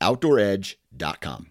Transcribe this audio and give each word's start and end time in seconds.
OutdoorEdge.com. 0.00 1.50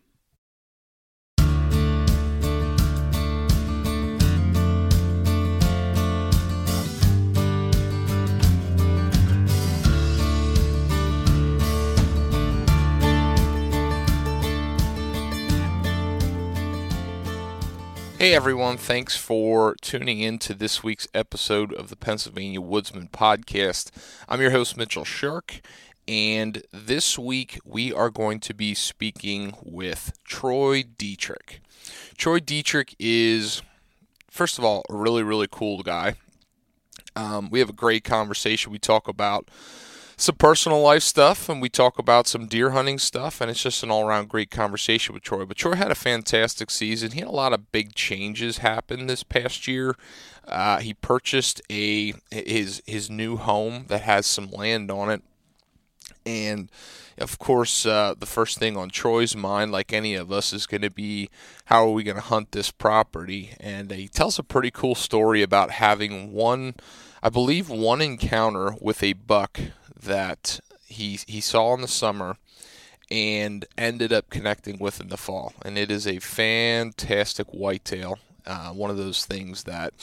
Hey 18.18 18.34
everyone, 18.34 18.78
thanks 18.78 19.16
for 19.16 19.76
tuning 19.82 20.20
in 20.20 20.40
to 20.40 20.56
this 20.56 20.82
week's 20.82 21.08
episode 21.14 21.72
of 21.72 21.90
the 21.90 21.96
Pennsylvania 21.96 22.60
Woodsman 22.60 23.10
Podcast. 23.10 23.92
I'm 24.28 24.42
your 24.42 24.50
host, 24.50 24.76
Mitchell 24.76 25.06
Shirk, 25.06 25.62
and 26.08 26.64
this 26.72 27.18
week 27.18 27.60
we 27.66 27.92
are 27.94 28.10
going 28.10 28.40
to 28.42 28.54
be 28.54 28.74
speaking 28.74 29.56
with 29.64 30.14
Troy 30.24 30.84
Dietterich. 30.84 31.60
Troy 32.18 32.40
Dietterich 32.40 32.96
is, 33.00 33.62
first 34.30 34.58
of 34.58 34.64
all, 34.64 34.84
a 34.90 34.96
really, 34.96 35.24
really 35.24 35.48
cool 35.50 35.84
guy. 35.84 36.16
Um, 37.16 37.50
we 37.50 37.60
have 37.60 37.70
a 37.70 37.74
great 37.74 38.04
conversation. 38.04 38.72
We 38.72 38.80
talk 38.80 39.08
about 39.08 39.50
some 40.18 40.36
personal 40.36 40.82
life 40.82 41.04
stuff 41.04 41.50
and 41.50 41.62
we 41.62 41.70
talk 41.70 42.00
about 42.00 42.28
some 42.28 42.48
deer 42.48 42.72
hunting 42.72 42.98
stuff 42.98 43.42
and 43.42 43.52
it's 43.52 43.62
just 43.62 43.84
an 43.84 43.92
all-around 43.92 44.30
great 44.30 44.50
conversation 44.50 45.14
with 45.14 45.24
Troy. 45.24 45.46
But 45.46 45.58
Troy 45.58 45.76
had 45.76 45.92
a 45.92 45.96
fantastic 45.96 46.72
season. 46.72 47.12
He 47.12 47.20
had 47.20 47.28
a 47.28 47.32
lot 47.32 47.54
of 47.54 47.72
big 47.72 47.96
changes 47.96 48.60
happen 48.60 49.08
this 49.08 49.24
past 49.24 49.68
year. 49.68 49.96
Uh, 50.48 50.80
he 50.80 50.94
purchased 50.94 51.62
a 51.70 52.14
his 52.32 52.82
his 52.86 53.10
new 53.10 53.36
home 53.36 53.86
that 53.88 54.02
has 54.02 54.26
some 54.26 54.52
land 54.52 54.92
on 54.92 55.10
it, 55.10 55.24
and 56.26 56.70
of 57.18 57.40
course, 57.40 57.86
uh, 57.86 58.14
the 58.18 58.26
first 58.26 58.58
thing 58.58 58.76
on 58.76 58.90
Troy's 58.90 59.36
mind, 59.36 59.72
like 59.72 59.94
any 59.94 60.16
of 60.16 60.32
us, 60.32 60.52
is 60.52 60.66
going 60.66 60.82
to 60.82 60.90
be 60.90 61.30
how 61.66 61.88
are 61.88 61.92
we 61.92 62.04
going 62.04 62.18
to 62.18 62.22
hunt 62.22 62.52
this 62.52 62.72
property? 62.72 63.52
And 63.60 63.90
he 63.92 64.08
tells 64.08 64.38
a 64.38 64.44
pretty 64.44 64.72
cool 64.72 64.96
story 64.96 65.42
about 65.42 65.72
having 65.72 66.34
one, 66.34 66.76
I 67.24 67.30
believe, 67.30 67.70
one 67.70 68.02
encounter 68.02 68.76
with 68.82 69.02
a 69.02 69.14
buck 69.14 69.60
that 70.04 70.60
he 70.86 71.20
he 71.26 71.40
saw 71.42 71.74
in 71.74 71.82
the 71.82 71.88
summer 71.88 72.38
and 73.10 73.66
ended 73.78 74.12
up 74.12 74.30
connecting 74.30 74.78
with 74.78 75.00
in 75.00 75.08
the 75.08 75.18
fall. 75.18 75.54
And 75.64 75.78
it 75.78 75.90
is 75.90 76.06
a 76.06 76.20
fantastic 76.20 77.48
whitetail. 77.48 78.20
Uh, 78.46 78.70
one 78.72 78.90
of 78.90 78.98
those 78.98 79.26
things 79.26 79.64
that 79.64 79.94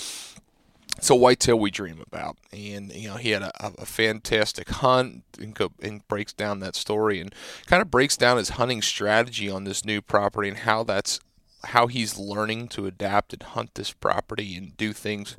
a 1.10 1.16
whitetail 1.16 1.58
we 1.58 1.70
dream 1.70 2.02
about. 2.06 2.36
And 2.52 2.92
you 2.92 3.08
know, 3.08 3.16
he 3.16 3.30
had 3.30 3.42
a, 3.42 3.52
a 3.78 3.86
fantastic 3.86 4.68
hunt 4.68 5.24
and, 5.38 5.54
go, 5.54 5.72
and 5.82 6.06
breaks 6.08 6.32
down 6.32 6.60
that 6.60 6.76
story 6.76 7.20
and 7.20 7.34
kind 7.66 7.82
of 7.82 7.90
breaks 7.90 8.16
down 8.16 8.36
his 8.36 8.50
hunting 8.50 8.82
strategy 8.82 9.50
on 9.50 9.64
this 9.64 9.84
new 9.84 10.00
property 10.00 10.48
and 10.48 10.58
how 10.58 10.84
that's 10.84 11.20
how 11.66 11.86
he's 11.86 12.18
learning 12.18 12.66
to 12.68 12.86
adapt 12.86 13.32
and 13.32 13.42
hunt 13.42 13.74
this 13.74 13.92
property 13.92 14.56
and 14.56 14.76
do 14.76 14.92
things 14.92 15.36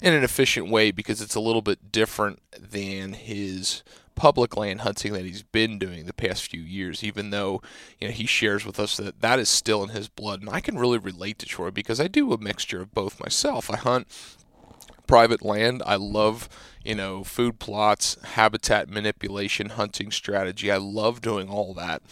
in 0.00 0.14
an 0.14 0.22
efficient 0.22 0.70
way 0.70 0.92
because 0.92 1.20
it's 1.20 1.34
a 1.34 1.40
little 1.40 1.62
bit 1.62 1.90
different 1.90 2.40
than 2.56 3.12
his 3.12 3.82
public 4.14 4.56
land 4.56 4.82
hunting 4.82 5.12
that 5.12 5.24
he's 5.24 5.42
been 5.42 5.78
doing 5.78 6.06
the 6.06 6.12
past 6.12 6.48
few 6.48 6.60
years, 6.60 7.02
even 7.02 7.30
though 7.30 7.60
you 7.98 8.08
know 8.08 8.12
he 8.12 8.26
shares 8.26 8.64
with 8.64 8.78
us 8.78 8.96
that 8.96 9.20
that 9.20 9.38
is 9.38 9.48
still 9.48 9.82
in 9.82 9.90
his 9.90 10.08
blood. 10.08 10.40
And 10.40 10.50
I 10.50 10.60
can 10.60 10.78
really 10.78 10.98
relate 10.98 11.38
to 11.40 11.46
Troy 11.46 11.70
because 11.70 12.00
I 12.00 12.08
do 12.08 12.32
a 12.32 12.38
mixture 12.38 12.80
of 12.80 12.94
both 12.94 13.20
myself. 13.20 13.70
I 13.70 13.76
hunt 13.76 14.06
private 15.06 15.42
land. 15.42 15.82
I 15.86 15.96
love, 15.96 16.48
you 16.84 16.94
know, 16.94 17.24
food 17.24 17.58
plots, 17.58 18.16
habitat 18.22 18.88
manipulation, 18.88 19.70
hunting 19.70 20.10
strategy. 20.10 20.70
I 20.70 20.76
love 20.76 21.20
doing 21.20 21.48
all 21.48 21.74
that. 21.74 22.02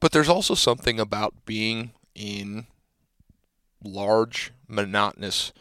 But 0.00 0.12
there's 0.12 0.28
also 0.28 0.54
something 0.54 1.00
about 1.00 1.34
being 1.44 1.92
in 2.14 2.66
large, 3.82 4.52
monotonous 4.68 5.52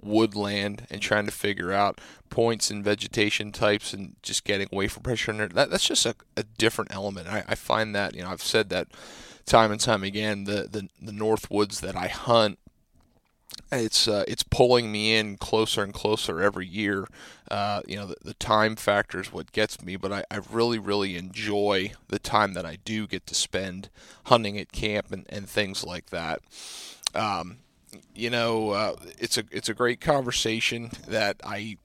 woodland 0.00 0.86
and 0.90 1.02
trying 1.02 1.26
to 1.26 1.32
figure 1.32 1.72
out 1.72 2.00
points 2.30 2.70
and 2.70 2.84
vegetation 2.84 3.52
types 3.52 3.92
and 3.92 4.16
just 4.22 4.44
getting 4.44 4.68
away 4.72 4.88
from 4.88 5.02
pressure. 5.02 5.30
And 5.30 5.52
that, 5.52 5.70
that's 5.70 5.86
just 5.86 6.06
a, 6.06 6.14
a 6.36 6.44
different 6.44 6.94
element. 6.94 7.28
I, 7.28 7.44
I, 7.48 7.54
find 7.54 7.94
that, 7.94 8.14
you 8.14 8.22
know, 8.22 8.30
I've 8.30 8.42
said 8.42 8.70
that 8.70 8.88
time 9.44 9.72
and 9.72 9.80
time 9.80 10.02
again, 10.02 10.44
the, 10.44 10.68
the, 10.70 10.88
the 11.02 11.12
North 11.12 11.50
Woods 11.50 11.80
that 11.80 11.96
I 11.96 12.06
hunt, 12.08 12.58
it's 13.72 14.08
uh, 14.08 14.24
it's 14.26 14.42
pulling 14.42 14.90
me 14.90 15.14
in 15.14 15.36
closer 15.36 15.82
and 15.82 15.94
closer 15.94 16.40
every 16.40 16.66
year. 16.66 17.06
Uh, 17.50 17.82
you 17.86 17.96
know, 17.96 18.06
the, 18.06 18.16
the, 18.22 18.34
time 18.34 18.76
factor 18.76 19.20
is 19.20 19.32
what 19.32 19.50
gets 19.50 19.82
me, 19.82 19.96
but 19.96 20.12
I, 20.12 20.24
I 20.30 20.40
really, 20.50 20.78
really 20.78 21.16
enjoy 21.16 21.92
the 22.08 22.20
time 22.20 22.54
that 22.54 22.64
I 22.64 22.78
do 22.84 23.08
get 23.08 23.26
to 23.26 23.34
spend 23.34 23.88
hunting 24.26 24.56
at 24.56 24.70
camp 24.70 25.10
and, 25.10 25.26
and 25.28 25.48
things 25.48 25.84
like 25.84 26.10
that. 26.10 26.40
Um, 27.12 27.58
you 28.14 28.30
know, 28.30 28.70
uh, 28.70 28.96
it's 29.18 29.36
a 29.36 29.44
it's 29.50 29.68
a 29.68 29.74
great 29.74 30.00
conversation 30.00 30.90
that 31.08 31.40
I 31.44 31.76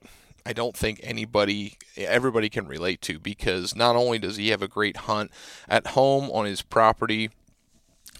I 0.44 0.52
don't 0.52 0.76
think 0.76 1.00
anybody 1.02 1.76
everybody 1.96 2.48
can 2.48 2.68
relate 2.68 3.00
to 3.02 3.18
because 3.18 3.74
not 3.74 3.96
only 3.96 4.18
does 4.18 4.36
he 4.36 4.50
have 4.50 4.62
a 4.62 4.68
great 4.68 4.96
hunt 4.98 5.32
at 5.68 5.88
home 5.88 6.30
on 6.30 6.46
his 6.46 6.62
property 6.62 7.30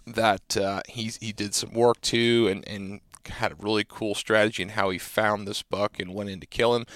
that 0.06 0.56
uh, 0.56 0.82
he's 0.88 1.16
he 1.18 1.32
did 1.32 1.54
some 1.54 1.72
work 1.72 2.00
to 2.00 2.48
and 2.48 2.66
and 2.68 3.00
had 3.28 3.52
a 3.52 3.56
really 3.56 3.84
cool 3.86 4.14
strategy 4.14 4.62
in 4.62 4.70
how 4.70 4.90
he 4.90 4.98
found 4.98 5.46
this 5.46 5.62
buck 5.62 5.98
and 5.98 6.14
went 6.14 6.30
in 6.30 6.40
to 6.40 6.46
kill 6.46 6.74
him. 6.74 6.86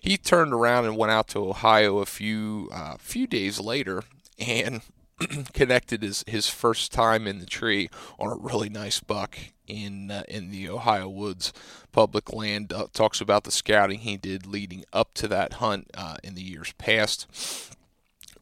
He 0.00 0.16
turned 0.16 0.52
around 0.52 0.86
and 0.86 0.96
went 0.96 1.12
out 1.12 1.28
to 1.28 1.48
Ohio 1.48 1.98
a 1.98 2.06
few 2.06 2.68
uh, 2.72 2.96
few 2.98 3.26
days 3.26 3.60
later 3.60 4.02
and 4.38 4.82
connected 5.52 6.02
his, 6.02 6.24
his 6.26 6.48
first 6.48 6.92
time 6.92 7.26
in 7.26 7.38
the 7.38 7.46
tree 7.46 7.90
on 8.18 8.32
a 8.32 8.36
really 8.36 8.68
nice 8.68 9.00
buck 9.00 9.36
in 9.66 10.10
uh, 10.10 10.22
in 10.28 10.50
the 10.50 10.68
Ohio 10.68 11.08
woods 11.08 11.52
public 11.92 12.32
land. 12.32 12.72
Uh, 12.72 12.86
talks 12.92 13.20
about 13.20 13.44
the 13.44 13.50
scouting 13.50 14.00
he 14.00 14.16
did 14.16 14.46
leading 14.46 14.84
up 14.92 15.14
to 15.14 15.28
that 15.28 15.54
hunt 15.54 15.90
uh, 15.94 16.16
in 16.24 16.34
the 16.34 16.42
years 16.42 16.72
past, 16.78 17.26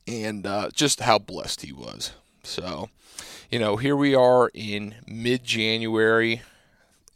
and 0.06 0.47
uh, 0.47 0.70
just 0.72 1.00
how 1.00 1.19
blessed 1.19 1.62
he 1.62 1.72
was. 1.72 2.12
So, 2.42 2.88
you 3.50 3.58
know, 3.58 3.76
here 3.76 3.97
we 3.97 4.14
are 4.14 4.50
in 4.54 4.94
mid 5.06 5.44
January. 5.44 6.42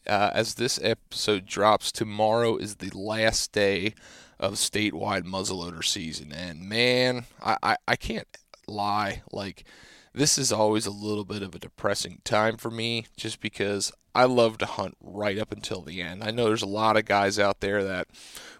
Uh, 0.07 0.31
as 0.35 0.55
this 0.55 0.81
episode 0.83 1.47
drops, 1.47 1.93
tomorrow 1.93 2.57
is 2.57 2.77
the 2.77 2.91
last 2.91 3.53
day 3.53 3.95
of 4.41 4.55
statewide 4.55 5.23
muzzleloader 5.23 5.85
season, 5.85 6.33
and 6.33 6.69
man, 6.69 7.27
I, 7.41 7.57
I, 7.63 7.77
I 7.87 7.97
can't 7.97 8.27
lie. 8.67 9.23
Like, 9.31 9.65
this 10.13 10.37
is 10.37 10.53
always 10.53 10.87
a 10.87 10.91
little 10.91 11.25
bit 11.25 11.43
of 11.43 11.55
a 11.55 11.59
depressing 11.59 12.21
time 12.25 12.57
for 12.57 12.71
me 12.71 13.07
just 13.17 13.41
because 13.41 13.93
I 14.15 14.25
love 14.25 14.59
to 14.59 14.67
hunt 14.67 14.97
right 15.01 15.39
up 15.39 15.53
until 15.53 15.81
the 15.81 16.03
end. 16.03 16.23
I 16.23 16.31
know 16.31 16.47
there's 16.47 16.63
a 16.63 16.67
lot 16.67 16.97
of 16.97 17.07
guys 17.07 17.39
out 17.39 17.61
there 17.61 17.83
that 17.85 18.09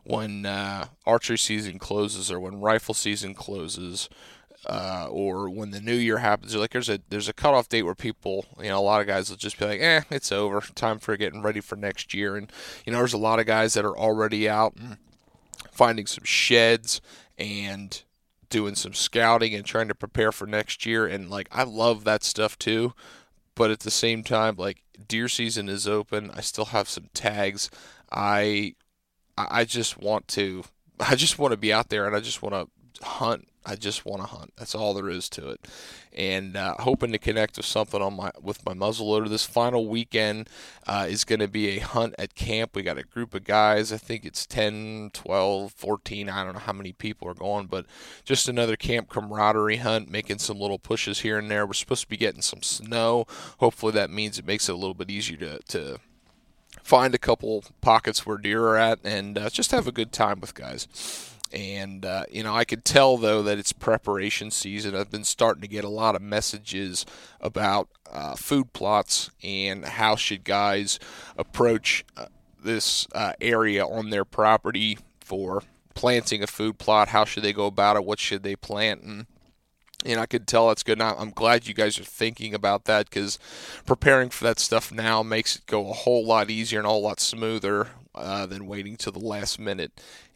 when 0.05 0.47
uh, 0.47 0.87
archery 1.05 1.37
season 1.37 1.79
closes 1.79 2.31
or 2.31 2.41
when 2.41 2.61
rifle 2.61 2.95
season 2.95 3.35
closes, 3.35 4.09
uh, 4.67 5.09
or 5.11 5.51
when 5.51 5.71
the 5.71 5.81
new 5.81 5.95
year 5.95 6.19
happens, 6.19 6.55
like 6.55 6.71
there's 6.71 6.89
a 6.89 7.01
there's 7.09 7.29
a 7.29 7.33
cutoff 7.33 7.69
date 7.69 7.83
where 7.83 7.95
people, 7.95 8.47
you 8.61 8.69
know, 8.69 8.79
a 8.79 8.81
lot 8.81 9.01
of 9.01 9.07
guys 9.07 9.29
will 9.29 9.37
just 9.37 9.59
be 9.59 9.65
like, 9.65 9.81
eh, 9.81 10.03
it's 10.11 10.31
over, 10.31 10.61
time 10.75 10.99
for 10.99 11.17
getting 11.17 11.43
ready 11.43 11.61
for 11.61 11.77
next 11.77 12.15
year. 12.15 12.37
And 12.37 12.51
you 12.87 12.93
know, 12.93 12.99
there's 12.99 13.13
a 13.13 13.19
lot 13.19 13.41
of 13.41 13.47
guys 13.47 13.75
that 13.75 13.85
are 13.85 13.97
already 13.97 14.49
out 14.49 14.77
finding 15.71 16.07
some 16.07 16.25
sheds 16.25 17.01
and 17.39 18.03
doing 18.51 18.75
some 18.75 18.93
scouting 18.93 19.55
and 19.55 19.65
trying 19.65 19.89
to 19.89 19.95
prepare 19.95 20.31
for 20.31 20.47
next 20.47 20.85
year. 20.87 21.07
And 21.07 21.31
like, 21.31 21.49
I 21.51 21.65
love 21.65 22.05
that 22.05 22.23
stuff 22.23 22.59
too. 22.59 22.93
But 23.55 23.71
at 23.71 23.81
the 23.81 23.91
same 23.91 24.23
time, 24.23 24.57
like 24.57 24.83
deer 25.09 25.29
season 25.29 25.69
is 25.69 25.89
open. 25.89 26.31
I 26.35 26.41
still 26.41 26.67
have 26.67 26.89
some 26.89 27.09
tags. 27.15 27.71
I 28.11 28.75
I 29.37 29.65
just 29.65 29.99
want 29.99 30.29
to 30.29 30.65
I 31.01 31.17
just 31.17 31.39
want 31.39 31.53
to 31.53 31.57
be 31.57 31.73
out 31.73 31.89
there 31.89 32.07
and 32.07 32.15
I 32.15 32.21
just 32.21 32.43
want 32.43 32.55
to 32.55 32.69
hunt. 33.03 33.49
I 33.65 33.77
just 33.77 34.05
want 34.05 34.23
to 34.23 34.27
hunt. 34.27 34.53
That's 34.57 34.75
all 34.75 34.93
there 34.93 35.09
is 35.09 35.29
to 35.31 35.51
it. 35.51 35.69
And 36.13 36.57
uh, 36.57 36.75
hoping 36.81 37.13
to 37.13 37.19
connect 37.19 37.57
with 37.57 37.67
something 37.67 38.03
on 38.03 38.15
my 38.15 38.33
with 38.41 38.67
my 38.67 38.73
muzzleloader. 38.73 39.29
This 39.29 39.45
final 39.45 39.87
weekend 39.87 40.49
uh, 40.87 41.07
is 41.09 41.25
going 41.25 41.39
to 41.39 41.49
be 41.49 41.77
a 41.77 41.79
hunt 41.79 42.17
at 42.19 42.35
camp. 42.35 42.75
We 42.75 42.83
got 42.83 42.99
a 42.99 43.05
group 43.05 43.35
of 43.35 43.45
guys. 43.45 43.93
I 43.93 43.99
think 43.99 44.25
it's 44.25 44.47
10, 44.47 45.11
12, 45.15 45.73
14. 45.73 46.29
I 46.29 46.45
don't 46.45 46.55
know 46.55 46.59
how 46.59 46.73
many 46.73 46.93
people 46.93 47.29
are 47.29 47.35
going, 47.35 47.67
but 47.67 47.87
just 48.25 48.49
another 48.49 48.75
camp 48.75 49.09
camaraderie 49.09 49.77
hunt, 49.77 50.11
making 50.11 50.39
some 50.39 50.59
little 50.59 50.81
pushes 50.81 51.21
here 51.21 51.39
and 51.39 51.49
there. 51.51 51.65
We're 51.65 51.75
supposed 51.75 52.03
to 52.03 52.09
be 52.09 52.17
getting 52.17 52.43
some 52.43 52.63
snow. 52.63 53.27
Hopefully 53.59 53.93
that 53.93 54.11
means 54.11 54.39
it 54.39 54.47
makes 54.47 54.69
it 54.69 54.73
a 54.73 54.77
little 54.77 54.95
bit 54.95 55.11
easier 55.11 55.37
to, 55.37 55.59
to 55.69 55.99
find 56.83 57.15
a 57.15 57.19
couple 57.19 57.65
pockets 57.81 58.27
where 58.27 58.39
deer 58.39 58.65
are 58.65 58.77
at 58.77 58.99
and 59.05 59.39
uh, 59.39 59.51
just 59.51 59.71
have 59.71 59.87
a 59.87 59.93
good 59.93 60.13
time 60.13 60.41
with 60.41 60.55
guys. 60.55 60.89
And, 61.53 62.07
uh, 62.07 62.25
you 62.31 62.43
know, 62.43 62.55
I 62.55 62.65
could 62.65 62.85
tell, 62.85 63.19
though, 63.19 63.43
that 63.43 63.59
it's 63.59 63.73
preparation 63.73 64.51
season. 64.51 64.95
I've 64.97 65.11
been 65.11 65.25
starting 65.25 65.61
to 65.63 65.69
get 65.69 65.85
a 65.85 65.89
lot 65.89 66.17
of 66.17 66.23
messages 66.23 67.05
about 67.41 67.89
uh, 68.11 68.37
food 68.37 68.73
plots 68.73 69.31
and 69.43 69.85
how 69.85 70.17
should 70.17 70.45
guys 70.45 70.99
approach 71.37 72.05
uh, 72.17 72.27
this 72.63 73.07
uh, 73.15 73.35
area 73.41 73.87
on 73.87 74.11
their 74.11 74.25
property 74.25 74.99
for 75.21 75.63
planting 75.95 76.43
a 76.43 76.47
food 76.47 76.79
plot. 76.79 77.09
How 77.09 77.25
should 77.25 77.43
they 77.43 77.53
go 77.53 77.67
about 77.67 77.97
it? 77.97 78.05
What 78.05 78.19
should 78.19 78.43
they 78.43 78.57
plant? 78.57 79.03
And 79.03 79.27
and 80.05 80.19
I 80.19 80.27
could 80.27 80.47
tell 80.47 80.69
that's 80.69 80.83
good. 80.83 81.01
And 81.01 81.03
I'm 81.03 81.31
glad 81.31 81.69
you 81.69 81.75
guys 81.75 81.99
are 81.99 82.05
thinking 82.05 82.55
about 82.55 82.87
that 82.87 83.09
because 83.09 83.39
preparing 83.87 84.31
for 84.31 84.45
that 84.45 84.59
stuff 84.59 84.91
now 84.91 85.23
makes 85.23 85.57
it 85.57 85.67
go 85.67 85.91
a 85.91 85.93
whole 85.93 86.27
lot 86.27 86.51
easier 86.51 86.81
and 86.81 86.87
a 86.87 86.91
whole 86.91 87.03
lot 87.03 87.21
smoother 87.21 87.89
uh, 88.15 88.47
than 88.47 88.67
waiting 88.67 88.97
till 88.97 89.13
the 89.13 89.21
last 89.21 89.59
minute. 89.59 89.93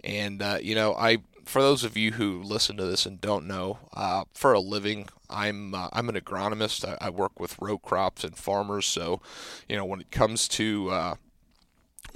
And 0.06 0.41
uh, 0.41 0.58
you 0.62 0.75
know, 0.75 0.94
I 0.94 1.19
for 1.44 1.61
those 1.61 1.85
of 1.85 1.97
you 1.97 2.12
who 2.12 2.43
listen 2.43 2.76
to 2.76 2.85
this 2.85 3.06
and 3.06 3.20
don't 3.20 3.47
know, 3.47 3.79
uh, 3.93 4.25
for 4.32 4.53
a 4.53 4.61
living, 4.61 5.08
I'm 5.29 5.75
uh, 5.75 5.88
I'm 5.93 6.08
an 6.08 6.14
agronomist. 6.14 6.88
I, 6.88 6.97
I, 7.06 7.11
work 7.11 7.38
with 7.41 7.61
row 7.61 7.76
crops 7.76 8.23
and 8.23 8.37
farmers. 8.37 8.87
So, 8.87 9.20
you 9.69 9.76
know, 9.76 9.85
when 9.85 10.00
it 10.00 10.12
comes 10.12 10.47
to 10.49 10.91
uh, 10.91 11.14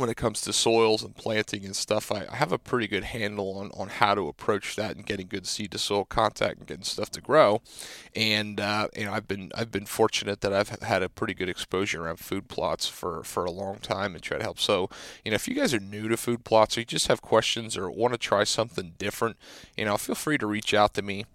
when 0.00 0.10
it 0.10 0.16
comes 0.16 0.40
to 0.40 0.52
soils 0.52 1.02
and 1.04 1.14
planting 1.14 1.64
and 1.64 1.76
stuff, 1.76 2.10
I, 2.10 2.26
I, 2.30 2.36
have 2.36 2.52
a 2.52 2.58
pretty 2.58 2.88
good 2.88 3.04
handle 3.04 3.58
on, 3.58 3.70
on 3.74 3.88
how 3.88 4.14
to 4.14 4.28
approach 4.28 4.74
that 4.76 4.96
and 4.96 5.04
getting 5.04 5.28
good 5.28 5.46
seed 5.46 5.70
to 5.72 5.78
soil 5.78 6.04
contact 6.04 6.58
and 6.58 6.66
getting 6.66 6.84
stuff 6.84 7.10
to 7.10 7.20
grow. 7.20 7.60
And 8.16 8.58
uh, 8.58 8.88
you 8.96 9.04
know, 9.04 9.12
I've 9.12 9.28
been 9.28 9.52
I've 9.54 9.70
been 9.70 9.86
fortunate 9.86 10.40
that 10.40 10.52
I've 10.52 10.70
had 10.80 11.02
a 11.02 11.08
pretty 11.08 11.34
good 11.34 11.48
exposure 11.48 12.04
around 12.04 12.18
food 12.18 12.48
plots 12.48 12.88
for, 12.88 13.22
for 13.22 13.44
a 13.44 13.50
long 13.50 13.76
time 13.76 14.14
and 14.14 14.22
try 14.22 14.38
to 14.38 14.42
help. 14.42 14.58
So 14.58 14.88
you 15.24 15.30
know, 15.30 15.36
if 15.36 15.46
you 15.46 15.54
guys 15.54 15.74
are 15.74 15.80
new 15.80 16.08
to 16.08 16.16
food 16.16 16.44
plots 16.44 16.76
or 16.76 16.80
you 16.80 16.86
just 16.86 17.08
have 17.08 17.20
questions 17.20 17.76
or 17.76 17.90
want 17.90 18.14
to 18.14 18.18
try 18.18 18.44
something 18.44 18.94
different, 18.98 19.36
you 19.76 19.84
know, 19.84 19.96
feel 19.98 20.14
free 20.14 20.38
to 20.38 20.46
reach 20.46 20.72
out 20.72 20.94
to 20.94 21.02
me 21.02 21.26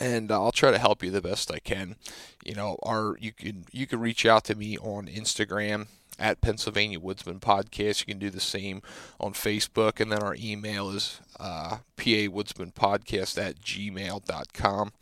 and 0.00 0.32
I'll 0.32 0.52
try 0.52 0.70
to 0.70 0.78
help 0.78 1.02
you 1.02 1.10
the 1.10 1.20
best 1.20 1.52
I 1.52 1.58
can. 1.58 1.96
You 2.44 2.54
know, 2.54 2.78
our 2.82 3.16
you 3.20 3.32
can 3.32 3.66
you 3.70 3.86
can 3.86 4.00
reach 4.00 4.26
out 4.26 4.44
to 4.44 4.54
me 4.54 4.78
on 4.78 5.06
Instagram 5.06 5.86
at 6.18 6.40
Pennsylvania 6.40 7.00
Woodsman 7.00 7.40
Podcast. 7.40 8.00
You 8.00 8.06
can 8.06 8.18
do 8.18 8.30
the 8.30 8.40
same 8.40 8.82
on 9.20 9.32
Facebook. 9.32 10.00
And 10.00 10.12
then 10.12 10.22
our 10.22 10.36
email 10.38 10.90
is 10.90 11.20
uh, 11.38 11.78
Podcast 11.96 13.38
at 13.38 13.60
gmail.com. 13.60 14.92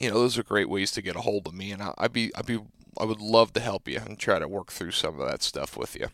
You 0.00 0.10
know, 0.10 0.14
those 0.14 0.36
are 0.38 0.42
great 0.42 0.68
ways 0.68 0.90
to 0.92 1.02
get 1.02 1.16
a 1.16 1.20
hold 1.20 1.46
of 1.46 1.54
me. 1.54 1.70
And 1.70 1.82
I, 1.82 1.92
would 2.00 2.12
be, 2.12 2.30
I'd 2.34 2.46
be, 2.46 2.60
I 2.98 3.04
would 3.04 3.20
love 3.20 3.52
to 3.54 3.60
help 3.60 3.88
you 3.88 3.98
and 3.98 4.18
try 4.18 4.38
to 4.38 4.48
work 4.48 4.72
through 4.72 4.92
some 4.92 5.20
of 5.20 5.28
that 5.28 5.42
stuff 5.42 5.76
with 5.76 5.96
you. 5.96 6.08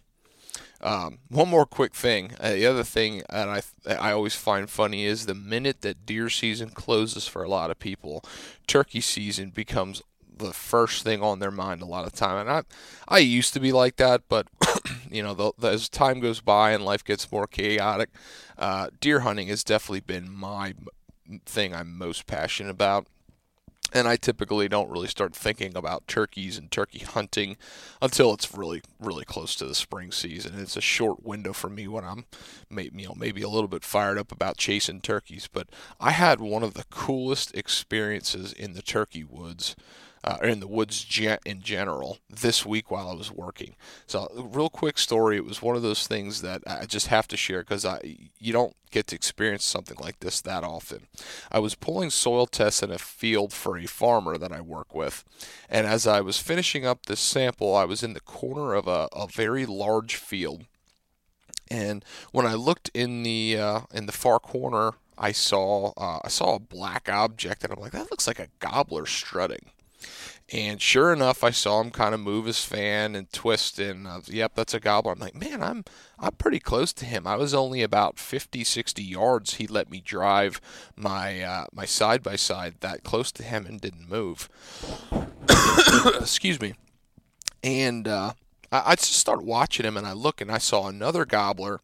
Um, 0.82 1.18
one 1.28 1.48
more 1.48 1.66
quick 1.66 1.94
thing. 1.94 2.32
Uh, 2.40 2.52
the 2.52 2.66
other 2.66 2.84
thing 2.84 3.22
that 3.28 3.48
I 3.48 3.60
I 3.86 4.12
always 4.12 4.34
find 4.34 4.68
funny 4.70 5.04
is 5.04 5.26
the 5.26 5.34
minute 5.34 5.82
that 5.82 6.06
deer 6.06 6.30
season 6.30 6.70
closes 6.70 7.26
for 7.26 7.42
a 7.42 7.48
lot 7.50 7.70
of 7.70 7.78
people, 7.78 8.24
turkey 8.66 9.02
season 9.02 9.50
becomes 9.50 10.00
the 10.46 10.52
first 10.52 11.02
thing 11.02 11.22
on 11.22 11.38
their 11.38 11.50
mind 11.50 11.82
a 11.82 11.86
lot 11.86 12.06
of 12.06 12.12
time. 12.12 12.46
And 12.46 12.50
I, 12.50 12.62
I 13.08 13.18
used 13.18 13.52
to 13.54 13.60
be 13.60 13.72
like 13.72 13.96
that, 13.96 14.22
but 14.28 14.48
you 15.10 15.22
know, 15.22 15.34
the, 15.34 15.52
the, 15.58 15.68
as 15.68 15.88
time 15.88 16.20
goes 16.20 16.40
by 16.40 16.72
and 16.72 16.84
life 16.84 17.04
gets 17.04 17.30
more 17.30 17.46
chaotic, 17.46 18.10
uh, 18.58 18.88
deer 19.00 19.20
hunting 19.20 19.48
has 19.48 19.64
definitely 19.64 20.00
been 20.00 20.30
my 20.30 20.74
thing 21.46 21.74
I'm 21.74 21.96
most 21.96 22.26
passionate 22.26 22.70
about. 22.70 23.06
And 23.92 24.06
I 24.06 24.14
typically 24.14 24.68
don't 24.68 24.90
really 24.90 25.08
start 25.08 25.34
thinking 25.34 25.76
about 25.76 26.06
turkeys 26.06 26.56
and 26.56 26.70
turkey 26.70 27.00
hunting 27.00 27.56
until 28.00 28.32
it's 28.32 28.54
really, 28.54 28.82
really 29.00 29.24
close 29.24 29.56
to 29.56 29.66
the 29.66 29.74
spring 29.74 30.12
season. 30.12 30.60
It's 30.60 30.76
a 30.76 30.80
short 30.80 31.24
window 31.24 31.52
for 31.52 31.68
me 31.68 31.88
when 31.88 32.04
I'm, 32.04 32.24
you 32.70 33.08
know, 33.08 33.14
maybe 33.16 33.42
a 33.42 33.48
little 33.48 33.66
bit 33.66 33.82
fired 33.82 34.16
up 34.16 34.30
about 34.30 34.58
chasing 34.58 35.00
turkeys. 35.00 35.48
But 35.52 35.70
I 35.98 36.12
had 36.12 36.40
one 36.40 36.62
of 36.62 36.74
the 36.74 36.84
coolest 36.84 37.52
experiences 37.56 38.52
in 38.52 38.74
the 38.74 38.82
turkey 38.82 39.24
woods 39.24 39.74
uh, 40.22 40.38
in 40.42 40.60
the 40.60 40.66
woods 40.66 41.06
in 41.46 41.62
general 41.62 42.18
this 42.28 42.66
week 42.66 42.90
while 42.90 43.08
I 43.08 43.14
was 43.14 43.32
working. 43.32 43.74
So, 44.06 44.30
a 44.36 44.42
real 44.42 44.68
quick 44.68 44.98
story. 44.98 45.36
It 45.36 45.46
was 45.46 45.62
one 45.62 45.76
of 45.76 45.82
those 45.82 46.06
things 46.06 46.42
that 46.42 46.62
I 46.66 46.84
just 46.86 47.06
have 47.06 47.26
to 47.28 47.36
share 47.36 47.60
because 47.60 47.84
I 47.84 48.16
you 48.38 48.52
don't 48.52 48.76
get 48.90 49.06
to 49.08 49.16
experience 49.16 49.64
something 49.64 49.96
like 49.98 50.20
this 50.20 50.40
that 50.42 50.64
often. 50.64 51.06
I 51.50 51.58
was 51.58 51.74
pulling 51.74 52.10
soil 52.10 52.46
tests 52.46 52.82
in 52.82 52.90
a 52.90 52.98
field 52.98 53.52
for 53.52 53.78
a 53.78 53.86
farmer 53.86 54.36
that 54.36 54.52
I 54.52 54.60
work 54.60 54.94
with, 54.94 55.24
and 55.68 55.86
as 55.86 56.06
I 56.06 56.20
was 56.20 56.38
finishing 56.38 56.84
up 56.84 57.06
this 57.06 57.20
sample, 57.20 57.74
I 57.74 57.84
was 57.84 58.02
in 58.02 58.12
the 58.12 58.20
corner 58.20 58.74
of 58.74 58.86
a, 58.86 59.08
a 59.12 59.26
very 59.26 59.64
large 59.64 60.16
field. 60.16 60.66
And 61.70 62.04
when 62.32 62.46
I 62.46 62.54
looked 62.54 62.90
in 62.92 63.22
the 63.22 63.56
uh, 63.58 63.80
in 63.92 64.06
the 64.06 64.12
far 64.12 64.38
corner, 64.38 64.92
I 65.16 65.32
saw 65.32 65.92
uh, 65.96 66.20
I 66.24 66.28
saw 66.28 66.56
a 66.56 66.60
black 66.60 67.08
object, 67.08 67.64
and 67.64 67.72
I'm 67.72 67.80
like, 67.80 67.92
that 67.92 68.10
looks 68.10 68.26
like 68.26 68.38
a 68.38 68.48
gobbler 68.58 69.06
strutting. 69.06 69.70
And 70.52 70.82
sure 70.82 71.12
enough, 71.12 71.44
I 71.44 71.50
saw 71.50 71.80
him 71.80 71.90
kind 71.90 72.12
of 72.12 72.20
move 72.20 72.46
his 72.46 72.64
fan 72.64 73.14
and 73.14 73.32
twist, 73.32 73.78
and 73.78 74.08
yep, 74.26 74.52
that's 74.56 74.74
a 74.74 74.80
gobbler. 74.80 75.12
I'm 75.12 75.20
like, 75.20 75.36
man, 75.36 75.62
I'm 75.62 75.84
I'm 76.18 76.32
pretty 76.32 76.58
close 76.58 76.92
to 76.94 77.04
him. 77.04 77.24
I 77.24 77.36
was 77.36 77.54
only 77.54 77.82
about 77.82 78.18
50, 78.18 78.64
60 78.64 79.02
yards. 79.02 79.54
He 79.54 79.68
let 79.68 79.90
me 79.90 80.00
drive 80.00 80.60
my 80.96 81.40
uh, 81.40 81.66
my 81.72 81.84
side 81.84 82.24
by 82.24 82.34
side 82.34 82.74
that 82.80 83.04
close 83.04 83.30
to 83.32 83.44
him 83.44 83.64
and 83.64 83.80
didn't 83.80 84.10
move. 84.10 84.48
Excuse 86.20 86.60
me. 86.60 86.74
And 87.62 88.08
uh, 88.08 88.32
I, 88.72 88.82
I 88.86 88.94
just 88.96 89.12
start 89.12 89.44
watching 89.44 89.86
him, 89.86 89.96
and 89.96 90.06
I 90.06 90.14
look, 90.14 90.40
and 90.40 90.50
I 90.50 90.58
saw 90.58 90.88
another 90.88 91.24
gobbler 91.24 91.80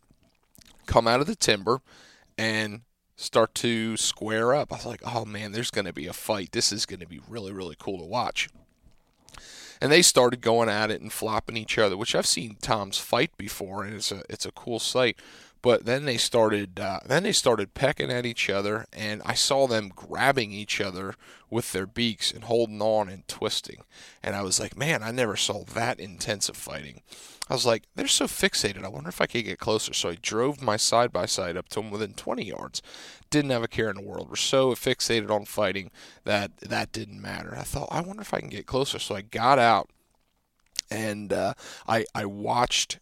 come 0.86 1.06
out 1.06 1.20
of 1.20 1.28
the 1.28 1.36
timber 1.36 1.82
and 2.38 2.82
start 3.16 3.54
to 3.56 3.96
square 3.96 4.54
up. 4.54 4.72
I 4.72 4.76
was 4.76 4.86
like, 4.86 5.02
oh 5.04 5.24
man, 5.24 5.52
there's 5.52 5.70
going 5.70 5.86
to 5.86 5.92
be 5.92 6.06
a 6.06 6.12
fight. 6.12 6.52
This 6.52 6.70
is 6.70 6.86
going 6.86 7.00
to 7.00 7.06
be 7.06 7.20
really, 7.28 7.52
really 7.52 7.76
cool 7.78 7.98
to 7.98 8.04
watch. 8.04 8.48
And 9.80 9.92
they 9.92 10.02
started 10.02 10.40
going 10.40 10.68
at 10.68 10.90
it 10.90 11.00
and 11.00 11.12
flopping 11.12 11.56
each 11.56 11.76
other, 11.76 11.96
which 11.96 12.14
I've 12.14 12.26
seen 12.26 12.56
Toms 12.62 12.98
fight 12.98 13.36
before, 13.36 13.84
and 13.84 13.94
it's 13.94 14.12
a 14.12 14.22
it's 14.28 14.46
a 14.46 14.52
cool 14.52 14.78
sight. 14.78 15.18
But 15.66 15.84
then 15.84 16.04
they 16.04 16.16
started 16.16 16.78
uh, 16.78 17.00
then 17.04 17.24
they 17.24 17.32
started 17.32 17.74
pecking 17.74 18.12
at 18.12 18.24
each 18.24 18.48
other, 18.48 18.86
and 18.92 19.20
I 19.26 19.34
saw 19.34 19.66
them 19.66 19.90
grabbing 19.92 20.52
each 20.52 20.80
other 20.80 21.16
with 21.50 21.72
their 21.72 21.88
beaks 21.88 22.30
and 22.30 22.44
holding 22.44 22.80
on 22.80 23.08
and 23.08 23.26
twisting. 23.26 23.82
And 24.22 24.36
I 24.36 24.42
was 24.42 24.60
like, 24.60 24.78
man, 24.78 25.02
I 25.02 25.10
never 25.10 25.34
saw 25.34 25.64
that 25.64 25.98
intense 25.98 26.48
of 26.48 26.56
fighting. 26.56 27.02
I 27.50 27.54
was 27.54 27.66
like, 27.66 27.82
they're 27.96 28.06
so 28.06 28.28
fixated. 28.28 28.84
I 28.84 28.88
wonder 28.88 29.08
if 29.08 29.20
I 29.20 29.26
could 29.26 29.44
get 29.44 29.58
closer. 29.58 29.92
So 29.92 30.10
I 30.10 30.18
drove 30.22 30.62
my 30.62 30.76
side 30.76 31.12
by 31.12 31.26
side 31.26 31.56
up 31.56 31.68
to 31.70 31.80
them 31.80 31.90
within 31.90 32.14
20 32.14 32.44
yards. 32.44 32.80
Didn't 33.30 33.50
have 33.50 33.64
a 33.64 33.66
care 33.66 33.90
in 33.90 33.96
the 33.96 34.06
world. 34.06 34.28
We're 34.28 34.36
so 34.36 34.72
fixated 34.76 35.32
on 35.32 35.46
fighting 35.46 35.90
that 36.22 36.58
that 36.58 36.92
didn't 36.92 37.20
matter. 37.20 37.56
I 37.58 37.64
thought, 37.64 37.88
I 37.90 38.02
wonder 38.02 38.22
if 38.22 38.32
I 38.32 38.38
can 38.38 38.50
get 38.50 38.66
closer. 38.66 39.00
So 39.00 39.16
I 39.16 39.22
got 39.22 39.58
out 39.58 39.90
and 40.92 41.32
uh, 41.32 41.54
I 41.88 42.04
I 42.14 42.24
watched. 42.24 43.00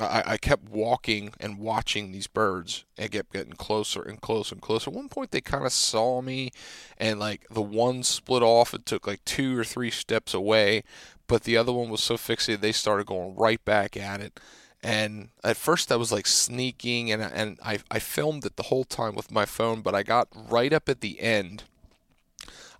I, 0.00 0.22
I 0.26 0.36
kept 0.36 0.68
walking 0.68 1.32
and 1.40 1.58
watching 1.58 2.12
these 2.12 2.26
birds 2.26 2.84
and 2.96 3.10
kept 3.10 3.32
getting 3.32 3.52
closer 3.52 4.02
and 4.02 4.20
closer 4.20 4.54
and 4.54 4.62
closer. 4.62 4.90
At 4.90 4.96
one 4.96 5.08
point, 5.08 5.30
they 5.30 5.40
kind 5.40 5.66
of 5.66 5.72
saw 5.72 6.20
me, 6.20 6.50
and 6.96 7.18
like 7.18 7.46
the 7.50 7.62
one 7.62 8.02
split 8.02 8.42
off 8.42 8.72
and 8.74 8.84
took 8.84 9.06
like 9.06 9.24
two 9.24 9.58
or 9.58 9.64
three 9.64 9.90
steps 9.90 10.34
away, 10.34 10.82
but 11.26 11.44
the 11.44 11.56
other 11.56 11.72
one 11.72 11.90
was 11.90 12.02
so 12.02 12.16
fixated 12.16 12.60
they 12.60 12.72
started 12.72 13.06
going 13.06 13.36
right 13.36 13.64
back 13.64 13.96
at 13.96 14.20
it. 14.20 14.40
And 14.82 15.30
at 15.42 15.56
first 15.56 15.90
I 15.90 15.96
was 15.96 16.12
like 16.12 16.26
sneaking 16.26 17.10
and 17.10 17.22
and 17.22 17.58
I 17.64 17.80
I 17.90 17.98
filmed 17.98 18.44
it 18.44 18.56
the 18.56 18.64
whole 18.64 18.84
time 18.84 19.14
with 19.14 19.32
my 19.32 19.44
phone, 19.44 19.82
but 19.82 19.94
I 19.94 20.02
got 20.02 20.28
right 20.32 20.72
up 20.72 20.88
at 20.88 21.00
the 21.00 21.20
end. 21.20 21.64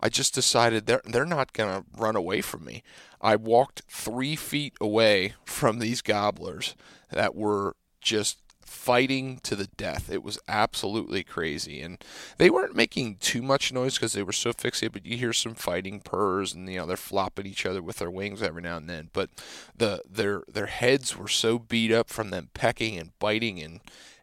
I 0.01 0.09
just 0.09 0.35
decided 0.35 0.87
they're 0.87 1.03
they're 1.05 1.25
not 1.25 1.53
gonna 1.53 1.85
run 1.97 2.15
away 2.15 2.41
from 2.41 2.65
me. 2.65 2.83
I 3.21 3.37
walked 3.37 3.83
three 3.89 4.37
feet 4.37 4.75
away 4.81 5.35
from 5.45 5.79
these 5.79 6.03
gobblers 6.03 6.77
that 7.11 7.35
were 7.35 7.77
just 8.01 8.39
fighting 8.61 9.41
to 9.43 9.57
the 9.57 9.67
death. 9.77 10.11
It 10.11 10.23
was 10.23 10.39
absolutely 10.47 11.25
crazy, 11.25 11.81
and 11.81 12.03
they 12.37 12.51
weren't 12.51 12.77
making 12.77 13.17
too 13.17 13.43
much 13.43 13.73
noise 13.73 13.95
because 13.95 14.13
they 14.13 14.23
were 14.23 14.33
so 14.33 14.53
fixated. 14.53 14.93
But 14.93 15.07
you 15.07 15.17
hear 15.17 15.33
some 15.33 15.55
fighting 15.55 16.01
purrs, 16.01 16.55
and 16.55 16.69
you 16.69 16.79
know 16.79 16.87
they're 16.87 16.97
flopping 16.97 17.47
each 17.47 17.67
other 17.67 17.83
with 17.83 17.97
their 17.97 18.11
wings 18.11 18.43
every 18.43 18.63
now 18.63 18.77
and 18.77 18.89
then. 18.89 19.11
But 19.13 19.31
the 19.77 20.03
their 20.09 20.43
their 20.53 20.67
heads 20.67 21.17
were 21.17 21.29
so 21.29 21.59
beat 21.59 21.93
up 21.93 22.09
from 22.09 22.31
them 22.31 22.51
pecking 22.55 22.99
and 22.99 23.11
biting 23.19 23.61
and 23.61 23.81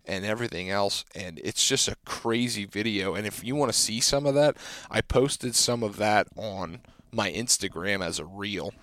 and 0.08 0.26
everything 0.26 0.70
else. 0.70 1.04
And 1.16 1.40
it's 1.44 1.68
just 1.68 1.88
a 1.88 1.96
crazy 2.06 2.66
video. 2.66 3.16
And 3.16 3.26
if 3.26 3.44
you 3.44 3.56
want 3.56 3.72
to 3.72 3.78
see 3.78 4.00
some 4.00 4.26
of 4.26 4.36
that, 4.36 4.58
I 4.90 5.02
posted 5.02 5.56
some 5.56 5.84
of 5.84 5.98
that 5.98 6.28
on 6.36 6.82
my 7.12 7.32
Instagram 7.32 8.06
as 8.06 8.20
a 8.20 8.26
reel. 8.26 8.74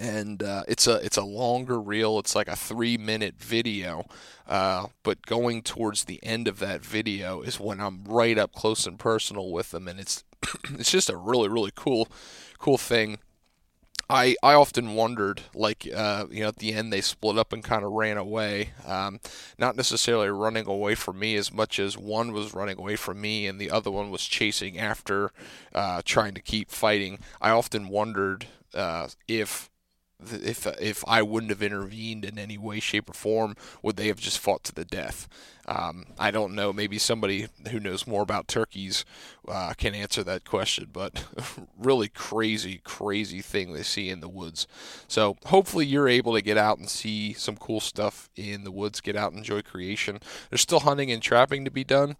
And 0.00 0.42
uh, 0.42 0.62
it's 0.66 0.86
a 0.86 0.94
it's 0.96 1.18
a 1.18 1.22
longer 1.22 1.78
reel. 1.78 2.18
It's 2.18 2.34
like 2.34 2.48
a 2.48 2.56
three 2.56 2.96
minute 2.96 3.34
video, 3.38 4.06
uh, 4.48 4.86
but 5.02 5.26
going 5.26 5.62
towards 5.62 6.04
the 6.04 6.18
end 6.22 6.48
of 6.48 6.58
that 6.60 6.82
video 6.84 7.42
is 7.42 7.60
when 7.60 7.80
I'm 7.80 8.04
right 8.04 8.38
up 8.38 8.52
close 8.54 8.86
and 8.86 8.98
personal 8.98 9.52
with 9.52 9.72
them, 9.72 9.86
and 9.86 10.00
it's 10.00 10.24
it's 10.70 10.90
just 10.90 11.10
a 11.10 11.16
really 11.16 11.48
really 11.48 11.72
cool 11.74 12.08
cool 12.58 12.78
thing 12.78 13.18
I, 14.10 14.34
I 14.42 14.54
often 14.54 14.94
wondered, 14.94 15.42
like, 15.54 15.88
uh, 15.94 16.26
you 16.30 16.40
know, 16.40 16.48
at 16.48 16.56
the 16.56 16.72
end 16.72 16.92
they 16.92 17.00
split 17.00 17.38
up 17.38 17.52
and 17.52 17.62
kind 17.62 17.84
of 17.84 17.92
ran 17.92 18.16
away. 18.16 18.70
Um, 18.84 19.20
not 19.56 19.76
necessarily 19.76 20.28
running 20.30 20.66
away 20.66 20.96
from 20.96 21.20
me 21.20 21.36
as 21.36 21.52
much 21.52 21.78
as 21.78 21.96
one 21.96 22.32
was 22.32 22.52
running 22.52 22.76
away 22.76 22.96
from 22.96 23.20
me 23.20 23.46
and 23.46 23.60
the 23.60 23.70
other 23.70 23.90
one 23.90 24.10
was 24.10 24.24
chasing 24.24 24.80
after, 24.80 25.30
uh, 25.72 26.02
trying 26.04 26.34
to 26.34 26.40
keep 26.40 26.72
fighting. 26.72 27.20
I 27.40 27.50
often 27.50 27.88
wondered 27.88 28.46
uh, 28.74 29.08
if 29.28 29.70
if 30.30 30.66
if 30.80 31.04
I 31.06 31.22
wouldn't 31.22 31.50
have 31.50 31.62
intervened 31.62 32.24
in 32.24 32.38
any 32.38 32.58
way, 32.58 32.80
shape, 32.80 33.10
or 33.10 33.14
form, 33.14 33.56
would 33.82 33.96
they 33.96 34.08
have 34.08 34.18
just 34.20 34.38
fought 34.38 34.64
to 34.64 34.74
the 34.74 34.84
death? 34.84 35.28
Um, 35.66 36.06
I 36.18 36.30
don't 36.30 36.54
know. 36.54 36.72
Maybe 36.72 36.98
somebody 36.98 37.46
who 37.70 37.78
knows 37.78 38.06
more 38.06 38.22
about 38.22 38.48
turkeys 38.48 39.04
uh, 39.46 39.72
can 39.76 39.94
answer 39.94 40.24
that 40.24 40.44
question. 40.44 40.88
But 40.92 41.24
really 41.78 42.08
crazy, 42.08 42.80
crazy 42.82 43.40
thing 43.40 43.72
they 43.72 43.84
see 43.84 44.10
in 44.10 44.20
the 44.20 44.28
woods. 44.28 44.66
So 45.06 45.36
hopefully 45.46 45.86
you're 45.86 46.08
able 46.08 46.34
to 46.34 46.42
get 46.42 46.56
out 46.56 46.78
and 46.78 46.88
see 46.88 47.34
some 47.34 47.56
cool 47.56 47.80
stuff 47.80 48.28
in 48.34 48.64
the 48.64 48.72
woods. 48.72 49.00
Get 49.00 49.16
out 49.16 49.30
and 49.30 49.38
enjoy 49.38 49.62
creation. 49.62 50.20
There's 50.48 50.62
still 50.62 50.80
hunting 50.80 51.12
and 51.12 51.22
trapping 51.22 51.64
to 51.64 51.70
be 51.70 51.84
done. 51.84 52.16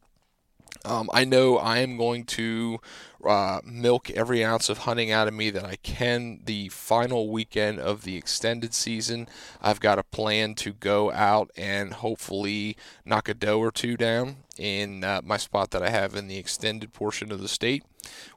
Um, 0.85 1.11
I 1.13 1.25
know 1.25 1.59
I 1.59 1.79
am 1.79 1.97
going 1.97 2.25
to 2.25 2.81
uh, 3.27 3.61
milk 3.65 4.11
every 4.11 4.45
ounce 4.45 4.69
of 4.69 4.79
hunting 4.79 5.11
out 5.11 5.29
of 5.29 5.35
me 5.35 5.51
that 5.51 5.65
I 5.65 5.77
can 5.77 6.41
the 6.45 6.69
final 6.71 7.31
weekend 7.31 7.79
of 7.79 8.03
the 8.03 8.17
extended 8.17 8.73
season. 8.73 9.29
I've 9.61 9.81
got 9.81 9.99
a 9.99 10.03
plan 10.03 10.55
to 10.57 10.73
go 10.73 11.13
out 11.13 11.51
and 11.57 11.93
hopefully 11.93 12.77
knock 13.05 13.29
a 13.29 13.35
doe 13.35 13.59
or 13.59 13.71
two 13.71 13.97
down 13.97 14.37
in 14.57 15.05
uh, 15.05 15.21
my 15.23 15.37
spot 15.37 15.71
that 15.73 15.83
I 15.83 15.91
have 15.91 16.15
in 16.15 16.29
the 16.29 16.39
extended 16.39 16.93
portion 16.93 17.31
of 17.31 17.41
the 17.41 17.49
state, 17.49 17.85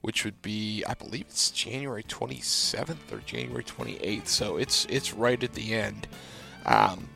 which 0.02 0.26
would 0.26 0.42
be, 0.42 0.84
I 0.86 0.94
believe 0.96 1.26
it's 1.30 1.50
January 1.50 2.04
27th 2.04 3.12
or 3.12 3.20
January 3.20 3.64
28th. 3.64 4.28
So 4.28 4.58
it's 4.58 4.86
it's 4.90 5.14
right 5.14 5.42
at 5.42 5.54
the 5.54 5.74
end. 5.74 6.08
Um, 6.66 7.10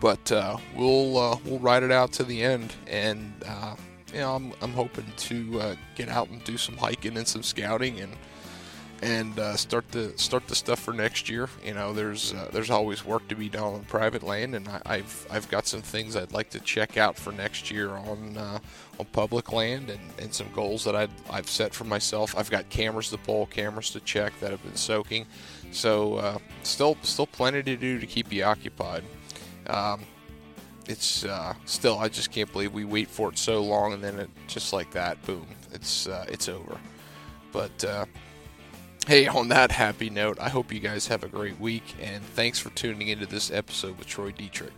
but 0.00 0.30
uh, 0.30 0.58
we'll 0.76 1.16
uh, 1.16 1.36
we'll 1.44 1.58
ride 1.58 1.82
it 1.82 1.92
out 1.92 2.12
to 2.12 2.24
the 2.24 2.42
end 2.42 2.74
and 2.86 3.32
uh, 3.46 3.76
you 4.12 4.20
know, 4.20 4.34
I'm, 4.34 4.52
I'm 4.62 4.72
hoping 4.72 5.06
to 5.16 5.60
uh, 5.60 5.74
get 5.94 6.08
out 6.08 6.30
and 6.30 6.42
do 6.44 6.56
some 6.56 6.76
hiking 6.76 7.16
and 7.16 7.26
some 7.26 7.42
scouting 7.42 8.00
and 8.00 8.16
and 9.02 9.38
uh, 9.38 9.56
start 9.56 9.90
the 9.90 10.12
start 10.16 10.46
the 10.48 10.54
stuff 10.54 10.80
for 10.80 10.92
next 10.92 11.28
year. 11.28 11.48
You 11.64 11.74
know, 11.74 11.92
there's 11.92 12.32
uh, 12.32 12.48
there's 12.52 12.70
always 12.70 13.04
work 13.04 13.28
to 13.28 13.34
be 13.34 13.48
done 13.48 13.74
on 13.74 13.84
private 13.84 14.22
land, 14.22 14.54
and 14.54 14.68
I, 14.86 14.98
have 14.98 15.26
I've 15.30 15.48
got 15.48 15.66
some 15.66 15.82
things 15.82 16.16
I'd 16.16 16.32
like 16.32 16.50
to 16.50 16.60
check 16.60 16.96
out 16.96 17.16
for 17.16 17.32
next 17.32 17.70
year 17.70 17.90
on 17.90 18.36
uh, 18.36 18.58
on 18.98 19.06
public 19.12 19.52
land, 19.52 19.90
and, 19.90 20.00
and 20.18 20.32
some 20.32 20.48
goals 20.54 20.84
that 20.84 20.96
i 20.96 21.08
I've 21.30 21.50
set 21.50 21.74
for 21.74 21.84
myself. 21.84 22.34
I've 22.36 22.50
got 22.50 22.68
cameras 22.70 23.10
to 23.10 23.18
pull, 23.18 23.46
cameras 23.46 23.90
to 23.90 24.00
check 24.00 24.38
that 24.40 24.50
have 24.50 24.62
been 24.62 24.76
soaking, 24.76 25.26
so 25.72 26.16
uh, 26.16 26.38
still 26.62 26.96
still 27.02 27.26
plenty 27.26 27.62
to 27.62 27.76
do 27.76 27.98
to 27.98 28.06
keep 28.06 28.32
you 28.32 28.44
occupied. 28.44 29.04
Um, 29.66 30.00
it's 30.88 31.24
uh, 31.24 31.54
still 31.64 31.98
I 31.98 32.08
just 32.08 32.30
can't 32.30 32.50
believe 32.52 32.72
we 32.72 32.84
wait 32.84 33.08
for 33.08 33.30
it 33.30 33.38
so 33.38 33.62
long 33.62 33.92
and 33.92 34.02
then 34.02 34.18
it 34.18 34.30
just 34.46 34.72
like 34.72 34.90
that, 34.92 35.20
boom, 35.26 35.46
it's 35.72 36.06
uh, 36.06 36.24
it's 36.28 36.48
over. 36.48 36.78
But 37.52 37.84
uh, 37.84 38.06
hey, 39.06 39.26
on 39.26 39.48
that 39.48 39.70
happy 39.70 40.10
note, 40.10 40.38
I 40.40 40.48
hope 40.48 40.72
you 40.72 40.80
guys 40.80 41.06
have 41.08 41.24
a 41.24 41.28
great 41.28 41.58
week 41.60 41.94
and 42.00 42.22
thanks 42.22 42.58
for 42.58 42.70
tuning 42.70 43.08
into 43.08 43.26
this 43.26 43.50
episode 43.50 43.98
with 43.98 44.06
Troy 44.06 44.32
Dietterich. 44.32 44.70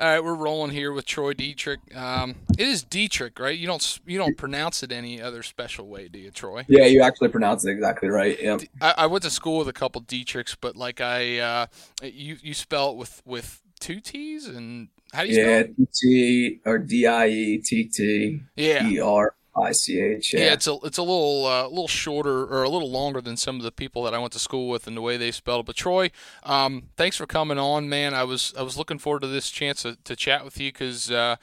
All 0.00 0.06
right, 0.06 0.24
we're 0.24 0.34
rolling 0.34 0.70
here 0.70 0.92
with 0.92 1.04
Troy 1.04 1.34
Dietterich. 1.34 1.94
Um, 1.94 2.36
it 2.56 2.66
is 2.66 2.82
Dietterich, 2.86 3.38
right? 3.38 3.58
You 3.58 3.66
don't 3.66 4.00
you 4.06 4.16
don't 4.16 4.34
pronounce 4.34 4.82
it 4.82 4.92
any 4.92 5.20
other 5.20 5.42
special 5.42 5.88
way, 5.88 6.08
do 6.08 6.18
you, 6.18 6.30
Troy? 6.30 6.64
Yeah, 6.68 6.86
you 6.86 7.02
actually 7.02 7.28
pronounce 7.28 7.66
it 7.66 7.72
exactly 7.72 8.08
right. 8.08 8.40
Yeah. 8.40 8.56
I, 8.80 8.94
I, 8.96 9.06
went 9.08 9.24
to 9.24 9.30
school 9.30 9.58
with 9.58 9.68
a 9.68 9.74
couple 9.74 10.00
Dietrichs, 10.00 10.56
but 10.58 10.74
like 10.74 11.02
I, 11.02 11.38
uh, 11.38 11.66
you 12.02 12.38
you 12.40 12.54
spell 12.54 12.92
it 12.92 12.96
with 12.96 13.20
with 13.26 13.60
two 13.78 14.00
T's 14.00 14.46
and 14.46 14.88
how 15.12 15.22
do 15.22 15.28
you 15.28 15.36
yeah, 15.36 15.64
spell 15.64 15.74
it? 15.78 15.92
T 15.92 16.60
or 16.64 16.78
D 16.78 17.06
I 17.06 17.26
E 17.26 17.58
T 17.58 17.84
T 17.84 18.40
E 18.58 19.00
R 19.00 19.34
I 19.60 19.72
C 19.72 20.00
H. 20.00 20.34
Yeah. 20.34 20.52
it's 20.52 20.66
a 20.66 20.76
it's 20.84 20.98
a 20.98 21.02
little 21.02 21.46
uh, 21.46 21.68
little 21.68 21.88
shorter 21.88 22.44
or 22.44 22.62
a 22.62 22.68
little 22.68 22.90
longer 22.90 23.20
than 23.20 23.36
some 23.36 23.56
of 23.56 23.62
the 23.62 23.72
people 23.72 24.02
that 24.04 24.14
I 24.14 24.18
went 24.18 24.32
to 24.32 24.38
school 24.38 24.68
with 24.68 24.86
and 24.86 24.96
the 24.96 25.00
way 25.00 25.16
they 25.16 25.30
spelled 25.30 25.60
it. 25.60 25.66
But 25.66 25.76
Troy, 25.76 26.10
um, 26.42 26.88
thanks 26.96 27.16
for 27.16 27.26
coming 27.26 27.58
on, 27.58 27.88
man. 27.88 28.14
I 28.14 28.24
was 28.24 28.54
I 28.58 28.62
was 28.62 28.76
looking 28.76 28.98
forward 28.98 29.22
to 29.22 29.28
this 29.28 29.50
chance 29.50 29.82
to, 29.82 29.96
to 30.04 30.16
chat 30.16 30.44
with 30.44 30.58
you 30.60 30.72
because 30.72 31.10
uh, 31.10 31.36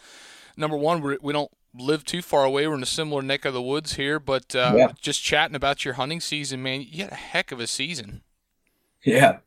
number 0.55 0.77
one, 0.77 1.01
we're, 1.01 1.17
we 1.21 1.33
do 1.33 1.39
not 1.39 1.51
live 1.77 2.03
too 2.03 2.21
far 2.21 2.43
away. 2.43 2.67
We're 2.67 2.75
in 2.75 2.83
a 2.83 2.87
similar 2.87 3.21
neck 3.21 3.45
of 3.45 3.53
the 3.53 3.61
woods 3.61 3.95
here, 3.95 4.19
but 4.19 4.55
uh, 4.55 4.73
yeah. 4.75 4.91
just 4.99 5.21
chatting 5.21 5.55
about 5.55 5.85
your 5.85 5.95
hunting 5.95 6.19
season, 6.19 6.63
man. 6.63 6.81
You 6.81 7.03
had 7.03 7.11
a 7.11 7.15
heck 7.15 7.51
of 7.51 7.59
a 7.59 7.67
season. 7.67 8.23
Yeah, 9.03 9.37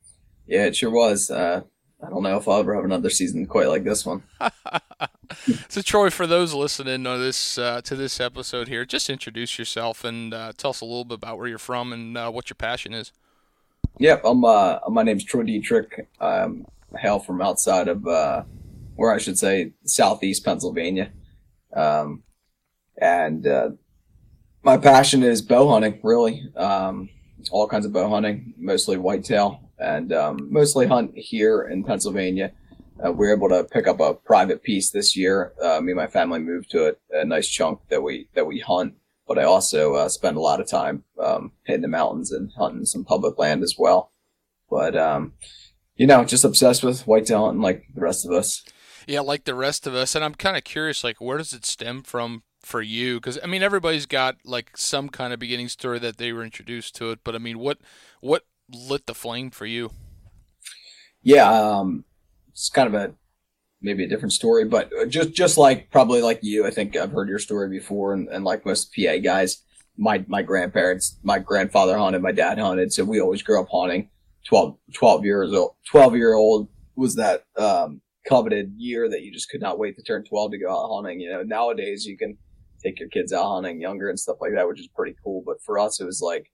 yeah, 0.47 0.67
it 0.67 0.77
sure 0.77 0.91
was. 0.91 1.31
Uh, 1.31 1.62
I 2.02 2.09
don't 2.09 2.23
know 2.23 2.37
if 2.37 2.49
I'll 2.49 2.61
ever 2.61 2.75
have 2.75 2.85
another 2.85 3.11
season 3.11 3.47
quite 3.47 3.69
like 3.69 3.85
this 3.85 4.07
one. 4.07 4.23
so, 5.69 5.83
Troy, 5.83 6.09
for 6.09 6.26
those 6.26 6.54
listening 6.54 7.04
to 7.04 7.19
this 7.19 7.59
uh, 7.59 7.83
to 7.83 7.95
this 7.95 8.21
episode 8.21 8.69
here, 8.69 8.85
just 8.85 9.11
introduce 9.11 9.59
yourself 9.59 10.04
and 10.04 10.33
uh, 10.33 10.52
tell 10.57 10.71
us 10.71 10.80
a 10.80 10.87
little 10.87 11.04
bit 11.04 11.16
about 11.16 11.38
where 11.38 11.47
you're 11.47 11.59
from 11.59 11.92
and 11.92 12.16
uh, 12.16 12.30
what 12.30 12.49
your 12.49 12.54
passion 12.54 12.95
is. 12.95 13.12
Yep, 13.99 14.23
I'm. 14.25 14.45
Uh, 14.45 14.78
my 14.88 15.02
name's 15.02 15.25
Troy 15.25 15.42
Dietterich. 15.42 16.07
I'm 16.21 16.66
hail 16.99 17.19
from 17.19 17.42
outside 17.42 17.88
of, 17.88 18.07
uh, 18.07 18.45
where 18.97 19.12
I 19.12 19.19
should 19.19 19.38
say, 19.38 19.73
southeast 19.85 20.45
Pennsylvania, 20.45 21.11
um, 21.75 22.23
and 22.97 23.47
uh, 23.47 23.71
my 24.62 24.78
passion 24.78 25.23
is 25.23 25.42
bow 25.42 25.69
hunting. 25.69 26.00
Really, 26.02 26.50
um, 26.57 27.11
all 27.50 27.69
kinds 27.69 27.85
of 27.85 27.92
bow 27.92 28.09
hunting, 28.09 28.54
mostly 28.57 28.97
whitetail 28.97 29.70
and 29.81 30.13
um, 30.13 30.49
mostly 30.51 30.87
hunt 30.87 31.13
here 31.17 31.63
in 31.63 31.85
Pennsylvania. 31.85 32.53
Uh, 33.05 33.11
we 33.11 33.27
were 33.27 33.35
able 33.35 33.49
to 33.49 33.65
pick 33.65 33.87
up 33.89 33.99
a 34.01 34.15
private 34.15 34.63
piece 34.63 34.91
this 34.91 35.17
year. 35.17 35.55
Uh, 35.63 35.81
me 35.81 35.93
and 35.93 35.97
my 35.97 36.07
family 36.07 36.39
moved 36.39 36.71
to 36.71 36.89
a, 36.89 37.21
a, 37.21 37.25
nice 37.25 37.49
chunk 37.49 37.81
that 37.89 38.03
we 38.03 38.29
that 38.35 38.47
we 38.47 38.61
hunt, 38.61 38.95
but 39.27 39.39
I 39.39 39.45
also 39.45 39.95
uh, 39.95 40.09
spend 40.09 40.37
a 40.37 40.41
lot 40.41 40.61
of 40.61 40.69
time 40.69 41.05
um, 41.19 41.53
hitting 41.65 41.83
the 41.83 41.89
mountains 41.89 42.31
and 42.31 42.51
hunting 42.59 42.85
some 42.85 43.05
public 43.05 43.39
land 43.39 43.63
as 43.63 43.77
well. 43.79 44.13
But 44.69 44.97
um, 44.97 45.33
you 45.97 46.07
know, 46.07 46.25
just 46.25 46.45
obsessed 46.45 46.85
with 46.85 47.07
whitetail 47.07 47.47
hunting 47.47 47.63
like 47.63 47.85
the 47.95 48.03
rest 48.03 48.27
of 48.27 48.33
us. 48.33 48.65
Yeah, 49.07 49.21
like 49.21 49.45
the 49.45 49.55
rest 49.55 49.87
of 49.87 49.95
us. 49.95 50.15
And 50.15 50.25
I'm 50.25 50.35
kind 50.35 50.57
of 50.57 50.65
curious, 50.65 51.03
like, 51.03 51.21
where 51.21 51.39
does 51.39 51.53
it 51.53 51.65
stem 51.65 52.03
from 52.03 52.43
for 52.63 52.83
you? 52.83 53.17
Because 53.17 53.39
I 53.43 53.47
mean, 53.47 53.63
everybody's 53.63 54.07
got 54.07 54.37
like 54.45 54.77
some 54.77 55.09
kind 55.09 55.33
of 55.33 55.39
beginning 55.39 55.69
story 55.69 55.99
that 56.01 56.19
they 56.19 56.33
were 56.33 56.45
introduced 56.45 56.95
to 56.97 57.11
it. 57.11 57.21
But 57.25 57.35
I 57.35 57.39
mean, 57.39 57.59
what 57.59 57.79
what 58.21 58.45
lit 58.75 59.07
the 59.07 59.15
flame 59.15 59.50
for 59.50 59.67
you? 59.67 59.91
Yeah, 61.23 61.50
um, 61.50 62.05
it's 62.50 62.71
kind 62.71 62.93
of 62.93 62.95
a 62.95 63.15
maybe 63.83 64.05
a 64.05 64.09
different 64.09 64.33
story, 64.33 64.65
but 64.65 64.91
just 65.09 65.33
just 65.33 65.59
like 65.59 65.91
probably 65.91 66.23
like 66.23 66.41
you, 66.43 66.67
I 66.67 66.71
think 66.71 66.97
I've 66.97 67.12
heard 67.12 67.29
your 67.29 67.39
story 67.39 67.69
before, 67.69 68.12
and, 68.15 68.29
and 68.29 68.45
like 68.45 68.67
most 68.67 68.95
PA 68.95 69.19
guys, 69.19 69.62
my 69.97 70.25
my 70.29 70.43
grandparents, 70.43 71.19
my 71.23 71.39
grandfather 71.39 71.99
hunted, 71.99 72.23
my 72.23 72.33
dad 72.33 72.59
hunted, 72.59 72.93
so 72.93 73.05
we 73.05 73.21
always 73.21 73.43
grew 73.43 73.61
up 73.61 73.69
hunting. 73.71 74.09
12, 74.49 74.79
12 74.95 75.25
years 75.27 75.53
old, 75.53 75.75
twelve 75.87 76.17
year 76.17 76.33
old 76.33 76.69
was 76.97 77.15
that 77.17 77.45
um, 77.57 78.00
coveted 78.27 78.73
year 78.77 79.09
that 79.09 79.23
you 79.23 79.31
just 79.31 79.50
could 79.50 79.61
not 79.61 79.79
wait 79.79 79.97
to 79.97 80.03
turn 80.03 80.25
twelve 80.25 80.53
to 80.53 80.59
go 80.59 80.71
out 80.71 80.95
hunting. 80.95 81.21
You 81.21 81.31
know, 81.31 81.43
nowadays 81.43 82.07
you 82.07 82.17
can 82.17 82.39
take 82.83 82.99
your 82.99 83.09
kids 83.11 83.33
out 83.33 83.50
hunting 83.50 83.81
younger 83.81 84.09
and 84.09 84.19
stuff 84.19 84.39
like 84.41 84.53
that, 84.55 84.67
which 84.67 84.81
is 84.81 84.89
pretty 84.89 85.15
cool. 85.23 85.43
But 85.45 85.62
for 85.62 85.79
us, 85.79 86.00
it 86.00 86.07
was 86.07 86.23
like 86.23 86.50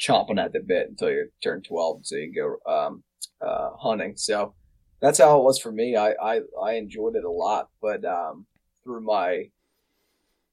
chomping 0.00 0.42
at 0.42 0.52
the 0.52 0.60
bit 0.60 0.88
until 0.88 1.10
you 1.10 1.28
turn 1.42 1.62
12 1.62 2.06
so 2.06 2.16
you 2.16 2.32
can 2.32 2.56
go 2.66 2.72
um, 2.72 3.02
uh, 3.40 3.70
hunting. 3.78 4.14
So 4.16 4.54
that's 5.00 5.18
how 5.18 5.38
it 5.38 5.44
was 5.44 5.58
for 5.58 5.70
me. 5.70 5.96
I, 5.96 6.12
I, 6.22 6.40
I 6.62 6.72
enjoyed 6.74 7.16
it 7.16 7.24
a 7.24 7.30
lot, 7.30 7.68
but 7.82 8.04
um, 8.04 8.46
through 8.82 9.02
my, 9.02 9.50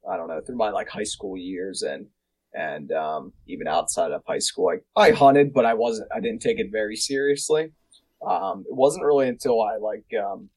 I 0.10 0.18
don't 0.18 0.27
know, 0.27 0.42
through 0.46 0.58
my 0.58 0.70
like 0.70 0.89
high 0.89 1.04
school 1.04 1.38
years 1.38 1.82
and, 1.82 2.08
and 2.54 2.92
um, 2.92 3.34
even 3.48 3.68
outside 3.68 4.12
of 4.12 4.22
high 4.27 4.39
school, 4.39 4.72
I, 4.96 5.01
I 5.01 5.12
hunted, 5.12 5.54
but 5.54 5.66
I 5.66 5.74
wasn't, 5.74 6.10
I 6.16 6.20
didn't 6.20 6.42
take 6.42 6.60
it 6.60 6.68
very 6.72 6.96
seriously. 6.96 7.72
Um, 8.25 8.66
it 8.68 8.75
wasn't 8.75 9.06
really 9.06 9.27
until 9.27 9.62
I 9.62 9.77
like, 9.77 10.06
um, 10.20 10.50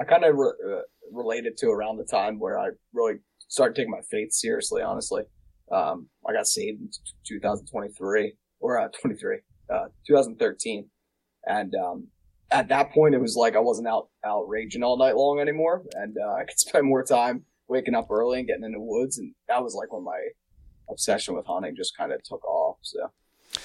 I 0.00 0.04
kind 0.04 0.24
of 0.24 0.36
re- 0.36 0.52
uh, 0.66 0.80
related 1.12 1.56
to 1.58 1.68
around 1.68 1.98
the 1.98 2.04
time 2.04 2.38
where 2.38 2.58
I 2.58 2.68
really 2.92 3.16
started 3.48 3.74
taking 3.74 3.90
my 3.90 4.00
faith 4.10 4.32
seriously, 4.32 4.82
honestly. 4.82 5.22
Um, 5.70 6.08
I 6.26 6.32
got 6.32 6.46
saved 6.46 6.80
in 6.80 6.90
2023 7.26 8.34
or 8.60 8.78
uh, 8.78 8.88
23, 9.00 9.38
uh, 9.70 9.86
2013. 10.06 10.88
And, 11.46 11.74
um, 11.74 12.08
at 12.50 12.68
that 12.68 12.92
point, 12.92 13.14
it 13.14 13.20
was 13.20 13.36
like 13.36 13.56
I 13.56 13.60
wasn't 13.60 13.88
out 13.88 14.08
out 14.24 14.48
raging 14.48 14.82
all 14.82 14.96
night 14.96 15.16
long 15.16 15.40
anymore, 15.40 15.82
and 15.94 16.16
uh, 16.16 16.34
I 16.40 16.44
could 16.44 16.58
spend 16.58 16.86
more 16.86 17.02
time 17.02 17.44
waking 17.68 17.94
up 17.94 18.10
early 18.10 18.38
and 18.38 18.48
getting 18.48 18.64
in 18.64 18.72
the 18.72 18.80
woods, 18.80 19.18
and 19.18 19.34
that 19.48 19.62
was 19.62 19.74
like 19.74 19.92
when 19.92 20.04
my 20.04 20.20
obsession 20.88 21.34
with 21.34 21.46
hunting 21.46 21.74
just 21.76 21.96
kind 21.96 22.12
of 22.12 22.22
took 22.22 22.44
off. 22.44 22.78
So. 22.82 23.10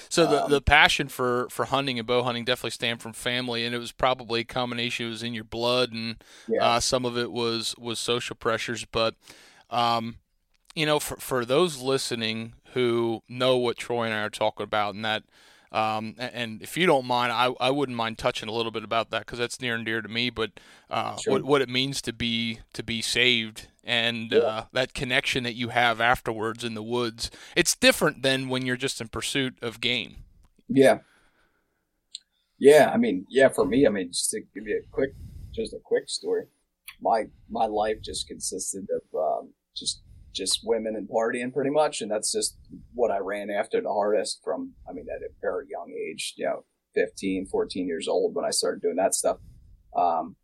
So 0.08 0.26
the, 0.26 0.44
um, 0.44 0.50
the 0.50 0.60
passion 0.60 1.08
for, 1.08 1.48
for 1.50 1.64
hunting 1.64 1.98
and 1.98 2.06
bow 2.06 2.22
hunting 2.22 2.44
definitely 2.44 2.70
stemmed 2.70 3.00
from 3.00 3.12
family, 3.12 3.64
and 3.64 3.74
it 3.74 3.78
was 3.78 3.90
probably 3.90 4.40
a 4.40 4.44
combination. 4.44 5.06
It 5.06 5.10
was 5.10 5.22
in 5.22 5.34
your 5.34 5.44
blood, 5.44 5.92
and 5.92 6.22
yeah. 6.48 6.64
uh, 6.64 6.80
some 6.80 7.04
of 7.04 7.18
it 7.18 7.32
was 7.32 7.74
was 7.76 7.98
social 7.98 8.36
pressures. 8.36 8.84
But 8.84 9.16
um, 9.68 10.16
you 10.80 10.86
know, 10.86 10.98
for 10.98 11.16
for 11.16 11.44
those 11.44 11.78
listening 11.82 12.54
who 12.72 13.22
know 13.28 13.58
what 13.58 13.76
Troy 13.76 14.04
and 14.04 14.14
I 14.14 14.22
are 14.22 14.30
talking 14.30 14.64
about, 14.64 14.94
and 14.94 15.04
that 15.04 15.24
um, 15.72 16.14
and 16.18 16.62
if 16.62 16.78
you 16.78 16.86
don't 16.86 17.04
mind, 17.04 17.32
I, 17.32 17.52
I 17.60 17.70
wouldn't 17.70 17.96
mind 17.96 18.16
touching 18.16 18.48
a 18.48 18.52
little 18.52 18.72
bit 18.72 18.82
about 18.82 19.10
that 19.10 19.26
because 19.26 19.38
that's 19.38 19.60
near 19.60 19.74
and 19.74 19.84
dear 19.84 20.00
to 20.00 20.08
me. 20.08 20.30
But 20.30 20.52
uh, 20.88 21.16
sure. 21.16 21.34
what 21.34 21.44
what 21.44 21.60
it 21.60 21.68
means 21.68 22.00
to 22.02 22.14
be 22.14 22.60
to 22.72 22.82
be 22.82 23.02
saved 23.02 23.68
and 23.84 24.32
yeah. 24.32 24.38
uh, 24.38 24.64
that 24.72 24.94
connection 24.94 25.44
that 25.44 25.54
you 25.54 25.68
have 25.68 26.00
afterwards 26.00 26.64
in 26.64 26.72
the 26.72 26.82
woods, 26.82 27.30
it's 27.54 27.76
different 27.76 28.22
than 28.22 28.48
when 28.48 28.64
you're 28.64 28.76
just 28.76 29.02
in 29.02 29.08
pursuit 29.08 29.54
of 29.60 29.82
game. 29.82 30.16
Yeah. 30.66 31.00
Yeah, 32.58 32.90
I 32.92 32.96
mean, 32.96 33.26
yeah, 33.28 33.48
for 33.48 33.64
me, 33.64 33.86
I 33.86 33.90
mean, 33.90 34.12
just 34.12 34.30
to 34.30 34.40
give 34.54 34.66
you 34.66 34.82
a 34.86 34.90
quick, 34.92 35.14
just 35.52 35.72
a 35.72 35.78
quick 35.82 36.08
story. 36.08 36.44
My 37.02 37.24
my 37.50 37.66
life 37.66 37.96
just 38.02 38.28
consisted 38.28 38.86
of 38.90 39.18
um, 39.18 39.50
just 39.74 40.02
just 40.40 40.60
women 40.64 40.96
and 40.96 41.08
partying 41.08 41.52
pretty 41.52 41.70
much. 41.70 42.00
And 42.00 42.10
that's 42.10 42.32
just 42.32 42.56
what 42.94 43.10
I 43.10 43.18
ran 43.18 43.50
after 43.50 43.80
the 43.80 43.92
hardest 43.92 44.40
from, 44.42 44.72
I 44.88 44.92
mean, 44.92 45.06
at 45.14 45.22
a 45.22 45.28
very 45.42 45.66
young 45.70 45.92
age, 45.92 46.34
you 46.36 46.46
know, 46.46 46.64
15, 46.94 47.46
14 47.46 47.86
years 47.86 48.08
old 48.08 48.34
when 48.34 48.46
I 48.46 48.50
started 48.50 48.80
doing 48.80 48.96
that 48.96 49.14
stuff. 49.14 49.36
Um, 49.94 50.36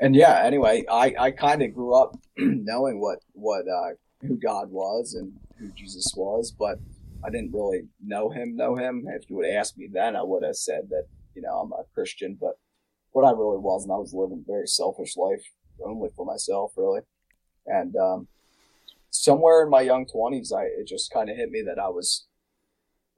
and 0.00 0.16
yeah, 0.16 0.42
anyway, 0.44 0.84
I, 0.90 1.14
I 1.18 1.30
kind 1.30 1.62
of 1.62 1.72
grew 1.72 1.94
up 1.94 2.16
knowing 2.36 3.00
what, 3.00 3.20
what, 3.32 3.62
uh, 3.68 3.94
who 4.22 4.36
God 4.36 4.70
was 4.70 5.14
and 5.14 5.32
who 5.58 5.70
Jesus 5.72 6.12
was, 6.16 6.50
but 6.50 6.78
I 7.24 7.30
didn't 7.30 7.52
really 7.52 7.82
know 8.04 8.30
him, 8.30 8.56
know 8.56 8.74
him. 8.74 9.06
If 9.08 9.30
you 9.30 9.36
would 9.36 9.50
ask 9.50 9.76
me 9.76 9.88
then, 9.90 10.16
I 10.16 10.22
would 10.22 10.42
have 10.44 10.56
said 10.56 10.88
that, 10.90 11.04
you 11.34 11.42
know, 11.42 11.60
I'm 11.60 11.72
a 11.72 11.84
Christian, 11.94 12.36
but 12.40 12.54
what 13.12 13.24
I 13.24 13.30
really 13.30 13.58
was, 13.58 13.84
and 13.84 13.92
I 13.92 13.96
was 13.96 14.12
living 14.12 14.44
a 14.44 14.52
very 14.52 14.66
selfish 14.66 15.16
life 15.16 15.44
only 15.84 16.10
for 16.16 16.26
myself, 16.26 16.72
really. 16.76 17.00
And, 17.66 17.94
um, 17.96 18.28
somewhere 19.10 19.62
in 19.62 19.70
my 19.70 19.80
young 19.80 20.06
twenties, 20.06 20.52
I 20.52 20.62
it 20.64 20.86
just 20.86 21.12
kind 21.12 21.30
of 21.30 21.36
hit 21.36 21.50
me 21.50 21.62
that 21.66 21.78
I 21.78 21.88
was 21.88 22.26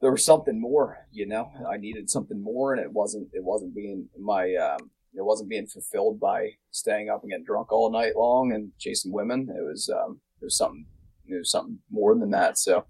there 0.01 0.11
was 0.11 0.25
something 0.25 0.59
more. 0.59 1.07
You 1.11 1.27
know, 1.27 1.51
I 1.69 1.77
needed 1.77 2.09
something 2.09 2.41
more, 2.41 2.73
and 2.73 2.81
it 2.81 2.91
wasn't 2.91 3.29
it 3.33 3.43
wasn't 3.43 3.75
being 3.75 4.09
my 4.19 4.55
um, 4.55 4.89
it 5.13 5.23
wasn't 5.23 5.49
being 5.49 5.67
fulfilled 5.67 6.19
by 6.19 6.51
staying 6.71 7.09
up 7.09 7.21
and 7.21 7.31
getting 7.31 7.45
drunk 7.45 7.71
all 7.71 7.91
night 7.91 8.15
long 8.15 8.51
and 8.53 8.71
chasing 8.79 9.11
women. 9.11 9.47
It 9.49 9.61
was 9.61 9.89
um, 9.89 10.19
it 10.41 10.45
was 10.45 10.57
something 10.57 10.85
it 11.27 11.37
was 11.37 11.51
something 11.51 11.79
more 11.89 12.15
than 12.15 12.31
that. 12.31 12.57
So 12.57 12.85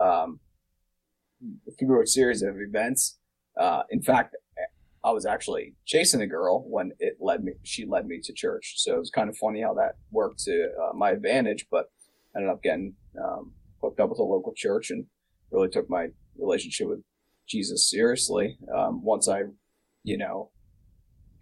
um, 0.00 0.40
through 1.78 2.02
a 2.02 2.06
series 2.06 2.42
of 2.42 2.56
events, 2.60 3.18
uh, 3.58 3.82
in 3.90 4.02
fact, 4.02 4.36
I 5.02 5.12
was 5.12 5.24
actually 5.24 5.74
chasing 5.86 6.20
a 6.20 6.26
girl 6.26 6.64
when 6.68 6.92
it 6.98 7.16
led 7.20 7.42
me. 7.42 7.52
She 7.62 7.86
led 7.86 8.06
me 8.06 8.20
to 8.22 8.32
church, 8.34 8.74
so 8.76 8.94
it 8.94 8.98
was 8.98 9.10
kind 9.10 9.30
of 9.30 9.36
funny 9.38 9.62
how 9.62 9.74
that 9.74 9.94
worked 10.10 10.40
to 10.40 10.68
uh, 10.82 10.94
my 10.94 11.10
advantage. 11.10 11.66
But 11.70 11.86
ended 12.36 12.50
up 12.50 12.62
getting 12.62 12.94
um, 13.22 13.52
hooked 13.82 14.00
up 14.00 14.10
with 14.10 14.18
a 14.18 14.24
local 14.24 14.52
church 14.56 14.90
and 14.90 15.06
really 15.50 15.68
took 15.68 15.88
my 15.90 16.08
relationship 16.38 16.88
with 16.88 17.00
Jesus 17.48 17.88
seriously. 17.90 18.58
Um, 18.74 19.02
once 19.04 19.28
I, 19.28 19.42
you 20.04 20.16
know, 20.16 20.50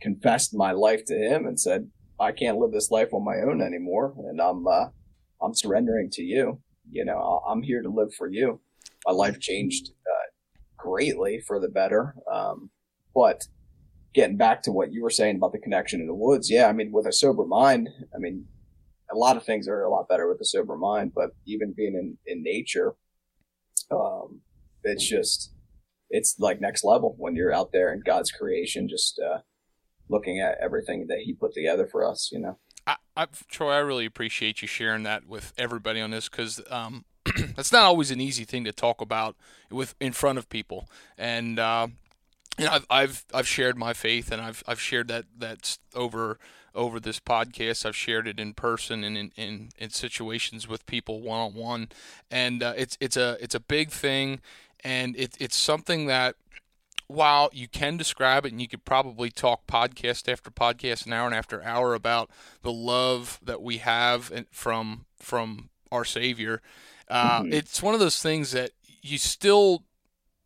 confessed 0.01 0.55
my 0.55 0.73
life 0.73 1.05
to 1.07 1.15
Him 1.15 1.47
and 1.47 1.59
said, 1.59 1.91
"I 2.19 2.33
can't 2.33 2.59
live 2.59 2.73
this 2.73 2.91
life 2.91 3.13
on 3.13 3.25
my 3.25 3.37
own 3.37 3.61
anymore, 3.61 4.15
and 4.29 4.41
I'm 4.41 4.67
uh, 4.67 4.87
I'm 5.43 5.55
surrendering 5.55 6.11
to 6.13 6.23
you. 6.23 6.61
You 6.91 7.05
know, 7.05 7.43
I'm 7.47 7.63
here 7.63 7.83
to 7.83 7.91
live 7.91 8.15
for 8.15 8.29
you." 8.29 8.61
My 9.07 9.13
life 9.13 9.39
changed 9.41 9.91
uh, 9.91 10.29
greatly 10.77 11.41
for 11.47 11.61
the 11.61 11.69
better. 11.69 12.15
Um, 12.33 12.71
but 13.15 13.43
getting 14.15 14.37
back 14.37 14.63
to 14.63 14.73
what 14.73 14.93
you 14.93 15.03
were 15.03 15.11
saying 15.11 15.37
about 15.37 15.53
the 15.53 15.59
connection 15.59 16.01
in 16.01 16.07
the 16.07 16.15
woods, 16.15 16.51
yeah, 16.51 16.67
I 16.67 16.73
mean, 16.73 16.91
with 16.93 17.07
a 17.07 17.13
sober 17.13 17.45
mind, 17.45 17.89
I 18.15 18.19
mean, 18.19 18.47
a 19.11 19.17
lot 19.17 19.37
of 19.37 19.45
things 19.45 19.69
are 19.69 19.83
a 19.83 19.91
lot 19.91 20.09
better 20.09 20.29
with 20.29 20.41
a 20.41 20.45
sober 20.45 20.77
mind, 20.77 21.13
but 21.15 21.31
even 21.47 21.73
being 21.77 21.95
in, 21.95 22.19
in 22.27 22.43
nature, 22.43 22.95
um, 23.91 24.41
it's 24.85 25.07
just, 25.07 25.53
it's 26.11 26.37
like 26.39 26.61
next 26.61 26.85
level 26.85 27.15
when 27.19 27.35
you're 27.35 27.53
out 27.53 27.73
there 27.73 27.93
in 27.93 28.03
God's 28.05 28.31
creation, 28.31 28.89
just, 28.89 29.19
uh, 29.21 29.39
looking 30.09 30.41
at 30.41 30.59
everything 30.63 31.07
that 31.09 31.19
he 31.19 31.35
put 31.35 31.53
together 31.53 31.87
for 31.87 32.05
us, 32.05 32.31
you 32.33 32.39
know. 32.39 32.59
I, 32.87 32.97
I 33.17 33.27
Troy, 33.51 33.73
I 33.73 33.79
really 33.79 34.07
appreciate 34.07 34.63
you 34.63 34.69
sharing 34.69 35.03
that 35.03 35.27
with 35.27 35.53
everybody 35.59 36.01
on 36.01 36.11
this 36.11 36.29
because, 36.29 36.61
um, 36.71 37.05
that's 37.57 37.73
not 37.73 37.85
always 37.85 38.11
an 38.11 38.21
easy 38.21 38.45
thing 38.45 38.65
to 38.65 38.73
talk 38.73 39.01
about 39.01 39.37
with 39.71 39.95
in 40.01 40.13
front 40.13 40.39
of 40.39 40.49
people. 40.49 40.89
And, 41.19 41.59
uh, 41.59 41.89
you 42.59 42.65
know, 42.65 42.73
I've, 42.73 42.87
I've, 42.91 43.25
I've 43.35 43.47
shared 43.47 43.77
my 43.77 43.93
faith 43.93 44.33
and 44.33 44.41
I've, 44.41 44.63
I've 44.67 44.81
shared 44.81 45.09
that, 45.09 45.27
that's 45.37 45.79
over, 45.95 46.39
over 46.75 47.01
this 47.01 47.21
podcast. 47.21 47.87
I've 47.87 47.97
shared 47.97 48.29
it 48.29 48.39
in 48.41 48.55
person 48.55 49.05
and 49.05 49.17
in, 49.17 49.33
in, 49.37 49.69
in 49.79 49.91
situations 49.91 50.69
with 50.69 50.87
people 50.87 51.21
one 51.21 51.41
on 51.41 51.55
one, 51.55 51.89
and 52.31 52.63
uh, 52.63 52.75
it's 52.77 52.97
it's 53.01 53.17
a 53.17 53.37
it's 53.41 53.55
a 53.55 53.61
big 53.61 53.91
thing, 53.91 54.41
and 54.85 55.17
it, 55.17 55.37
it's 55.39 55.57
something 55.57 56.07
that 56.07 56.37
while 57.09 57.49
you 57.53 57.67
can 57.67 57.97
describe 57.97 58.45
it 58.45 58.53
and 58.53 58.61
you 58.61 58.69
could 58.69 58.85
probably 58.85 59.31
talk 59.31 59.67
podcast 59.67 60.31
after 60.31 60.51
podcast 60.51 61.07
an 61.07 61.13
hour 61.13 61.27
and 61.27 61.35
after 61.35 61.63
hour 61.65 61.95
about 61.95 62.31
the 62.63 62.73
love 62.73 63.41
that 63.43 63.63
we 63.63 63.79
have 63.79 64.31
from 64.51 65.07
from 65.19 65.71
our 65.91 66.05
savior 66.05 66.61
uh, 67.09 67.41
mm-hmm. 67.41 67.53
it's 67.53 67.83
one 67.83 67.95
of 67.95 68.01
those 68.01 68.23
things 68.23 68.53
that 68.53 68.73
you 69.01 69.17
still 69.17 69.85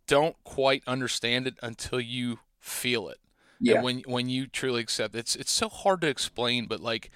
don't 0.07 0.37
quite 0.45 0.85
understand 0.87 1.49
it 1.49 1.55
until 1.63 2.01
you 2.01 2.39
feel 2.61 3.09
it 3.09 3.19
yeah. 3.63 3.77
And 3.77 3.85
when 3.85 3.99
when 4.01 4.29
you 4.29 4.47
truly 4.47 4.83
accept 4.83 5.15
it's 5.15 5.37
it's 5.37 5.53
so 5.53 5.69
hard 5.69 6.01
to 6.03 6.09
explain, 6.09 6.67
but 6.67 6.81
like 6.81 7.11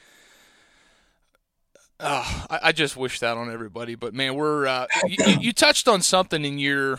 uh, 1.99 2.45
I, 2.51 2.61
I, 2.65 2.73
just 2.73 2.97
wish 2.97 3.21
that 3.21 3.37
on 3.39 3.51
everybody. 3.51 3.95
But 3.95 4.13
man, 4.13 4.35
we're 4.35 4.67
uh, 4.67 4.87
you, 5.07 5.17
you, 5.41 5.53
touched 5.53 5.89
on 5.89 6.03
something 6.03 6.45
in 6.45 6.59
your 6.59 6.99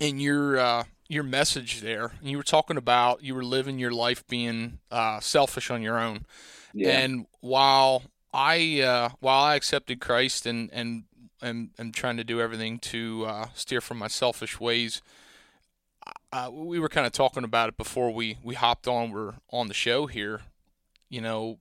in 0.00 0.18
your 0.18 0.58
uh, 0.58 0.84
your 1.08 1.24
message 1.24 1.80
there. 1.80 2.12
And 2.20 2.30
you 2.30 2.36
were 2.36 2.42
talking 2.42 2.76
about 2.76 3.22
you 3.22 3.34
were 3.34 3.44
living 3.44 3.78
your 3.78 3.90
life 3.90 4.26
being 4.26 4.78
uh, 4.90 5.20
selfish 5.20 5.70
on 5.70 5.82
your 5.82 5.98
own. 5.98 6.24
Yeah. 6.72 6.98
And 6.98 7.26
while 7.40 8.04
I 8.32 8.80
uh, 8.80 9.10
while 9.20 9.42
I 9.44 9.56
accepted 9.56 10.00
Christ 10.00 10.46
and 10.46 10.70
and 10.72 11.04
and 11.40 11.70
am 11.78 11.92
trying 11.92 12.16
to 12.16 12.24
do 12.24 12.40
everything 12.40 12.78
to 12.78 13.24
uh, 13.26 13.46
steer 13.54 13.80
from 13.80 13.98
my 13.98 14.08
selfish 14.08 14.58
ways, 14.58 15.02
uh, 16.32 16.50
we 16.52 16.78
were 16.78 16.88
kind 16.88 17.06
of 17.06 17.12
talking 17.12 17.44
about 17.44 17.68
it 17.68 17.76
before 17.76 18.10
we 18.10 18.38
we 18.42 18.54
hopped 18.54 18.86
on. 18.86 19.10
We're 19.10 19.34
on 19.50 19.68
the 19.68 19.74
show 19.74 20.06
here. 20.06 20.42
You 21.08 21.20
know, 21.20 21.58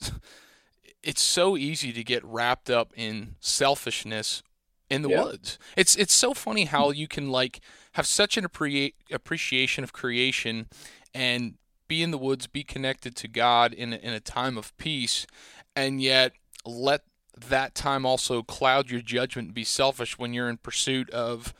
it's 1.02 1.22
so 1.22 1.56
easy 1.56 1.92
to 1.92 2.02
get 2.02 2.24
wrapped 2.24 2.70
up 2.70 2.92
in 2.96 3.36
selfishness 3.40 4.42
in 4.88 5.02
the 5.02 5.10
yeah. 5.10 5.22
woods. 5.22 5.58
It's 5.76 5.96
it's 5.96 6.14
so 6.14 6.34
funny 6.34 6.64
how 6.64 6.90
you 6.90 7.08
can 7.08 7.30
like 7.30 7.60
have 7.92 8.06
such 8.06 8.36
an 8.36 8.44
appre- 8.44 8.94
appreciation 9.10 9.84
of 9.84 9.92
creation 9.92 10.68
and 11.14 11.54
be 11.88 12.02
in 12.02 12.10
the 12.10 12.18
woods, 12.18 12.46
be 12.46 12.62
connected 12.62 13.16
to 13.16 13.28
God 13.28 13.72
in 13.72 13.92
a, 13.92 13.96
in 13.96 14.12
a 14.12 14.20
time 14.20 14.56
of 14.56 14.76
peace, 14.76 15.26
and 15.74 16.00
yet 16.00 16.32
let 16.64 17.02
that 17.48 17.74
time 17.74 18.06
also 18.06 18.42
cloud 18.42 18.90
your 18.90 19.00
judgment, 19.00 19.48
and 19.48 19.54
be 19.54 19.64
selfish 19.64 20.18
when 20.18 20.32
you're 20.32 20.48
in 20.48 20.56
pursuit 20.56 21.10
of 21.10 21.52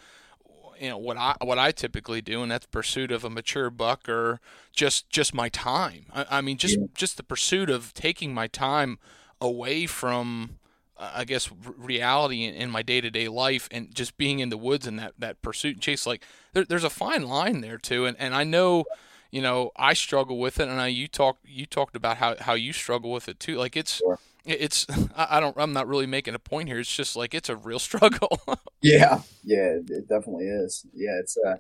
you 0.81 0.89
know 0.89 0.99
what 0.99 1.17
I 1.17 1.37
what 1.43 1.59
I 1.59 1.73
typically 1.73 2.23
do, 2.23 2.43
and 2.43 2.51
that's 2.51 2.67
pursuit 2.67 3.13
of 3.13 3.25
a 3.25 3.31
mature 3.31 3.71
buck 3.71 4.09
or 4.09 4.41
just 4.73 5.11
just 5.11 5.35
my 5.35 5.49
time. 5.49 6.07
I, 6.13 6.27
I 6.31 6.41
mean, 6.41 6.57
just 6.57 6.79
yeah. 6.79 6.87
just 6.95 7.17
the 7.17 7.23
pursuit 7.23 7.69
of 7.69 7.93
taking 7.93 8.33
my 8.33 8.47
time 8.47 8.99
away 9.41 9.87
from, 9.87 10.59
uh, 10.97 11.13
I 11.15 11.25
guess, 11.25 11.51
r- 11.51 11.75
reality 11.77 12.45
in, 12.45 12.55
in 12.55 12.71
my 12.71 12.83
day 12.83 13.01
to 13.01 13.11
day 13.11 13.29
life, 13.29 13.69
and 13.71 13.95
just 13.95 14.17
being 14.17 14.39
in 14.39 14.49
the 14.49 14.57
woods 14.57 14.87
and 14.87 14.99
that 14.99 15.13
that 15.19 15.43
pursuit 15.43 15.75
and 15.77 15.83
chase. 15.83 16.07
Like 16.07 16.25
there, 16.55 16.65
there's 16.65 16.85
a 16.85 16.91
fine 16.91 17.29
line 17.29 17.61
there 17.61 17.79
too, 17.79 18.07
and 18.07 18.17
and 18.19 18.35
I 18.35 18.45
know. 18.45 18.85
You 19.33 19.43
know, 19.43 19.71
I 19.77 19.93
struggle 19.93 20.41
with 20.41 20.59
it, 20.59 20.69
and 20.69 20.81
I 20.81 20.89
you 20.89 21.07
talk 21.07 21.37
you 21.45 21.65
talked 21.65 21.95
about 21.95 22.17
how, 22.17 22.35
how 22.41 22.55
you 22.55 22.73
struggle 22.73 23.13
with 23.13 23.29
it 23.29 23.39
too. 23.39 23.59
Like 23.59 23.77
it's 23.77 23.99
sure 23.99 24.19
it's 24.45 24.87
I 25.17 25.41
don't 25.41 25.57
I'm 25.59 25.73
not 25.73 25.89
really 25.89 26.07
making 26.07 26.35
a 26.35 26.39
point 26.39 26.69
here. 26.69 26.79
It's 26.79 26.95
just 26.95 27.17
like 27.17 27.35
it's 27.35 27.49
a 27.49 27.57
real 27.57 27.79
struggle. 27.91 28.41
yeah, 28.83 29.21
yeah, 29.45 29.79
it 29.89 30.09
definitely 30.09 30.47
is. 30.47 30.87
Yeah, 30.95 31.19
it's 31.21 31.37
uh, 31.47 31.57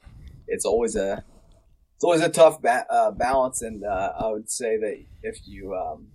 it's 0.46 0.64
always 0.64 0.96
a 0.96 1.24
it's 1.96 2.04
always 2.04 2.22
a 2.22 2.28
tough 2.28 2.62
ba- 2.62 2.86
uh, 2.90 3.10
balance, 3.10 3.62
and 3.62 3.84
uh, 3.84 4.12
I 4.18 4.28
would 4.28 4.50
say 4.50 4.78
that 4.78 5.04
if 5.22 5.38
you 5.46 5.74
um, 5.74 6.06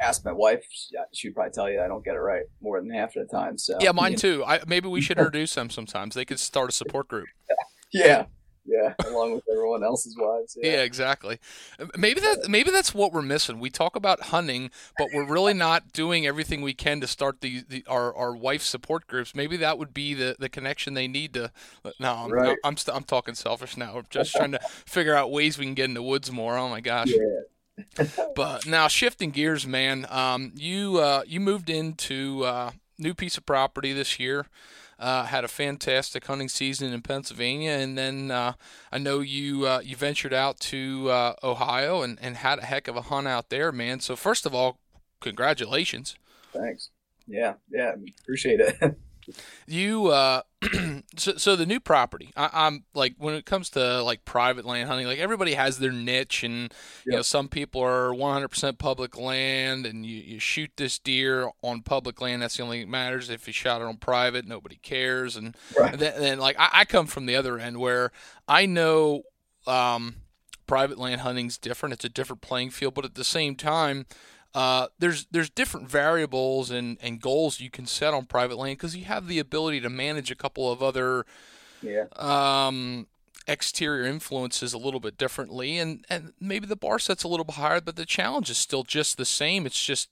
ask 0.00 0.24
my 0.24 0.32
wife, 0.32 0.64
she'd 1.12 1.34
probably 1.34 1.52
tell 1.52 1.70
you 1.70 1.80
I 1.80 1.88
don't 1.88 2.04
get 2.04 2.14
it 2.14 2.20
right 2.20 2.44
more 2.60 2.80
than 2.80 2.90
half 2.90 3.16
of 3.16 3.26
the 3.26 3.36
time. 3.36 3.58
So 3.58 3.78
yeah, 3.80 3.92
mine 3.92 4.14
too. 4.14 4.44
I 4.46 4.60
maybe 4.66 4.88
we 4.88 5.00
should 5.00 5.18
introduce 5.18 5.54
them 5.54 5.70
sometimes. 5.70 6.14
They 6.14 6.24
could 6.24 6.40
start 6.40 6.70
a 6.70 6.72
support 6.72 7.08
group. 7.08 7.26
Yeah, 7.92 8.26
yeah, 8.68 8.94
along 9.06 9.34
with 9.34 9.44
everyone 9.50 9.82
else's 9.82 10.14
wives. 10.18 10.56
Yeah. 10.60 10.72
yeah. 10.72 10.82
exactly. 10.82 11.38
Maybe 11.96 12.20
that 12.20 12.48
maybe 12.48 12.70
that's 12.70 12.94
what 12.94 13.12
we're 13.12 13.22
missing. 13.22 13.58
We 13.60 13.70
talk 13.70 13.96
about 13.96 14.20
hunting, 14.24 14.70
but 14.98 15.08
we're 15.12 15.26
really 15.26 15.54
not 15.54 15.92
doing 15.92 16.26
everything 16.26 16.60
we 16.60 16.74
can 16.74 17.00
to 17.00 17.06
start 17.06 17.40
the, 17.40 17.64
the 17.68 17.84
our 17.88 18.14
our 18.14 18.36
wife 18.36 18.62
support 18.62 19.06
groups. 19.06 19.34
Maybe 19.34 19.56
that 19.56 19.78
would 19.78 19.94
be 19.94 20.12
the, 20.14 20.36
the 20.38 20.48
connection 20.48 20.94
they 20.94 21.08
need 21.08 21.32
to. 21.34 21.50
No, 21.98 22.14
I'm 22.14 22.30
right. 22.30 22.50
I'm, 22.50 22.56
I'm, 22.64 22.76
st- 22.76 22.96
I'm 22.96 23.04
talking 23.04 23.34
selfish 23.34 23.76
now. 23.76 23.96
I'm 23.96 24.06
just 24.10 24.32
trying 24.36 24.52
to 24.52 24.60
figure 24.84 25.14
out 25.14 25.30
ways 25.30 25.58
we 25.58 25.64
can 25.64 25.74
get 25.74 25.86
in 25.86 25.94
the 25.94 26.02
woods 26.02 26.30
more. 26.30 26.58
Oh 26.58 26.68
my 26.68 26.80
gosh. 26.80 27.08
Yeah. 27.08 28.04
but 28.34 28.66
now 28.66 28.88
shifting 28.88 29.30
gears, 29.30 29.66
man. 29.66 30.06
Um, 30.10 30.52
you 30.56 30.98
uh, 30.98 31.22
you 31.26 31.40
moved 31.40 31.70
into 31.70 32.44
uh, 32.44 32.72
new 32.98 33.14
piece 33.14 33.38
of 33.38 33.46
property 33.46 33.92
this 33.92 34.18
year. 34.18 34.46
Uh, 34.98 35.24
had 35.24 35.44
a 35.44 35.48
fantastic 35.48 36.26
hunting 36.26 36.48
season 36.48 36.92
in 36.92 37.02
Pennsylvania, 37.02 37.70
and 37.70 37.96
then 37.96 38.32
uh, 38.32 38.54
I 38.90 38.98
know 38.98 39.20
you 39.20 39.64
uh, 39.64 39.80
you 39.84 39.94
ventured 39.94 40.34
out 40.34 40.58
to 40.60 41.08
uh, 41.08 41.34
Ohio 41.44 42.02
and, 42.02 42.18
and 42.20 42.36
had 42.36 42.58
a 42.58 42.64
heck 42.64 42.88
of 42.88 42.96
a 42.96 43.02
hunt 43.02 43.28
out 43.28 43.48
there, 43.48 43.70
man. 43.70 44.00
So 44.00 44.16
first 44.16 44.44
of 44.44 44.54
all, 44.54 44.80
congratulations. 45.20 46.16
Thanks. 46.52 46.90
Yeah, 47.28 47.54
yeah, 47.70 47.94
appreciate 48.22 48.58
it. 48.60 48.98
you 49.66 50.08
uh, 50.08 50.42
so, 51.16 51.36
so 51.36 51.56
the 51.56 51.66
new 51.66 51.80
property 51.80 52.30
I, 52.36 52.66
am 52.66 52.84
like 52.94 53.14
when 53.18 53.34
it 53.34 53.44
comes 53.46 53.70
to 53.70 54.02
like 54.02 54.24
private 54.24 54.64
land 54.64 54.88
hunting 54.88 55.06
like 55.06 55.18
everybody 55.18 55.54
has 55.54 55.78
their 55.78 55.92
niche 55.92 56.42
and 56.42 56.72
you 57.04 57.12
know 57.12 57.22
some 57.22 57.48
people 57.48 57.80
are 57.80 58.10
100% 58.10 58.78
public 58.78 59.16
land 59.16 59.86
and 59.86 60.04
you, 60.04 60.16
you 60.16 60.38
shoot 60.38 60.70
this 60.76 60.98
deer 60.98 61.50
on 61.62 61.82
public 61.82 62.20
land 62.20 62.42
that's 62.42 62.56
the 62.56 62.62
only 62.62 62.78
thing 62.78 62.86
that 62.86 62.92
matters. 62.92 63.30
If 63.30 63.46
you 63.46 63.52
shot 63.52 63.80
it 63.80 63.84
on 63.84 63.96
private 63.96 64.46
nobody 64.46 64.76
cares. 64.76 65.36
And, 65.36 65.56
right. 65.78 65.92
and 65.92 66.00
then, 66.00 66.20
then, 66.20 66.38
like 66.38 66.56
I, 66.58 66.70
I, 66.72 66.84
come 66.84 67.06
from 67.06 67.26
the 67.26 67.36
other 67.36 67.58
end 67.58 67.78
where 67.78 68.10
i 68.46 68.66
know 68.66 69.22
um, 69.66 70.16
private 70.66 70.98
land 70.98 71.22
hunting's 71.22 71.58
different. 71.58 71.92
It's 71.94 72.04
a 72.04 72.08
different 72.08 72.42
playing 72.42 72.70
field. 72.70 72.94
But 72.94 73.04
at 73.04 73.14
the 73.16 73.24
same 73.24 73.56
time 73.56 74.06
uh, 74.58 74.88
there's 74.98 75.26
there's 75.30 75.48
different 75.48 75.88
variables 75.88 76.68
and, 76.72 76.98
and 77.00 77.20
goals 77.20 77.60
you 77.60 77.70
can 77.70 77.86
set 77.86 78.12
on 78.12 78.24
private 78.24 78.58
land 78.58 78.76
because 78.76 78.96
you 78.96 79.04
have 79.04 79.28
the 79.28 79.38
ability 79.38 79.80
to 79.80 79.88
manage 79.88 80.32
a 80.32 80.34
couple 80.34 80.68
of 80.68 80.82
other 80.82 81.24
yeah. 81.80 82.06
um, 82.16 83.06
exterior 83.46 84.02
influences 84.02 84.72
a 84.72 84.78
little 84.78 84.98
bit 84.98 85.16
differently 85.16 85.78
and, 85.78 86.04
and 86.10 86.32
maybe 86.40 86.66
the 86.66 86.74
bar 86.74 86.98
set's 86.98 87.22
a 87.22 87.28
little 87.28 87.44
bit 87.44 87.54
higher 87.54 87.80
but 87.80 87.94
the 87.94 88.04
challenge 88.04 88.50
is 88.50 88.58
still 88.58 88.82
just 88.82 89.16
the 89.16 89.24
same 89.24 89.64
it's 89.64 89.80
just 89.80 90.08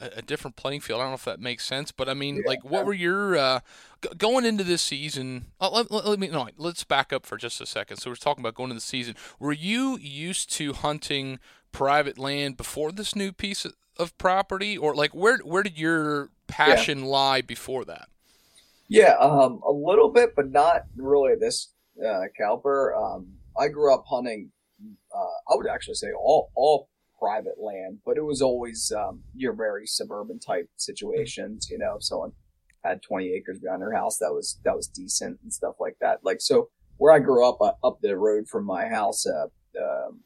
a, 0.00 0.10
a 0.16 0.22
different 0.22 0.56
playing 0.56 0.80
field 0.80 0.98
i 0.98 1.04
don't 1.04 1.10
know 1.10 1.16
if 1.16 1.26
that 1.26 1.38
makes 1.38 1.66
sense 1.66 1.92
but 1.92 2.08
i 2.08 2.14
mean 2.14 2.36
yeah. 2.36 2.42
like 2.46 2.64
what 2.64 2.86
were 2.86 2.94
your 2.94 3.36
uh, 3.36 3.60
g- 4.02 4.08
going 4.16 4.46
into 4.46 4.64
this 4.64 4.80
season 4.80 5.44
uh, 5.60 5.68
let, 5.68 5.90
let, 5.90 6.06
let, 6.06 6.18
me 6.18 6.26
no 6.28 6.48
let's 6.56 6.84
back 6.84 7.12
up 7.12 7.26
for 7.26 7.36
just 7.36 7.60
a 7.60 7.66
second 7.66 7.98
so 7.98 8.10
we're 8.10 8.16
talking 8.16 8.40
about 8.40 8.54
going 8.54 8.70
into 8.70 8.76
the 8.76 8.80
season 8.80 9.14
were 9.38 9.52
you 9.52 9.98
used 9.98 10.50
to 10.50 10.72
hunting 10.72 11.38
private 11.70 12.18
land 12.18 12.56
before 12.56 12.92
this 12.92 13.14
new 13.14 13.30
piece 13.30 13.66
of 14.00 14.16
property, 14.18 14.76
or 14.76 14.94
like 14.94 15.14
where 15.14 15.38
where 15.38 15.62
did 15.62 15.78
your 15.78 16.30
passion 16.46 17.00
yeah. 17.00 17.06
lie 17.06 17.40
before 17.40 17.84
that? 17.84 18.08
Yeah, 18.88 19.14
um, 19.20 19.60
a 19.64 19.70
little 19.70 20.10
bit, 20.10 20.34
but 20.34 20.50
not 20.50 20.82
really 20.96 21.34
this 21.38 21.72
uh, 22.04 22.22
caliber. 22.36 22.94
Um, 22.94 23.34
I 23.58 23.68
grew 23.68 23.94
up 23.94 24.04
hunting. 24.08 24.50
Uh, 25.14 25.52
I 25.52 25.56
would 25.56 25.68
actually 25.68 25.94
say 25.94 26.08
all 26.18 26.50
all 26.56 26.88
private 27.20 27.60
land, 27.60 27.98
but 28.04 28.16
it 28.16 28.24
was 28.24 28.42
always 28.42 28.92
um, 28.96 29.22
your 29.34 29.52
very 29.52 29.86
suburban 29.86 30.40
type 30.40 30.68
situations. 30.76 31.68
You 31.70 31.78
know, 31.78 31.96
if 31.96 32.04
someone 32.04 32.32
had 32.82 33.02
20 33.02 33.32
acres 33.34 33.58
behind 33.58 33.82
their 33.82 33.94
house, 33.94 34.18
that 34.18 34.32
was 34.32 34.58
that 34.64 34.74
was 34.74 34.88
decent 34.88 35.38
and 35.42 35.52
stuff 35.52 35.74
like 35.78 35.96
that. 36.00 36.20
Like 36.24 36.40
so, 36.40 36.70
where 36.96 37.12
I 37.12 37.18
grew 37.18 37.48
up, 37.48 37.58
uh, 37.60 37.72
up 37.84 38.00
the 38.00 38.16
road 38.16 38.48
from 38.48 38.64
my 38.64 38.86
house, 38.86 39.26
uh, 39.26 39.46
um, 39.80 40.20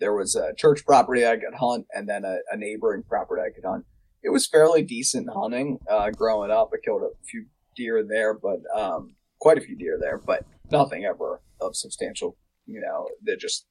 there 0.00 0.14
was 0.14 0.34
a 0.36 0.54
church 0.56 0.84
property 0.84 1.26
I 1.26 1.36
could 1.36 1.54
hunt 1.58 1.86
and 1.94 2.08
then 2.08 2.24
a, 2.24 2.38
a 2.50 2.56
neighboring 2.56 3.02
property 3.02 3.42
I 3.42 3.54
could 3.54 3.64
hunt. 3.64 3.84
It 4.22 4.30
was 4.30 4.46
fairly 4.46 4.82
decent 4.82 5.28
hunting 5.32 5.78
uh, 5.88 6.10
growing 6.10 6.50
up. 6.50 6.70
I 6.72 6.78
killed 6.84 7.02
a 7.02 7.10
few 7.24 7.46
deer 7.76 8.04
there, 8.08 8.34
but 8.34 8.58
um, 8.74 9.14
quite 9.40 9.58
a 9.58 9.60
few 9.60 9.76
deer 9.76 9.98
there, 10.00 10.18
but 10.18 10.44
nothing 10.70 11.04
ever 11.04 11.42
of 11.60 11.76
substantial. 11.76 12.36
You 12.66 12.80
know, 12.80 13.08
they're 13.22 13.36
just 13.36 13.66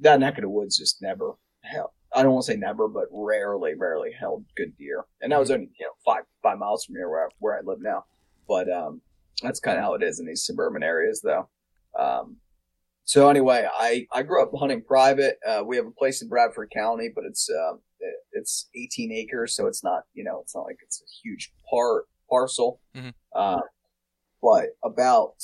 that 0.00 0.20
neck 0.20 0.36
of 0.36 0.42
the 0.42 0.48
woods 0.48 0.78
just 0.78 1.00
never 1.00 1.32
held. 1.62 1.90
I 2.14 2.22
don't 2.22 2.32
want 2.32 2.46
to 2.46 2.52
say 2.52 2.58
never, 2.58 2.88
but 2.88 3.06
rarely, 3.10 3.72
rarely 3.76 4.10
held 4.18 4.44
good 4.56 4.76
deer. 4.76 5.04
And 5.20 5.32
that 5.32 5.40
was 5.40 5.50
only 5.50 5.70
you 5.78 5.86
know 5.86 5.92
five 6.04 6.24
five 6.42 6.58
miles 6.58 6.84
from 6.84 6.96
here 6.96 7.08
where 7.08 7.26
I, 7.26 7.28
where 7.38 7.56
I 7.56 7.60
live 7.64 7.78
now. 7.80 8.04
But 8.46 8.70
um, 8.70 9.00
that's 9.42 9.60
kind 9.60 9.78
of 9.78 9.84
how 9.84 9.94
it 9.94 10.02
is 10.02 10.20
in 10.20 10.26
these 10.26 10.44
suburban 10.44 10.82
areas, 10.82 11.22
though. 11.22 11.48
Um, 11.98 12.36
so 13.04 13.28
anyway, 13.28 13.66
I, 13.70 14.06
I 14.12 14.22
grew 14.22 14.42
up 14.42 14.50
hunting 14.58 14.82
private. 14.82 15.38
Uh, 15.46 15.62
we 15.64 15.76
have 15.76 15.86
a 15.86 15.90
place 15.90 16.22
in 16.22 16.28
Bradford 16.28 16.70
County, 16.74 17.10
but 17.14 17.24
it's 17.24 17.48
uh, 17.50 17.76
it's 18.32 18.68
18 18.74 19.12
acres, 19.12 19.54
so 19.54 19.66
it's 19.66 19.84
not 19.84 20.04
you 20.14 20.24
know 20.24 20.40
it's 20.42 20.54
not 20.54 20.62
like 20.62 20.78
it's 20.82 21.02
a 21.02 21.08
huge 21.22 21.52
part 21.70 22.06
parcel. 22.30 22.80
Mm-hmm. 22.96 23.10
Uh, 23.34 23.60
but 24.42 24.66
about 24.82 25.34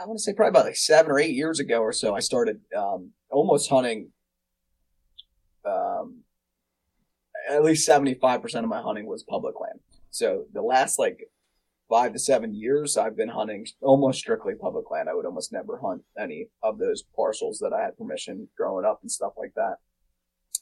I 0.00 0.06
want 0.06 0.18
to 0.18 0.22
say 0.22 0.32
probably 0.32 0.50
about 0.50 0.66
like 0.66 0.76
seven 0.76 1.10
or 1.10 1.18
eight 1.18 1.34
years 1.34 1.60
ago 1.60 1.80
or 1.80 1.92
so, 1.92 2.14
I 2.14 2.20
started 2.20 2.60
um, 2.76 3.10
almost 3.30 3.70
hunting. 3.70 4.10
Um, 5.64 6.22
at 7.50 7.64
least 7.64 7.88
75% 7.88 8.62
of 8.62 8.68
my 8.68 8.80
hunting 8.80 9.06
was 9.06 9.22
public 9.22 9.54
land. 9.60 9.80
So 10.10 10.44
the 10.52 10.62
last 10.62 10.98
like 10.98 11.28
five 11.88 12.12
to 12.12 12.18
seven 12.18 12.54
years, 12.54 12.96
I've 12.96 13.16
been 13.16 13.28
hunting 13.28 13.66
almost 13.80 14.18
strictly 14.18 14.54
public 14.54 14.90
land. 14.90 15.08
I 15.08 15.14
would 15.14 15.26
almost 15.26 15.52
never 15.52 15.78
hunt 15.78 16.02
any 16.18 16.48
of 16.62 16.78
those 16.78 17.04
parcels 17.16 17.58
that 17.60 17.72
I 17.72 17.82
had 17.82 17.96
permission 17.96 18.48
growing 18.56 18.84
up 18.84 19.00
and 19.02 19.10
stuff 19.10 19.32
like 19.38 19.52
that. 19.56 19.76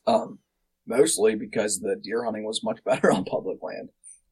Um, 0.07 0.39
mostly 0.87 1.35
because 1.35 1.81
the 1.81 1.97
deer 1.97 2.25
hunting 2.25 2.45
was 2.45 2.63
much 2.63 2.83
better 2.85 3.13
on 3.13 3.25
public 3.25 3.59
land. 3.63 3.89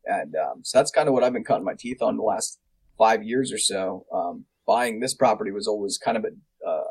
And, 0.06 0.34
um, 0.36 0.60
so 0.62 0.78
that's 0.78 0.90
kind 0.90 1.08
of 1.08 1.14
what 1.14 1.24
I've 1.24 1.32
been 1.32 1.44
cutting 1.44 1.64
my 1.64 1.74
teeth 1.78 2.02
on 2.02 2.16
the 2.16 2.22
last 2.22 2.60
five 2.96 3.24
years 3.24 3.52
or 3.52 3.58
so. 3.58 4.04
Um, 4.12 4.44
buying 4.66 5.00
this 5.00 5.14
property 5.14 5.50
was 5.50 5.66
always 5.66 5.98
kind 5.98 6.16
of 6.16 6.24
a, 6.24 6.68
uh, 6.68 6.84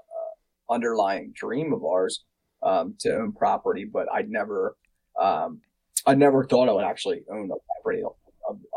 underlying 0.69 1.31
dream 1.35 1.73
of 1.73 1.83
ours, 1.85 2.23
um, 2.63 2.95
to 2.99 3.15
own 3.15 3.33
property, 3.33 3.85
but 3.85 4.07
I'd 4.11 4.29
never, 4.29 4.75
um, 5.19 5.61
I 6.05 6.15
never 6.15 6.43
thought 6.43 6.69
I 6.69 6.73
would 6.73 6.83
actually 6.83 7.21
own 7.29 7.51
a 7.51 7.55
property 7.75 8.03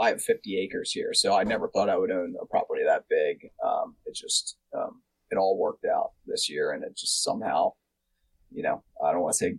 I 0.01 0.09
have 0.09 0.23
50 0.23 0.59
acres 0.59 0.93
here, 0.93 1.13
so 1.13 1.35
I 1.35 1.45
never 1.45 1.69
thought 1.69 1.91
I 1.91 1.97
would 1.97 2.11
own 2.11 2.35
a 2.41 2.47
property 2.47 2.83
that 2.85 3.05
big. 3.09 3.51
Um, 3.65 3.97
it 4.05 4.15
just, 4.15 4.57
um, 4.77 5.03
it 5.31 5.37
all 5.37 5.59
worked 5.59 5.85
out 5.85 6.11
this 6.27 6.49
year 6.49 6.73
and 6.73 6.85
it 6.85 6.97
just 6.97 7.23
somehow, 7.23 7.73
you 8.53 8.63
know, 8.63 8.83
I 9.05 9.13
don't 9.13 9.23
want 9.23 9.35
to 9.35 9.39
say 9.39 9.59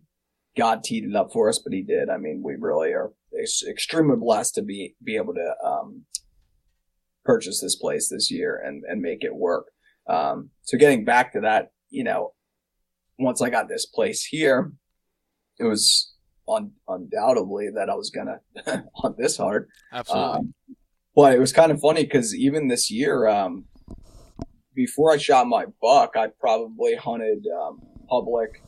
God 0.57 0.83
teed 0.83 1.03
it 1.03 1.15
up 1.15 1.31
for 1.33 1.49
us, 1.49 1.59
but 1.59 1.73
he 1.73 1.81
did. 1.81 2.09
I 2.09 2.17
mean, 2.17 2.41
we 2.43 2.55
really 2.57 2.93
are 2.93 3.11
extremely 3.69 4.15
blessed 4.15 4.55
to 4.55 4.61
be, 4.61 4.95
be 5.03 5.17
able 5.17 5.33
to, 5.33 5.53
um, 5.63 6.05
purchase 7.25 7.59
this 7.61 7.75
place 7.75 8.07
this 8.09 8.31
year 8.31 8.61
and, 8.65 8.83
and 8.87 9.01
make 9.01 9.23
it 9.23 9.35
work. 9.35 9.67
Um, 10.09 10.51
so 10.63 10.77
getting 10.77 11.03
back 11.03 11.33
to 11.33 11.41
that, 11.41 11.71
you 11.89 12.05
know, 12.05 12.33
once 13.19 13.41
I 13.41 13.49
got 13.49 13.67
this 13.67 13.85
place 13.85 14.23
here, 14.23 14.71
it 15.59 15.65
was, 15.65 16.13
un- 16.47 16.71
undoubtedly 16.87 17.69
that 17.75 17.89
I 17.89 17.95
was 17.95 18.09
gonna 18.09 18.39
hunt 18.95 19.17
this 19.17 19.37
hard. 19.37 19.69
Absolutely. 19.91 20.31
Um, 20.31 20.53
but 21.15 21.33
it 21.33 21.39
was 21.39 21.51
kind 21.51 21.71
of 21.71 21.79
funny 21.79 22.03
because 22.03 22.35
even 22.35 22.67
this 22.67 22.91
year, 22.91 23.27
um, 23.27 23.65
before 24.75 25.11
I 25.11 25.17
shot 25.17 25.47
my 25.47 25.65
buck, 25.81 26.15
I 26.15 26.27
probably 26.39 26.95
hunted 26.95 27.45
um, 27.47 27.81
public 28.07 28.61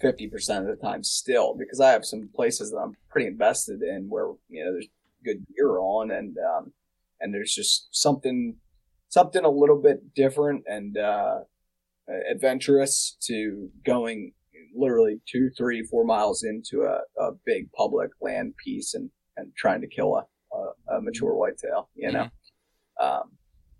fifty 0.00 0.28
percent 0.28 0.68
of 0.68 0.76
the 0.76 0.82
time 0.82 1.04
still 1.04 1.54
because 1.58 1.80
I 1.80 1.90
have 1.90 2.04
some 2.04 2.30
places 2.34 2.70
that 2.70 2.78
I'm 2.78 2.96
pretty 3.10 3.28
invested 3.28 3.82
in 3.82 4.08
where 4.08 4.32
you 4.48 4.64
know 4.64 4.72
there's 4.72 4.88
good 5.24 5.44
deer 5.54 5.78
on 5.78 6.10
and 6.10 6.36
um, 6.38 6.72
and 7.20 7.34
there's 7.34 7.54
just 7.54 7.88
something 7.92 8.56
something 9.08 9.44
a 9.44 9.50
little 9.50 9.80
bit 9.80 10.14
different 10.14 10.64
and 10.66 10.96
uh, 10.96 11.40
adventurous 12.30 13.16
to 13.20 13.70
going 13.84 14.32
literally 14.74 15.20
two, 15.30 15.50
three, 15.56 15.82
four 15.82 16.04
miles 16.04 16.42
into 16.44 16.82
a, 16.82 17.00
a 17.22 17.32
big 17.44 17.70
public 17.72 18.10
land 18.20 18.54
piece 18.56 18.94
and, 18.94 19.10
and 19.36 19.52
trying 19.56 19.80
to 19.80 19.88
kill 19.88 20.14
a, 20.16 20.56
a, 20.56 20.96
a 20.96 21.00
mature 21.00 21.34
whitetail, 21.34 21.88
you 21.94 22.10
know? 22.12 22.24
Mm-hmm. 23.00 23.06
Um, 23.06 23.32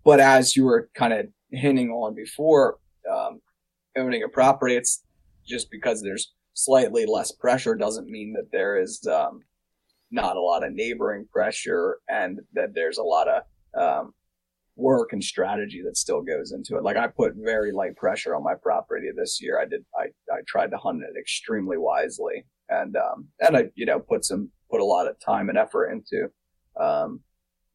but 0.05 0.21
as 0.21 0.57
you 0.57 0.65
were 0.65 0.91
kind 0.95 1.13
of 1.13 1.27
hinting 1.51 1.91
on 1.91 2.15
before, 2.15 2.79
um, 3.11 3.41
owning 3.97 4.23
a 4.23 4.29
property, 4.29 4.77
it's 4.77 5.05
just 5.47 5.71
because 5.71 6.03
there's 6.03 6.33
slightly 6.55 7.07
less 7.07 7.33
pressure 7.33 7.75
doesn't 7.75 8.09
mean 8.09 8.33
that 8.35 8.51
there 8.53 8.81
is, 8.81 9.07
um, 9.07 9.41
not 10.11 10.37
a 10.37 10.41
lot 10.41 10.65
of 10.65 10.73
neighboring 10.73 11.27
pressure 11.33 11.99
and 12.09 12.41
that 12.55 12.75
there's 12.75 12.99
a 12.99 13.03
lot 13.03 13.29
of, 13.29 13.43
um, 13.81 14.13
work 14.81 15.13
and 15.13 15.23
strategy 15.23 15.83
that 15.85 15.97
still 15.97 16.23
goes 16.23 16.53
into 16.53 16.77
it. 16.77 16.83
Like 16.83 16.97
I 16.97 17.07
put 17.07 17.35
very 17.37 17.73
light 17.73 17.97
pressure 17.97 18.35
on 18.35 18.43
my 18.43 18.55
property 18.55 19.09
this 19.17 19.41
year. 19.43 19.61
I 19.61 19.67
did, 19.67 19.85
I, 19.99 20.07
I 20.33 20.41
tried 20.47 20.71
to 20.71 20.77
hunt 20.79 21.03
it 21.03 21.19
extremely 21.19 21.77
wisely 21.79 22.45
and, 22.69 22.97
um, 22.97 23.29
and 23.41 23.57
I, 23.57 23.65
you 23.75 23.87
know, 23.87 24.01
put 24.01 24.25
some, 24.25 24.51
put 24.71 24.81
a 24.81 24.85
lot 24.85 25.07
of 25.09 25.17
time 25.21 25.49
and 25.49 25.59
effort 25.59 25.91
into, 25.91 26.31
um, 26.81 27.21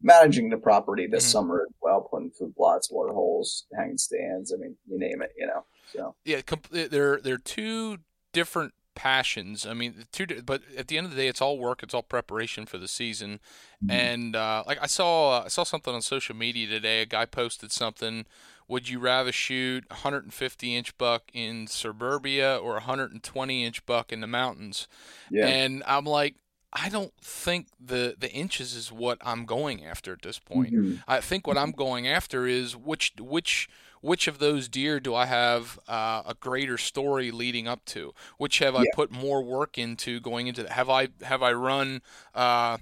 managing 0.02 0.50
the 0.50 0.58
property 0.58 1.08
this 1.08 1.26
Mhm. 1.26 1.32
summer 1.32 1.66
as 1.68 1.74
well, 1.82 2.02
putting 2.12 2.32
food 2.32 2.56
plots, 2.56 2.92
water 2.92 3.14
holes, 3.14 3.66
hanging 3.78 3.98
stands. 3.98 4.54
I 4.54 4.58
mean, 4.58 4.76
you 4.88 5.00
name 5.00 5.22
it, 5.22 5.32
you 5.38 5.48
know. 5.48 5.66
So 5.94 6.16
yeah, 6.26 6.42
com- 6.42 6.62
they're 6.72 7.20
they're 7.22 7.38
two 7.38 8.00
different 8.34 8.74
passions. 8.96 9.66
I 9.66 9.74
mean, 9.74 10.06
two, 10.12 10.26
but 10.46 10.62
at 10.78 10.88
the 10.88 10.98
end 10.98 11.06
of 11.06 11.12
the 11.12 11.18
day, 11.18 11.28
it's 11.28 11.42
all 11.42 11.60
work. 11.60 11.84
It's 11.84 11.94
all 11.94 12.02
preparation 12.04 12.66
for 12.66 12.78
the 12.78 12.88
season. 12.88 13.40
And 13.88 14.36
uh, 14.36 14.64
like 14.66 14.80
I 14.82 14.88
saw, 14.88 15.44
I 15.44 15.48
saw 15.50 15.64
something 15.64 15.94
on 15.94 16.02
social 16.02 16.36
media 16.36 16.66
today. 16.68 17.02
A 17.02 17.06
guy 17.06 17.26
posted 17.26 17.72
something. 17.72 18.26
Would 18.68 18.90
you 18.90 18.98
rather 18.98 19.32
shoot 19.32 19.84
a 19.92 19.94
150 19.94 20.76
inch 20.76 20.98
buck 20.98 21.24
in 21.34 21.68
suburbia 21.68 22.58
or 22.58 22.72
a 22.72 22.86
120 22.86 23.64
inch 23.64 23.86
buck 23.86 24.12
in 24.12 24.22
the 24.22 24.28
mountains? 24.28 24.88
yeah, 25.30 25.46
And 25.46 25.84
I'm 25.86 26.06
like, 26.06 26.36
I 26.74 26.90
don't 26.90 27.14
think 27.22 27.68
the 27.80 28.16
the 28.18 28.32
inches 28.32 28.74
is 28.74 28.92
what 28.92 29.20
I'm 29.22 29.46
going 29.46 29.86
after 29.86 30.12
at 30.14 30.24
this 30.24 30.40
point. 30.40 30.74
Mhm. 30.74 31.04
I 31.08 31.22
think 31.22 31.46
what 31.48 31.58
I'm 31.58 31.72
going 31.72 32.08
after 32.08 32.48
is 32.48 32.76
which 32.76 33.14
which 33.20 33.70
which 34.06 34.28
of 34.28 34.38
those 34.38 34.68
deer 34.68 35.00
do 35.00 35.16
I 35.16 35.26
have 35.26 35.80
uh, 35.88 36.22
a 36.28 36.36
greater 36.36 36.78
story 36.78 37.32
leading 37.32 37.68
up 37.68 37.84
to? 37.86 38.14
Which 38.38 38.60
have 38.60 38.76
I 38.76 38.86
put 38.94 39.12
more 39.12 39.44
work 39.44 39.80
into 39.80 40.20
going 40.20 40.46
into? 40.46 40.72
Have 40.72 40.92
I 40.92 41.08
have 41.24 41.42
I 41.42 41.54
run 41.54 42.02
uh, 42.36 42.78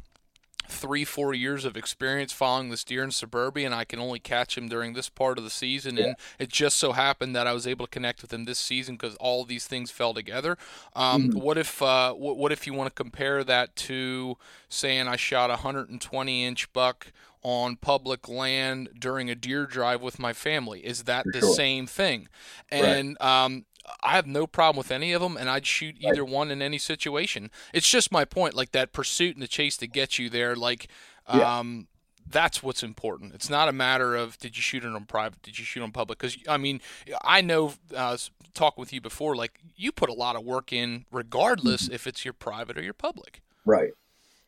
three 0.74 1.06
four 1.06 1.34
years 1.34 1.64
of 1.66 1.78
experience 1.78 2.34
following 2.34 2.70
this 2.70 2.84
deer 2.84 3.04
in 3.04 3.12
suburbia, 3.12 3.66
and 3.66 3.76
I 3.76 3.86
can 3.86 4.00
only 4.00 4.20
catch 4.20 4.58
him 4.58 4.68
during 4.68 4.94
this 4.94 5.08
part 5.10 5.38
of 5.38 5.44
the 5.44 5.50
season, 5.50 5.98
and 5.98 6.16
it 6.40 6.50
just 6.50 6.78
so 6.78 6.92
happened 6.94 7.36
that 7.36 7.48
I 7.48 7.54
was 7.54 7.66
able 7.68 7.86
to 7.86 7.92
connect 7.92 8.22
with 8.22 8.34
him 8.34 8.46
this 8.46 8.60
season 8.60 8.96
because 8.96 9.16
all 9.18 9.46
these 9.46 9.68
things 9.68 9.92
fell 9.92 10.14
together. 10.14 10.58
Um, 10.96 11.30
Mhm. 11.30 11.36
What 11.36 11.58
if 11.58 11.82
uh, 11.82 12.14
what, 12.14 12.38
what 12.38 12.52
if 12.52 12.66
you 12.68 12.74
want 12.74 12.90
to 12.90 12.94
compare 13.04 13.44
that 13.44 13.76
to 13.78 14.38
saying 14.70 15.08
I 15.08 15.16
shot 15.16 15.50
a 15.50 15.54
120 15.54 16.46
inch 16.46 16.72
buck 16.74 17.12
on 17.46 17.76
public 17.76 18.30
land 18.30 18.88
during 18.98 19.30
a 19.30 19.36
deer 19.36 19.66
drive 19.66 20.02
with 20.02 20.18
my 20.18 20.34
family? 20.34 20.80
Is 20.86 21.04
that 21.04 21.24
For 21.26 21.32
the 21.34 21.40
sure. 21.42 21.56
same 21.56 21.88
thing? 21.88 22.28
Right. 22.72 22.84
And 22.84 23.22
um, 23.22 23.66
I 24.02 24.12
have 24.12 24.28
no 24.28 24.48
problem 24.48 24.78
with 24.78 24.91
any 24.91 25.12
of 25.13 25.22
them, 25.22 25.36
and 25.38 25.50
I'd 25.50 25.65
shoot 25.65 25.96
either 26.00 26.24
one 26.24 26.52
in 26.52 26.62
any 26.62 26.78
situation. 26.78 27.52
It's 27.74 27.89
just 27.89 28.12
my 28.12 28.26
point, 28.26 28.54
like 28.54 28.72
that 28.72 28.93
pursuit 28.93 29.36
and 29.36 29.43
the 29.43 29.48
chase 29.48 29.76
to 29.78 29.88
get 29.88 30.17
you 30.17 30.30
there. 30.30 30.56
Like, 30.56 30.88
Yeah. 31.34 31.60
um, 31.60 31.88
that's 32.26 32.63
what's 32.63 32.82
important. 32.84 33.34
It's 33.34 33.50
not 33.50 33.67
a 33.67 33.74
matter 33.74 34.15
of 34.15 34.38
did 34.39 34.56
you 34.56 34.62
shoot 34.62 34.86
it 34.86 34.96
on 34.96 35.04
private, 35.06 35.41
did 35.41 35.60
you 35.60 35.65
shoot 35.65 35.84
on 35.84 35.91
public? 35.91 36.19
Because 36.19 36.38
I 36.48 36.56
mean, 36.58 36.80
I 37.22 37.41
know 37.41 37.74
uh, 37.93 38.15
talking 38.54 38.82
with 38.82 38.93
you 38.93 39.02
before, 39.02 39.36
like 39.36 39.60
you 39.76 39.91
put 39.91 40.10
a 40.10 40.13
lot 40.13 40.38
of 40.38 40.43
work 40.46 40.72
in, 40.72 41.06
regardless 41.12 41.84
Mm-hmm. 41.84 41.93
if 41.96 42.08
it's 42.08 42.24
your 42.24 42.34
private 42.34 42.78
or 42.78 42.82
your 42.82 42.93
public. 42.93 43.41
Right. 43.65 43.91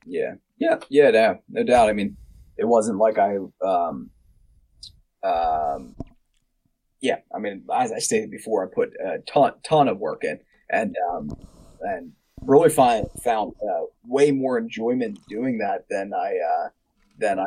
Yeah. 0.06 0.36
Yeah. 0.58 0.78
Yeah. 0.90 1.12
No, 1.12 1.40
no 1.50 1.64
doubt. 1.64 1.90
I 1.90 1.94
mean, 1.94 2.16
it 2.58 2.66
wasn't 2.66 2.98
like 3.00 3.18
I, 3.18 3.36
um, 3.62 4.10
um, 5.24 5.96
yeah. 7.02 7.18
I 7.34 7.40
mean, 7.40 7.64
as 7.74 7.92
I 7.92 8.00
stated 8.00 8.32
before, 8.32 8.66
I 8.66 8.74
put 8.74 8.94
a 8.96 9.20
ton, 9.32 9.54
ton 9.64 9.88
of 9.88 10.00
work 10.00 10.24
in, 10.24 10.40
and 10.70 10.96
um, 11.12 11.30
and 11.82 12.12
really 12.42 12.70
find 12.70 13.08
found 13.24 13.54
uh, 13.62 13.86
way 14.06 14.32
more 14.32 14.58
enjoyment 14.58 15.20
doing 15.28 15.58
that 15.60 15.86
than 15.90 16.14
I 16.14 16.38
uh, 16.38 16.70
than 17.18 17.40
I, 17.40 17.46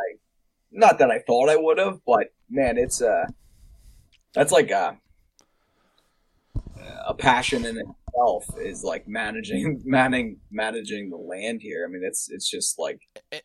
not 0.70 0.98
that 0.98 1.10
I 1.10 1.20
thought 1.20 1.48
I 1.48 1.56
would 1.56 1.78
have, 1.78 2.00
but 2.06 2.28
man, 2.50 2.78
it's 2.78 3.02
uh, 3.02 3.26
that's 4.34 4.52
like 4.52 4.70
a 4.70 4.98
a 7.06 7.14
passion 7.14 7.64
in 7.64 7.78
itself 8.18 8.44
is 8.58 8.82
like 8.84 9.06
managing 9.08 9.82
managing 9.84 10.38
managing 10.50 11.10
the 11.10 11.16
land 11.16 11.60
here. 11.62 11.86
I 11.88 11.92
mean, 11.92 12.02
it's 12.04 12.28
it's 12.30 12.48
just 12.50 12.78
like 12.78 13.00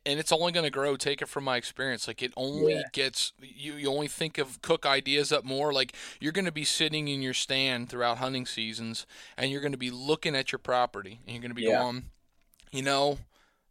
and 0.05 0.19
it's 0.19 0.31
only 0.31 0.51
going 0.51 0.65
to 0.65 0.69
grow 0.69 0.95
take 0.95 1.21
it 1.21 1.27
from 1.27 1.43
my 1.43 1.57
experience 1.57 2.07
like 2.07 2.21
it 2.21 2.33
only 2.37 2.75
Yeah. 2.75 2.81
gets 2.91 3.33
you 3.41 3.73
you 3.73 3.89
only 3.89 4.07
think 4.07 4.37
of 4.37 4.61
cook 4.61 4.85
ideas 4.85 5.31
up 5.31 5.43
more 5.43 5.73
like 5.73 5.93
you're 6.19 6.31
going 6.31 6.45
to 6.45 6.51
be 6.51 6.63
sitting 6.63 7.07
in 7.07 7.21
your 7.21 7.33
stand 7.33 7.89
throughout 7.89 8.17
hunting 8.17 8.45
seasons 8.45 9.05
and 9.37 9.51
you're 9.51 9.61
going 9.61 9.71
to 9.73 9.77
be 9.77 9.91
looking 9.91 10.35
at 10.35 10.51
your 10.51 10.59
property 10.59 11.19
and 11.25 11.33
you're 11.35 11.41
going 11.41 11.51
to 11.51 11.55
be 11.55 11.63
Yeah. 11.63 11.81
going 11.83 12.05
you 12.71 12.81
know 12.81 13.19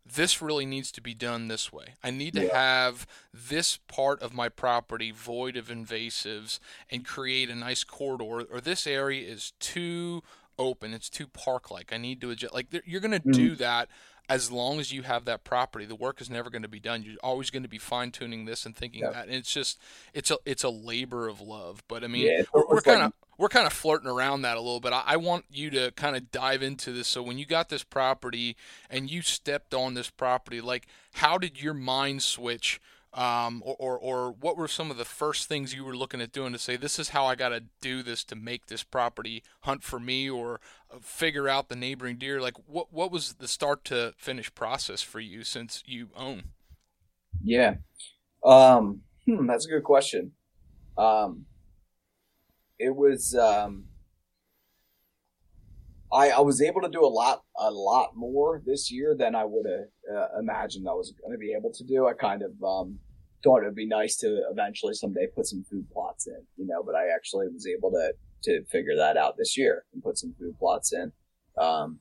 this 0.05 0.43
really 0.43 0.67
needs 0.67 0.91
to 0.93 1.01
be 1.01 1.15
done 1.15 1.47
this 1.47 1.73
way. 1.73 1.95
I 2.03 2.11
need 2.11 2.35
to 2.35 2.43
Yeah. 2.43 2.53
have 2.53 3.07
this 3.33 3.77
part 3.87 4.21
of 4.21 4.35
my 4.35 4.49
property 4.49 5.13
void 5.13 5.57
of 5.57 5.69
invasives 5.69 6.59
and 6.91 7.05
create 7.05 7.49
a 7.49 7.55
nice 7.55 7.85
corridor 7.85 8.43
or 8.51 8.61
this 8.61 8.87
area 8.87 9.29
is 9.29 9.53
too 9.61 10.23
open, 10.59 10.93
it's 10.95 11.09
too 11.11 11.27
park 11.27 11.71
like. 11.71 11.93
I 11.93 11.97
need 11.97 12.21
to 12.21 12.31
adjust 12.31 12.55
like 12.55 12.67
you're 12.85 13.01
going 13.01 13.13
to 13.13 13.21
Mhm. 13.21 13.33
do 13.33 13.57
that 13.57 13.89
as 14.29 14.51
long 14.53 14.79
as 14.79 14.93
you 14.93 15.03
have 15.03 15.25
that 15.25 15.43
property, 15.45 15.85
the 15.85 15.97
work 15.97 16.21
is 16.21 16.31
never 16.31 16.49
going 16.49 16.63
to 16.63 16.69
be 16.69 16.79
done. 16.81 17.03
You're 17.03 17.17
always 17.23 17.51
going 17.51 17.65
to 17.65 17.69
be 17.69 17.79
fine 17.79 18.13
tuning 18.13 18.45
this 18.45 18.65
and 18.65 18.75
thinking 18.77 19.01
Yep. 19.03 19.13
that. 19.13 19.27
And 19.27 19.35
it's 19.35 19.53
just 19.53 19.79
it's 20.15 20.31
a 20.31 20.39
it's 20.45 20.63
a 20.65 20.71
labor 20.71 21.29
of 21.29 21.41
love. 21.41 21.83
But 21.89 22.05
I 22.05 22.07
mean, 22.07 22.27
Yeah, 22.27 22.43
we're, 22.55 22.67
we're 22.69 22.81
kind 22.81 23.03
of 23.03 23.13
we're 23.39 23.49
kind 23.49 23.67
of 23.67 23.73
flirting 23.73 24.09
around 24.09 24.43
that 24.43 24.57
a 24.57 24.61
little 24.61 24.79
bit. 24.79 24.93
I, 24.93 25.03
I 25.07 25.17
want 25.17 25.47
you 25.51 25.71
to 25.71 25.91
kind 25.93 26.17
of 26.17 26.31
dive 26.31 26.63
into 26.63 26.93
this. 26.93 27.09
So 27.09 27.23
when 27.23 27.39
you 27.39 27.47
got 27.47 27.69
this 27.69 27.83
property 27.83 28.57
and 28.89 29.11
you 29.11 29.23
stepped 29.23 29.75
on 29.75 29.95
this 29.95 30.11
property, 30.11 30.61
like 30.61 30.87
how 31.15 31.39
did 31.39 31.61
your 31.61 31.75
mind 31.75 32.23
switch? 32.23 32.81
Um, 33.15 33.63
or, 33.67 33.77
or, 33.79 33.99
or 33.99 34.33
what 34.33 34.57
were 34.57 34.69
some 34.69 34.91
of 34.91 34.97
the 34.97 35.05
first 35.05 35.47
things 35.47 35.75
you 35.75 35.85
were 35.85 35.95
looking 35.95 36.23
at 36.23 36.33
doing 36.33 36.55
to 36.55 36.59
say 36.59 36.77
this 36.77 36.99
is 36.99 37.11
how 37.11 37.27
I 37.27 37.35
got 37.35 37.51
to 37.51 37.65
do 37.83 38.03
this 38.03 38.25
to 38.25 38.35
make 38.35 38.67
this 38.67 38.83
property 38.83 39.43
hunt 39.61 39.83
for 39.83 40.01
me 40.01 40.31
or 40.31 40.61
uh, 40.91 40.97
figure 41.03 41.47
out 41.47 41.69
the 41.69 41.77
neighboring 41.77 42.17
deer? 42.17 42.41
Like 42.41 42.55
what 42.67 42.91
what 42.91 43.13
was 43.13 43.35
the 43.35 43.49
start 43.49 43.85
to 43.87 44.15
finish 44.17 44.55
process 44.55 45.03
for 45.03 45.21
you 45.21 45.45
since 45.45 45.83
you 45.85 46.09
own? 46.17 46.53
Yeah. 47.45 47.75
Um, 48.45 49.03
hmm, 49.27 49.47
that's 49.47 49.67
a 49.67 49.71
good 49.71 49.85
question. 49.85 50.33
Um, 50.97 51.47
it 52.79 52.95
was, 52.95 53.35
um, 53.35 53.85
I, 56.13 56.29
I 56.31 56.41
was 56.41 56.61
able 56.61 56.83
to 56.83 56.91
do 56.91 57.05
a 57.05 57.09
lot, 57.09 57.43
a 57.59 57.71
lot 57.71 58.11
more 58.15 58.63
this 58.65 58.91
year 58.93 59.17
than 59.19 59.35
I 59.35 59.45
would 59.45 59.67
have 59.67 60.17
uh, 60.17 60.39
imagined 60.39 60.87
I 60.89 60.93
was 60.93 61.13
going 61.21 61.33
to 61.33 61.39
be 61.39 61.55
able 61.57 61.73
to 61.73 61.85
do. 61.85 62.07
I 62.07 62.13
kind 62.13 62.43
of, 62.43 62.53
um, 62.63 62.99
thought 63.43 63.63
it 63.63 63.67
would 63.67 63.75
be 63.75 63.87
nice 63.87 64.17
to 64.19 64.43
eventually 64.51 64.95
someday 64.95 65.27
put 65.35 65.47
some 65.47 65.65
food 65.69 65.87
plots 65.93 66.27
in, 66.27 66.41
you 66.57 66.67
know, 66.67 66.83
but 66.85 66.95
I 66.95 67.09
actually 67.15 67.49
was 67.49 67.67
able 67.67 67.91
to, 67.91 68.13
to 68.45 68.65
figure 68.67 68.97
that 68.97 69.17
out 69.17 69.37
this 69.37 69.57
year 69.57 69.85
and 69.93 70.03
put 70.03 70.19
some 70.19 70.35
food 70.39 70.59
plots 70.59 70.93
in. 70.93 71.13
Um, 71.59 72.01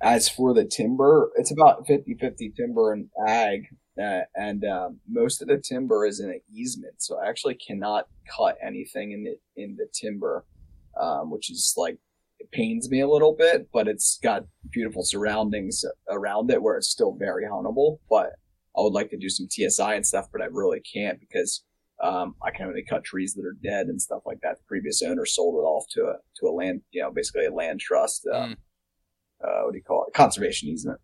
as 0.00 0.28
for 0.28 0.54
the 0.54 0.64
timber, 0.64 1.30
it's 1.36 1.52
about 1.52 1.86
50 1.86 2.16
50 2.18 2.52
timber 2.56 2.92
and 2.92 3.08
ag. 3.26 3.66
Uh, 4.00 4.22
and 4.34 4.64
um, 4.64 5.00
most 5.08 5.42
of 5.42 5.48
the 5.48 5.58
timber 5.58 6.06
is 6.06 6.20
in 6.20 6.30
an 6.30 6.40
easement, 6.50 6.94
so 6.98 7.18
I 7.18 7.28
actually 7.28 7.56
cannot 7.56 8.06
cut 8.34 8.56
anything 8.64 9.12
in 9.12 9.24
the 9.24 9.62
in 9.62 9.76
the 9.76 9.88
timber, 9.92 10.46
um, 10.98 11.30
which 11.30 11.50
is 11.50 11.74
like 11.76 11.98
it 12.40 12.50
pains 12.50 12.90
me 12.90 13.00
a 13.00 13.08
little 13.08 13.34
bit. 13.34 13.68
But 13.72 13.86
it's 13.86 14.18
got 14.22 14.44
beautiful 14.70 15.04
surroundings 15.04 15.84
around 16.08 16.50
it 16.50 16.62
where 16.62 16.76
it's 16.76 16.88
still 16.88 17.16
very 17.18 17.44
huntable. 17.44 17.98
But 18.08 18.30
I 18.76 18.82
would 18.82 18.92
like 18.92 19.10
to 19.10 19.18
do 19.18 19.28
some 19.28 19.48
TSI 19.48 19.94
and 19.94 20.06
stuff, 20.06 20.26
but 20.32 20.42
I 20.42 20.46
really 20.46 20.80
can't 20.80 21.20
because 21.20 21.64
um, 22.02 22.34
I 22.42 22.50
can 22.50 22.66
only 22.66 22.82
cut 22.82 23.04
trees 23.04 23.34
that 23.34 23.44
are 23.44 23.56
dead 23.62 23.86
and 23.86 24.00
stuff 24.00 24.22
like 24.24 24.38
that. 24.42 24.56
The 24.56 24.64
previous 24.66 25.02
owner 25.02 25.26
sold 25.26 25.56
it 25.56 25.66
off 25.66 25.84
to 25.92 26.02
a 26.02 26.14
to 26.36 26.46
a 26.46 26.52
land, 26.52 26.82
you 26.90 27.02
know, 27.02 27.10
basically 27.10 27.46
a 27.46 27.52
land 27.52 27.80
trust. 27.80 28.26
Um, 28.32 28.56
uh, 29.42 29.62
what 29.62 29.72
do 29.72 29.78
you 29.78 29.84
call 29.84 30.04
it? 30.06 30.14
Conservation 30.14 30.68
easement. 30.68 31.00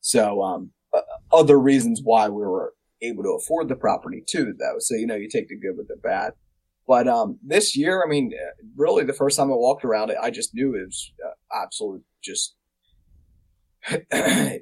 So, 0.00 0.42
um, 0.42 0.70
other 1.32 1.58
reasons 1.58 2.00
why 2.02 2.28
we 2.28 2.42
were 2.42 2.74
able 3.02 3.22
to 3.22 3.30
afford 3.30 3.68
the 3.68 3.76
property 3.76 4.22
too, 4.26 4.54
though. 4.58 4.76
So, 4.78 4.94
you 4.94 5.06
know, 5.06 5.14
you 5.14 5.28
take 5.28 5.48
the 5.48 5.58
good 5.58 5.76
with 5.76 5.88
the 5.88 5.96
bad. 5.96 6.32
But, 6.88 7.06
um, 7.06 7.38
this 7.46 7.76
year, 7.76 8.02
I 8.02 8.08
mean, 8.08 8.32
uh, 8.34 8.50
really 8.74 9.04
the 9.04 9.12
first 9.12 9.36
time 9.36 9.52
I 9.52 9.54
walked 9.54 9.84
around 9.84 10.10
it, 10.10 10.16
I 10.20 10.30
just 10.30 10.54
knew 10.54 10.74
it 10.74 10.86
was 10.86 11.12
uh, 11.24 11.62
absolute 11.62 12.02
just, 12.24 12.56
I 14.12 14.60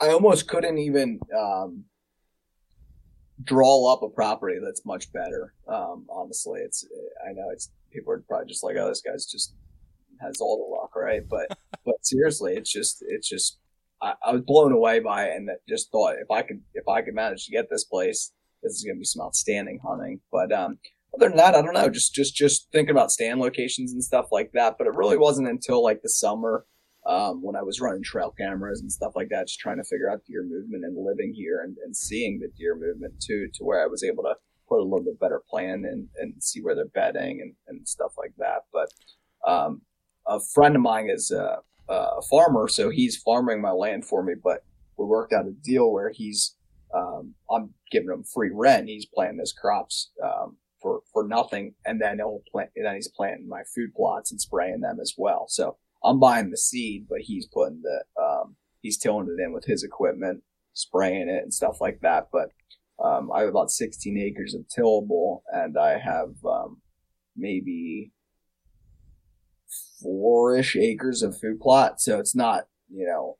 I 0.00 0.08
almost 0.10 0.46
couldn't 0.46 0.78
even, 0.78 1.18
um, 1.36 1.84
draw 3.42 3.92
up 3.92 4.02
a 4.02 4.08
property 4.08 4.60
that's 4.62 4.84
much 4.84 5.12
better. 5.12 5.54
Um, 5.66 6.06
honestly, 6.08 6.60
it's, 6.60 6.86
I 7.28 7.32
know 7.32 7.48
it's, 7.50 7.70
people 7.90 8.12
are 8.12 8.22
probably 8.28 8.46
just 8.46 8.62
like, 8.62 8.76
oh, 8.78 8.88
this 8.88 9.00
guy's 9.00 9.26
just 9.26 9.54
has 10.20 10.40
all 10.40 10.58
the 10.58 10.76
luck, 10.76 10.94
right? 10.94 11.22
But, 11.28 11.48
but 11.84 11.96
seriously, 12.02 12.54
it's 12.54 12.70
just, 12.70 13.02
it's 13.08 13.28
just, 13.28 13.58
I, 14.00 14.14
I 14.24 14.32
was 14.32 14.42
blown 14.42 14.72
away 14.72 15.00
by 15.00 15.24
it 15.24 15.36
and 15.36 15.48
that 15.48 15.66
just 15.68 15.90
thought 15.90 16.14
if 16.20 16.30
I 16.30 16.42
could, 16.42 16.60
if 16.74 16.86
I 16.86 17.02
could 17.02 17.14
manage 17.14 17.46
to 17.46 17.52
get 17.52 17.68
this 17.70 17.84
place, 17.84 18.32
this 18.62 18.74
is 18.74 18.84
going 18.84 18.96
to 18.96 19.00
be 19.00 19.04
some 19.04 19.24
outstanding 19.24 19.80
hunting. 19.84 20.20
But, 20.30 20.52
um, 20.52 20.78
other 21.14 21.28
than 21.28 21.36
that, 21.36 21.54
I 21.54 21.62
don't 21.62 21.74
know, 21.74 21.88
just, 21.88 22.14
just, 22.14 22.34
just 22.34 22.68
thinking 22.72 22.90
about 22.90 23.10
stand 23.10 23.40
locations 23.40 23.92
and 23.92 24.02
stuff 24.02 24.26
like 24.30 24.52
that. 24.52 24.76
But 24.78 24.86
it 24.86 24.94
really 24.94 25.16
wasn't 25.16 25.48
until 25.48 25.82
like 25.82 26.02
the 26.02 26.08
summer, 26.08 26.66
um, 27.06 27.42
when 27.42 27.56
I 27.56 27.62
was 27.62 27.80
running 27.80 28.02
trail 28.02 28.32
cameras 28.36 28.80
and 28.80 28.92
stuff 28.92 29.12
like 29.16 29.28
that, 29.30 29.48
just 29.48 29.60
trying 29.60 29.78
to 29.78 29.84
figure 29.84 30.10
out 30.10 30.24
deer 30.26 30.42
movement 30.42 30.84
and 30.84 30.96
living 30.96 31.32
here 31.34 31.62
and, 31.62 31.76
and 31.84 31.96
seeing 31.96 32.38
the 32.38 32.48
deer 32.56 32.76
movement 32.76 33.14
too, 33.20 33.48
to 33.54 33.64
where 33.64 33.82
I 33.82 33.86
was 33.86 34.04
able 34.04 34.22
to 34.24 34.34
put 34.68 34.80
a 34.80 34.84
little 34.84 35.04
bit 35.04 35.18
better 35.18 35.42
plan 35.50 35.84
and, 35.84 36.08
and 36.18 36.34
see 36.42 36.60
where 36.60 36.74
they're 36.74 36.86
bedding 36.86 37.40
and, 37.40 37.54
and 37.68 37.88
stuff 37.88 38.12
like 38.16 38.34
that. 38.38 38.64
But, 38.72 38.92
um, 39.46 39.82
a 40.26 40.38
friend 40.54 40.76
of 40.76 40.82
mine 40.82 41.08
is 41.10 41.30
a, 41.30 41.58
a 41.88 42.22
farmer, 42.30 42.68
so 42.68 42.90
he's 42.90 43.16
farming 43.16 43.60
my 43.60 43.72
land 43.72 44.04
for 44.04 44.22
me. 44.22 44.34
But 44.40 44.62
we 44.96 45.06
worked 45.06 45.32
out 45.32 45.46
a 45.46 45.50
deal 45.50 45.90
where 45.90 46.10
he's 46.10 46.54
um, 46.94 47.34
I'm 47.50 47.74
giving 47.90 48.10
him 48.10 48.24
free 48.24 48.50
rent. 48.52 48.88
He's 48.88 49.06
planting 49.06 49.38
his 49.38 49.52
crops 49.52 50.10
um, 50.22 50.56
for 50.80 51.00
for 51.12 51.26
nothing, 51.26 51.74
and 51.84 52.00
then 52.00 52.18
he'll 52.18 52.42
plant. 52.50 52.70
Then 52.74 52.94
he's 52.94 53.08
planting 53.08 53.48
my 53.48 53.62
food 53.74 53.94
plots 53.94 54.30
and 54.30 54.40
spraying 54.40 54.80
them 54.80 54.98
as 55.00 55.14
well. 55.16 55.46
So 55.48 55.76
I'm 56.04 56.18
buying 56.18 56.50
the 56.50 56.56
seed, 56.56 57.06
but 57.08 57.20
he's 57.20 57.46
putting 57.46 57.82
the 57.82 58.02
um, 58.22 58.56
he's 58.80 58.98
tilling 58.98 59.34
it 59.36 59.42
in 59.42 59.52
with 59.52 59.64
his 59.64 59.82
equipment, 59.82 60.42
spraying 60.72 61.28
it 61.28 61.42
and 61.42 61.52
stuff 61.52 61.80
like 61.80 62.00
that. 62.00 62.28
But 62.32 62.50
um, 63.02 63.30
I 63.32 63.40
have 63.40 63.48
about 63.48 63.70
16 63.70 64.18
acres 64.18 64.54
of 64.54 64.68
tillable, 64.68 65.42
and 65.52 65.78
I 65.78 65.98
have 65.98 66.34
um, 66.44 66.80
maybe 67.36 68.12
four-ish 70.02 70.76
acres 70.76 71.22
of 71.22 71.38
food 71.38 71.60
plot. 71.60 72.00
So 72.00 72.18
it's 72.18 72.34
not, 72.34 72.64
you 72.88 73.06
know, 73.06 73.38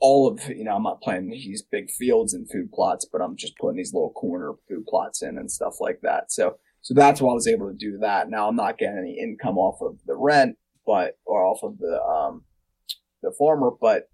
all 0.00 0.28
of, 0.28 0.48
you 0.48 0.64
know, 0.64 0.76
I'm 0.76 0.82
not 0.82 1.00
planting 1.00 1.30
these 1.30 1.62
big 1.62 1.90
fields 1.90 2.34
and 2.34 2.48
food 2.50 2.70
plots, 2.72 3.04
but 3.10 3.20
I'm 3.20 3.36
just 3.36 3.56
putting 3.58 3.76
these 3.76 3.92
little 3.92 4.12
corner 4.12 4.52
food 4.68 4.86
plots 4.86 5.22
in 5.22 5.38
and 5.38 5.50
stuff 5.50 5.74
like 5.80 6.00
that. 6.02 6.30
So, 6.30 6.56
so 6.82 6.94
that's 6.94 7.20
why 7.20 7.32
I 7.32 7.34
was 7.34 7.48
able 7.48 7.68
to 7.68 7.76
do 7.76 7.98
that. 7.98 8.30
Now 8.30 8.48
I'm 8.48 8.56
not 8.56 8.78
getting 8.78 8.98
any 8.98 9.18
income 9.18 9.58
off 9.58 9.80
of 9.80 9.98
the 10.06 10.16
rent, 10.16 10.56
but, 10.86 11.18
or 11.26 11.44
off 11.44 11.60
of 11.62 11.78
the, 11.78 12.00
um, 12.02 12.44
the 13.22 13.32
farmer, 13.36 13.70
but 13.80 14.08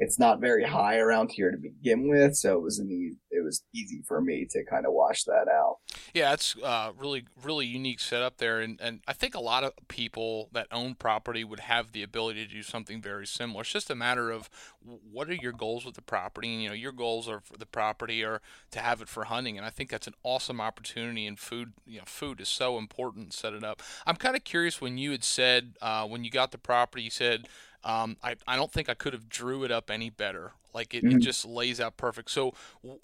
it's 0.00 0.18
not 0.18 0.40
very 0.40 0.64
high 0.64 0.96
around 0.96 1.30
here 1.30 1.50
to 1.50 1.58
begin 1.58 2.08
with, 2.08 2.34
so 2.34 2.56
it 2.56 2.62
was 2.62 2.78
an 2.78 3.18
it 3.30 3.44
was 3.44 3.62
easy 3.74 4.02
for 4.08 4.20
me 4.20 4.46
to 4.50 4.64
kind 4.64 4.86
of 4.86 4.92
wash 4.94 5.24
that 5.24 5.46
out. 5.46 5.76
Yeah, 6.14 6.32
it's 6.32 6.56
uh, 6.56 6.92
really 6.96 7.26
really 7.42 7.66
unique 7.66 8.00
setup 8.00 8.38
there, 8.38 8.60
and 8.60 8.80
and 8.80 9.00
I 9.06 9.12
think 9.12 9.34
a 9.34 9.40
lot 9.40 9.62
of 9.62 9.74
people 9.88 10.48
that 10.52 10.66
own 10.72 10.94
property 10.94 11.44
would 11.44 11.60
have 11.60 11.92
the 11.92 12.02
ability 12.02 12.46
to 12.46 12.52
do 12.52 12.62
something 12.62 13.02
very 13.02 13.26
similar. 13.26 13.60
It's 13.60 13.72
just 13.72 13.90
a 13.90 13.94
matter 13.94 14.30
of 14.30 14.48
what 14.80 15.28
are 15.28 15.34
your 15.34 15.52
goals 15.52 15.84
with 15.84 15.96
the 15.96 16.02
property, 16.02 16.52
and 16.54 16.62
you 16.62 16.68
know 16.70 16.74
your 16.74 16.92
goals 16.92 17.28
are 17.28 17.40
for 17.40 17.58
the 17.58 17.66
property 17.66 18.24
or 18.24 18.40
to 18.70 18.80
have 18.80 19.02
it 19.02 19.08
for 19.08 19.24
hunting, 19.24 19.58
and 19.58 19.66
I 19.66 19.70
think 19.70 19.90
that's 19.90 20.06
an 20.06 20.14
awesome 20.22 20.62
opportunity. 20.62 21.26
And 21.26 21.38
food, 21.38 21.74
you 21.86 21.98
know, 21.98 22.04
food 22.06 22.40
is 22.40 22.48
so 22.48 22.78
important. 22.78 23.34
Set 23.34 23.52
it 23.52 23.62
up. 23.62 23.82
I'm 24.06 24.16
kind 24.16 24.34
of 24.34 24.44
curious 24.44 24.80
when 24.80 24.96
you 24.96 25.10
had 25.10 25.24
said 25.24 25.74
uh, 25.82 26.06
when 26.06 26.24
you 26.24 26.30
got 26.30 26.52
the 26.52 26.58
property, 26.58 27.02
you 27.02 27.10
said 27.10 27.48
um, 27.84 28.16
I, 28.22 28.36
I 28.46 28.56
don't 28.56 28.72
think 28.72 28.88
I 28.88 28.94
could 28.94 29.12
have 29.12 29.28
drew 29.28 29.64
it 29.64 29.70
up 29.70 29.90
any 29.90 30.10
better. 30.10 30.52
Like 30.72 30.94
it, 30.94 31.04
mm-hmm. 31.04 31.16
it 31.16 31.20
just 31.20 31.44
lays 31.44 31.80
out 31.80 31.96
perfect. 31.96 32.30
So 32.30 32.54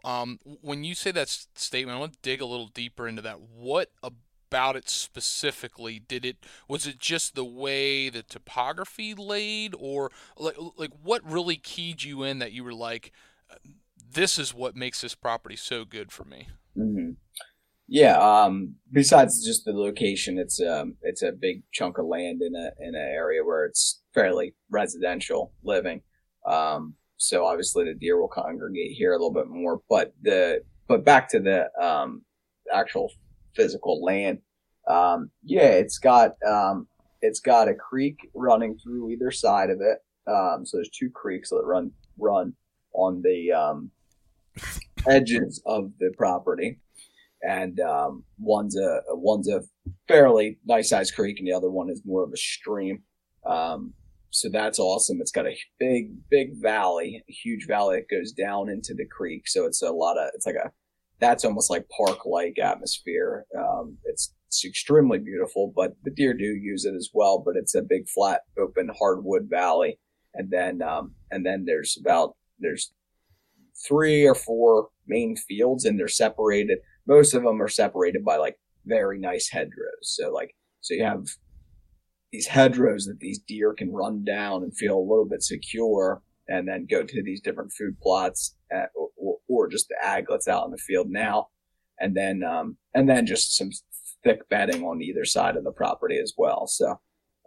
um, 0.05 0.39
when 0.61 0.85
you 0.85 0.95
say 0.95 1.11
that 1.13 1.29
statement, 1.29 1.97
I 1.97 2.01
want 2.01 2.13
to 2.13 2.19
dig 2.23 2.41
a 2.41 2.47
little 2.47 2.69
deeper 2.69 3.09
into 3.09 3.23
that. 3.23 3.41
What 3.41 3.91
about 4.03 4.77
it 4.77 4.89
specifically? 4.89 5.99
Did 5.99 6.25
it 6.25 6.37
was 6.69 6.87
it 6.87 6.99
just 6.99 7.35
the 7.35 7.45
way 7.45 8.09
the 8.09 8.23
topography 8.23 9.15
laid, 9.15 9.75
or 9.79 10.11
like 10.37 10.57
like 10.77 10.93
what 11.03 11.29
really 11.29 11.57
keyed 11.57 12.05
you 12.05 12.23
in 12.23 12.39
that 12.39 12.53
you 12.53 12.63
were 12.63 12.75
like, 12.75 13.13
this 14.13 14.39
is 14.39 14.55
what 14.55 14.77
makes 14.77 15.01
this 15.01 15.15
property 15.15 15.57
so 15.57 15.85
good 15.85 16.13
for 16.13 16.25
me? 16.25 16.49
Mm-hmm. 16.79 17.13
Yeah. 17.89 18.19
Um, 18.19 18.75
besides 18.91 19.45
just 19.45 19.65
the 19.65 19.73
location, 19.73 20.39
it's 20.39 20.61
um, 20.61 20.97
it's 21.03 21.23
a 21.23 21.33
big 21.33 21.63
chunk 21.73 21.99
of 21.99 22.07
land 22.07 22.43
in 22.43 22.55
a 22.55 22.71
in 22.81 22.95
an 22.95 23.09
area 23.13 23.45
where 23.45 23.65
it's 23.65 24.03
fairly 24.13 24.55
residential 24.71 25.53
living. 25.63 26.03
Um, 26.47 26.95
so 27.17 27.47
obviously 27.47 27.85
the 27.85 27.95
deer 27.95 28.21
will 28.21 28.29
congregate 28.29 28.93
here 28.93 29.13
a 29.13 29.17
little 29.17 29.33
bit 29.33 29.49
more. 29.49 29.81
But 29.89 30.15
the 30.23 30.63
but 30.89 31.05
back 31.05 31.29
to 31.31 31.41
the 31.41 31.69
um, 31.81 32.23
actual 32.75 33.11
physical 33.55 34.03
land. 34.03 34.39
Um, 34.89 35.31
yeah, 35.45 35.69
it's 35.69 35.99
got 35.99 36.33
um, 36.47 36.89
it's 37.23 37.41
got 37.41 37.69
a 37.69 37.75
creek 37.75 38.17
running 38.35 38.79
through 38.79 39.11
either 39.11 39.31
side 39.31 39.71
of 39.71 39.81
it. 39.81 39.99
Um, 40.29 40.67
so 40.67 40.77
there's 40.77 40.91
two 40.91 41.11
creeks 41.11 41.51
that 41.51 41.63
run 41.65 41.93
run 42.19 42.53
on 42.95 43.23
the 43.23 43.53
um, 43.53 43.91
edges 45.07 45.63
of 45.67 45.93
the 46.01 46.13
property 46.17 46.81
and 47.43 47.79
um, 47.81 48.25
one's 48.39 48.77
a 48.77 49.01
one's 49.09 49.49
a 49.49 49.63
fairly 50.09 50.59
nice 50.67 50.91
sized 50.91 51.15
creek, 51.15 51.39
and 51.39 51.47
the 51.47 51.53
other 51.53 51.71
one 51.71 51.91
is 51.91 52.03
more 52.05 52.25
of 52.25 52.33
a 52.33 52.37
stream. 52.37 53.03
Um, 53.45 53.95
so 54.31 54.49
that's 54.51 54.79
awesome. 54.79 55.21
It's 55.21 55.33
got 55.33 55.47
a 55.47 55.57
big 55.79 56.11
big 56.31 56.61
valley, 56.61 57.25
a 57.29 57.33
huge 57.33 57.67
valley 57.67 57.97
that 58.01 58.15
goes 58.15 58.33
down 58.33 58.69
into 58.69 58.95
the 58.95 59.07
creek. 59.07 59.49
So 59.49 59.65
it's 59.65 59.83
a 59.83 59.91
lot 59.91 60.19
of 60.19 60.31
it's 60.35 60.47
like 60.47 60.57
a 60.57 60.71
that's 61.21 61.45
almost 61.45 61.71
like 61.71 61.89
park 61.89 62.27
like 62.27 62.59
atmosphere. 62.59 63.47
Um, 63.59 63.97
it's 64.05 64.35
it's 64.49 64.65
extremely 64.65 65.19
beautiful, 65.19 65.73
but 65.75 65.93
the 66.05 66.11
deer 66.11 66.35
do 66.35 66.45
use 66.45 66.85
it 66.85 66.95
as 66.95 67.11
well. 67.13 67.43
But 67.45 67.57
it's 67.57 67.75
a 67.75 67.83
big 67.83 68.09
flat 68.09 68.43
open 68.59 68.91
hardwood 68.99 69.49
valley, 69.51 69.99
and 70.35 70.51
then 70.51 70.83
um, 70.83 71.15
and 71.31 71.45
then 71.45 71.65
there's 71.65 71.97
about 72.01 72.37
there's 72.59 72.93
three 73.87 74.27
or 74.27 74.35
four 74.35 74.89
main 75.07 75.37
fields, 75.37 75.85
and 75.85 75.99
they're 75.99 76.09
separated 76.09 76.79
most 77.07 77.35
of 77.35 77.43
them 77.43 77.61
are 77.63 77.69
separated 77.69 78.25
by 78.25 78.37
like 78.37 78.57
very 78.85 79.19
nice 79.19 79.49
hedgerows. 79.49 80.03
So 80.03 80.33
like, 80.33 80.55
so 80.81 80.95
you 80.95 81.05
have 81.05 81.27
these 82.33 82.47
hedgerows 82.47 83.07
that 83.07 83.19
these 83.21 83.39
deer 83.39 83.73
can 83.73 83.93
run 83.93 84.25
down 84.25 84.63
and 84.63 84.77
feel 84.77 84.99
a 84.99 85.09
little 85.09 85.27
bit 85.27 85.43
secure 85.43 86.23
and 86.49 86.67
then 86.67 86.87
go 86.89 87.03
to 87.03 87.23
these 87.23 87.41
different 87.41 87.73
food 87.73 87.99
plots 88.01 88.57
at, 88.71 88.91
or, 88.95 89.39
or, 89.49 89.69
just 89.69 89.89
the 89.89 89.97
ag 90.03 90.27
that's 90.29 90.47
out 90.47 90.65
in 90.65 90.71
the 90.71 90.79
field 90.79 91.09
now. 91.11 91.49
And 91.99 92.17
then, 92.17 92.45
um, 92.45 92.77
and 92.95 93.09
then 93.09 93.27
just 93.27 93.57
some 93.57 93.71
thick 94.23 94.49
bedding 94.49 94.85
on 94.85 95.03
either 95.03 95.25
side 95.25 95.57
of 95.57 95.65
the 95.65 95.73
property 95.73 96.19
as 96.19 96.35
well. 96.37 96.67
So, 96.67 97.01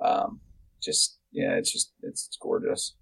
um, 0.03 0.41
just, 0.81 1.19
yeah, 1.31 1.53
it's 1.53 1.71
just, 1.71 1.93
it's, 2.03 2.27
it's 2.27 2.37
gorgeous. 2.41 2.95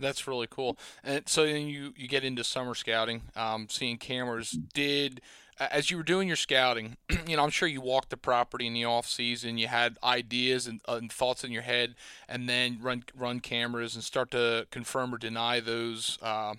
That's 0.00 0.26
really 0.26 0.46
cool. 0.48 0.78
And 1.02 1.28
so 1.28 1.44
then 1.46 1.68
you, 1.68 1.92
you 1.96 2.08
get 2.08 2.24
into 2.24 2.44
summer 2.44 2.74
scouting, 2.74 3.22
um, 3.36 3.66
seeing 3.68 3.98
cameras. 3.98 4.50
Did, 4.50 5.20
as 5.58 5.90
you 5.90 5.96
were 5.96 6.02
doing 6.02 6.28
your 6.28 6.36
scouting, 6.36 6.96
you 7.26 7.36
know, 7.36 7.44
I'm 7.44 7.50
sure 7.50 7.68
you 7.68 7.80
walked 7.80 8.10
the 8.10 8.16
property 8.16 8.66
in 8.66 8.74
the 8.74 8.84
off 8.84 9.06
season. 9.06 9.58
You 9.58 9.68
had 9.68 9.96
ideas 10.02 10.66
and, 10.66 10.80
uh, 10.88 10.96
and, 10.96 11.12
thoughts 11.12 11.44
in 11.44 11.52
your 11.52 11.62
head, 11.62 11.94
and 12.28 12.48
then 12.48 12.78
run 12.80 13.04
run 13.16 13.40
cameras 13.40 13.94
and 13.94 14.02
start 14.02 14.30
to 14.32 14.66
confirm 14.70 15.14
or 15.14 15.18
deny 15.18 15.60
those 15.60 16.18
uh, 16.22 16.54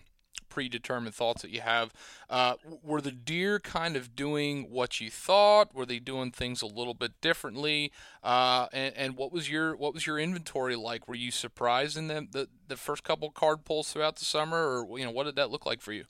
predetermined 0.50 1.14
thoughts 1.14 1.42
that 1.42 1.52
you 1.52 1.62
have. 1.62 1.92
Uh, 2.30 2.56
were 2.82 3.02
the 3.02 3.12
deer 3.12 3.60
kind 3.60 3.98
of 3.98 4.16
doing 4.16 4.72
what 4.72 5.02
you 5.02 5.10
thought? 5.10 5.76
Were 5.76 5.86
they 5.86 6.00
doing 6.00 6.32
things 6.32 6.62
a 6.62 6.68
little 6.68 6.94
bit 6.94 7.20
differently? 7.20 7.92
Uh, 8.24 8.68
and, 8.72 8.96
and, 8.96 9.18
what 9.18 9.32
was 9.32 9.50
your 9.50 9.76
what 9.76 9.94
was 9.94 10.08
your 10.08 10.18
inventory 10.18 10.78
like? 10.78 11.08
Were 11.08 11.16
you 11.16 11.32
surprised 11.32 11.98
in 11.98 12.08
the, 12.08 12.48
the 12.68 12.78
first 12.78 13.04
couple 13.04 13.30
card 13.32 13.66
pulls 13.66 13.92
throughout 13.92 14.16
the 14.16 14.26
summer, 14.26 14.58
or 14.86 14.98
you 14.98 15.04
know, 15.04 15.12
what 15.12 15.26
did 15.26 15.36
that 15.36 15.52
look 15.52 15.66
like 15.66 15.82
for 15.82 15.92
you? 15.92 16.06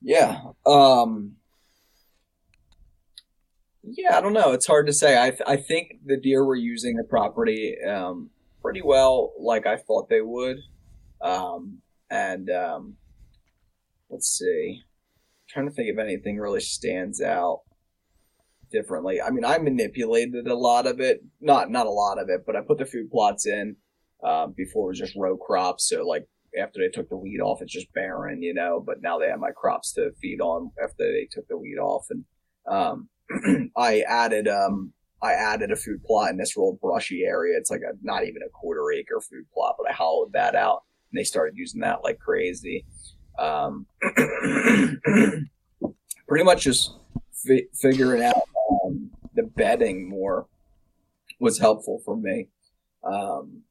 Yeah. 0.00 0.40
Um, 0.64 1.36
yeah, 3.96 4.16
I 4.16 4.20
don't 4.20 4.32
know. 4.32 4.52
It's 4.52 4.66
hard 4.66 4.86
to 4.86 4.92
say. 4.92 5.20
I 5.20 5.30
th- 5.30 5.42
I 5.46 5.56
think 5.56 5.98
the 6.04 6.16
deer 6.16 6.44
were 6.44 6.56
using 6.56 6.96
the 6.96 7.04
property 7.04 7.76
um, 7.88 8.30
pretty 8.62 8.82
well, 8.82 9.32
like 9.38 9.66
I 9.66 9.76
thought 9.76 10.08
they 10.08 10.20
would. 10.20 10.58
Um, 11.20 11.78
and 12.10 12.50
um, 12.50 12.96
let's 14.10 14.28
see, 14.28 14.80
I'm 14.80 15.46
trying 15.48 15.68
to 15.68 15.74
think 15.74 15.88
if 15.88 15.98
anything 15.98 16.38
really 16.38 16.60
stands 16.60 17.20
out 17.20 17.60
differently. 18.70 19.20
I 19.20 19.30
mean, 19.30 19.44
I 19.44 19.58
manipulated 19.58 20.46
a 20.46 20.54
lot 20.54 20.86
of 20.86 21.00
it, 21.00 21.20
not 21.40 21.70
not 21.70 21.86
a 21.86 21.90
lot 21.90 22.18
of 22.18 22.28
it, 22.28 22.44
but 22.46 22.56
I 22.56 22.60
put 22.60 22.78
the 22.78 22.86
food 22.86 23.10
plots 23.10 23.46
in 23.46 23.76
uh, 24.24 24.46
before 24.48 24.88
it 24.88 24.92
was 24.92 24.98
just 24.98 25.16
row 25.16 25.36
crops. 25.36 25.88
So 25.88 26.06
like 26.06 26.26
after 26.60 26.80
they 26.80 26.88
took 26.88 27.08
the 27.08 27.16
weed 27.16 27.40
off, 27.40 27.62
it's 27.62 27.72
just 27.72 27.92
barren, 27.92 28.42
you 28.42 28.54
know. 28.54 28.82
But 28.84 29.02
now 29.02 29.18
they 29.18 29.28
have 29.28 29.40
my 29.40 29.50
crops 29.54 29.92
to 29.94 30.10
feed 30.20 30.40
on 30.40 30.70
after 30.82 30.96
they 30.98 31.28
took 31.30 31.46
the 31.48 31.58
weed 31.58 31.78
off, 31.78 32.06
and 32.10 32.24
um, 32.70 33.08
I 33.76 34.00
added 34.00 34.48
um 34.48 34.92
I 35.20 35.32
added 35.32 35.72
a 35.72 35.76
food 35.76 36.02
plot 36.04 36.30
in 36.30 36.36
this 36.36 36.56
real 36.56 36.78
brushy 36.80 37.24
area. 37.24 37.58
It's 37.58 37.70
like 37.70 37.82
a 37.82 37.92
not 38.02 38.24
even 38.24 38.42
a 38.42 38.50
quarter 38.50 38.92
acre 38.92 39.20
food 39.20 39.44
plot, 39.52 39.76
but 39.78 39.90
I 39.90 39.92
hollowed 39.92 40.32
that 40.32 40.54
out 40.54 40.84
and 41.10 41.18
they 41.18 41.24
started 41.24 41.56
using 41.56 41.80
that 41.80 42.04
like 42.04 42.18
crazy. 42.18 42.84
Um, 43.38 43.86
pretty 46.28 46.44
much 46.44 46.62
just 46.62 46.94
fi- 47.32 47.68
figuring 47.74 48.22
out 48.22 48.42
um, 48.84 49.10
the 49.34 49.44
bedding 49.44 50.08
more 50.08 50.46
was 51.40 51.58
helpful 51.58 52.00
for 52.04 52.16
me. 52.16 52.48
Um, 53.04 53.62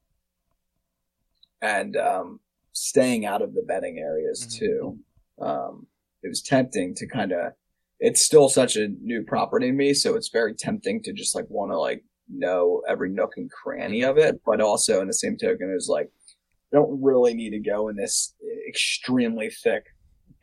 and 1.62 1.98
um, 1.98 2.40
staying 2.74 3.26
out 3.26 3.42
of 3.42 3.54
the 3.54 3.64
bedding 3.64 4.00
areas 4.00 4.46
mm-hmm. 4.46 4.66
too. 4.66 5.00
Um, 5.40 5.88
it 6.24 6.30
was 6.30 6.42
tempting 6.42 6.96
to 6.96 7.08
kind 7.08 7.32
of 7.32 7.54
it's 8.00 8.24
still 8.24 8.50
such 8.50 8.76
a 8.76 8.90
new 9.02 9.24
property 9.24 9.68
to 9.68 9.74
me, 9.74 9.94
so 9.94 10.16
it's 10.16 10.30
very 10.30 10.54
tempting 10.54 11.02
to 11.04 11.14
just 11.14 11.36
like 11.36 11.46
want 11.50 11.72
to 11.72 11.80
like 11.80 12.04
know 12.30 12.82
every 12.88 13.10
nook 13.10 13.34
and 13.38 13.50
cranny 13.52 14.04
of 14.04 14.18
it, 14.18 14.42
but 14.46 14.62
also 14.62 15.02
in 15.02 15.08
the 15.08 15.14
same 15.14 15.38
token 15.38 15.74
is 15.76 15.88
like 15.90 16.10
I 16.74 16.78
don't 16.78 17.02
really 17.02 17.34
need 17.34 17.52
to 17.52 17.60
go 17.60 17.88
in 17.88 17.96
this 17.96 18.34
extremely 18.68 19.50
thick 19.50 19.84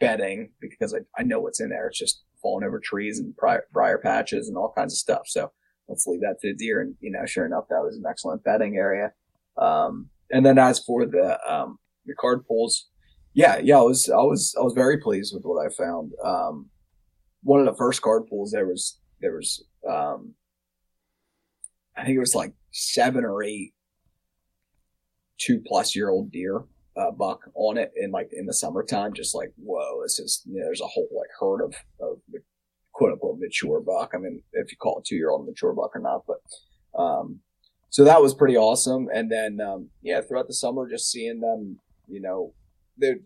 bedding 0.00 0.50
because 0.60 0.94
I, 0.94 0.98
I 1.18 1.22
know 1.22 1.40
what's 1.40 1.60
in 1.60 1.68
there. 1.68 1.86
It's 1.88 1.98
just 1.98 2.22
falling 2.42 2.66
over 2.66 2.80
trees 2.80 3.18
and 3.18 3.36
briar, 3.36 3.64
briar 3.72 3.98
patches 3.98 4.48
and 4.48 4.56
all 4.56 4.72
kinds 4.76 4.94
of 4.94 4.98
stuff. 4.98 5.22
So 5.26 5.52
let's 5.88 6.06
leave 6.06 6.20
that 6.20 6.36
to 6.40 6.48
the 6.48 6.54
deer. 6.56 6.80
And 6.80 6.94
you 7.00 7.10
know, 7.10 7.26
sure 7.26 7.46
enough, 7.46 7.64
that 7.68 7.82
was 7.82 7.96
an 7.96 8.04
excellent 8.08 8.42
bedding 8.42 8.76
area. 8.76 9.12
Um, 9.56 10.08
and 10.30 10.44
then 10.44 10.58
as 10.58 10.80
for 10.80 11.06
the 11.06 11.38
um, 11.46 11.78
the 12.06 12.14
card 12.14 12.46
pulls, 12.46 12.88
Yeah, 13.34 13.58
yeah, 13.58 13.78
I 13.78 13.82
was 13.82 14.08
I 14.08 14.22
was 14.22 14.54
I 14.58 14.62
was 14.62 14.74
very 14.74 14.98
pleased 14.98 15.34
with 15.34 15.44
what 15.44 15.64
I 15.64 15.68
found. 15.70 16.12
Um, 16.24 16.70
one 17.44 17.60
of 17.60 17.66
the 17.66 17.76
first 17.76 18.02
card 18.02 18.26
pools 18.26 18.50
there 18.50 18.66
was 18.66 18.98
there 19.20 19.36
was 19.36 19.64
um, 19.88 20.34
I 21.96 22.04
think 22.04 22.16
it 22.16 22.20
was 22.20 22.34
like 22.34 22.52
seven 22.72 23.24
or 23.24 23.42
eight 23.42 23.72
two 25.38 25.62
plus 25.64 25.94
year 25.94 26.10
old 26.10 26.32
deer 26.32 26.64
uh, 26.96 27.10
buck 27.10 27.40
on 27.54 27.76
it 27.76 27.92
in 27.96 28.10
like 28.10 28.30
in 28.32 28.46
the 28.46 28.54
summertime. 28.54 29.12
Just 29.12 29.34
like 29.34 29.52
whoa, 29.56 30.02
this 30.02 30.18
is 30.18 30.42
you 30.46 30.58
know, 30.58 30.64
there's 30.64 30.80
a 30.80 30.86
whole 30.86 31.08
like 31.16 31.30
herd 31.38 31.62
of 31.62 31.74
of 32.00 32.18
quote 32.92 33.12
unquote 33.12 33.38
mature 33.38 33.80
buck. 33.80 34.12
I 34.14 34.18
mean, 34.18 34.42
if 34.52 34.72
you 34.72 34.78
call 34.78 34.98
a 34.98 35.02
two 35.04 35.16
year 35.16 35.30
old 35.30 35.46
mature 35.46 35.72
buck 35.72 35.94
or 35.94 36.00
not, 36.00 36.22
but 36.26 37.00
um, 37.00 37.40
so 37.90 38.04
that 38.04 38.22
was 38.22 38.34
pretty 38.34 38.56
awesome. 38.56 39.08
And 39.12 39.30
then 39.30 39.60
um, 39.60 39.90
yeah, 40.02 40.20
throughout 40.20 40.48
the 40.48 40.54
summer, 40.54 40.88
just 40.88 41.10
seeing 41.10 41.40
them, 41.40 41.78
you 42.08 42.20
know, 42.20 42.54
they 42.98 43.16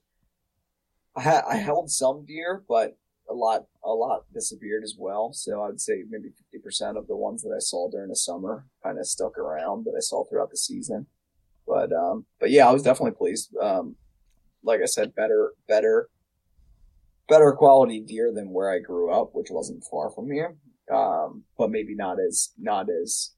I, 1.16 1.22
ha- 1.22 1.44
I 1.48 1.56
held 1.56 1.90
some 1.90 2.24
deer, 2.26 2.64
but 2.68 2.96
a 3.30 3.34
lot 3.34 3.66
a 3.84 3.90
lot 3.90 4.24
disappeared 4.32 4.82
as 4.82 4.96
well. 4.98 5.32
So 5.32 5.62
I 5.62 5.66
would 5.66 5.80
say 5.80 6.04
maybe 6.08 6.30
fifty 6.30 6.58
percent 6.58 6.96
of 6.96 7.06
the 7.06 7.16
ones 7.16 7.42
that 7.42 7.54
I 7.54 7.60
saw 7.60 7.90
during 7.90 8.08
the 8.08 8.16
summer 8.16 8.66
kind 8.82 8.98
of 8.98 9.06
stuck 9.06 9.38
around 9.38 9.84
that 9.84 9.94
I 9.96 10.00
saw 10.00 10.24
throughout 10.24 10.50
the 10.50 10.56
season. 10.56 11.06
But 11.66 11.92
um, 11.92 12.26
but 12.40 12.50
yeah, 12.50 12.68
I 12.68 12.72
was 12.72 12.82
definitely 12.82 13.16
pleased. 13.16 13.54
Um, 13.56 13.96
like 14.62 14.80
I 14.82 14.86
said, 14.86 15.14
better 15.14 15.52
better 15.66 16.08
better 17.28 17.52
quality 17.52 18.00
deer 18.00 18.32
than 18.32 18.52
where 18.52 18.70
I 18.70 18.78
grew 18.78 19.12
up, 19.12 19.30
which 19.34 19.50
wasn't 19.50 19.84
far 19.84 20.10
from 20.10 20.30
here. 20.30 20.56
Um, 20.92 21.44
but 21.58 21.70
maybe 21.70 21.94
not 21.94 22.18
as 22.18 22.52
not 22.58 22.88
as 22.88 23.32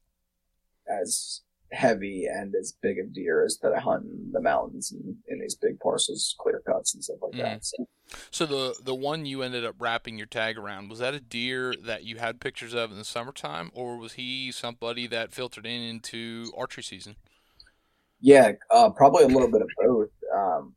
as 0.87 1.41
heavy 1.71 2.25
and 2.25 2.53
as 2.55 2.73
big 2.81 2.99
of 2.99 3.13
deer 3.13 3.45
as 3.45 3.57
that 3.61 3.73
I 3.73 3.79
hunt 3.79 4.03
in 4.03 4.31
the 4.31 4.41
mountains 4.41 4.91
and 4.91 5.15
in 5.27 5.39
these 5.39 5.55
big 5.55 5.79
parcels, 5.79 6.35
clear 6.39 6.61
cuts 6.65 6.93
and 6.93 7.03
stuff 7.03 7.17
like 7.21 7.33
mm. 7.33 7.37
that. 7.37 7.65
So. 7.65 7.87
so. 8.29 8.45
the 8.45 8.75
the 8.83 8.95
one 8.95 9.25
you 9.25 9.41
ended 9.41 9.65
up 9.65 9.75
wrapping 9.79 10.17
your 10.17 10.27
tag 10.27 10.57
around 10.57 10.89
was 10.89 10.99
that 10.99 11.13
a 11.13 11.19
deer 11.19 11.73
that 11.83 12.03
you 12.03 12.17
had 12.17 12.39
pictures 12.39 12.73
of 12.73 12.91
in 12.91 12.97
the 12.97 13.05
summertime, 13.05 13.71
or 13.73 13.97
was 13.97 14.13
he 14.13 14.51
somebody 14.51 15.07
that 15.07 15.33
filtered 15.33 15.65
in 15.65 15.81
into 15.81 16.51
archery 16.57 16.83
season? 16.83 17.15
Yeah, 18.19 18.53
uh, 18.69 18.89
probably 18.89 19.23
a 19.23 19.27
little 19.27 19.49
bit 19.49 19.61
of 19.61 19.69
both. 19.79 20.09
Um, 20.35 20.75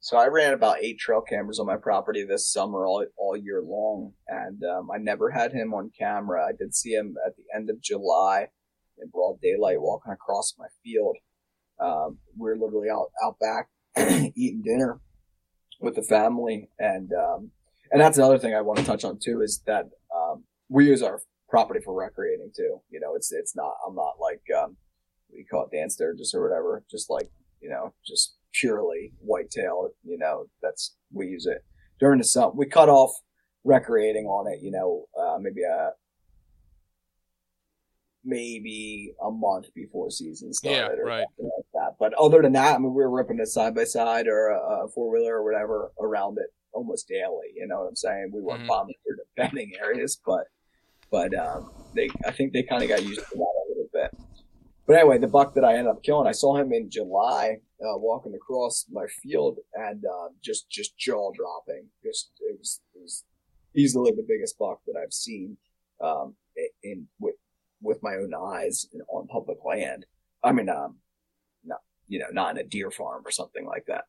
so 0.00 0.16
I 0.16 0.28
ran 0.28 0.54
about 0.54 0.78
eight 0.80 0.98
trail 0.98 1.20
cameras 1.20 1.58
on 1.58 1.66
my 1.66 1.76
property 1.76 2.24
this 2.24 2.46
summer 2.46 2.86
all 2.86 3.04
all 3.16 3.36
year 3.36 3.62
long, 3.62 4.12
and 4.28 4.62
um, 4.64 4.90
I 4.90 4.98
never 4.98 5.30
had 5.30 5.52
him 5.52 5.74
on 5.74 5.90
camera. 5.98 6.46
I 6.46 6.52
did 6.52 6.74
see 6.74 6.92
him 6.92 7.16
at 7.26 7.34
the 7.36 7.42
end 7.54 7.68
of 7.68 7.80
July 7.80 8.48
in 9.00 9.08
broad 9.08 9.40
daylight 9.40 9.80
walking 9.80 10.12
across 10.12 10.54
my 10.58 10.66
field. 10.84 11.16
Um, 11.78 12.18
we 12.38 12.50
are 12.50 12.56
literally 12.56 12.88
out 12.90 13.10
out 13.24 13.38
back 13.38 13.68
eating 14.34 14.62
dinner 14.62 15.00
with 15.80 15.94
the 15.94 16.02
family, 16.02 16.70
and 16.78 17.12
um, 17.12 17.50
and 17.90 18.00
that's 18.00 18.18
another 18.18 18.38
thing 18.38 18.54
I 18.54 18.62
want 18.62 18.78
to 18.78 18.84
touch 18.84 19.04
on 19.04 19.18
too 19.18 19.42
is 19.42 19.62
that 19.66 19.86
um, 20.14 20.44
we 20.68 20.86
use 20.86 21.02
our 21.02 21.20
property 21.48 21.80
for 21.84 21.94
recreating 21.94 22.50
too. 22.56 22.80
You 22.90 23.00
know, 23.00 23.14
it's 23.14 23.32
it's 23.32 23.54
not 23.54 23.74
I'm 23.86 23.94
not 23.94 24.14
like 24.20 24.42
um, 24.58 24.76
we 25.32 25.44
call 25.44 25.66
it 25.66 25.76
dance 25.76 25.94
sturgis 25.94 26.34
or 26.34 26.42
whatever, 26.42 26.82
just 26.90 27.10
like 27.10 27.30
you 27.60 27.68
know, 27.68 27.94
just 28.06 28.36
purely 28.52 29.12
whitetail. 29.20 29.90
You 30.04 30.18
know, 30.18 30.46
that's 30.62 30.96
we 31.12 31.26
use 31.28 31.46
it 31.46 31.64
during 32.00 32.18
the 32.18 32.24
summer. 32.24 32.52
We 32.54 32.66
cut 32.66 32.88
off 32.88 33.12
recreating 33.64 34.26
on 34.26 34.52
it. 34.52 34.60
You 34.62 34.70
know, 34.70 35.04
uh, 35.20 35.38
maybe 35.40 35.62
a 35.62 35.90
maybe 38.26 39.12
a 39.22 39.30
month 39.30 39.72
before 39.74 40.10
season 40.10 40.52
started 40.52 40.96
yeah, 40.96 41.02
or 41.02 41.06
right. 41.06 41.24
something 41.38 41.50
like 41.56 41.66
that. 41.74 41.96
But 41.98 42.12
other 42.14 42.42
than 42.42 42.52
that, 42.52 42.74
I 42.74 42.78
mean, 42.78 42.92
we 42.92 43.02
were 43.02 43.10
ripping 43.10 43.40
a 43.40 43.46
side 43.46 43.74
by 43.74 43.84
side 43.84 44.26
or 44.26 44.48
a, 44.48 44.84
a 44.84 44.88
four 44.88 45.10
wheeler 45.10 45.36
or 45.36 45.44
whatever 45.44 45.92
around 46.00 46.38
it 46.38 46.52
almost 46.72 47.08
daily. 47.08 47.52
You 47.54 47.66
know 47.66 47.80
what 47.80 47.88
I'm 47.88 47.96
saying? 47.96 48.30
We 48.34 48.42
weren't 48.42 48.60
mm-hmm. 48.60 48.68
bombing 48.68 48.94
through 49.06 49.24
defending 49.36 49.72
areas, 49.80 50.20
but 50.26 50.44
but 51.10 51.32
um, 51.38 51.70
they 51.94 52.08
I 52.26 52.32
think 52.32 52.52
they 52.52 52.64
kind 52.64 52.82
of 52.82 52.88
got 52.88 53.04
used 53.04 53.20
to 53.20 53.36
that 53.36 53.40
a 53.40 53.68
little 53.68 53.88
bit. 53.92 54.10
But 54.86 54.96
anyway, 54.96 55.18
the 55.18 55.28
buck 55.28 55.54
that 55.54 55.64
I 55.64 55.72
ended 55.72 55.88
up 55.88 56.02
killing, 56.02 56.28
I 56.28 56.32
saw 56.32 56.56
him 56.56 56.72
in 56.72 56.90
July 56.90 57.58
uh, 57.80 57.98
walking 57.98 58.34
across 58.34 58.86
my 58.90 59.06
field 59.22 59.58
and 59.74 60.04
uh, 60.04 60.28
just 60.42 60.68
just 60.68 60.96
jaw 60.98 61.32
dropping. 61.32 61.86
Just 62.04 62.30
it 62.40 62.58
was, 62.58 62.80
it 62.94 63.02
was 63.02 63.24
easily 63.74 64.12
the 64.12 64.24
biggest 64.26 64.58
buck 64.58 64.80
that 64.86 65.00
I've 65.00 65.12
seen 65.12 65.56
um, 66.00 66.34
in 66.82 67.06
with 67.20 67.34
with 67.80 67.98
my 68.02 68.14
own 68.14 68.32
eyes 68.34 68.86
on 69.08 69.26
public 69.28 69.58
land. 69.64 70.06
I 70.42 70.52
mean, 70.52 70.68
um, 70.68 70.96
not, 71.64 71.80
you 72.08 72.18
know, 72.18 72.26
not 72.32 72.52
in 72.52 72.58
a 72.58 72.68
deer 72.68 72.90
farm 72.90 73.22
or 73.24 73.30
something 73.30 73.66
like 73.66 73.84
that. 73.86 74.04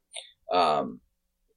Um, 0.56 1.00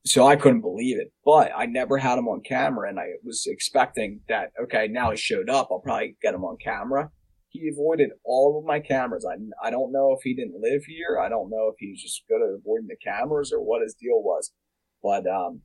so 0.05 0.27
I 0.27 0.37
couldn't 0.37 0.63
believe 0.63 0.99
it, 0.99 1.13
but 1.25 1.53
I 1.55 1.67
never 1.67 1.99
had 1.99 2.19
him 2.19 2.29
on 2.29 2.41
camera 2.41 2.89
and 2.89 2.99
I 2.99 3.09
was 3.23 3.47
expecting 3.47 4.21
that, 4.29 4.51
okay, 4.63 4.89
now 4.89 5.11
he 5.11 5.17
showed 5.17 5.51
up. 5.51 5.69
I'll 5.71 5.81
probably 5.81 6.17
get 6.23 6.35
him 6.35 6.45
on 6.45 6.57
camera. 6.57 7.11
He 7.51 7.69
avoided 7.69 8.11
all 8.25 8.59
of 8.59 8.65
my 8.65 8.81
cameras. 8.81 9.27
I, 9.29 9.35
I 9.67 9.71
don't 9.71 9.93
know 9.93 10.15
if 10.17 10.23
he 10.23 10.35
didn't 10.35 10.61
live 10.61 10.85
here. 10.85 11.21
I 11.21 11.29
don't 11.29 11.51
know 11.51 11.69
if 11.69 11.75
he's 11.79 12.03
just 12.03 12.23
good 12.29 12.41
at 12.43 12.55
avoiding 12.55 12.89
the 12.89 12.97
cameras 12.97 13.53
or 13.53 13.61
what 13.61 13.83
his 13.83 13.95
deal 13.95 14.23
was. 14.23 14.53
But, 15.03 15.27
um, 15.27 15.61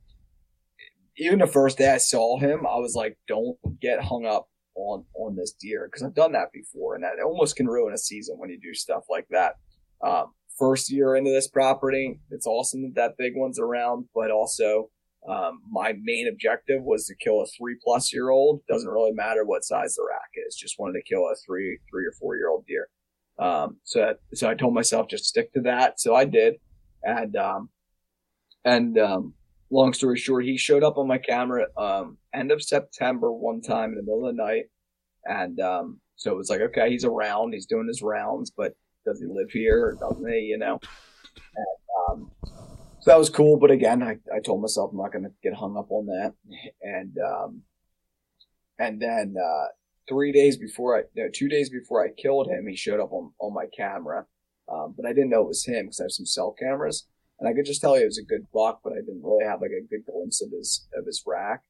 even 1.18 1.38
the 1.38 1.46
first 1.46 1.78
day 1.78 1.94
I 1.94 1.96
saw 1.96 2.38
him, 2.38 2.66
I 2.66 2.76
was 2.76 2.94
like, 2.94 3.16
don't 3.26 3.56
get 3.80 4.02
hung 4.02 4.26
up 4.26 4.48
on 4.76 5.04
on 5.14 5.36
this 5.36 5.52
deer 5.52 5.88
because 5.90 6.02
I've 6.02 6.14
done 6.14 6.32
that 6.32 6.52
before, 6.52 6.94
and 6.94 7.04
that 7.04 7.22
almost 7.24 7.56
can 7.56 7.66
ruin 7.66 7.94
a 7.94 7.98
season 7.98 8.36
when 8.38 8.50
you 8.50 8.58
do 8.60 8.74
stuff 8.74 9.04
like 9.10 9.26
that. 9.30 9.54
Um, 10.06 10.32
first 10.58 10.90
year 10.90 11.16
into 11.16 11.30
this 11.30 11.48
property, 11.48 12.20
it's 12.30 12.46
awesome 12.46 12.82
that 12.82 12.94
that 12.94 13.18
big 13.18 13.32
one's 13.34 13.58
around, 13.58 14.06
but 14.14 14.30
also 14.30 14.90
um, 15.28 15.60
my 15.70 15.94
main 16.02 16.28
objective 16.28 16.82
was 16.82 17.06
to 17.06 17.14
kill 17.16 17.40
a 17.40 17.46
three 17.58 17.76
plus 17.82 18.12
year 18.12 18.30
old. 18.30 18.60
Doesn't 18.68 18.90
really 18.90 19.12
matter 19.12 19.44
what 19.44 19.64
size 19.64 19.94
the 19.94 20.06
rack 20.08 20.30
is, 20.46 20.54
just 20.54 20.78
wanted 20.78 21.00
to 21.00 21.14
kill 21.14 21.22
a 21.22 21.34
three 21.46 21.78
three 21.90 22.06
or 22.06 22.12
four 22.20 22.36
year 22.36 22.48
old 22.48 22.64
deer. 22.66 22.88
Um, 23.38 23.78
so 23.84 24.14
so 24.34 24.48
I 24.48 24.54
told 24.54 24.74
myself 24.74 25.08
just 25.08 25.24
stick 25.24 25.52
to 25.54 25.60
that. 25.62 26.00
So 26.00 26.14
I 26.14 26.24
did, 26.24 26.54
and 27.02 27.36
um, 27.36 27.70
and 28.64 28.98
um, 28.98 29.34
long 29.70 29.92
story 29.92 30.18
short, 30.18 30.44
he 30.44 30.56
showed 30.56 30.84
up 30.84 30.98
on 30.98 31.08
my 31.08 31.18
camera 31.18 31.66
um, 31.76 32.18
end 32.34 32.52
of 32.52 32.62
September 32.62 33.32
one 33.32 33.60
time 33.60 33.90
in 33.90 33.96
the 33.96 34.02
middle 34.02 34.26
of 34.26 34.36
the 34.36 34.42
night, 34.42 34.64
and 35.24 35.58
um, 35.60 36.00
so 36.16 36.32
it 36.32 36.36
was 36.36 36.50
like, 36.50 36.60
okay, 36.60 36.90
he's 36.90 37.04
around, 37.04 37.52
he's 37.52 37.66
doing 37.66 37.86
his 37.86 38.02
rounds, 38.02 38.50
but 38.56 38.74
does 39.04 39.20
he 39.20 39.26
live 39.26 39.50
here 39.50 39.86
or 39.86 39.94
doesn't 39.94 40.32
he? 40.32 40.40
You 40.40 40.58
know, 40.58 40.80
and, 41.56 41.66
um, 42.08 42.30
so 43.00 43.10
that 43.10 43.18
was 43.18 43.30
cool. 43.30 43.58
But 43.58 43.70
again, 43.70 44.02
I, 44.02 44.18
I 44.34 44.40
told 44.40 44.62
myself 44.62 44.90
I'm 44.92 44.98
not 44.98 45.12
going 45.12 45.24
to 45.24 45.32
get 45.42 45.54
hung 45.54 45.76
up 45.76 45.90
on 45.90 46.06
that, 46.06 46.34
and 46.82 47.16
um, 47.18 47.62
and 48.78 49.00
then 49.00 49.34
uh, 49.42 49.66
three 50.08 50.32
days 50.32 50.56
before 50.56 50.98
I, 50.98 51.02
no, 51.16 51.28
two 51.32 51.48
days 51.48 51.70
before 51.70 52.04
I 52.04 52.10
killed 52.10 52.48
him, 52.48 52.66
he 52.68 52.76
showed 52.76 53.00
up 53.00 53.12
on 53.12 53.32
on 53.40 53.52
my 53.52 53.66
camera, 53.76 54.26
um, 54.72 54.94
but 54.96 55.06
I 55.06 55.12
didn't 55.12 55.30
know 55.30 55.42
it 55.42 55.48
was 55.48 55.64
him 55.64 55.86
because 55.86 56.00
I 56.00 56.04
have 56.04 56.12
some 56.12 56.26
cell 56.26 56.54
cameras 56.58 57.06
and 57.38 57.48
I 57.48 57.52
could 57.52 57.66
just 57.66 57.80
tell 57.80 57.94
he 57.94 58.04
was 58.04 58.18
a 58.18 58.24
good 58.24 58.46
buck, 58.52 58.80
but 58.82 58.92
I 58.92 58.96
didn't 58.96 59.22
really 59.22 59.44
have 59.44 59.60
like 59.60 59.70
a 59.70 59.86
good 59.88 60.04
glimpse 60.10 60.42
of 60.42 60.50
his 60.50 60.86
of 60.96 61.04
his 61.04 61.22
rack. 61.26 61.62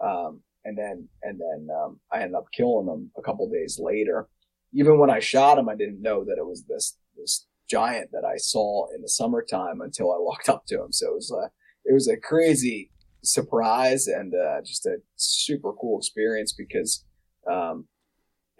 Um, 0.00 0.42
and 0.64 0.76
then 0.78 1.08
and 1.22 1.40
then 1.40 1.68
um, 1.74 2.00
I 2.12 2.20
ended 2.20 2.36
up 2.36 2.46
killing 2.52 2.86
him 2.86 3.10
a 3.16 3.22
couple 3.22 3.48
days 3.50 3.78
later. 3.80 4.28
Even 4.72 4.98
when 4.98 5.10
I 5.10 5.18
shot 5.18 5.58
him, 5.58 5.68
I 5.68 5.74
didn't 5.74 6.02
know 6.02 6.24
that 6.24 6.38
it 6.38 6.46
was 6.46 6.64
this 6.68 6.96
this 7.16 7.46
giant 7.68 8.10
that 8.12 8.24
I 8.24 8.36
saw 8.36 8.86
in 8.94 9.02
the 9.02 9.08
summertime 9.08 9.80
until 9.80 10.12
I 10.12 10.18
walked 10.18 10.48
up 10.48 10.66
to 10.66 10.82
him. 10.82 10.92
So 10.92 11.08
it 11.08 11.14
was 11.14 11.32
a 11.32 11.50
it 11.84 11.94
was 11.94 12.08
a 12.08 12.16
crazy 12.16 12.90
surprise 13.24 14.06
and 14.06 14.34
uh, 14.34 14.60
just 14.64 14.86
a 14.86 14.98
super 15.16 15.72
cool 15.72 15.98
experience 15.98 16.52
because 16.52 17.04
um, 17.50 17.86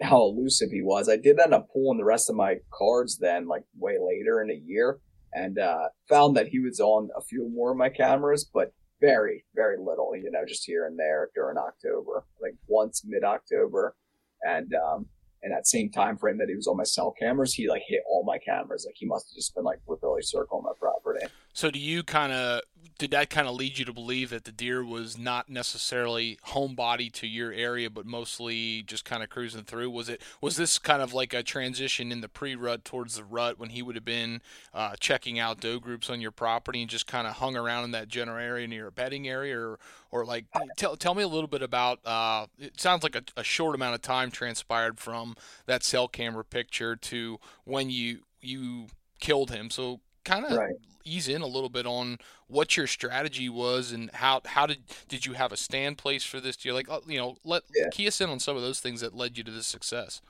how 0.01 0.21
elusive 0.21 0.71
he 0.71 0.81
was. 0.81 1.07
I 1.07 1.15
did 1.15 1.39
end 1.39 1.53
up 1.53 1.69
pulling 1.71 1.97
the 1.97 2.03
rest 2.03 2.29
of 2.29 2.35
my 2.35 2.57
cards 2.73 3.17
then, 3.17 3.47
like 3.47 3.63
way 3.77 3.97
later 3.99 4.41
in 4.41 4.49
a 4.49 4.61
year 4.65 4.99
and 5.33 5.59
uh, 5.59 5.89
found 6.07 6.35
that 6.37 6.47
he 6.47 6.59
was 6.59 6.79
on 6.79 7.09
a 7.15 7.21
few 7.21 7.49
more 7.49 7.71
of 7.71 7.77
my 7.77 7.89
cameras, 7.89 8.49
but 8.51 8.73
very, 9.01 9.45
very 9.55 9.77
little, 9.77 10.11
you 10.15 10.29
know, 10.31 10.45
just 10.47 10.65
here 10.65 10.85
and 10.85 10.97
there 10.97 11.29
during 11.35 11.57
October, 11.57 12.25
like 12.41 12.55
once 12.67 13.03
mid 13.05 13.23
October. 13.23 13.95
And 14.43 14.73
um, 14.73 15.05
in 15.43 15.51
that 15.51 15.67
same 15.67 15.89
time 15.91 16.17
frame 16.17 16.37
that 16.39 16.49
he 16.49 16.55
was 16.55 16.67
on 16.67 16.77
my 16.77 16.83
cell 16.83 17.13
cameras, 17.17 17.53
he 17.53 17.69
like 17.69 17.83
hit 17.87 18.01
all 18.09 18.23
my 18.25 18.37
cameras. 18.37 18.85
Like 18.85 18.95
he 18.97 19.05
must 19.05 19.29
have 19.29 19.35
just 19.35 19.55
been 19.55 19.63
like 19.63 19.79
really 19.87 20.21
circling 20.21 20.63
my 20.63 20.71
property. 20.79 21.25
So 21.53 21.71
do 21.71 21.79
you 21.79 22.03
kind 22.03 22.33
of 22.33 22.61
did 22.99 23.11
that 23.11 23.29
kind 23.29 23.47
of 23.47 23.55
lead 23.55 23.77
you 23.77 23.85
to 23.85 23.93
believe 23.93 24.29
that 24.29 24.43
the 24.43 24.51
deer 24.51 24.83
was 24.83 25.17
not 25.17 25.49
necessarily 25.49 26.37
homebody 26.49 27.09
to 27.13 27.25
your 27.25 27.53
area, 27.53 27.89
but 27.89 28.05
mostly 28.05 28.83
just 28.83 29.05
kind 29.05 29.23
of 29.23 29.29
cruising 29.29 29.63
through? 29.63 29.89
Was 29.89 30.09
it 30.09 30.21
was 30.41 30.57
this 30.57 30.77
kind 30.77 31.01
of 31.01 31.13
like 31.13 31.33
a 31.33 31.41
transition 31.41 32.11
in 32.11 32.19
the 32.19 32.27
pre-rut 32.27 32.83
towards 32.83 33.15
the 33.15 33.23
rut 33.23 33.57
when 33.57 33.69
he 33.69 33.81
would 33.81 33.95
have 33.95 34.03
been 34.03 34.41
uh, 34.73 34.95
checking 34.99 35.39
out 35.39 35.61
doe 35.61 35.79
groups 35.79 36.09
on 36.09 36.19
your 36.19 36.31
property 36.31 36.81
and 36.81 36.89
just 36.89 37.07
kind 37.07 37.25
of 37.25 37.37
hung 37.37 37.55
around 37.55 37.85
in 37.85 37.91
that 37.91 38.09
general 38.09 38.37
area 38.37 38.67
near 38.67 38.87
a 38.87 38.91
bedding 38.91 39.29
area, 39.29 39.57
or 39.57 39.79
or 40.11 40.25
like 40.25 40.45
tell 40.75 40.97
tell 40.97 41.15
me 41.15 41.23
a 41.23 41.27
little 41.27 41.47
bit 41.47 41.61
about? 41.61 42.05
Uh, 42.05 42.47
it 42.59 42.79
sounds 42.81 43.01
like 43.01 43.15
a, 43.15 43.23
a 43.37 43.43
short 43.45 43.75
amount 43.75 43.95
of 43.95 44.01
time 44.01 44.29
transpired 44.29 44.99
from 44.99 45.37
that 45.67 45.83
cell 45.83 46.09
camera 46.09 46.43
picture 46.43 46.97
to 46.97 47.39
when 47.63 47.89
you 47.89 48.19
you 48.41 48.87
killed 49.21 49.51
him. 49.51 49.69
So 49.69 50.01
kind 50.25 50.43
of 50.43 50.57
right 50.57 50.75
ease 51.03 51.27
in 51.27 51.41
a 51.41 51.47
little 51.47 51.69
bit 51.69 51.85
on 51.85 52.19
what 52.47 52.77
your 52.77 52.87
strategy 52.87 53.49
was 53.49 53.91
and 53.91 54.09
how 54.13 54.41
how 54.45 54.65
did 54.65 54.79
did 55.07 55.25
you 55.25 55.33
have 55.33 55.51
a 55.51 55.57
stand 55.57 55.97
place 55.97 56.23
for 56.23 56.39
this 56.39 56.55
deer? 56.57 56.73
Like 56.73 56.89
uh, 56.89 56.99
you 57.07 57.17
know, 57.17 57.37
let 57.43 57.63
Yeah. 57.75 57.89
key 57.91 58.07
us 58.07 58.21
in 58.21 58.29
on 58.29 58.39
some 58.39 58.55
of 58.55 58.61
those 58.61 58.79
things 58.79 59.01
that 59.01 59.15
led 59.15 59.37
you 59.37 59.43
to 59.43 59.51
this 59.51 59.67
success. 59.67 60.21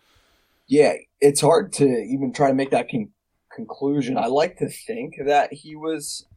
Yeah, 0.68 0.94
it's 1.20 1.42
hard 1.42 1.74
to 1.74 1.86
even 1.86 2.32
try 2.32 2.50
to 2.50 2.54
make 2.54 2.70
that 2.72 2.90
con- 2.92 3.12
conclusion. 3.54 4.18
I 4.18 4.28
like 4.28 4.58
to 4.58 4.70
think 4.70 5.16
that 5.26 5.52
he 5.52 5.76
was 5.76 6.28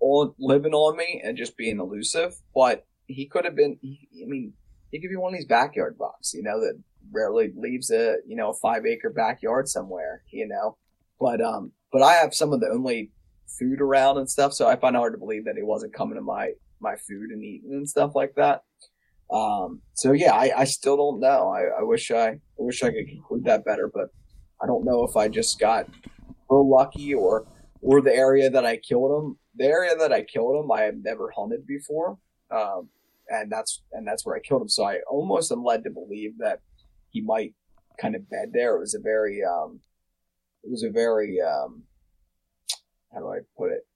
on 0.00 0.34
living 0.38 0.72
on 0.72 0.96
me 0.96 1.22
and 1.24 1.36
just 1.36 1.56
being 1.56 1.78
elusive, 1.78 2.34
but 2.54 2.84
he 3.06 3.26
could 3.26 3.44
have 3.44 3.54
been. 3.54 3.78
He, 3.80 4.08
I 4.22 4.26
mean, 4.26 4.52
he 4.90 5.00
could 5.00 5.10
be 5.10 5.16
one 5.16 5.32
of 5.32 5.38
these 5.38 5.46
backyard 5.46 5.96
bucks, 5.98 6.34
you 6.34 6.42
know, 6.42 6.60
that 6.60 6.80
rarely 7.12 7.52
leaves 7.56 7.90
a 7.90 8.16
you 8.26 8.36
know 8.36 8.50
a 8.50 8.54
five 8.54 8.84
acre 8.86 9.10
backyard 9.10 9.68
somewhere, 9.68 10.22
you 10.30 10.48
know. 10.48 10.76
But 11.20 11.40
um, 11.40 11.72
but 11.92 12.02
I 12.02 12.14
have 12.14 12.34
some 12.34 12.52
of 12.52 12.60
the 12.60 12.68
only 12.68 13.10
food 13.58 13.80
around 13.80 14.18
and 14.18 14.28
stuff, 14.28 14.52
so 14.52 14.66
I 14.66 14.76
find 14.76 14.96
it 14.96 14.98
hard 14.98 15.14
to 15.14 15.18
believe 15.18 15.44
that 15.44 15.56
he 15.56 15.62
wasn't 15.62 15.94
coming 15.94 16.16
to 16.16 16.22
my 16.22 16.52
my 16.80 16.96
food 16.96 17.30
and 17.30 17.44
eating 17.44 17.72
and 17.72 17.88
stuff 17.88 18.12
like 18.14 18.34
that. 18.34 18.62
Um, 19.32 19.80
so 19.94 20.12
yeah, 20.12 20.32
I, 20.32 20.52
I 20.58 20.64
still 20.64 20.96
don't 20.96 21.20
know. 21.20 21.48
I, 21.48 21.80
I 21.80 21.82
wish 21.82 22.10
I, 22.10 22.28
I 22.28 22.38
wish 22.58 22.82
I 22.82 22.90
could 22.90 23.08
conclude 23.08 23.44
that 23.44 23.64
better, 23.64 23.90
but 23.92 24.08
I 24.62 24.66
don't 24.66 24.84
know 24.84 25.04
if 25.04 25.16
I 25.16 25.28
just 25.28 25.58
got 25.58 25.88
real 26.50 26.68
lucky 26.68 27.14
or 27.14 27.46
or 27.80 28.00
the 28.00 28.14
area 28.14 28.50
that 28.50 28.64
I 28.64 28.76
killed 28.76 29.24
him. 29.24 29.38
The 29.56 29.66
area 29.66 29.96
that 29.96 30.12
I 30.12 30.22
killed 30.22 30.64
him, 30.64 30.70
I 30.70 30.82
have 30.82 30.96
never 31.02 31.32
hunted 31.36 31.66
before, 31.66 32.18
um, 32.50 32.88
and 33.28 33.50
that's 33.50 33.82
and 33.92 34.06
that's 34.06 34.24
where 34.26 34.36
I 34.36 34.40
killed 34.40 34.62
him. 34.62 34.68
So 34.68 34.84
I 34.84 34.98
almost 35.10 35.52
am 35.52 35.64
led 35.64 35.84
to 35.84 35.90
believe 35.90 36.38
that 36.38 36.60
he 37.10 37.20
might 37.20 37.54
kind 38.00 38.14
of 38.16 38.28
bed 38.28 38.50
there. 38.52 38.76
It 38.76 38.80
was 38.80 38.94
a 38.94 39.00
very, 39.00 39.40
um, 39.44 39.80
it 40.64 40.70
was 40.70 40.82
a 40.82 40.90
very, 40.90 41.38
um, 41.40 41.82
how 43.12 43.20
do 43.20 43.28
I 43.28 43.38
put 43.56 43.72
it, 43.72 43.86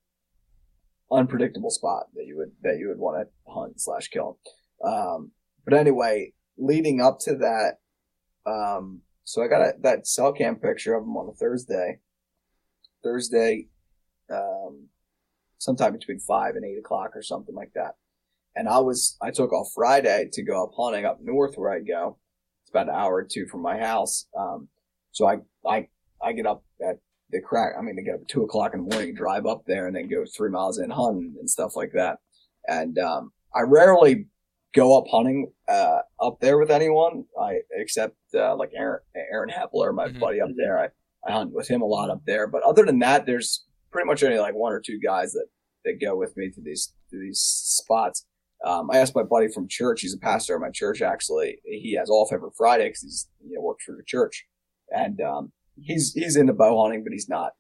unpredictable 1.10 1.70
spot 1.70 2.06
that 2.14 2.26
you 2.26 2.36
would 2.36 2.50
that 2.62 2.78
you 2.78 2.88
would 2.88 2.98
want 2.98 3.16
to 3.26 3.52
hunt 3.52 3.80
slash 3.80 4.08
kill. 4.08 4.38
Um, 4.84 5.30
but 5.64 5.74
anyway, 5.74 6.32
leading 6.58 7.00
up 7.00 7.18
to 7.20 7.36
that, 7.36 7.78
um, 8.44 9.02
so 9.24 9.42
I 9.42 9.48
got 9.48 9.62
a, 9.62 9.72
that 9.82 10.06
cell 10.06 10.32
cam 10.32 10.56
picture 10.56 10.94
of 10.94 11.04
him 11.04 11.16
on 11.16 11.28
a 11.28 11.32
Thursday. 11.32 12.00
Thursday, 13.02 13.68
um, 14.32 14.88
sometime 15.58 15.92
between 15.92 16.18
five 16.18 16.56
and 16.56 16.64
eight 16.64 16.78
o'clock 16.78 17.10
or 17.14 17.22
something 17.22 17.54
like 17.54 17.72
that. 17.74 17.94
And 18.56 18.68
I 18.68 18.78
was, 18.78 19.16
I 19.20 19.30
took 19.30 19.52
off 19.52 19.68
Friday 19.74 20.28
to 20.32 20.42
go 20.42 20.64
up 20.64 20.70
hunting 20.76 21.04
up 21.04 21.18
north 21.22 21.56
where 21.56 21.72
I 21.72 21.80
go. 21.80 22.18
It's 22.62 22.70
about 22.70 22.88
an 22.88 22.94
hour 22.94 23.14
or 23.14 23.24
two 23.24 23.46
from 23.46 23.62
my 23.62 23.78
house. 23.78 24.26
Um, 24.36 24.68
so 25.12 25.26
I, 25.26 25.36
I, 25.66 25.88
I 26.22 26.32
get 26.32 26.46
up 26.46 26.64
at 26.86 26.96
the 27.30 27.40
crack. 27.40 27.74
I 27.78 27.82
mean, 27.82 27.96
I 27.98 28.02
get 28.02 28.14
up 28.14 28.20
at 28.22 28.28
two 28.28 28.42
o'clock 28.44 28.72
in 28.74 28.84
the 28.86 28.94
morning, 28.94 29.14
drive 29.14 29.46
up 29.46 29.62
there 29.66 29.86
and 29.86 29.96
then 29.96 30.08
go 30.08 30.24
three 30.24 30.50
miles 30.50 30.78
in 30.78 30.90
hunting 30.90 31.34
and 31.38 31.48
stuff 31.50 31.76
like 31.76 31.92
that. 31.92 32.18
And, 32.68 32.98
um, 32.98 33.32
I 33.54 33.62
rarely 33.62 34.26
go 34.74 34.96
up 34.98 35.04
hunting, 35.10 35.50
uh, 35.68 36.00
up 36.20 36.38
there 36.40 36.58
with 36.58 36.70
anyone. 36.70 37.24
I, 37.40 37.60
except, 37.72 38.16
uh, 38.34 38.54
like 38.56 38.70
Aaron, 38.76 39.00
Aaron 39.32 39.48
Hepler, 39.50 39.92
my 39.94 40.08
Mhm. 40.08 40.20
buddy 40.20 40.40
up 40.40 40.50
there. 40.56 40.78
I, 40.78 40.88
I 41.26 41.32
hunt 41.32 41.52
with 41.52 41.68
him 41.68 41.82
a 41.82 41.86
lot 41.86 42.10
up 42.10 42.22
there. 42.26 42.46
But 42.46 42.62
other 42.62 42.84
than 42.84 42.98
that, 43.00 43.26
there's 43.26 43.64
pretty 43.90 44.06
much 44.06 44.22
only 44.22 44.38
like 44.38 44.54
one 44.54 44.72
or 44.72 44.80
two 44.80 44.98
guys 45.00 45.32
that, 45.32 45.46
that 45.84 46.00
go 46.00 46.16
with 46.16 46.36
me 46.36 46.50
to 46.50 46.60
these, 46.60 46.92
to 47.10 47.18
these 47.18 47.40
spots. 47.40 48.26
Um, 48.64 48.90
I 48.90 48.98
asked 48.98 49.14
my 49.14 49.22
buddy 49.22 49.48
from 49.48 49.68
church. 49.68 50.00
He's 50.02 50.14
a 50.14 50.18
pastor 50.18 50.54
at 50.54 50.60
my 50.60 50.70
church, 50.70 51.02
actually. 51.02 51.60
He 51.64 51.94
has 51.98 52.10
off 52.10 52.32
every 52.32 52.50
Friday 52.56 52.88
because 52.88 53.02
he's, 53.02 53.28
you 53.44 53.54
know, 53.56 53.62
works 53.62 53.84
for 53.84 53.92
the 53.92 54.02
church. 54.04 54.46
And, 54.90 55.20
um, 55.20 55.52
he's, 55.80 56.12
he's 56.12 56.36
into 56.36 56.52
bow 56.52 56.82
hunting, 56.82 57.04
but 57.04 57.12
he's 57.12 57.28
not, 57.28 57.52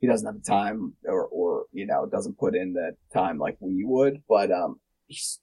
he 0.00 0.06
doesn't 0.06 0.26
have 0.26 0.42
the 0.42 0.48
time 0.48 0.94
or, 1.04 1.26
or, 1.26 1.64
you 1.72 1.86
know, 1.86 2.06
doesn't 2.06 2.38
put 2.38 2.54
in 2.54 2.72
the 2.72 2.96
time 3.12 3.38
like 3.38 3.56
we 3.60 3.84
would. 3.84 4.22
But, 4.28 4.50
um, 4.52 4.80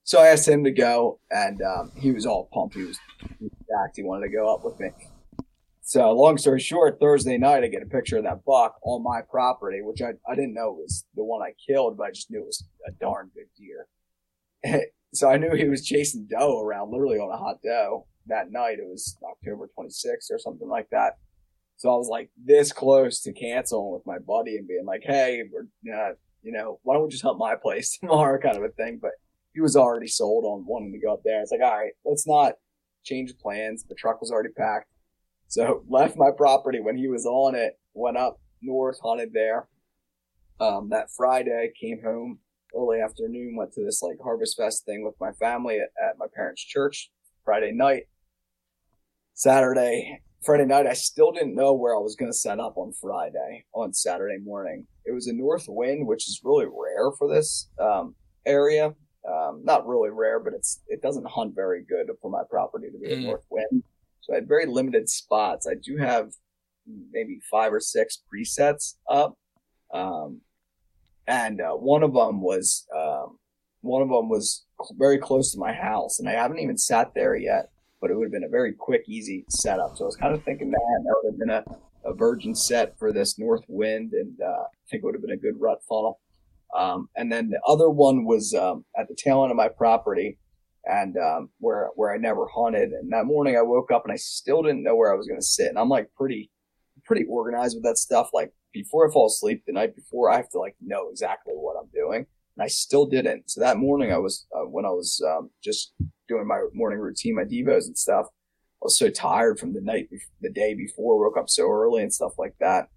so 0.04 0.20
I 0.20 0.28
asked 0.28 0.48
him 0.48 0.64
to 0.64 0.72
go 0.72 1.20
and, 1.30 1.62
um, 1.62 1.92
he 1.96 2.12
was 2.12 2.26
all 2.26 2.50
pumped. 2.54 2.76
He 2.76 2.84
was, 2.84 2.98
jacked. 3.72 3.96
He 3.96 4.04
wanted 4.04 4.28
to 4.28 4.34
go 4.34 4.54
up 4.54 4.64
with 4.64 4.80
me. 4.80 4.90
So 5.82 6.12
long 6.12 6.38
story 6.38 6.60
short, 6.60 7.00
Thursday 7.00 7.38
night, 7.38 7.64
I 7.64 7.68
get 7.68 7.82
a 7.82 7.88
picture 7.88 8.18
of 8.18 8.24
that 8.24 8.46
buck 8.46 8.76
on 8.84 9.04
my 9.04 9.22
property, 9.30 9.82
which 9.82 10.02
I, 10.02 10.12
I 10.30 10.36
didn't 10.36 10.54
know 10.54 10.72
was 10.72 11.06
the 11.16 11.24
one 11.24 11.42
I 11.42 11.54
killed, 11.68 11.98
but 11.98 12.08
I 12.08 12.12
just 12.12 12.30
knew 12.30 12.42
it 12.42 12.46
was 12.46 12.64
a 12.88 12.92
darn 12.92 13.32
good 13.34 13.48
deer. 13.58 14.86
so 15.14 15.30
I 15.30 15.38
knew 15.38 15.54
he 15.56 15.68
was 15.68 15.86
chasing 15.86 16.28
doe 16.30 16.62
around 16.62 16.92
literally 16.92 17.18
on 17.18 17.34
a 17.34 17.38
hot 17.38 17.58
doe 17.64 18.06
that 18.28 18.52
night. 18.52 18.80
It 18.80 18.88
was 18.88 19.18
October 19.24 19.70
26th 19.78 20.32
or 20.32 20.40
something 20.40 20.70
like 20.70 20.88
that. 20.92 21.18
So 21.82 21.92
I 21.92 21.98
was 21.98 22.10
like 22.10 22.30
this 22.38 22.72
close 22.72 23.22
to 23.22 23.34
canceling 23.34 23.92
with 23.92 24.06
my 24.06 24.20
buddy 24.20 24.56
and 24.56 24.68
being 24.68 24.86
like, 24.86 25.02
Hey, 25.04 25.42
we're, 25.52 25.66
uh, 25.92 26.12
you 26.44 26.52
know, 26.52 26.80
why 26.84 26.94
don't 26.94 27.06
we 27.06 27.10
just 27.10 27.24
hunt 27.24 27.40
my 27.40 27.56
place 27.56 27.98
tomorrow 28.00 28.40
kind 28.40 28.56
of 28.56 28.62
a 28.62 28.70
thing. 28.70 29.00
But 29.02 29.14
he 29.56 29.62
was 29.62 29.76
already 29.76 30.06
sold 30.06 30.46
on 30.46 30.64
wanting 30.68 30.92
to 30.92 31.00
go 31.00 31.14
up 31.14 31.22
there. 31.26 31.42
It's 31.42 31.52
like, 31.52 31.62
all 31.62 31.76
right, 31.76 31.94
let's 32.06 32.28
not 32.28 32.54
change 33.04 33.34
plans. 33.42 33.84
The 33.84 33.96
truck 33.96 34.22
was 34.22 34.30
already 34.30 34.52
packed. 34.56 34.92
So 35.48 35.84
left 35.90 36.18
my 36.18 36.30
property 36.30 36.80
when 36.80 36.98
he 36.98 37.08
was 37.08 37.26
on 37.26 37.56
it, 37.56 37.80
went 37.96 38.16
up 38.16 38.40
north, 38.62 39.00
hunted 39.04 39.34
there. 39.34 39.68
Um, 40.60 40.90
that 40.92 41.10
Friday 41.10 41.72
came 41.82 42.04
home 42.04 42.38
early 42.78 43.02
afternoon, 43.02 43.56
went 43.56 43.74
to 43.74 43.84
this 43.84 44.04
like 44.04 44.18
harvest 44.24 44.56
fest 44.56 44.86
thing 44.86 45.04
with 45.04 45.16
my 45.20 45.32
family 45.32 45.80
at, 45.80 45.90
at 46.00 46.20
my 46.20 46.28
parents' 46.32 46.64
church 46.64 47.10
Friday 47.44 47.72
night. 47.72 48.04
Saturday, 49.34 50.22
Friday 50.44 50.66
night, 50.66 50.88
I 50.88 50.94
still 50.94 51.32
didn't 51.32 51.54
know 51.56 51.74
where 51.74 51.96
I 51.96 52.00
was 52.00 52.16
going 52.16 52.32
to 52.32 52.38
set 52.38 52.60
up 52.60 52.76
on 52.78 52.94
Friday, 52.94 53.66
on 53.74 53.94
Saturday 53.94 54.38
morning. 54.40 54.88
It 55.06 55.12
was 55.12 55.28
a 55.28 55.34
north 55.34 55.66
wind, 55.68 56.08
which 56.08 56.28
is 56.28 56.42
really 56.44 56.66
rare 56.66 57.12
for 57.18 57.28
this, 57.32 57.70
um, 57.80 58.16
area. 58.46 58.96
Um, 59.28 59.62
not 59.64 59.86
really 59.86 60.10
rare, 60.10 60.40
but 60.40 60.54
it's, 60.54 60.82
it 60.88 61.04
doesn't 61.04 61.28
hunt 61.28 61.54
very 61.54 61.84
good 61.88 62.10
for 62.22 62.32
my 62.32 62.42
property 62.50 62.88
to 62.90 62.98
be 62.98 63.14
a 63.14 63.18
Mm. 63.18 63.24
north 63.26 63.46
wind. 63.52 63.84
So 64.22 64.34
I 64.34 64.38
had 64.38 64.48
very 64.48 64.66
limited 64.66 65.08
spots. 65.10 65.68
I 65.68 65.76
do 65.76 65.98
have 65.98 66.32
maybe 67.12 67.40
five 67.52 67.72
or 67.72 67.80
six 67.80 68.20
presets 68.34 68.96
up. 69.08 69.38
Um, 69.94 70.42
and 71.28 71.62
uh, 71.62 71.74
one 71.74 72.02
of 72.02 72.14
them 72.14 72.42
was 72.42 72.88
um, 72.96 73.38
one 73.82 74.02
of 74.02 74.10
them 74.10 74.28
was 74.30 74.66
very 74.98 75.18
close 75.20 75.52
to 75.52 75.60
my 75.60 75.74
house, 75.74 76.20
and 76.20 76.28
I 76.28 76.34
haven't 76.34 76.60
even 76.60 76.78
sat 76.78 77.14
there 77.14 77.36
yet. 77.36 77.70
But 78.02 78.12
it 78.12 78.18
would 78.18 78.26
have 78.26 78.32
been 78.32 78.44
a 78.44 78.50
very 78.50 78.74
quick, 78.74 79.04
easy 79.08 79.46
setup. 79.50 79.96
So 79.96 80.06
I 80.06 80.08
was 80.08 80.16
kind 80.16 80.34
of 80.34 80.44
thinking 80.44 80.72
that 80.72 80.80
that 80.80 81.16
would 81.24 81.32
have 81.32 81.40
been 81.40 81.50
a, 81.50 82.10
a 82.10 82.14
virgin 82.14 82.56
set 82.56 82.98
for 82.98 83.14
this 83.14 83.38
north 83.38 83.64
wind, 83.68 84.14
and 84.14 84.38
uh, 84.42 84.64
I 84.64 84.86
think 84.90 85.04
it 85.04 85.06
would 85.06 85.16
have 85.16 85.22
been 85.22 85.32
a 85.32 85.38
good 85.38 85.56
rut 85.60 85.80
funnel. 85.88 86.20
Um, 86.76 87.10
and 87.16 87.32
then 87.32 87.50
the 87.50 87.62
other 87.68 87.90
one 87.90 88.26
was 88.26 88.54
um, 88.54 88.86
at 88.98 89.08
the 89.08 89.16
tail 89.16 89.44
end 89.44 89.52
of 89.52 89.58
my 89.58 89.68
property, 89.70 90.38
and 90.86 91.16
um, 91.18 91.50
where 91.60 91.90
where 91.96 92.14
I 92.14 92.18
never 92.18 92.48
hunted. 92.48 92.92
And 92.92 93.12
that 93.12 93.26
morning 93.26 93.56
I 93.56 93.62
woke 93.62 93.92
up 93.92 94.04
and 94.04 94.12
I 94.12 94.18
still 94.18 94.64
didn't 94.64 94.84
know 94.84 94.96
where 94.96 95.14
I 95.14 95.16
was 95.16 95.28
going 95.28 95.40
to 95.40 95.46
sit. 95.46 95.68
And 95.68 95.78
I'm 95.78 95.90
like 95.90 96.10
pretty 96.16 96.50
pretty 97.06 97.26
organized 97.30 97.76
with 97.76 97.84
that 97.84 97.98
stuff. 97.98 98.30
Like 98.34 98.52
before 98.74 99.08
I 99.08 99.12
fall 99.12 99.28
asleep 99.28 99.64
the 99.66 99.74
night 99.74 99.96
before, 99.96 100.32
I 100.32 100.38
have 100.38 100.50
to 100.52 100.60
like 100.60 100.76
know 100.82 101.10
exactly 101.10 101.54
what 101.54 101.76
I'm 101.80 101.90
doing, 101.94 102.26
and 102.58 102.64
I 102.64 102.68
still 102.68 103.06
didn't. 103.06 103.50
So 103.50 103.62
that 103.62 103.78
morning 103.78 104.12
I 104.12 104.18
was 104.18 104.46
uh, 104.56 104.66
when 104.68 104.86
I 104.86 104.90
was 104.90 105.22
um, 105.28 105.50
just 105.64 105.94
doing 106.28 106.48
my 106.48 106.62
morning 106.74 107.00
routine, 107.00 107.36
my 107.36 107.44
devos 107.44 107.88
and 107.88 107.98
stuff. 107.98 108.28
I 108.28 108.86
was 108.86 108.98
so 108.98 109.10
tired 109.10 109.60
from 109.60 109.74
the 109.74 109.82
night, 109.82 110.10
the 110.42 110.50
day 110.50 110.74
before, 110.74 111.20
woke 111.20 111.38
up 111.38 111.50
so 111.50 111.70
early 111.70 112.02
and 112.02 112.12
stuff 112.12 112.34
like 112.40 112.56
that, 112.60 112.88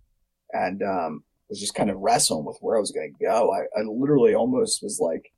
and 0.52 0.82
um, 0.82 1.24
was 1.48 1.60
just 1.60 1.74
kind 1.74 1.90
of 1.90 1.98
wrestling 1.98 2.44
with 2.44 2.58
where 2.60 2.76
I 2.76 2.80
was 2.80 2.90
going 2.90 3.12
to 3.12 3.24
go. 3.24 3.52
I, 3.52 3.60
I 3.78 3.82
literally 3.82 4.34
almost 4.34 4.82
was 4.82 4.98
like 5.00 5.30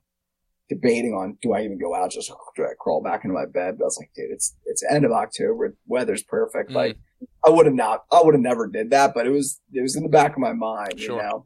debating 0.69 1.13
on 1.13 1.37
do 1.41 1.53
I 1.53 1.61
even 1.61 1.79
go 1.79 1.95
out, 1.95 2.11
just 2.11 2.31
do 2.55 2.63
I 2.63 2.73
crawl 2.79 3.01
back 3.01 3.23
into 3.23 3.33
my 3.33 3.45
bed? 3.45 3.77
But 3.77 3.85
I 3.85 3.87
was 3.87 3.97
like, 3.99 4.11
dude, 4.15 4.31
it's 4.31 4.55
it's 4.65 4.83
end 4.89 5.05
of 5.05 5.11
October, 5.11 5.75
weather's 5.85 6.23
perfect. 6.23 6.71
Mm. 6.71 6.75
Like 6.75 6.97
I 7.45 7.49
would 7.49 7.65
have 7.65 7.75
not, 7.75 8.03
I 8.11 8.21
would 8.23 8.33
have 8.33 8.41
never 8.41 8.67
did 8.67 8.91
that, 8.91 9.13
but 9.13 9.27
it 9.27 9.31
was 9.31 9.61
it 9.73 9.81
was 9.81 9.95
in 9.95 10.03
the 10.03 10.09
back 10.09 10.33
of 10.33 10.39
my 10.39 10.53
mind, 10.53 10.99
Sure. 10.99 11.17
you 11.17 11.23
know. 11.23 11.45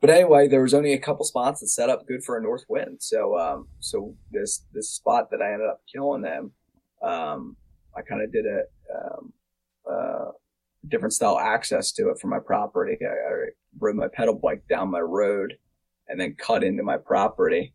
But 0.00 0.10
anyway, 0.10 0.46
there 0.46 0.62
was 0.62 0.74
only 0.74 0.92
a 0.92 0.98
couple 0.98 1.24
spots 1.24 1.60
that 1.60 1.68
set 1.68 1.90
up 1.90 2.06
good 2.06 2.22
for 2.22 2.36
a 2.36 2.42
north 2.42 2.64
wind. 2.68 2.98
So 3.00 3.38
um 3.38 3.68
so 3.80 4.14
this 4.30 4.64
this 4.72 4.90
spot 4.90 5.30
that 5.30 5.42
I 5.42 5.52
ended 5.52 5.68
up 5.68 5.80
killing 5.92 6.22
them, 6.22 6.52
um 7.02 7.56
I 7.96 8.02
kind 8.02 8.22
of 8.22 8.32
did 8.32 8.44
a 8.46 8.60
um 8.94 9.32
uh 9.90 10.30
different 10.86 11.12
style 11.12 11.38
access 11.38 11.90
to 11.92 12.10
it 12.10 12.18
for 12.20 12.28
my 12.28 12.38
property. 12.38 12.96
I, 13.02 13.06
I 13.06 13.34
rode 13.78 13.96
my 13.96 14.08
pedal 14.08 14.34
bike 14.34 14.62
down 14.68 14.90
my 14.90 15.00
road 15.00 15.54
and 16.06 16.18
then 16.20 16.36
cut 16.38 16.62
into 16.62 16.82
my 16.82 16.96
property 16.96 17.74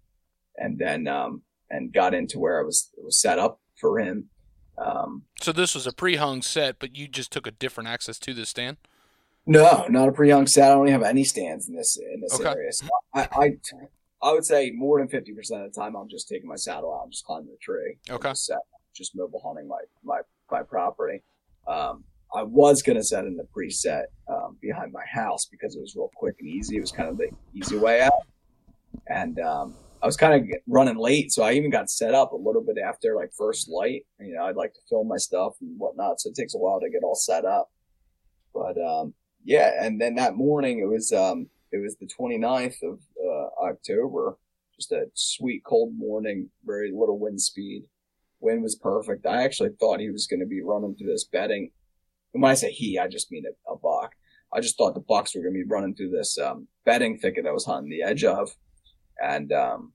and 0.57 0.80
then 0.80 1.07
um 1.07 1.41
and 1.69 1.91
got 1.93 2.13
into 2.13 2.39
where 2.39 2.59
I 2.59 2.63
was 2.63 2.89
it 2.97 3.03
was 3.03 3.19
set 3.19 3.38
up 3.38 3.59
for 3.76 3.99
him. 3.99 4.30
Um 4.78 5.24
So 5.41 5.51
this 5.51 5.76
was 5.76 5.86
a 5.86 5.91
pre-hung 5.91 6.41
set, 6.41 6.80
but 6.80 6.95
you 6.95 7.09
just 7.09 7.32
took 7.34 7.45
a 7.47 7.51
different 7.51 7.89
access 7.89 8.17
to 8.19 8.34
the 8.34 8.45
stand. 8.45 8.78
No, 9.45 9.85
not 9.89 10.09
a 10.09 10.11
pre-hung 10.11 10.47
set. 10.47 10.71
I 10.71 10.75
don't 10.75 10.87
even 10.87 11.01
have 11.01 11.09
any 11.09 11.23
stands 11.23 11.67
in 11.67 11.75
this 11.75 11.97
in 11.97 12.21
this 12.21 12.39
Okay. 12.39 12.49
area. 12.49 12.71
So 12.71 12.87
I, 13.13 13.27
I 13.31 13.57
I 14.21 14.31
would 14.31 14.45
say 14.45 14.71
more 14.71 14.99
than 14.99 15.09
fifty 15.09 15.33
percent 15.33 15.63
of 15.63 15.73
the 15.73 15.79
time 15.79 15.95
I'm 15.95 16.07
just 16.07 16.29
taking 16.29 16.47
my 16.47 16.55
saddle 16.55 16.93
out 16.93 17.03
and 17.03 17.11
just 17.11 17.25
climbing 17.25 17.51
the 17.51 17.57
tree. 17.61 17.97
Okay. 18.09 18.29
Just, 18.29 18.45
set, 18.45 18.59
just 18.95 19.15
mobile 19.15 19.41
hunting 19.45 19.67
my 19.67 19.79
my 20.03 20.21
my 20.49 20.63
property. 20.63 21.21
Um, 21.67 22.05
I 22.33 22.43
was 22.43 22.81
gonna 22.81 23.03
set 23.03 23.25
in 23.25 23.35
the 23.35 23.47
preset 23.55 24.05
um, 24.29 24.57
behind 24.61 24.91
behind 24.91 24.93
my 24.93 25.05
house 25.05 25.45
because 25.45 25.75
it 25.75 25.81
was 25.81 25.95
real 25.95 26.09
quick 26.15 26.35
and 26.39 26.49
easy. 26.49 26.77
It 26.77 26.81
was 26.81 26.91
kind 26.91 27.09
of 27.09 27.17
the 27.17 27.29
easy 27.53 27.77
way 27.77 28.01
out. 28.01 28.13
And 29.07 29.39
um, 29.39 29.75
I 30.01 30.05
was 30.05 30.15
kind 30.15 30.33
of 30.41 30.57
running 30.67 30.97
late, 30.97 31.31
so 31.31 31.43
I 31.43 31.53
even 31.53 31.69
got 31.69 31.89
set 31.89 32.13
up 32.13 32.31
a 32.31 32.37
little 32.37 32.61
bit 32.61 32.77
after 32.77 33.15
like 33.15 33.31
first 33.37 33.69
light. 33.69 34.05
You 34.19 34.35
know, 34.35 34.45
I'd 34.45 34.55
like 34.55 34.73
to 34.73 34.79
film 34.89 35.07
my 35.09 35.17
stuff 35.17 35.55
and 35.61 35.77
whatnot, 35.77 36.21
so 36.21 36.29
it 36.29 36.35
takes 36.35 36.55
a 36.55 36.57
while 36.57 36.79
to 36.79 36.89
get 36.89 37.03
all 37.03 37.15
set 37.15 37.43
up. 37.43 37.69
But 38.53 38.77
um, 38.77 39.13
yeah, 39.43 39.71
and 39.79 39.99
then 39.99 40.15
that 40.15 40.35
morning 40.35 40.79
it 40.79 40.87
was 40.87 41.11
um, 41.11 41.47
it 41.71 41.81
was 41.81 41.95
the 41.97 42.07
29th 42.07 42.81
of 42.83 42.99
uh, 43.23 43.65
October. 43.65 44.37
Just 44.75 44.91
a 44.91 45.05
sweet 45.13 45.63
cold 45.63 45.93
morning, 45.95 46.49
very 46.65 46.91
little 46.91 47.19
wind 47.19 47.39
speed. 47.39 47.83
Wind 48.39 48.63
was 48.63 48.75
perfect. 48.75 49.25
I 49.25 49.43
actually 49.43 49.69
thought 49.79 49.99
he 49.99 50.09
was 50.09 50.25
going 50.25 50.39
to 50.39 50.47
be 50.47 50.61
running 50.61 50.95
through 50.95 51.11
this 51.11 51.25
bedding. 51.25 51.71
And 52.33 52.41
when 52.41 52.51
I 52.51 52.55
say 52.55 52.71
he, 52.71 52.97
I 52.97 53.07
just 53.07 53.31
mean 53.31 53.43
a, 53.45 53.71
a 53.71 53.77
buck. 53.77 54.13
I 54.51 54.59
just 54.59 54.77
thought 54.77 54.95
the 54.95 54.99
bucks 54.99 55.35
were 55.35 55.41
going 55.41 55.53
to 55.53 55.63
be 55.63 55.69
running 55.69 55.95
through 55.95 56.09
this 56.09 56.37
um, 56.39 56.67
bedding 56.85 57.17
thicket 57.17 57.45
I 57.45 57.51
was 57.51 57.65
hunting 57.65 57.91
the 57.91 58.03
edge 58.03 58.23
of 58.23 58.49
and 59.21 59.51
um, 59.51 59.93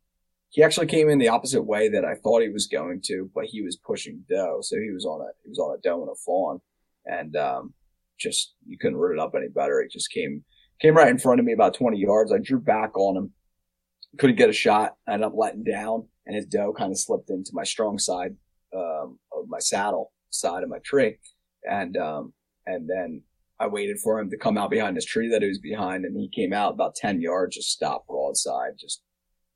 he 0.50 0.62
actually 0.62 0.86
came 0.86 1.08
in 1.08 1.18
the 1.18 1.28
opposite 1.28 1.62
way 1.62 1.88
that 1.88 2.04
I 2.04 2.14
thought 2.14 2.42
he 2.42 2.48
was 2.48 2.66
going 2.66 3.00
to, 3.06 3.30
but 3.34 3.44
he 3.46 3.62
was 3.62 3.76
pushing 3.76 4.24
doe, 4.28 4.60
so 4.62 4.76
he 4.76 4.90
was 4.90 5.04
on 5.04 5.20
a 5.20 5.30
he 5.42 5.48
was 5.48 5.58
on 5.58 5.76
a 5.76 5.80
doe 5.80 6.02
and 6.02 6.10
a 6.10 6.14
fawn, 6.14 6.60
and 7.06 7.36
um, 7.36 7.74
just 8.18 8.54
you 8.66 8.78
couldn't 8.78 8.98
root 8.98 9.14
it 9.14 9.20
up 9.20 9.34
any 9.36 9.48
better. 9.48 9.80
It 9.80 9.90
just 9.90 10.10
came 10.10 10.44
came 10.80 10.96
right 10.96 11.08
in 11.08 11.18
front 11.18 11.40
of 11.40 11.46
me 11.46 11.52
about 11.52 11.74
20 11.74 11.98
yards. 11.98 12.32
I 12.32 12.38
drew 12.38 12.60
back 12.60 12.96
on 12.96 13.16
him, 13.16 13.32
couldn't 14.18 14.36
get 14.36 14.50
a 14.50 14.52
shot. 14.52 14.96
I 15.06 15.14
ended 15.14 15.26
up 15.26 15.32
letting 15.36 15.64
down, 15.64 16.06
and 16.26 16.36
his 16.36 16.46
doe 16.46 16.72
kind 16.72 16.92
of 16.92 16.98
slipped 16.98 17.30
into 17.30 17.50
my 17.52 17.64
strong 17.64 17.98
side 17.98 18.36
um, 18.74 19.18
of 19.32 19.48
my 19.48 19.58
saddle 19.58 20.12
side 20.30 20.62
of 20.62 20.68
my 20.68 20.78
tree, 20.84 21.18
and 21.68 21.96
um, 21.96 22.32
and 22.66 22.88
then 22.88 23.22
I 23.60 23.66
waited 23.66 23.98
for 23.98 24.20
him 24.20 24.30
to 24.30 24.36
come 24.36 24.56
out 24.56 24.70
behind 24.70 24.96
this 24.96 25.04
tree 25.04 25.28
that 25.30 25.42
he 25.42 25.48
was 25.48 25.58
behind, 25.58 26.04
and 26.04 26.16
he 26.16 26.28
came 26.28 26.52
out 26.52 26.74
about 26.74 26.94
10 26.94 27.20
yards, 27.20 27.56
just 27.56 27.70
stopped 27.70 28.06
broadside, 28.06 28.72
just 28.78 29.02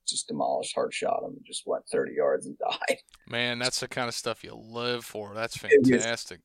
just 0.09 0.27
demolished, 0.27 0.75
hard 0.75 0.93
shot 0.93 1.23
him, 1.23 1.35
and 1.37 1.45
just 1.47 1.63
went 1.65 1.85
30 1.91 2.15
yards 2.15 2.47
and 2.47 2.59
died. 2.89 2.99
Man, 3.29 3.59
that's 3.59 3.81
the 3.81 3.89
kind 3.89 4.09
of 4.09 4.15
stuff 4.15 4.43
you 4.43 4.55
live 4.55 5.05
for. 5.05 5.33
That's 5.35 5.57
fantastic. 5.57 6.41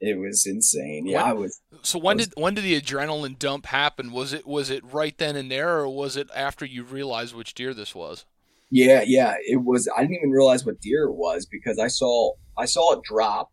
It 0.00 0.18
was, 0.18 0.46
insane. 0.46 1.06
Yeah, 1.06 1.22
when, 1.22 1.30
I 1.30 1.32
was. 1.32 1.60
So 1.82 1.98
when 1.98 2.18
was, 2.18 2.28
did 2.28 2.40
when 2.40 2.54
did 2.54 2.64
the 2.64 2.80
adrenaline 2.80 3.38
dump 3.38 3.66
happen? 3.66 4.12
Was 4.12 4.32
it 4.32 4.46
was 4.46 4.70
it 4.70 4.84
right 4.84 5.16
then 5.18 5.34
and 5.34 5.50
there, 5.50 5.78
or 5.78 5.88
was 5.88 6.16
it 6.16 6.28
after 6.34 6.64
you 6.64 6.84
realized 6.84 7.34
which 7.34 7.54
deer 7.54 7.74
this 7.74 7.94
was? 7.94 8.24
Yeah, 8.70 9.02
yeah, 9.04 9.34
it 9.40 9.64
was. 9.64 9.88
I 9.96 10.02
didn't 10.02 10.16
even 10.16 10.30
realize 10.30 10.64
what 10.64 10.80
deer 10.80 11.04
it 11.04 11.14
was 11.14 11.46
because 11.46 11.78
I 11.78 11.88
saw 11.88 12.32
I 12.56 12.66
saw 12.66 12.92
it 12.92 13.02
drop, 13.02 13.50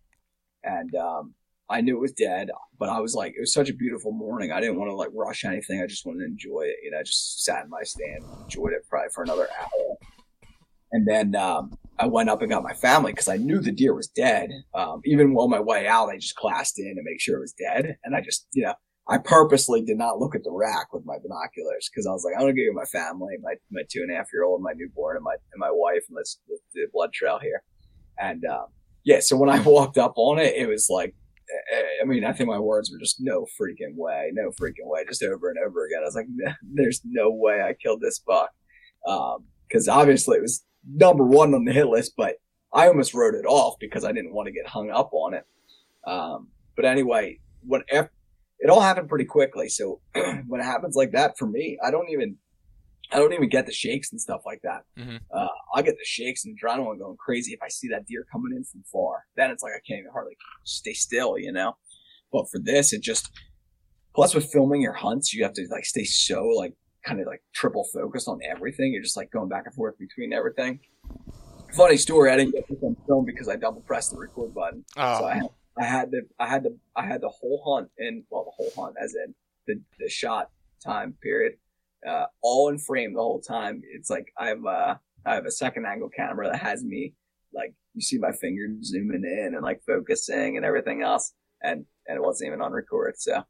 and 0.63 0.93
um, 0.93 1.33
I 1.69 1.81
knew 1.81 1.97
it 1.97 2.01
was 2.01 2.11
dead, 2.11 2.51
but 2.77 2.89
I 2.89 2.99
was 2.99 3.15
like, 3.15 3.33
it 3.35 3.39
was 3.39 3.53
such 3.53 3.69
a 3.69 3.73
beautiful 3.73 4.11
morning. 4.11 4.51
I 4.51 4.59
didn't 4.59 4.77
want 4.77 4.89
to 4.89 4.95
like 4.95 5.09
rush 5.13 5.45
anything. 5.45 5.81
I 5.81 5.87
just 5.87 6.05
wanted 6.05 6.19
to 6.19 6.25
enjoy 6.25 6.61
it. 6.61 6.75
You 6.83 6.91
know, 6.91 6.99
I 6.99 7.03
just 7.03 7.43
sat 7.43 7.63
in 7.63 7.69
my 7.69 7.81
stand, 7.83 8.23
enjoyed 8.43 8.73
it 8.73 8.87
probably 8.87 9.09
for 9.13 9.23
another 9.23 9.47
hour. 9.59 9.97
And 10.91 11.07
then 11.07 11.35
um, 11.35 11.71
I 11.97 12.07
went 12.07 12.29
up 12.29 12.41
and 12.41 12.51
got 12.51 12.63
my 12.63 12.73
family 12.73 13.11
because 13.11 13.27
I 13.27 13.37
knew 13.37 13.59
the 13.59 13.71
deer 13.71 13.93
was 13.93 14.07
dead. 14.07 14.49
Um, 14.73 15.01
even 15.05 15.35
on 15.35 15.49
my 15.49 15.59
way 15.59 15.87
out, 15.87 16.09
I 16.09 16.17
just 16.17 16.35
classed 16.35 16.79
in 16.79 16.95
to 16.95 17.01
make 17.03 17.21
sure 17.21 17.37
it 17.37 17.41
was 17.41 17.53
dead. 17.53 17.97
And 18.03 18.15
I 18.15 18.21
just, 18.21 18.47
you 18.53 18.63
know, 18.63 18.73
I 19.07 19.17
purposely 19.19 19.83
did 19.83 19.97
not 19.97 20.19
look 20.19 20.35
at 20.35 20.43
the 20.43 20.51
rack 20.51 20.91
with 20.91 21.05
my 21.05 21.17
binoculars 21.21 21.89
because 21.89 22.07
I 22.07 22.11
was 22.11 22.25
like, 22.25 22.33
I'm 22.35 22.41
gonna 22.41 22.53
go 22.53 22.63
get 22.63 22.73
my 22.73 22.85
family, 22.85 23.35
my 23.41 23.53
my 23.71 23.83
two 23.89 24.01
and 24.01 24.11
a 24.11 24.15
half 24.15 24.27
year 24.33 24.43
old, 24.43 24.61
my 24.61 24.73
newborn, 24.75 25.17
and 25.17 25.23
my 25.23 25.35
and 25.53 25.59
my 25.59 25.69
wife, 25.71 26.03
and 26.09 26.15
let's, 26.15 26.39
do 26.73 26.83
a 26.83 26.91
blood 26.91 27.13
trail 27.13 27.39
here. 27.39 27.63
And 28.19 28.43
um, 28.45 28.65
yeah, 29.03 29.19
so 29.19 29.37
when 29.37 29.49
I 29.49 29.59
walked 29.65 29.97
up 29.97 30.13
on 30.17 30.39
it, 30.39 30.55
it 30.55 30.67
was 30.67 30.87
like 30.89 31.15
I 32.01 32.05
mean, 32.05 32.25
I 32.25 32.33
think 32.33 32.49
my 32.49 32.59
words 32.59 32.91
were 32.91 32.99
just 32.99 33.17
no 33.19 33.45
freaking 33.59 33.95
way, 33.95 34.31
no 34.33 34.49
freaking 34.49 34.85
way, 34.85 35.05
just 35.07 35.23
over 35.23 35.49
and 35.49 35.57
over 35.65 35.85
again. 35.85 35.99
I 36.01 36.05
was 36.05 36.15
like, 36.15 36.27
there's 36.73 37.01
no 37.05 37.29
way 37.29 37.61
I 37.61 37.73
killed 37.73 38.01
this 38.01 38.19
buck. 38.19 38.49
Because 39.03 39.87
um, 39.87 39.99
obviously 39.99 40.37
it 40.37 40.41
was 40.41 40.63
number 40.88 41.23
one 41.23 41.53
on 41.53 41.65
the 41.65 41.73
hit 41.73 41.88
list, 41.88 42.13
but 42.17 42.36
I 42.73 42.88
almost 42.88 43.13
wrote 43.13 43.36
it 43.36 43.45
off 43.45 43.75
because 43.79 44.03
I 44.03 44.11
didn't 44.11 44.33
want 44.33 44.47
to 44.47 44.53
get 44.53 44.67
hung 44.67 44.89
up 44.89 45.11
on 45.13 45.33
it. 45.33 45.45
Um, 46.05 46.49
but 46.75 46.86
anyway, 46.86 47.39
when 47.65 47.83
it 48.59 48.69
all 48.69 48.81
happened 48.81 49.09
pretty 49.09 49.25
quickly. 49.25 49.69
So 49.69 50.01
when 50.47 50.61
it 50.61 50.65
happens 50.65 50.95
like 50.95 51.11
that 51.11 51.38
for 51.38 51.47
me, 51.47 51.77
I 51.83 51.91
don't 51.91 52.09
even 52.09 52.38
I 53.11 53.17
don't 53.17 53.33
even 53.33 53.49
get 53.49 53.67
the 53.67 53.71
shakes 53.71 54.11
and 54.11 54.19
stuff 54.19 54.41
like 54.45 54.61
that. 54.63 54.81
Mm-hmm. 54.97 55.17
Uh, 55.31 55.47
I 55.75 55.83
get 55.83 55.95
the 55.97 56.05
shakes 56.05 56.43
and 56.43 56.57
adrenaline 56.59 56.97
going 56.97 57.17
crazy 57.17 57.53
if 57.53 57.59
I 57.61 57.67
see 57.67 57.88
that 57.89 58.07
deer 58.07 58.25
coming 58.31 58.55
in 58.55 58.63
from 58.63 58.83
far. 58.91 59.25
Then 59.36 59.51
it's 59.51 59.61
like 59.61 59.73
I 59.73 59.81
can't 59.88 59.99
even 59.99 60.11
hardly 60.11 60.36
stay 60.63 60.93
still, 60.93 61.38
you 61.38 61.51
know. 61.51 61.77
But 62.31 62.49
for 62.49 62.59
this, 62.59 62.93
it 62.93 63.01
just 63.01 63.29
plus 64.15 64.33
with 64.33 64.51
filming 64.51 64.81
your 64.81 64.93
hunts, 64.93 65.33
you 65.33 65.43
have 65.43 65.53
to 65.53 65.67
like 65.69 65.86
stay 65.86 66.03
so 66.03 66.45
like 66.47 66.73
kind 67.06 67.20
of 67.20 67.28
like 67.28 67.41
triple 67.53 67.86
focused 67.93 68.28
on 68.28 68.39
everything. 68.49 68.93
You're 68.93 69.03
just 69.03 69.18
like 69.18 69.32
going 69.32 69.49
back 69.49 69.64
and 69.66 69.76
forth 69.76 69.97
between 69.97 70.34
everything. 70.34 70.80
Funny 71.74 71.97
story, 71.97 72.32
I 72.32 72.38
didn't 72.38 72.53
get 72.53 72.68
this 72.68 72.80
on 72.82 72.95
film 73.08 73.26
because 73.26 73.49
I 73.49 73.56
double 73.58 73.82
pressed 73.82 74.12
the 74.12 74.18
record 74.18 74.53
button. 74.53 74.86
Oh. 74.97 75.20
So 75.20 75.26
I, 75.26 75.41
I 75.78 75.86
had 75.86 76.12
the 76.12 76.22
I 76.39 76.47
had 76.47 76.64
the 76.64 76.78
I 76.95 77.06
had 77.06 77.22
the 77.22 77.30
whole 77.30 77.62
hunt 77.66 77.89
in 77.97 78.24
well 78.30 78.45
the 78.45 78.51
whole 78.51 78.72
hunt 78.86 78.95
as 79.01 79.14
in 79.14 79.36
the 79.68 79.82
the 79.99 80.10
shot 80.10 80.49
time 80.84 81.16
period 81.22 81.53
uh, 82.08 82.26
all 82.41 82.70
in 82.70 82.78
frame 82.78 83.14
the 83.14 83.22
whole 83.22 83.41
time. 83.41 83.82
It's 83.91 84.10
like 84.10 84.32
I 84.38 84.47
have 84.47 84.64
a, 84.66 84.99
I 85.26 85.36
have 85.36 85.45
a 85.45 85.51
second 85.51 85.86
angle 85.86 86.10
camera 86.10 86.49
that 86.51 86.62
has 86.62 86.84
me 86.84 87.14
like 87.53 87.74
you 87.93 88.01
see 88.01 88.18
my 88.18 88.32
finger 88.32 88.68
zooming 88.84 89.24
in 89.24 89.53
and 89.56 89.64
like 89.64 89.82
focusing 89.86 90.58
and 90.58 90.66
everything 90.66 91.01
else, 91.01 91.34
and 91.62 91.86
and 92.08 92.18
it 92.18 92.22
wasn't 92.22 92.47
even 92.47 92.62
on 92.62 92.72
record, 92.72 93.16
so 93.18 93.43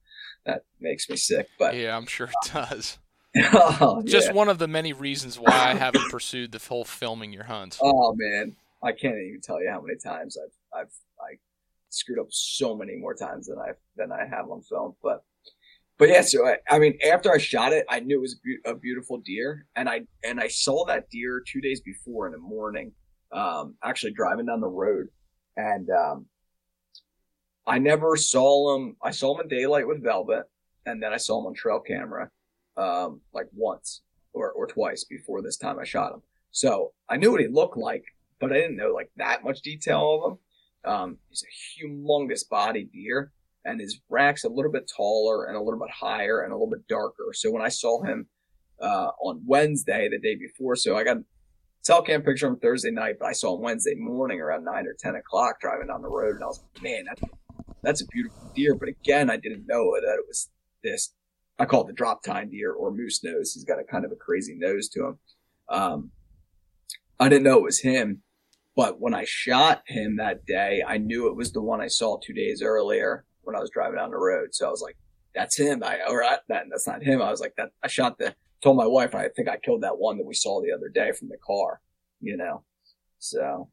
that 0.46 0.64
makes 0.80 1.10
me 1.10 1.18
sick. 1.18 1.48
But 1.60 1.76
yeah, 1.76 1.96
I'm 1.98 2.06
sure 2.06 2.28
it 2.28 2.52
does. 2.54 3.00
oh, 3.54 4.02
Just 4.06 4.28
yeah. 4.28 4.34
one 4.34 4.50
of 4.50 4.58
the 4.58 4.68
many 4.68 4.94
reasons 4.94 5.40
why 5.40 5.52
I 5.52 5.76
haven't 5.76 6.10
pursued 6.10 6.52
the 6.52 6.60
whole 6.60 6.86
filming 6.86 7.34
your 7.34 7.44
hunt. 7.44 7.78
Oh 7.82 8.16
man, 8.16 8.56
I 8.84 8.92
can't 8.92 9.16
even 9.16 9.42
tell 9.42 9.62
you 9.62 9.70
how 9.70 9.82
many 9.82 9.98
times 9.98 10.38
I've 10.38 10.82
I've 10.82 10.92
like 11.20 11.40
screwed 11.90 12.20
up 12.20 12.28
so 12.30 12.76
many 12.76 12.96
more 12.96 13.14
times 13.14 13.48
than 13.48 13.58
I 13.60 13.72
than 13.96 14.12
I 14.12 14.26
have 14.26 14.50
on 14.50 14.62
film, 14.62 14.96
but 15.04 15.24
but 15.98 16.10
yeah, 16.10 16.22
so 16.22 16.46
I, 16.46 16.58
I, 16.70 16.78
mean, 16.78 16.98
after 17.10 17.32
I 17.32 17.38
shot 17.38 17.72
it, 17.72 17.86
I 17.90 18.02
knew 18.02 18.18
it 18.18 18.22
was 18.22 18.34
a, 18.34 18.42
be- 18.44 18.70
a, 18.70 18.76
beautiful 18.76 19.20
deer, 19.20 19.66
and 19.78 19.88
I 19.88 20.02
and 20.26 20.42
I 20.42 20.50
saw 20.50 20.86
that 20.86 21.10
deer 21.10 21.42
two 21.46 21.62
days 21.62 21.80
before 21.80 22.26
in 22.26 22.34
the 22.34 22.38
morning, 22.38 22.92
um, 23.32 23.76
actually 23.82 24.12
driving 24.12 24.46
down 24.46 24.60
the 24.60 24.68
road, 24.68 25.08
and 25.56 25.90
um, 25.90 26.26
I 27.66 27.80
never 27.80 28.18
saw 28.18 28.76
him. 28.76 28.98
I 29.02 29.12
saw 29.12 29.36
him 29.36 29.42
in 29.42 29.48
daylight 29.48 29.88
with 29.88 30.04
Velvet, 30.04 30.44
and 30.86 31.02
then 31.02 31.14
I 31.14 31.18
saw 31.18 31.40
him 31.40 31.48
on 31.48 31.54
trail 31.54 31.80
camera, 31.80 32.30
um, 32.78 33.22
like 33.34 33.48
once 33.54 34.02
or 34.34 34.52
or 34.52 34.68
twice 34.68 35.04
before 35.04 35.42
this 35.42 35.58
time 35.58 35.80
I 35.80 35.86
shot 35.86 36.14
him. 36.14 36.22
So 36.52 36.94
I 37.10 37.18
knew 37.18 37.32
what 37.32 37.42
he 37.42 37.48
looked 37.48 37.78
like, 37.78 38.04
but 38.40 38.52
I 38.52 38.56
didn't 38.56 38.78
know 38.78 38.92
like 38.94 39.12
that 39.18 39.44
much 39.44 39.62
detail 39.62 40.22
of 40.24 40.32
him. 40.32 40.92
Um, 40.92 41.18
he's 41.30 41.44
a 41.44 41.84
humongous 41.84 42.48
body 42.48 42.86
deer 42.92 43.32
and 43.66 43.82
his 43.82 44.00
rack's 44.10 44.44
a 44.44 44.50
little 44.50 44.72
bit 44.72 44.90
taller 44.96 45.46
and 45.46 45.58
a 45.58 45.62
little 45.62 45.80
bit 45.80 45.90
higher 45.90 46.42
and 46.42 46.54
a 46.54 46.56
little 46.56 46.70
bit 46.70 46.88
darker. 46.88 47.32
So 47.34 47.52
when 47.52 47.64
I 47.64 47.70
saw 47.70 48.04
him 48.04 48.28
uh, 48.80 49.10
on 49.22 49.42
Wednesday, 49.46 50.08
the 50.10 50.20
day 50.20 50.36
before, 50.36 50.76
so 50.76 50.96
I 50.96 51.04
got 51.04 51.18
cell 51.82 52.04
cam 52.04 52.22
picture 52.22 52.48
on 52.48 52.60
Thursday 52.60 52.92
night, 52.92 53.16
but 53.20 53.26
I 53.26 53.34
saw 53.34 53.56
him 53.56 53.62
Wednesday 53.62 53.96
morning 53.96 54.40
around 54.40 54.64
nine 54.64 54.86
or 54.86 54.96
ten 54.98 55.16
o'clock 55.16 55.60
driving 55.60 55.88
down 55.88 56.04
the 56.04 56.10
road, 56.10 56.36
and 56.36 56.44
I 56.44 56.48
was 56.48 56.62
like, 56.76 56.84
man, 56.84 57.06
that's 57.06 57.22
that's 57.82 58.02
a 58.02 58.08
beautiful 58.08 58.52
deer. 58.56 58.76
But 58.76 58.90
again, 58.90 59.30
I 59.30 59.38
didn't 59.38 59.68
know 59.68 59.96
that 59.96 60.16
it 60.16 60.26
was 60.28 60.50
this. 60.84 61.14
I 61.58 61.66
call 61.66 61.82
it 61.82 61.88
the 61.88 61.94
drop 61.94 62.24
tine 62.24 62.50
deer 62.50 62.74
or 62.74 62.92
moose 62.92 63.24
nose. 63.24 63.54
He's 63.54 63.64
got 63.64 63.80
a 63.80 63.84
kind 63.84 64.06
of 64.06 64.12
a 64.12 64.16
crazy 64.16 64.56
nose 64.58 64.90
to 64.90 65.06
him. 65.06 65.20
Um, 65.70 66.12
I 67.20 67.30
didn't 67.30 67.44
know 67.44 67.58
it 67.58 67.64
was 67.64 67.80
him. 67.80 68.22
But 68.76 69.00
when 69.00 69.14
I 69.14 69.24
shot 69.26 69.84
him 69.88 70.18
that 70.18 70.46
day, 70.46 70.84
I 70.86 70.98
knew 70.98 71.28
it 71.28 71.36
was 71.36 71.54
the 71.54 71.62
one 71.62 71.80
I 71.80 71.88
saw 71.88 72.18
two 72.18 72.34
days 72.34 72.62
earlier 72.62 73.24
when 73.44 73.56
I 73.56 73.60
was 73.60 73.70
driving 73.70 73.98
down 73.98 74.12
the 74.12 74.18
road. 74.18 74.50
So 74.52 74.68
I 74.68 74.70
was 74.70 74.82
like, 74.82 74.98
that's 75.34 75.58
him. 75.58 75.82
I, 75.82 76.00
or 76.10 76.24
I, 76.24 76.38
that, 76.50 76.66
that's 76.70 76.88
not 76.88 77.02
him. 77.02 77.22
I 77.22 77.32
was 77.32 77.40
like, 77.40 77.54
that, 77.56 77.70
I 77.82 77.88
shot 77.88 78.18
the, 78.18 78.36
told 78.62 78.76
my 78.76 78.86
wife, 78.86 79.16
I 79.16 79.30
think 79.30 79.48
I 79.48 79.58
killed 79.58 79.84
that 79.84 79.98
one 79.98 80.18
that 80.18 80.26
we 80.26 80.34
saw 80.34 80.62
the 80.62 80.74
other 80.74 80.90
day 80.90 81.14
from 81.14 81.30
the 81.30 81.38
car, 81.38 81.80
you 82.20 82.36
know? 82.36 82.64
So, 83.20 83.70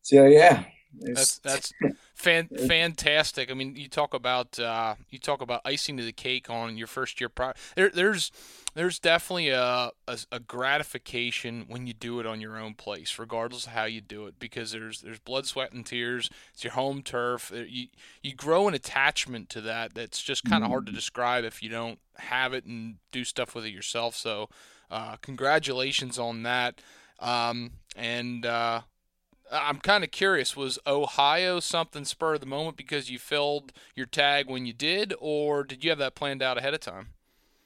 so 0.00 0.24
yeah, 0.24 0.64
that's 0.92 1.38
that's 1.38 1.72
fan, 2.14 2.48
fantastic. 2.48 3.50
I 3.50 3.54
mean, 3.54 3.76
you 3.76 3.88
talk 3.88 4.14
about 4.14 4.58
uh, 4.58 4.94
you 5.10 5.18
talk 5.18 5.42
about 5.42 5.60
icing 5.64 5.96
to 5.98 6.04
the 6.04 6.12
cake 6.12 6.48
on 6.48 6.76
your 6.76 6.86
first 6.86 7.20
year. 7.20 7.28
Pro- 7.28 7.52
there, 7.76 7.90
there's 7.90 8.32
there's 8.74 8.98
definitely 8.98 9.50
a, 9.50 9.90
a, 10.06 10.18
a 10.32 10.40
gratification 10.40 11.64
when 11.68 11.86
you 11.86 11.92
do 11.92 12.20
it 12.20 12.26
on 12.26 12.40
your 12.40 12.58
own 12.58 12.74
place, 12.74 13.18
regardless 13.18 13.66
of 13.66 13.72
how 13.72 13.84
you 13.84 14.00
do 14.00 14.26
it, 14.26 14.38
because 14.38 14.72
there's 14.72 15.02
there's 15.02 15.18
blood, 15.18 15.46
sweat, 15.46 15.72
and 15.72 15.84
tears. 15.84 16.30
It's 16.54 16.64
your 16.64 16.72
home 16.72 17.02
turf. 17.02 17.52
Uh, 17.52 17.64
you 17.68 17.88
you 18.22 18.34
grow 18.34 18.68
an 18.68 18.74
attachment 18.74 19.50
to 19.50 19.60
that 19.62 19.94
that's 19.94 20.22
just 20.22 20.44
kind 20.44 20.64
of 20.64 20.68
mm. 20.68 20.72
hard 20.72 20.86
to 20.86 20.92
mm. 20.92 20.96
describe 20.96 21.44
if 21.44 21.62
you 21.62 21.68
don't 21.68 21.98
have 22.16 22.54
it 22.54 22.64
and 22.64 22.96
do 23.12 23.24
stuff 23.24 23.54
with 23.54 23.64
it 23.64 23.70
yourself. 23.70 24.16
So, 24.16 24.48
uh, 24.90 25.16
congratulations 25.16 26.18
on 26.18 26.42
that. 26.44 26.80
Um, 27.20 27.72
and 27.96 28.46
uh, 28.46 28.82
I'm 29.50 29.78
kind 29.78 30.04
of 30.04 30.10
curious. 30.10 30.56
Was 30.56 30.78
Ohio 30.86 31.60
something 31.60 32.04
spur 32.04 32.34
of 32.34 32.40
the 32.40 32.46
moment 32.46 32.76
because 32.76 33.10
you 33.10 33.18
filled 33.18 33.72
your 33.94 34.06
tag 34.06 34.48
when 34.48 34.66
you 34.66 34.72
did, 34.72 35.14
or 35.18 35.64
did 35.64 35.84
you 35.84 35.90
have 35.90 35.98
that 35.98 36.14
planned 36.14 36.42
out 36.42 36.58
ahead 36.58 36.74
of 36.74 36.80
time? 36.80 37.08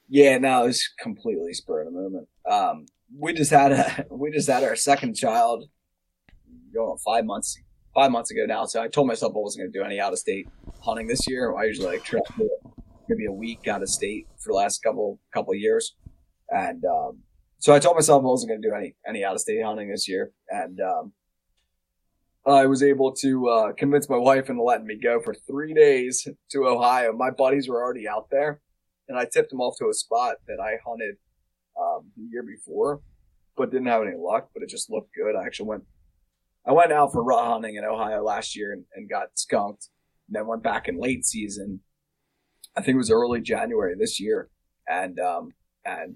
Yeah, 0.09 0.37
no, 0.37 0.63
it 0.63 0.67
was 0.67 0.89
completely 0.99 1.53
spur 1.53 1.81
of 1.81 1.85
the 1.85 1.91
moment. 1.91 2.27
Um, 2.49 2.85
we 3.17 3.33
just 3.33 3.51
had 3.51 3.71
a 3.71 4.05
we 4.11 4.31
just 4.31 4.49
had 4.49 4.63
our 4.63 4.75
second 4.75 5.15
child 5.15 5.65
going 6.73 6.97
five 7.05 7.25
months 7.25 7.57
five 7.93 8.11
months 8.11 8.31
ago 8.31 8.45
now. 8.45 8.65
So 8.65 8.81
I 8.81 8.87
told 8.87 9.07
myself 9.07 9.33
I 9.35 9.39
wasn't 9.39 9.63
going 9.63 9.73
to 9.73 9.79
do 9.79 9.85
any 9.85 9.99
out 9.99 10.13
of 10.13 10.19
state 10.19 10.47
hunting 10.81 11.07
this 11.07 11.27
year. 11.27 11.55
I 11.55 11.65
usually 11.65 11.87
like 11.87 12.03
travel 12.03 12.49
maybe 13.07 13.25
a 13.25 13.31
week 13.31 13.67
out 13.67 13.81
of 13.81 13.89
state 13.89 14.27
for 14.39 14.51
the 14.51 14.55
last 14.55 14.81
couple 14.81 15.19
couple 15.33 15.53
years, 15.55 15.95
and 16.49 16.83
um, 16.85 17.19
so 17.59 17.73
I 17.73 17.79
told 17.79 17.95
myself 17.95 18.21
I 18.21 18.25
wasn't 18.25 18.51
going 18.51 18.61
to 18.61 18.67
do 18.67 18.75
any 18.75 18.95
any 19.07 19.23
out 19.23 19.35
of 19.35 19.41
state 19.41 19.63
hunting 19.63 19.89
this 19.89 20.07
year, 20.07 20.31
and 20.49 20.79
um, 20.81 21.13
I 22.45 22.65
was 22.65 22.83
able 22.83 23.13
to 23.13 23.47
uh, 23.47 23.73
convince 23.73 24.09
my 24.09 24.17
wife 24.17 24.49
into 24.49 24.63
letting 24.63 24.85
me 24.85 24.99
go 25.01 25.21
for 25.21 25.33
three 25.33 25.73
days 25.73 26.27
to 26.51 26.67
Ohio. 26.67 27.13
My 27.13 27.29
buddies 27.31 27.69
were 27.69 27.81
already 27.81 28.07
out 28.07 28.27
there, 28.31 28.61
and 29.07 29.17
I 29.17 29.25
tipped 29.25 29.49
them 29.49 29.61
off 29.61 29.77
to 29.79 29.89
a 29.89 29.93
spot 29.93 30.35
that 30.47 30.59
I 30.59 30.75
hunted 30.85 31.15
um, 31.79 32.11
the 32.17 32.23
year 32.29 32.43
before, 32.43 33.01
but 33.55 33.71
didn't 33.71 33.87
have 33.87 34.01
any 34.01 34.17
luck. 34.17 34.49
But 34.53 34.63
it 34.63 34.69
just 34.69 34.91
looked 34.91 35.11
good. 35.15 35.35
I 35.37 35.45
actually 35.45 35.69
went 35.69 35.83
I 36.65 36.71
went 36.71 36.91
out 36.91 37.11
for 37.11 37.23
rut 37.23 37.45
hunting 37.45 37.75
in 37.75 37.85
Ohio 37.85 38.23
last 38.23 38.55
year 38.55 38.71
and, 38.73 38.85
and 38.95 39.09
got 39.09 39.27
skunked. 39.35 39.89
And 40.27 40.35
then 40.35 40.47
went 40.47 40.63
back 40.63 40.87
in 40.87 40.99
late 40.99 41.25
season. 41.25 41.81
I 42.75 42.81
think 42.81 42.95
it 42.95 42.97
was 42.97 43.11
early 43.11 43.41
January 43.41 43.95
this 43.97 44.19
year, 44.19 44.49
and 44.87 45.19
um, 45.19 45.51
and 45.85 46.15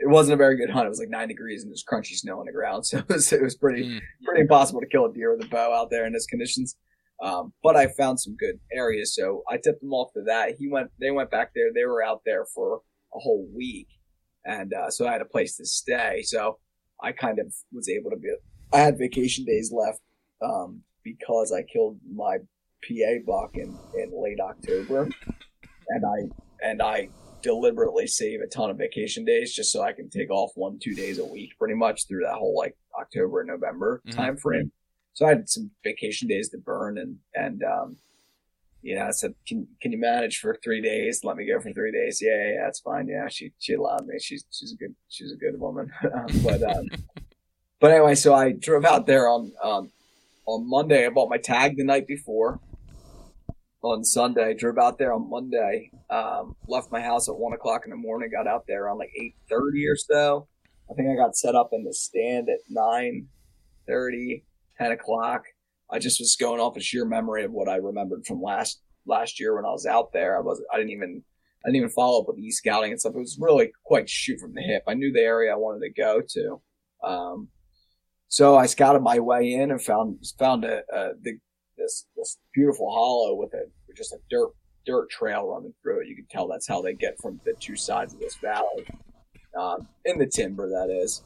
it, 0.00 0.08
wasn't 0.08 0.34
a 0.34 0.36
very 0.36 0.56
good 0.56 0.70
hunt. 0.70 0.86
It 0.86 0.90
was 0.90 0.98
like 0.98 1.10
nine 1.10 1.28
degrees 1.28 1.62
and 1.62 1.70
there's 1.70 1.84
crunchy 1.84 2.14
snow 2.14 2.40
on 2.40 2.46
the 2.46 2.52
ground, 2.52 2.86
so 2.86 2.98
it 2.98 3.08
was, 3.08 3.32
it 3.32 3.42
was 3.42 3.56
pretty 3.56 3.84
mm. 3.84 4.00
pretty 4.24 4.42
impossible 4.42 4.80
to 4.80 4.86
kill 4.86 5.06
a 5.06 5.12
deer 5.12 5.34
with 5.34 5.44
a 5.46 5.48
bow 5.48 5.72
out 5.72 5.90
there 5.90 6.06
in 6.06 6.12
those 6.12 6.26
conditions. 6.26 6.76
Um, 7.20 7.52
but 7.64 7.76
I 7.76 7.88
found 7.88 8.20
some 8.20 8.36
good 8.36 8.60
areas, 8.72 9.14
so 9.14 9.42
I 9.48 9.56
tipped 9.56 9.80
them 9.80 9.92
off 9.92 10.12
to 10.12 10.22
that. 10.26 10.54
He 10.56 10.68
went, 10.68 10.90
they 11.00 11.10
went 11.10 11.32
back 11.32 11.50
there. 11.52 11.72
They 11.74 11.84
were 11.84 12.00
out 12.00 12.22
there 12.24 12.44
for 12.44 12.82
a 13.12 13.18
whole 13.18 13.48
week, 13.52 13.88
and 14.44 14.72
uh, 14.72 14.90
so 14.90 15.08
I 15.08 15.12
had 15.12 15.22
a 15.22 15.26
place 15.26 15.56
to 15.56 15.66
stay. 15.66 16.22
So 16.22 16.58
I 17.02 17.10
kind 17.12 17.40
of 17.40 17.52
was 17.72 17.88
able 17.88 18.10
to 18.10 18.16
be 18.16 18.28
I 18.72 18.78
had 18.78 18.98
vacation 18.98 19.44
days 19.44 19.72
left 19.72 20.00
um, 20.42 20.82
because 21.02 21.52
I 21.52 21.62
killed 21.62 21.98
my 22.14 22.38
PA 22.86 23.18
buck 23.26 23.52
in, 23.54 23.76
in 23.94 24.12
late 24.22 24.40
October, 24.40 25.08
and 25.88 26.04
I 26.04 26.66
and 26.66 26.82
I 26.82 27.08
deliberately 27.42 28.06
save 28.06 28.40
a 28.40 28.46
ton 28.46 28.70
of 28.70 28.78
vacation 28.78 29.24
days 29.24 29.54
just 29.54 29.72
so 29.72 29.82
I 29.82 29.92
can 29.92 30.08
take 30.08 30.30
off 30.30 30.50
one 30.54 30.78
two 30.78 30.94
days 30.94 31.18
a 31.18 31.24
week, 31.24 31.58
pretty 31.58 31.74
much 31.74 32.06
through 32.06 32.24
that 32.24 32.34
whole 32.34 32.56
like 32.56 32.76
October 32.98 33.40
and 33.40 33.48
November 33.48 34.02
mm-hmm. 34.06 34.16
time 34.16 34.36
frame. 34.36 34.72
So 35.14 35.26
I 35.26 35.30
had 35.30 35.48
some 35.48 35.70
vacation 35.82 36.28
days 36.28 36.48
to 36.50 36.58
burn, 36.58 36.98
and 36.98 37.16
and 37.34 37.62
um, 37.64 37.96
you 38.82 38.94
know, 38.94 39.06
I 39.06 39.10
said, 39.10 39.34
"Can 39.46 39.66
can 39.80 39.92
you 39.92 39.98
manage 39.98 40.38
for 40.38 40.56
three 40.62 40.80
days? 40.80 41.24
Let 41.24 41.36
me 41.36 41.46
go 41.46 41.60
for 41.60 41.72
three 41.72 41.92
days." 41.92 42.20
Yeah, 42.22 42.52
yeah, 42.52 42.64
that's 42.64 42.80
fine. 42.80 43.08
Yeah, 43.08 43.28
she 43.28 43.52
she 43.58 43.74
allowed 43.74 44.06
me. 44.06 44.18
She's 44.20 44.44
she's 44.50 44.72
a 44.72 44.76
good 44.76 44.94
she's 45.08 45.32
a 45.32 45.36
good 45.36 45.58
woman, 45.58 45.90
but 46.44 46.62
um, 46.62 46.86
but 47.80 47.90
anyway, 47.90 48.14
so 48.14 48.34
I 48.34 48.52
drove 48.52 48.84
out 48.84 49.06
there 49.06 49.28
on 49.28 49.52
um, 49.62 49.90
on 50.46 50.68
Monday. 50.68 51.06
I 51.06 51.10
bought 51.10 51.30
my 51.30 51.38
tag 51.38 51.76
the 51.76 51.84
night 51.84 52.06
before. 52.06 52.60
On 53.82 54.02
Sunday, 54.02 54.54
drove 54.54 54.76
out 54.76 54.98
there 54.98 55.12
on 55.12 55.30
Monday. 55.30 55.92
Um, 56.10 56.56
left 56.66 56.90
my 56.90 57.00
house 57.00 57.28
at 57.28 57.38
one 57.38 57.52
o'clock 57.52 57.82
in 57.84 57.90
the 57.90 57.96
morning. 57.96 58.30
Got 58.30 58.48
out 58.48 58.64
there 58.66 58.84
around 58.84 58.98
like 58.98 59.12
eight 59.20 59.36
thirty 59.48 59.86
or 59.86 59.94
so. 59.94 60.48
I 60.90 60.94
think 60.94 61.08
I 61.08 61.14
got 61.14 61.36
set 61.36 61.54
up 61.54 61.70
in 61.72 61.84
the 61.84 61.94
stand 61.94 62.48
at 62.48 62.58
nine 62.68 63.28
thirty, 63.86 64.44
ten 64.78 64.90
o'clock. 64.90 65.44
I 65.90 66.00
just 66.00 66.20
was 66.20 66.36
going 66.36 66.60
off 66.60 66.76
a 66.76 66.80
sheer 66.80 67.04
memory 67.04 67.44
of 67.44 67.52
what 67.52 67.68
I 67.68 67.76
remembered 67.76 68.26
from 68.26 68.42
last 68.42 68.80
last 69.06 69.38
year 69.38 69.54
when 69.54 69.64
I 69.64 69.70
was 69.70 69.86
out 69.86 70.12
there. 70.12 70.36
I 70.36 70.40
was 70.40 70.60
I 70.72 70.76
didn't 70.76 70.90
even 70.90 71.22
I 71.64 71.68
didn't 71.68 71.76
even 71.76 71.90
follow 71.90 72.20
up 72.20 72.28
with 72.28 72.38
e 72.38 72.50
scouting 72.50 72.90
and 72.90 73.00
stuff. 73.00 73.14
It 73.14 73.20
was 73.20 73.38
really 73.40 73.70
quite 73.84 74.08
shoot 74.08 74.40
from 74.40 74.54
the 74.54 74.60
hip. 74.60 74.82
I 74.88 74.94
knew 74.94 75.12
the 75.12 75.20
area 75.20 75.52
I 75.52 75.56
wanted 75.56 75.86
to 75.86 75.92
go 75.92 76.20
to. 76.28 76.60
Um, 77.08 77.48
so 78.28 78.56
I 78.56 78.66
scouted 78.66 79.02
my 79.02 79.20
way 79.20 79.52
in 79.52 79.70
and 79.70 79.80
found 79.80 80.24
found 80.36 80.64
a, 80.64 80.82
a 80.92 81.10
the, 81.20 81.38
this 81.78 82.06
this 82.16 82.38
beautiful 82.52 82.90
hollow 82.92 83.34
with 83.34 83.54
a 83.54 83.64
with 83.86 83.96
just 83.96 84.12
a 84.12 84.18
dirt 84.28 84.50
dirt 84.84 85.08
trail 85.10 85.46
running 85.46 85.74
through 85.82 86.00
it. 86.00 86.08
You 86.08 86.16
can 86.16 86.26
tell 86.30 86.48
that's 86.48 86.66
how 86.66 86.82
they 86.82 86.94
get 86.94 87.20
from 87.20 87.40
the 87.44 87.54
two 87.60 87.76
sides 87.76 88.14
of 88.14 88.20
this 88.20 88.36
valley, 88.36 88.86
um, 89.58 89.86
in 90.04 90.18
the 90.18 90.26
timber 90.26 90.68
that 90.68 90.90
is. 90.90 91.22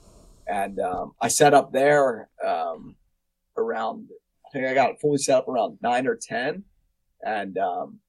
And 0.46 0.78
um, 0.80 1.12
I 1.20 1.28
set 1.28 1.55
up 1.55 1.72
there 1.72 2.28
um, 2.44 2.96
around. 3.57 4.09
I 4.46 4.50
think 4.53 4.66
I 4.66 4.74
got 4.74 4.90
it 4.90 5.00
fully 5.00 5.18
set 5.18 5.38
up 5.38 5.48
around 5.48 5.78
nine 5.82 6.07
or 6.07 6.16
ten, 6.16 6.64
and 7.22 7.57
um, 7.59 8.00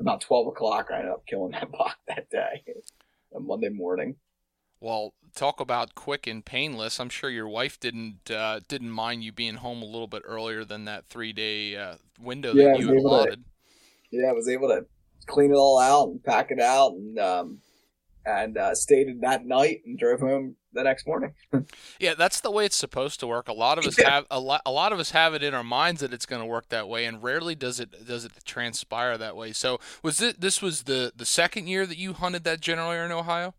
about 0.00 0.20
twelve 0.20 0.46
o'clock, 0.46 0.88
I 0.90 0.98
ended 0.98 1.12
up 1.12 1.26
killing 1.26 1.52
that 1.52 1.70
buck 1.78 1.96
that 2.08 2.28
day, 2.30 2.64
on 3.34 3.46
Monday 3.46 3.68
morning. 3.68 4.16
Well, 4.80 5.12
talk 5.38 5.60
about 5.60 5.94
quick 5.94 6.26
and 6.26 6.44
painless. 6.44 6.98
I'm 6.98 7.08
sure 7.08 7.30
your 7.30 7.48
wife 7.48 7.78
didn't 7.78 8.30
uh, 8.30 8.60
didn't 8.68 8.90
mind 8.90 9.22
you 9.22 9.32
being 9.32 9.54
home 9.54 9.80
a 9.82 9.86
little 9.86 10.08
bit 10.08 10.22
earlier 10.24 10.64
than 10.64 10.84
that 10.86 11.06
three 11.06 11.32
day 11.32 11.76
uh, 11.76 11.94
window 12.20 12.52
yeah, 12.52 12.72
that 12.72 12.80
you 12.80 12.88
had 12.88 12.96
allotted. 12.96 13.44
To, 13.44 14.16
yeah, 14.16 14.28
I 14.28 14.32
was 14.32 14.48
able 14.48 14.68
to 14.68 14.84
clean 15.26 15.52
it 15.52 15.56
all 15.56 15.78
out 15.78 16.08
and 16.08 16.22
pack 16.22 16.50
it 16.50 16.60
out, 16.60 16.92
and 16.92 17.18
um, 17.18 17.58
and 18.26 18.58
uh, 18.58 18.74
stayed 18.74 19.06
in 19.06 19.20
that 19.20 19.46
night 19.46 19.82
and 19.86 19.96
drove 19.96 20.20
home 20.20 20.56
the 20.72 20.82
next 20.82 21.06
morning. 21.06 21.32
yeah, 22.00 22.14
that's 22.14 22.40
the 22.40 22.50
way 22.50 22.64
it's 22.66 22.76
supposed 22.76 23.20
to 23.20 23.26
work. 23.26 23.48
A 23.48 23.52
lot 23.52 23.78
of 23.78 23.86
us 23.86 23.96
have 23.98 24.26
a 24.30 24.40
lot. 24.40 24.62
A 24.66 24.72
lot 24.72 24.92
of 24.92 24.98
us 24.98 25.12
have 25.12 25.34
it 25.34 25.44
in 25.44 25.54
our 25.54 25.64
minds 25.64 26.00
that 26.00 26.12
it's 26.12 26.26
going 26.26 26.42
to 26.42 26.46
work 26.46 26.68
that 26.70 26.88
way, 26.88 27.04
and 27.04 27.22
rarely 27.22 27.54
does 27.54 27.78
it 27.78 28.06
does 28.06 28.24
it 28.24 28.32
transpire 28.44 29.16
that 29.16 29.36
way. 29.36 29.52
So, 29.52 29.78
was 30.02 30.20
it 30.20 30.40
this 30.40 30.60
was 30.60 30.82
the 30.82 31.12
the 31.14 31.26
second 31.26 31.68
year 31.68 31.86
that 31.86 31.96
you 31.96 32.12
hunted 32.12 32.42
that 32.42 32.60
general 32.60 32.90
area 32.90 33.06
in 33.06 33.12
Ohio? 33.12 33.54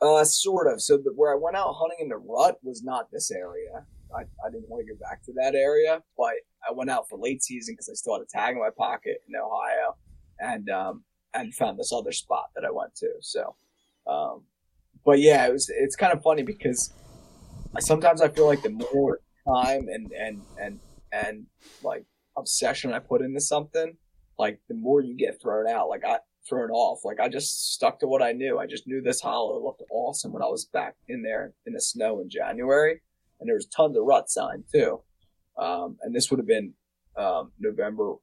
Uh, 0.00 0.24
sort 0.24 0.72
of. 0.72 0.80
So 0.80 0.96
the, 0.96 1.12
where 1.14 1.32
I 1.32 1.38
went 1.38 1.56
out 1.56 1.74
hunting 1.74 1.98
in 2.00 2.08
the 2.08 2.16
rut 2.16 2.58
was 2.62 2.82
not 2.82 3.10
this 3.10 3.30
area. 3.30 3.84
I, 4.14 4.22
I 4.46 4.50
didn't 4.50 4.68
want 4.68 4.86
to 4.86 4.92
go 4.92 4.98
back 5.00 5.24
to 5.24 5.32
that 5.36 5.54
area, 5.54 6.02
but 6.16 6.34
I 6.68 6.72
went 6.72 6.90
out 6.90 7.08
for 7.08 7.18
late 7.18 7.42
season 7.42 7.74
because 7.74 7.88
I 7.88 7.94
still 7.94 8.14
had 8.14 8.22
a 8.22 8.26
tag 8.26 8.54
in 8.54 8.60
my 8.60 8.70
pocket 8.76 9.22
in 9.28 9.34
Ohio, 9.34 9.96
and 10.38 10.70
um, 10.70 11.04
and 11.34 11.54
found 11.54 11.78
this 11.78 11.92
other 11.92 12.12
spot 12.12 12.50
that 12.54 12.64
I 12.64 12.70
went 12.70 12.94
to. 12.96 13.08
So, 13.20 13.56
um, 14.06 14.42
but 15.04 15.18
yeah, 15.20 15.46
it 15.46 15.52
was 15.52 15.70
it's 15.74 15.96
kind 15.96 16.12
of 16.12 16.22
funny 16.22 16.42
because 16.42 16.92
sometimes 17.80 18.20
I 18.20 18.28
feel 18.28 18.46
like 18.46 18.62
the 18.62 18.70
more 18.94 19.20
time 19.46 19.88
and 19.88 20.12
and 20.12 20.40
and 20.60 20.80
and 21.12 21.46
like 21.82 22.04
obsession 22.36 22.92
I 22.92 23.00
put 23.00 23.20
into 23.20 23.40
something, 23.40 23.96
like 24.38 24.60
the 24.68 24.74
more 24.74 25.00
you 25.00 25.16
get 25.16 25.40
thrown 25.40 25.68
out. 25.68 25.88
Like 25.88 26.04
I 26.04 26.18
thrown 26.48 26.70
off. 26.70 27.04
Like 27.04 27.20
I 27.20 27.28
just 27.28 27.74
stuck 27.74 27.98
to 28.00 28.06
what 28.06 28.22
I 28.22 28.32
knew. 28.32 28.58
I 28.58 28.66
just 28.66 28.86
knew 28.86 29.00
this 29.00 29.20
hollow 29.20 29.62
looked 29.62 29.82
awesome 29.90 30.32
when 30.32 30.42
I 30.42 30.46
was 30.46 30.66
back 30.66 30.94
in 31.08 31.22
there 31.22 31.52
in 31.66 31.72
the 31.72 31.80
snow 31.80 32.20
in 32.20 32.28
January, 32.28 33.00
and 33.40 33.48
there 33.48 33.56
was 33.56 33.66
tons 33.66 33.96
of 33.96 34.04
rut 34.04 34.30
sign 34.30 34.64
too. 34.72 35.00
Um, 35.56 35.96
and 36.02 36.14
this 36.14 36.30
would 36.30 36.38
have 36.38 36.46
been 36.46 36.72
um, 37.16 37.52
November 37.58 38.14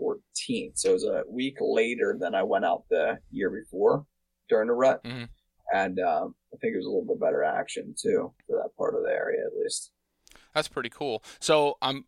14th, 0.00 0.78
so 0.78 0.90
it 0.90 0.92
was 0.92 1.04
a 1.04 1.22
week 1.28 1.56
later 1.60 2.16
than 2.18 2.34
I 2.34 2.42
went 2.42 2.64
out 2.64 2.84
the 2.90 3.18
year 3.30 3.50
before 3.50 4.04
during 4.48 4.66
the 4.66 4.74
rut, 4.74 5.02
mm-hmm. 5.04 5.24
and 5.72 6.00
um, 6.00 6.34
I 6.52 6.56
think 6.58 6.74
it 6.74 6.78
was 6.78 6.86
a 6.86 6.88
little 6.88 7.06
bit 7.06 7.20
better 7.20 7.44
action 7.44 7.94
too 8.00 8.32
for 8.46 8.56
that 8.56 8.76
part 8.76 8.94
of 8.94 9.02
the 9.02 9.10
area 9.10 9.40
at 9.46 9.56
least. 9.56 9.90
That's 10.52 10.68
pretty 10.68 10.90
cool. 10.90 11.22
So 11.40 11.78
I'm 11.80 12.04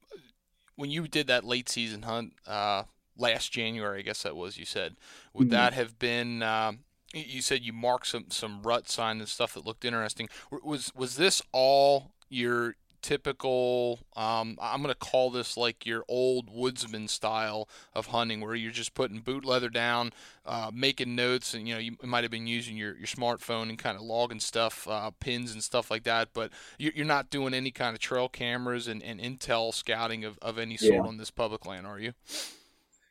when 0.76 0.90
you 0.90 1.09
did 1.09 1.28
that 1.28 1.44
late 1.44 1.68
season 1.68 2.02
hunt. 2.02 2.32
Uh, 2.46 2.84
last 3.17 3.53
January, 3.53 4.01
I 4.01 4.03
guess 4.03 4.23
that 4.23 4.37
was 4.37 4.59
you 4.59 4.64
said. 4.64 4.97
Would 5.35 5.49
mm-hmm. 5.49 5.53
that 5.53 5.73
have 5.75 5.99
been? 5.99 6.43
Um, 6.43 6.81
you 7.14 7.41
said 7.41 7.62
you 7.62 7.73
marked 7.73 8.09
some 8.09 8.27
some 8.31 8.62
rut 8.62 8.89
sign 8.89 9.19
and 9.19 9.29
stuff 9.29 9.55
that 9.55 9.67
looked 9.67 9.85
interesting. 9.85 10.29
Was 10.62 10.93
was 10.95 11.17
this 11.17 11.43
all 11.53 12.12
your 12.29 12.75
typical 13.07 14.01
um, 14.17 14.59
i'm 14.61 14.83
going 14.83 14.93
to 14.93 14.99
call 14.99 15.31
this 15.31 15.57
like 15.57 15.87
your 15.87 16.03
old 16.09 16.49
woodsman 16.51 17.07
style 17.07 17.69
of 17.95 18.07
hunting 18.07 18.41
where 18.41 18.57
you're 18.57 18.73
just 18.73 18.95
putting 18.95 19.21
boot 19.21 19.45
leather 19.45 19.69
down 19.69 20.12
uh, 20.45 20.73
making 20.75 21.14
notes 21.14 21.55
and 21.55 21.69
you 21.69 21.75
know 21.75 21.79
you 21.79 21.95
might 22.03 22.25
have 22.25 22.33
been 22.33 22.49
using 22.49 22.77
your, 22.77 22.97
your 22.97 23.07
smartphone 23.07 23.69
and 23.69 23.79
kind 23.79 23.97
of 23.97 24.03
logging 24.03 24.41
stuff 24.41 24.89
uh, 24.89 25.09
pins 25.21 25.53
and 25.53 25.62
stuff 25.62 25.89
like 25.89 26.03
that 26.03 26.31
but 26.33 26.51
you're 26.79 27.05
not 27.05 27.31
doing 27.31 27.55
any 27.55 27.71
kind 27.71 27.95
of 27.95 28.01
trail 28.01 28.29
cameras 28.29 28.89
and, 28.89 29.05
and 29.05 29.21
intel 29.21 29.73
scouting 29.73 30.25
of, 30.25 30.37
of 30.43 30.59
any 30.59 30.77
sort 30.77 30.95
yeah. 30.95 31.01
on 31.01 31.17
this 31.17 31.31
public 31.31 31.64
land 31.64 31.87
are 31.87 32.01
you 32.01 32.12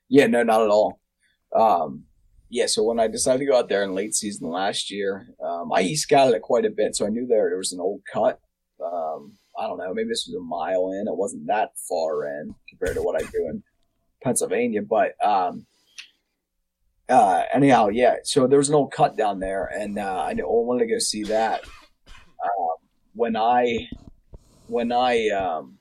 yeah, 0.10 0.28
no, 0.28 0.44
not 0.44 0.62
at 0.62 0.70
all. 0.70 1.00
Um, 1.56 2.04
yeah, 2.50 2.68
so 2.68 2.84
when 2.84 3.00
I 3.00 3.08
decided 3.08 3.40
to 3.40 3.46
go 3.46 3.58
out 3.58 3.70
there 3.70 3.84
in 3.84 3.96
late 3.96 4.14
season 4.14 4.50
last 4.50 4.92
year, 4.92 5.28
um, 5.44 5.72
I 5.74 5.94
scouted 5.94 6.36
it 6.36 6.42
quite 6.42 6.66
a 6.66 6.70
bit, 6.70 6.96
so 6.96 7.06
I 7.06 7.10
knew 7.10 7.26
there, 7.28 7.50
there 7.50 7.58
was 7.58 7.74
an 7.74 7.80
old 7.80 8.02
cut. 8.12 8.40
Um, 8.84 9.34
I 9.58 9.68
don't 9.68 9.78
know, 9.78 9.94
maybe 9.94 10.10
this 10.10 10.28
was 10.28 10.36
a 10.36 10.44
mile 10.44 10.92
in. 10.92 11.08
It 11.08 11.16
wasn't 11.16 11.48
that 11.48 11.72
far 11.90 12.28
in 12.28 12.54
compared 12.70 12.96
to 12.96 13.02
what 13.02 13.22
I 13.22 13.26
do 13.26 13.48
in 13.50 13.64
Pennsylvania, 14.24 14.82
but 14.82 15.16
um, 15.26 15.66
uh, 17.10 17.44
anyhow, 17.54 17.90
yeah. 17.90 18.18
So 18.24 18.48
there 18.48 18.60
was 18.60 18.70
an 18.70 18.76
old 18.76 18.92
cut 18.92 19.16
down 19.16 19.40
there, 19.40 19.66
and 19.66 19.98
uh, 20.00 20.26
I 20.28 20.34
wanted 20.36 20.86
to 20.86 20.92
go 20.94 21.00
see 21.00 21.24
that. 21.24 21.64
Um, 22.08 22.78
when 23.14 23.36
I 23.36 23.88
when 24.68 24.92
I 24.92 25.30
um, 25.30 25.78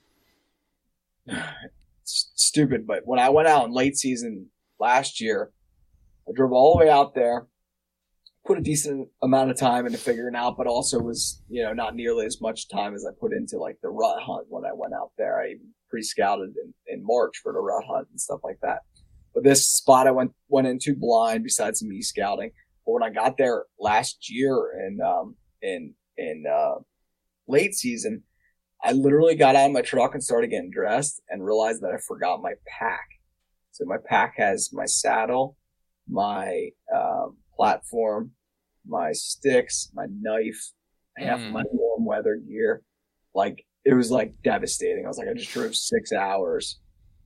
stupid, 2.05 2.87
but 2.87 3.03
when 3.05 3.19
I 3.19 3.29
went 3.29 3.49
out 3.49 3.67
in 3.67 3.73
late 3.73 3.97
season 3.97 4.47
last 4.79 5.21
year, 5.21 5.51
I 6.29 6.33
drove 6.33 6.53
all 6.53 6.77
the 6.77 6.85
way 6.85 6.91
out 6.91 7.15
there, 7.15 7.47
put 8.47 8.59
a 8.59 8.63
decent 8.63 9.09
amount 9.23 9.51
of 9.51 9.59
time 9.59 9.87
into 9.87 9.99
figuring 9.99 10.37
out, 10.37 10.57
but 10.57 10.67
also 10.67 10.99
was, 10.99 11.43
you 11.49 11.63
know, 11.63 11.73
not 11.73 11.95
nearly 11.95 12.27
as 12.27 12.41
much 12.41 12.69
time 12.69 12.95
as 12.95 13.07
I 13.07 13.11
put 13.19 13.33
into 13.33 13.59
like 13.59 13.79
the 13.83 13.89
rut 13.89 14.23
hunt 14.23 14.47
when 14.49 14.65
I 14.65 14.73
went 14.73 14.95
out 14.95 15.13
there. 15.17 15.41
I 15.41 15.57
pre-scouted 15.89 16.55
in, 16.63 16.75
in 16.87 17.05
March 17.05 17.41
for 17.43 17.53
the 17.53 17.61
rut 17.61 17.85
hunt 17.89 18.09
and 18.11 18.21
stuff 18.21 18.41
like 18.45 18.59
that. 18.63 18.81
But 19.35 19.45
this 19.45 19.67
spot 19.67 20.07
I 20.07 20.13
went, 20.13 20.33
went 20.49 20.67
into 20.67 20.95
blind 20.95 21.43
besides 21.43 21.81
some 21.81 21.93
e-scouting. 21.93 22.51
But 22.87 22.93
when 22.93 23.03
I 23.03 23.11
got 23.11 23.37
there 23.37 23.65
last 23.79 24.31
year 24.31 24.73
and, 24.79 25.01
um, 25.01 25.37
in, 25.63 25.95
in, 26.17 26.45
uh, 26.51 26.81
late 27.47 27.75
season, 27.75 28.23
I 28.85 28.93
literally 28.93 29.35
got 29.35 29.57
out 29.57 29.67
of 29.67 29.73
my 29.73 29.81
truck 29.81 30.13
and 30.13 30.23
started 30.23 30.51
getting 30.51 30.71
dressed 30.71 31.23
and 31.31 31.45
realized 31.45 31.81
that 31.83 31.93
I 31.95 31.99
forgot 31.99 32.43
my 32.43 32.53
pack. 32.67 33.07
So 33.73 33.85
my 33.87 33.97
pack 34.05 34.35
has 34.37 34.71
my 34.73 34.85
saddle, 34.85 35.57
my 36.09 36.69
um, 36.95 37.39
platform, 37.57 38.33
my 38.87 39.13
sticks, 39.13 39.91
my 39.95 40.05
knife, 40.21 40.73
half 41.17 41.41
mm. 41.41 41.53
my 41.53 41.63
warm 41.73 42.05
weather 42.05 42.37
gear. 42.37 42.83
Like 43.35 43.65
it 43.85 43.95
was 43.95 44.11
like 44.11 44.35
devastating. 44.45 45.07
I 45.07 45.09
was 45.09 45.19
like, 45.19 45.29
I 45.29 45.35
just 45.35 45.51
drove 45.51 45.75
six 45.75 46.13
hours 46.13 46.79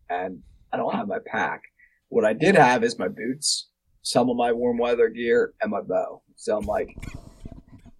and 0.09 0.41
I 0.73 0.77
don't 0.77 0.95
have 0.95 1.09
my 1.09 1.19
pack. 1.27 1.63
What 2.09 2.25
I 2.25 2.33
did 2.33 2.55
have 2.55 2.85
is 2.85 2.99
my 2.99 3.09
boots, 3.09 3.69
some 4.03 4.31
of 4.31 4.37
my 4.37 4.53
warm 4.53 4.79
weather 4.79 5.09
gear, 5.09 5.53
and 5.61 5.71
my 5.71 5.81
bow. 5.83 6.23
So 6.37 6.57
I'm 6.57 6.65
like, 6.65 6.89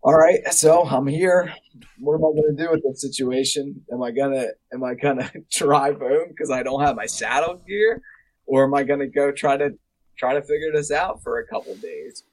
all 0.09 0.17
right, 0.17 0.41
so 0.55 0.85
I'm 0.85 1.07
here. 1.07 1.53
What 1.99 2.15
am 2.15 2.21
I 2.21 2.33
going 2.33 2.57
to 2.57 2.65
do 2.65 2.71
with 2.71 2.83
this 2.83 3.03
situation? 3.03 3.85
Am 3.93 4.03
I 4.03 4.11
gonna 4.11 4.47
am 4.73 4.83
I 4.83 4.95
gonna 4.95 5.31
drive 5.53 5.99
home 5.99 6.29
because 6.31 6.51
I 6.51 6.63
don't 6.63 6.81
have 6.81 6.97
my 6.97 7.05
saddle 7.05 7.63
gear, 7.69 8.01
or 8.47 8.65
am 8.65 8.73
I 8.73 8.85
gonna 8.85 9.07
go 9.07 9.31
try 9.31 9.59
to 9.59 9.73
try 10.19 10.33
to 10.33 10.41
figure 10.41 10.73
this 10.73 10.91
out 10.91 11.23
for 11.23 11.39
a 11.39 11.47
couple 11.47 11.75
days? 11.75 12.25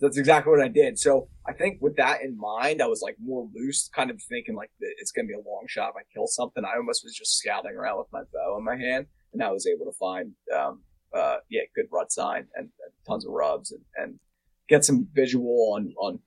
That's 0.00 0.18
exactly 0.18 0.50
what 0.50 0.60
I 0.60 0.68
did. 0.68 0.98
So 0.98 1.30
I 1.46 1.54
think 1.54 1.78
with 1.80 1.96
that 1.96 2.20
in 2.20 2.36
mind, 2.36 2.82
I 2.82 2.86
was 2.88 3.00
like 3.00 3.16
more 3.18 3.48
loose, 3.54 3.88
kind 3.88 4.10
of 4.10 4.20
thinking 4.28 4.54
like 4.54 4.70
it's 4.78 5.10
gonna 5.10 5.28
be 5.28 5.32
a 5.32 5.38
long 5.38 5.64
shot 5.66 5.92
if 5.94 5.96
I 5.96 6.04
kill 6.12 6.26
something. 6.26 6.62
I 6.62 6.76
almost 6.76 7.04
was 7.04 7.14
just 7.14 7.38
scouting 7.38 7.74
around 7.74 7.96
with 7.96 8.08
my 8.12 8.20
bow 8.34 8.58
in 8.58 8.64
my 8.66 8.76
hand, 8.76 9.06
and 9.32 9.42
I 9.42 9.50
was 9.50 9.66
able 9.66 9.90
to 9.90 9.96
find 9.98 10.32
um, 10.54 10.82
uh, 11.16 11.36
yeah 11.48 11.62
good 11.74 11.86
rut 11.90 12.12
sign 12.12 12.48
and, 12.54 12.64
and 12.64 12.92
tons 13.08 13.24
of 13.24 13.32
rubs 13.32 13.72
and, 13.72 13.80
and 13.96 14.20
get 14.68 14.84
some 14.84 15.08
visual 15.14 15.72
on 15.72 15.94
on 15.98 16.18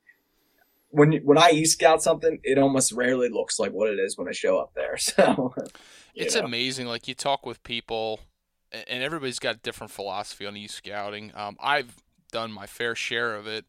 when 0.91 1.13
when 1.23 1.37
I 1.37 1.51
e 1.51 1.65
scout 1.65 2.03
something, 2.03 2.39
it 2.43 2.57
almost 2.57 2.91
rarely 2.91 3.29
looks 3.29 3.59
like 3.59 3.71
what 3.71 3.89
it 3.89 3.99
is 3.99 4.17
when 4.17 4.27
I 4.27 4.31
show 4.31 4.59
up 4.59 4.73
there. 4.75 4.97
So 4.97 5.53
it's 6.13 6.35
know. 6.35 6.41
amazing. 6.41 6.87
Like 6.87 7.07
you 7.07 7.15
talk 7.15 7.45
with 7.45 7.63
people, 7.63 8.19
and 8.71 9.03
everybody's 9.03 9.39
got 9.39 9.55
a 9.55 9.59
different 9.59 9.91
philosophy 9.91 10.45
on 10.45 10.57
e 10.57 10.67
scouting. 10.67 11.31
Um, 11.35 11.57
I've 11.61 11.95
done 12.31 12.51
my 12.51 12.67
fair 12.67 12.95
share 12.95 13.35
of 13.35 13.47
it. 13.47 13.65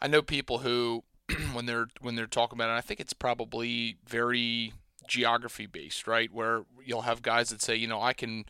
I 0.00 0.06
know 0.08 0.22
people 0.22 0.58
who, 0.58 1.04
when 1.52 1.66
they're 1.66 1.88
when 2.00 2.14
they're 2.14 2.26
talking 2.26 2.56
about 2.56 2.70
it, 2.70 2.78
I 2.78 2.80
think 2.80 3.00
it's 3.00 3.12
probably 3.12 3.98
very 4.06 4.72
geography 5.08 5.66
based, 5.66 6.06
right? 6.06 6.32
Where 6.32 6.62
you'll 6.84 7.02
have 7.02 7.22
guys 7.22 7.50
that 7.50 7.62
say, 7.62 7.74
you 7.74 7.88
know, 7.88 8.00
I 8.00 8.12
can 8.12 8.44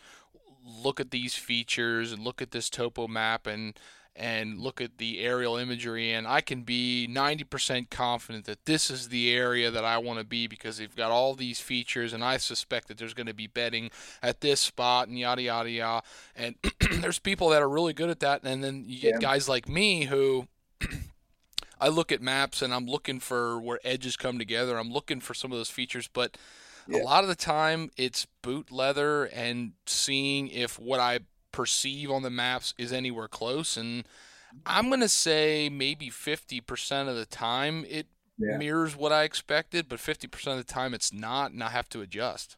look 0.65 1.01
at 1.01 1.11
these 1.11 1.35
features 1.35 2.13
and 2.13 2.23
look 2.23 2.41
at 2.41 2.51
this 2.51 2.71
topo 2.71 3.09
map 3.09 3.47
and 3.47 3.79
and 4.15 4.59
look 4.59 4.81
at 4.81 4.99
the 4.99 5.21
aerial 5.21 5.57
imagery 5.57 6.13
and 6.13 6.27
I 6.27 6.43
can 6.43 6.63
be 6.63 7.09
90% 7.11 7.89
confident 7.89 8.45
that 8.45 8.67
this 8.67 8.91
is 8.91 9.09
the 9.09 9.33
area 9.33 9.71
that 9.71 9.85
I 9.85 9.99
want 9.99 10.19
to 10.19 10.25
be 10.25 10.47
because 10.47 10.77
they've 10.77 10.95
got 10.95 11.11
all 11.11 11.35
these 11.35 11.61
features 11.61 12.13
and 12.13 12.23
I 12.23 12.37
suspect 12.37 12.89
that 12.89 12.99
there's 12.99 13.15
going 13.15 13.27
to 13.27 13.35
be 13.35 13.47
bedding 13.47 13.91
at 14.23 14.43
this 14.43 14.61
spot 14.61 15.09
and 15.09 15.19
yada 15.19 15.43
yada 15.43 15.71
yada 15.71 16.03
and 16.37 16.57
there's 17.01 17.19
people 17.19 17.49
that 17.51 17.63
are 17.63 17.69
really 17.69 17.95
good 17.95 18.11
at 18.11 18.21
that 18.21 18.43
and 18.45 18.63
then 18.63 18.85
you 18.87 19.01
get 19.01 19.15
yeah. 19.15 19.19
guys 19.19 19.49
like 19.49 19.69
me 19.69 20.05
who 20.05 20.47
I 21.81 21.89
look 21.89 22.13
at 22.13 22.21
maps 22.21 22.61
and 22.61 22.75
I'm 22.75 22.87
looking 22.87 23.19
for 23.19 23.59
where 23.61 23.81
edges 23.83 24.17
come 24.17 24.39
together 24.39 24.79
I'm 24.79 24.93
looking 24.93 25.21
for 25.21 25.33
some 25.33 25.53
of 25.53 25.59
those 25.59 25.71
features 25.71 26.09
but 26.13 26.37
yeah. 26.87 27.01
a 27.01 27.03
lot 27.03 27.23
of 27.23 27.29
the 27.29 27.35
time 27.35 27.91
it's 27.97 28.27
boot 28.43 28.71
leather 28.71 29.25
and 29.25 29.73
seeing 29.87 30.49
if 30.49 30.79
what 30.79 31.01
I 31.01 31.21
perceive 31.53 32.11
on 32.11 32.23
the 32.23 32.31
maps 32.31 32.75
is 32.79 32.93
anywhere 32.93 33.29
close. 33.29 33.77
And 33.77 34.05
I'm 34.67 34.89
going 34.89 35.01
to 35.01 35.09
say 35.09 35.69
maybe 35.69 36.11
50% 36.11 37.09
of 37.09 37.17
the 37.17 37.27
time 37.27 37.85
it 37.89 38.07
yeah. 38.39 38.57
mirrors 38.57 38.97
what 38.97 39.13
I 39.13 39.25
expected, 39.25 39.89
but 39.89 39.99
50% 39.99 40.47
of 40.49 40.57
the 40.57 40.65
time 40.65 40.95
it's 40.95 41.13
not, 41.13 41.53
and 41.53 41.63
I 41.63 41.69
have 41.69 41.89
to 41.91 42.01
adjust. 42.01 42.57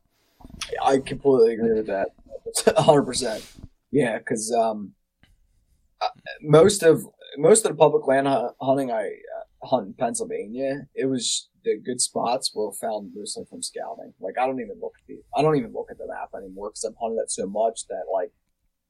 I 0.83 0.99
completely 0.99 1.55
agree 1.55 1.73
with 1.73 1.87
that. 1.87 2.09
100%. 2.57 3.61
Yeah, 3.91 4.19
because 4.19 4.53
um, 4.53 4.93
uh, 6.01 6.09
most 6.43 6.83
of 6.83 7.07
most 7.37 7.65
of 7.65 7.73
the 7.73 7.77
public 7.77 8.07
land 8.07 8.29
hunting 8.61 8.91
I 8.91 9.07
uh, 9.07 9.67
hunt 9.67 9.87
in 9.87 9.95
Pennsylvania, 9.95 10.87
it 10.95 11.07
was 11.07 11.49
the 11.65 11.79
good 11.79 12.01
spots 12.01 12.53
were 12.55 12.73
found 12.73 13.13
mostly 13.15 13.45
from 13.49 13.63
scouting. 13.63 14.13
Like 14.21 14.35
I 14.39 14.47
don't 14.47 14.61
even 14.61 14.79
look 14.81 14.95
at 15.01 15.07
the 15.07 15.23
I 15.37 15.43
don't 15.43 15.57
even 15.57 15.73
look 15.73 15.89
at 15.91 15.99
the 15.99 16.07
map 16.07 16.31
anymore 16.37 16.71
because 16.71 16.85
I've 16.85 17.01
hunted 17.01 17.23
it 17.23 17.31
so 17.31 17.47
much 17.47 17.87
that 17.89 18.05
like 18.13 18.33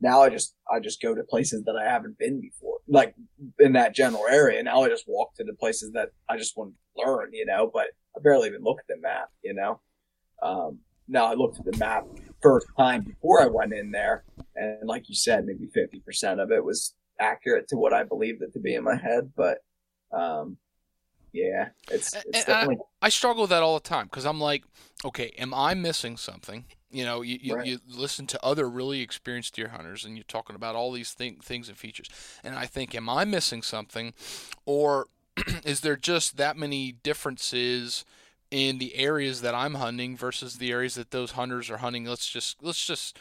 now 0.01 0.23
I 0.23 0.29
just 0.29 0.55
I 0.71 0.81
just 0.81 1.01
go 1.01 1.15
to 1.15 1.23
places 1.25 1.65
that 1.65 1.77
I 1.77 1.85
haven't 1.85 2.19
been 2.19 2.41
before, 2.41 2.79
like 2.89 3.15
in 3.59 3.73
that 3.75 3.95
general 3.95 4.25
area. 4.31 4.63
Now 4.63 4.83
I 4.83 4.89
just 4.89 5.05
walk 5.07 5.35
to 5.37 5.45
the 5.45 5.55
places 5.55 5.93
that 5.93 6.11
I 6.29 6.37
just 6.37 6.57
want 6.57 6.73
to 6.73 7.05
learn, 7.05 7.31
you 7.33 7.47
know. 7.47 7.71
But 7.73 7.87
I 8.17 8.21
barely 8.23 8.49
even 8.49 8.63
look 8.63 8.79
at 8.81 8.87
the 8.89 9.01
map, 9.01 9.29
you 9.43 9.55
know. 9.55 9.81
Um, 10.43 10.81
now 11.09 11.27
I 11.27 11.35
looked 11.35 11.59
at 11.59 11.65
the 11.65 11.79
map 11.79 12.07
first 12.43 12.67
time 12.79 13.03
before 13.03 13.43
I 13.43 13.47
went 13.47 13.73
in 13.73 13.91
there, 13.91 14.25
and 14.57 14.87
like 14.87 15.09
you 15.09 15.15
said, 15.15 15.45
maybe 15.47 15.69
fifty 15.73 16.01
percent 16.01 16.41
of 16.41 16.51
it 16.51 16.65
was 16.65 16.95
accurate 17.21 17.69
to 17.69 17.77
what 17.77 17.93
I 17.93 18.03
believed 18.03 18.43
it 18.43 18.53
to 18.55 18.61
be 18.61 18.75
in 18.75 18.85
my 18.85 18.97
head. 18.97 19.33
But 19.37 19.59
um, 20.13 20.57
yeah, 21.35 21.70
it's, 21.91 22.14
it's 22.14 22.45
definitely. 22.45 22.76
I, 23.03 23.07
I 23.07 23.09
struggle 23.09 23.43
with 23.43 23.51
that 23.51 23.64
all 23.64 23.74
the 23.74 23.80
time 23.80 24.07
because 24.07 24.24
I'm 24.24 24.41
like, 24.41 24.62
okay, 25.05 25.35
am 25.37 25.53
I 25.53 25.74
missing 25.74 26.16
something? 26.16 26.64
You 26.93 27.05
know, 27.05 27.22
you, 27.22 27.39
you, 27.43 27.55
right. 27.57 27.66
you, 27.66 27.80
listen 27.89 28.28
to 28.28 28.45
other 28.45 28.70
really 28.70 29.01
experienced 29.01 29.57
deer 29.57 29.68
hunters 29.68 30.05
and 30.05 30.16
you're 30.16 30.22
talking 30.28 30.55
about 30.55 30.76
all 30.76 30.93
these 30.93 31.11
thing, 31.11 31.41
things 31.43 31.68
and 31.68 31.76
features. 31.76 32.09
And 32.45 32.55
I 32.55 32.66
think, 32.66 32.95
am 32.95 33.09
I 33.09 33.24
missing 33.24 33.62
something? 33.62 34.14
Or 34.64 35.09
is 35.64 35.80
there 35.80 35.97
just 35.97 36.37
that 36.37 36.57
many 36.57 36.93
differences 36.93 38.05
in 38.53 38.78
the 38.78 38.95
areas 38.95 39.41
that 39.41 39.57
I'm 39.57 39.74
hunting 39.74 40.16
versus 40.16 40.59
the 40.59 40.70
areas 40.70 40.95
that 40.95 41.11
those 41.11 41.32
hunters 41.32 41.68
are 41.68 41.78
hunting? 41.78 42.05
Let's 42.05 42.28
just, 42.28 42.62
let's 42.62 42.87
just, 42.87 43.18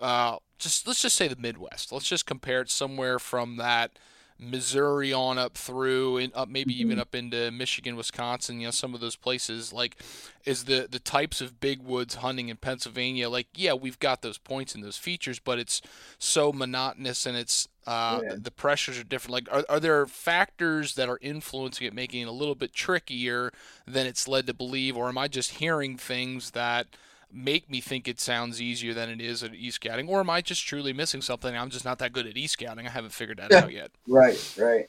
uh, 0.00 0.38
just, 0.58 0.88
let's 0.88 1.02
just 1.02 1.14
say 1.14 1.28
the 1.28 1.36
Midwest. 1.36 1.92
Let's 1.92 2.08
just 2.08 2.26
compare 2.26 2.60
it 2.60 2.70
somewhere 2.70 3.20
from 3.20 3.56
that 3.58 4.00
Missouri 4.42 5.12
on 5.12 5.38
up 5.38 5.56
through 5.56 6.18
and 6.18 6.32
up 6.34 6.48
maybe 6.48 6.78
even 6.78 6.92
mm-hmm. 6.92 7.00
up 7.00 7.14
into 7.14 7.50
Michigan, 7.50 7.96
Wisconsin, 7.96 8.60
you 8.60 8.66
know, 8.66 8.70
some 8.70 8.94
of 8.94 9.00
those 9.00 9.16
places 9.16 9.72
like 9.72 9.96
is 10.44 10.64
the 10.64 10.88
the 10.90 10.98
types 10.98 11.40
of 11.40 11.60
big 11.60 11.82
woods 11.82 12.16
hunting 12.16 12.48
in 12.48 12.56
Pennsylvania 12.56 13.28
like 13.28 13.46
yeah, 13.54 13.72
we've 13.72 13.98
got 13.98 14.22
those 14.22 14.38
points 14.38 14.74
and 14.74 14.82
those 14.82 14.98
features, 14.98 15.38
but 15.38 15.58
it's 15.58 15.80
so 16.18 16.52
monotonous 16.52 17.26
and 17.26 17.36
it's 17.36 17.68
uh, 17.86 18.20
yeah. 18.22 18.34
the 18.38 18.50
pressures 18.50 18.98
are 18.98 19.04
different. 19.04 19.32
Like, 19.32 19.48
are, 19.50 19.64
are 19.68 19.80
there 19.80 20.06
factors 20.06 20.94
that 20.94 21.08
are 21.08 21.18
influencing 21.20 21.86
it, 21.86 21.94
making 21.94 22.22
it 22.22 22.28
a 22.28 22.32
little 22.32 22.54
bit 22.54 22.72
trickier 22.72 23.52
than 23.86 24.06
it's 24.06 24.28
led 24.28 24.46
to 24.46 24.54
believe, 24.54 24.96
or 24.96 25.08
am 25.08 25.18
I 25.18 25.28
just 25.28 25.52
hearing 25.52 25.96
things 25.96 26.52
that 26.52 26.86
make 27.32 27.70
me 27.70 27.80
think 27.80 28.06
it 28.06 28.20
sounds 28.20 28.60
easier 28.60 28.94
than 28.94 29.08
it 29.08 29.20
is 29.20 29.42
at 29.42 29.54
e-scouting, 29.54 30.08
or 30.08 30.20
am 30.20 30.30
I 30.30 30.40
just 30.40 30.66
truly 30.66 30.92
missing 30.92 31.22
something? 31.22 31.56
I'm 31.56 31.70
just 31.70 31.84
not 31.84 31.98
that 31.98 32.12
good 32.12 32.26
at 32.26 32.36
e-scouting. 32.36 32.86
I 32.86 32.90
haven't 32.90 33.12
figured 33.12 33.38
that 33.38 33.52
out 33.52 33.72
yet. 33.72 33.90
Right, 34.06 34.54
right. 34.58 34.86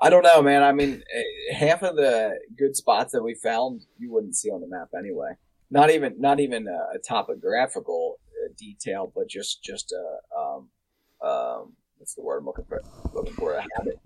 I 0.00 0.10
don't 0.10 0.22
know, 0.22 0.42
man. 0.42 0.62
I 0.62 0.72
mean, 0.72 1.02
eh, 1.14 1.54
half 1.54 1.82
of 1.82 1.96
the 1.96 2.38
good 2.58 2.76
spots 2.76 3.12
that 3.12 3.22
we 3.22 3.34
found 3.34 3.86
you 3.98 4.12
wouldn't 4.12 4.36
see 4.36 4.50
on 4.50 4.60
the 4.60 4.66
map 4.66 4.88
anyway. 4.96 5.32
Not 5.70 5.90
even, 5.90 6.20
not 6.20 6.38
even 6.38 6.68
a, 6.68 6.98
topographical 6.98 8.18
uh, 8.30 8.52
detail, 8.58 9.10
but 9.14 9.28
just, 9.28 9.62
just 9.64 9.92
a, 9.92 10.38
um, 10.38 10.68
um, 11.26 11.72
what's 11.96 12.14
the 12.14 12.22
word 12.22 12.38
I'm 12.38 12.46
looking 12.46 12.66
for? 12.66 12.82
Looking 13.14 13.32
for 13.34 13.54
a 13.54 13.66
habit, 13.76 13.98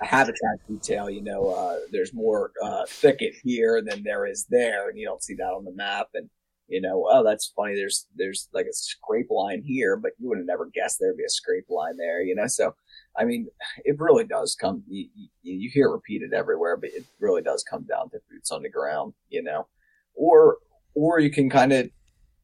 a 0.00 0.04
habitat 0.04 0.66
detail. 0.68 1.08
You 1.08 1.22
know, 1.22 1.48
uh, 1.50 1.78
there's 1.92 2.12
more 2.12 2.50
uh, 2.62 2.84
thicket 2.86 3.34
here 3.42 3.82
than 3.82 4.02
there 4.02 4.26
is 4.26 4.46
there, 4.50 4.88
and 4.88 4.98
you 4.98 5.06
don't 5.06 5.22
see 5.22 5.34
that 5.34 5.52
on 5.52 5.64
the 5.64 5.72
map. 5.72 6.08
And 6.14 6.28
you 6.68 6.80
know, 6.80 7.06
oh, 7.10 7.24
that's 7.24 7.52
funny. 7.54 7.74
There's, 7.74 8.06
there's 8.16 8.48
like 8.52 8.66
a 8.66 8.72
scrape 8.72 9.30
line 9.30 9.62
here, 9.64 9.96
but 9.96 10.12
you 10.18 10.28
would 10.28 10.38
have 10.38 10.46
never 10.46 10.70
guessed 10.72 10.98
there'd 10.98 11.16
be 11.16 11.24
a 11.24 11.28
scrape 11.28 11.66
line 11.68 11.96
there, 11.96 12.22
you 12.22 12.34
know? 12.34 12.46
So, 12.46 12.74
I 13.16 13.24
mean, 13.24 13.48
it 13.84 13.98
really 13.98 14.24
does 14.24 14.56
come, 14.60 14.82
you, 14.88 15.08
you, 15.14 15.28
you 15.42 15.70
hear 15.72 15.90
repeated 15.90 16.32
everywhere, 16.32 16.76
but 16.76 16.90
it 16.90 17.04
really 17.20 17.42
does 17.42 17.64
come 17.68 17.84
down 17.84 18.10
to 18.10 18.18
boots 18.30 18.50
on 18.50 18.62
the 18.62 18.68
ground, 18.68 19.14
you 19.28 19.42
know, 19.42 19.68
or, 20.14 20.58
or 20.94 21.20
you 21.20 21.30
can 21.30 21.48
kind 21.48 21.72
of 21.72 21.88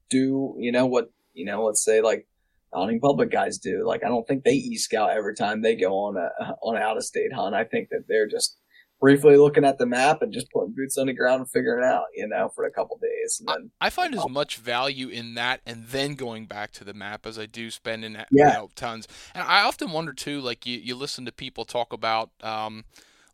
do, 0.08 0.54
you 0.58 0.72
know, 0.72 0.86
what, 0.86 1.10
you 1.34 1.44
know, 1.44 1.64
let's 1.64 1.84
say 1.84 2.00
like 2.00 2.26
hunting 2.72 3.00
public 3.00 3.30
guys 3.30 3.58
do. 3.58 3.86
Like, 3.86 4.04
I 4.04 4.08
don't 4.08 4.26
think 4.26 4.44
they 4.44 4.52
e-scout 4.52 5.10
every 5.10 5.34
time 5.34 5.60
they 5.60 5.74
go 5.74 5.94
on 5.94 6.16
a, 6.16 6.54
on 6.62 6.76
an 6.76 6.82
out 6.82 6.96
of 6.96 7.04
state 7.04 7.32
hunt. 7.32 7.54
I 7.54 7.64
think 7.64 7.88
that 7.90 8.04
they're 8.08 8.28
just 8.28 8.56
briefly 9.02 9.36
looking 9.36 9.64
at 9.64 9.78
the 9.78 9.84
map 9.84 10.22
and 10.22 10.32
just 10.32 10.48
putting 10.52 10.72
boots 10.72 10.96
on 10.96 11.08
the 11.08 11.12
ground 11.12 11.40
and 11.40 11.50
figuring 11.50 11.82
it 11.82 11.86
out, 11.86 12.04
you 12.14 12.26
know, 12.28 12.48
for 12.54 12.64
a 12.64 12.70
couple 12.70 12.96
days. 12.98 13.40
And 13.40 13.48
then 13.48 13.70
I 13.80 13.90
find 13.90 14.14
as 14.14 14.28
much 14.28 14.58
value 14.58 15.08
in 15.08 15.34
that 15.34 15.60
and 15.66 15.88
then 15.88 16.14
going 16.14 16.46
back 16.46 16.70
to 16.72 16.84
the 16.84 16.94
map 16.94 17.26
as 17.26 17.36
I 17.36 17.46
do 17.46 17.72
spending 17.72 18.12
yeah. 18.12 18.24
you 18.30 18.44
know, 18.44 18.70
tons. 18.76 19.08
And 19.34 19.42
I 19.42 19.64
often 19.64 19.90
wonder 19.90 20.12
too, 20.12 20.40
like 20.40 20.64
you, 20.64 20.78
you 20.78 20.94
listen 20.94 21.26
to 21.26 21.32
people 21.32 21.64
talk 21.64 21.92
about 21.92 22.30
um, 22.42 22.84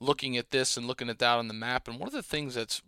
looking 0.00 0.38
at 0.38 0.52
this 0.52 0.78
and 0.78 0.86
looking 0.86 1.10
at 1.10 1.18
that 1.18 1.36
on 1.36 1.48
the 1.48 1.54
map, 1.54 1.86
and 1.86 2.00
one 2.00 2.08
of 2.08 2.14
the 2.14 2.22
things 2.22 2.54
that's 2.54 2.80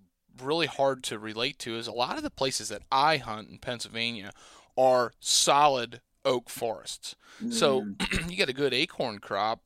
really 0.42 0.66
hard 0.66 1.02
to 1.04 1.18
relate 1.18 1.58
to 1.58 1.76
is 1.76 1.86
a 1.86 1.92
lot 1.92 2.16
of 2.16 2.22
the 2.22 2.30
places 2.30 2.70
that 2.70 2.82
I 2.90 3.18
hunt 3.18 3.50
in 3.50 3.58
Pennsylvania 3.58 4.32
are 4.78 5.12
solid 5.20 6.00
oak 6.24 6.48
forests. 6.48 7.14
Mm. 7.42 7.52
So 7.52 7.86
you 8.28 8.36
get 8.36 8.48
a 8.48 8.54
good 8.54 8.72
acorn 8.72 9.18
crop, 9.18 9.60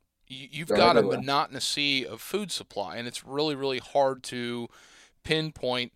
you, 0.50 0.64
have 0.66 0.76
got 0.76 0.96
a 0.96 1.02
monotonous 1.02 1.64
sea 1.64 2.06
of 2.06 2.20
food 2.20 2.50
supply, 2.50 2.96
and 2.96 3.08
it's 3.08 3.24
really, 3.24 3.54
really 3.54 3.78
hard 3.78 4.22
to 4.24 4.68
pinpoint. 5.22 5.92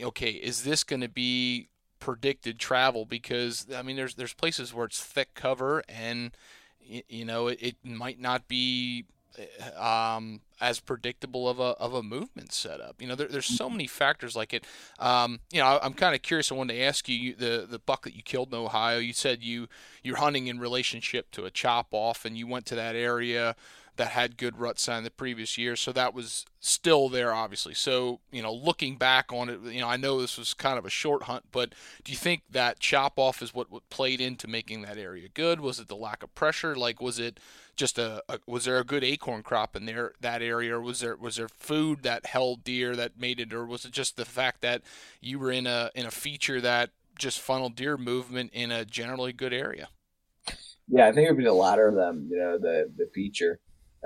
Okay, 0.00 0.30
is 0.30 0.64
this 0.64 0.84
going 0.84 1.00
to 1.00 1.08
be 1.08 1.68
predicted 1.98 2.58
travel? 2.58 3.04
Because 3.04 3.66
I 3.74 3.82
mean, 3.82 3.96
there's 3.96 4.14
there's 4.14 4.34
places 4.34 4.72
where 4.72 4.86
it's 4.86 5.02
thick 5.02 5.34
cover, 5.34 5.82
and 5.88 6.32
you 6.80 7.24
know 7.24 7.48
it, 7.48 7.58
it 7.60 7.76
might 7.84 8.20
not 8.20 8.48
be 8.48 9.04
um, 9.76 10.40
as 10.60 10.80
predictable 10.80 11.48
of 11.48 11.58
a 11.58 11.74
of 11.78 11.94
a 11.94 12.02
movement 12.02 12.52
setup. 12.52 13.00
You 13.00 13.08
know, 13.08 13.14
there, 13.14 13.28
there's 13.28 13.46
so 13.46 13.68
many 13.68 13.86
factors 13.86 14.36
like 14.36 14.52
it. 14.52 14.64
Um, 14.98 15.40
you 15.50 15.60
know, 15.60 15.66
I, 15.66 15.86
am 15.86 15.94
kind 15.94 16.14
of 16.14 16.22
curious. 16.22 16.52
I 16.52 16.54
wanted 16.54 16.74
to 16.74 16.80
ask 16.80 17.08
you 17.08 17.34
the 17.34 17.66
the 17.68 17.78
buck 17.78 18.04
that 18.04 18.14
you 18.14 18.22
killed 18.22 18.52
in 18.52 18.58
Ohio. 18.58 18.98
You 18.98 19.12
said 19.12 19.42
you 19.42 19.68
you're 20.02 20.16
hunting 20.16 20.46
in 20.46 20.58
relationship 20.58 21.30
to 21.32 21.44
a 21.44 21.50
chop 21.50 21.88
off, 21.92 22.24
and 22.24 22.36
you 22.36 22.46
went 22.46 22.66
to 22.66 22.74
that 22.74 22.94
area 22.94 23.56
that 23.96 24.08
had 24.08 24.38
good 24.38 24.58
rut 24.58 24.78
sign 24.78 25.04
the 25.04 25.10
previous 25.10 25.58
year. 25.58 25.76
So 25.76 25.92
that 25.92 26.14
was 26.14 26.46
still 26.60 27.08
there, 27.08 27.32
obviously. 27.32 27.74
So, 27.74 28.20
you 28.30 28.42
know, 28.42 28.52
looking 28.52 28.96
back 28.96 29.30
on 29.32 29.50
it, 29.50 29.60
you 29.64 29.80
know, 29.80 29.88
I 29.88 29.98
know 29.98 30.20
this 30.20 30.38
was 30.38 30.54
kind 30.54 30.78
of 30.78 30.86
a 30.86 30.90
short 30.90 31.24
hunt, 31.24 31.44
but 31.52 31.74
do 32.02 32.10
you 32.10 32.16
think 32.16 32.42
that 32.50 32.80
chop 32.80 33.18
off 33.18 33.42
is 33.42 33.52
what, 33.52 33.70
what 33.70 33.88
played 33.90 34.20
into 34.20 34.48
making 34.48 34.82
that 34.82 34.96
area 34.96 35.28
good? 35.28 35.60
Was 35.60 35.78
it 35.78 35.88
the 35.88 35.96
lack 35.96 36.22
of 36.22 36.34
pressure? 36.34 36.74
Like, 36.74 37.02
was 37.02 37.18
it 37.18 37.38
just 37.82 37.98
a, 37.98 38.22
a 38.28 38.38
was 38.46 38.64
there 38.64 38.78
a 38.78 38.84
good 38.84 39.02
acorn 39.02 39.42
crop 39.42 39.74
in 39.74 39.86
there, 39.86 40.12
that 40.20 40.40
area? 40.40 40.76
Or 40.76 40.80
was 40.80 41.00
there, 41.00 41.16
was 41.16 41.34
there 41.34 41.48
food 41.48 42.04
that 42.04 42.26
held 42.26 42.62
deer 42.62 42.94
that 42.94 43.18
made 43.18 43.40
it, 43.40 43.52
or 43.52 43.66
was 43.66 43.84
it 43.84 43.90
just 43.90 44.16
the 44.16 44.24
fact 44.24 44.60
that 44.60 44.82
you 45.20 45.40
were 45.40 45.50
in 45.50 45.66
a, 45.66 45.90
in 45.96 46.06
a 46.06 46.12
feature 46.12 46.60
that 46.60 46.90
just 47.18 47.40
funneled 47.40 47.74
deer 47.74 47.96
movement 47.96 48.50
in 48.52 48.70
a 48.70 48.84
generally 48.84 49.32
good 49.32 49.52
area? 49.52 49.88
Yeah, 50.86 51.08
I 51.08 51.12
think 51.12 51.26
it 51.26 51.32
would 51.32 51.38
be 51.38 51.44
the 51.44 51.52
latter 51.52 51.88
of 51.88 51.96
them, 51.96 52.28
you 52.30 52.38
know, 52.38 52.56
the, 52.56 52.88
the 52.96 53.10
feature. 53.12 53.58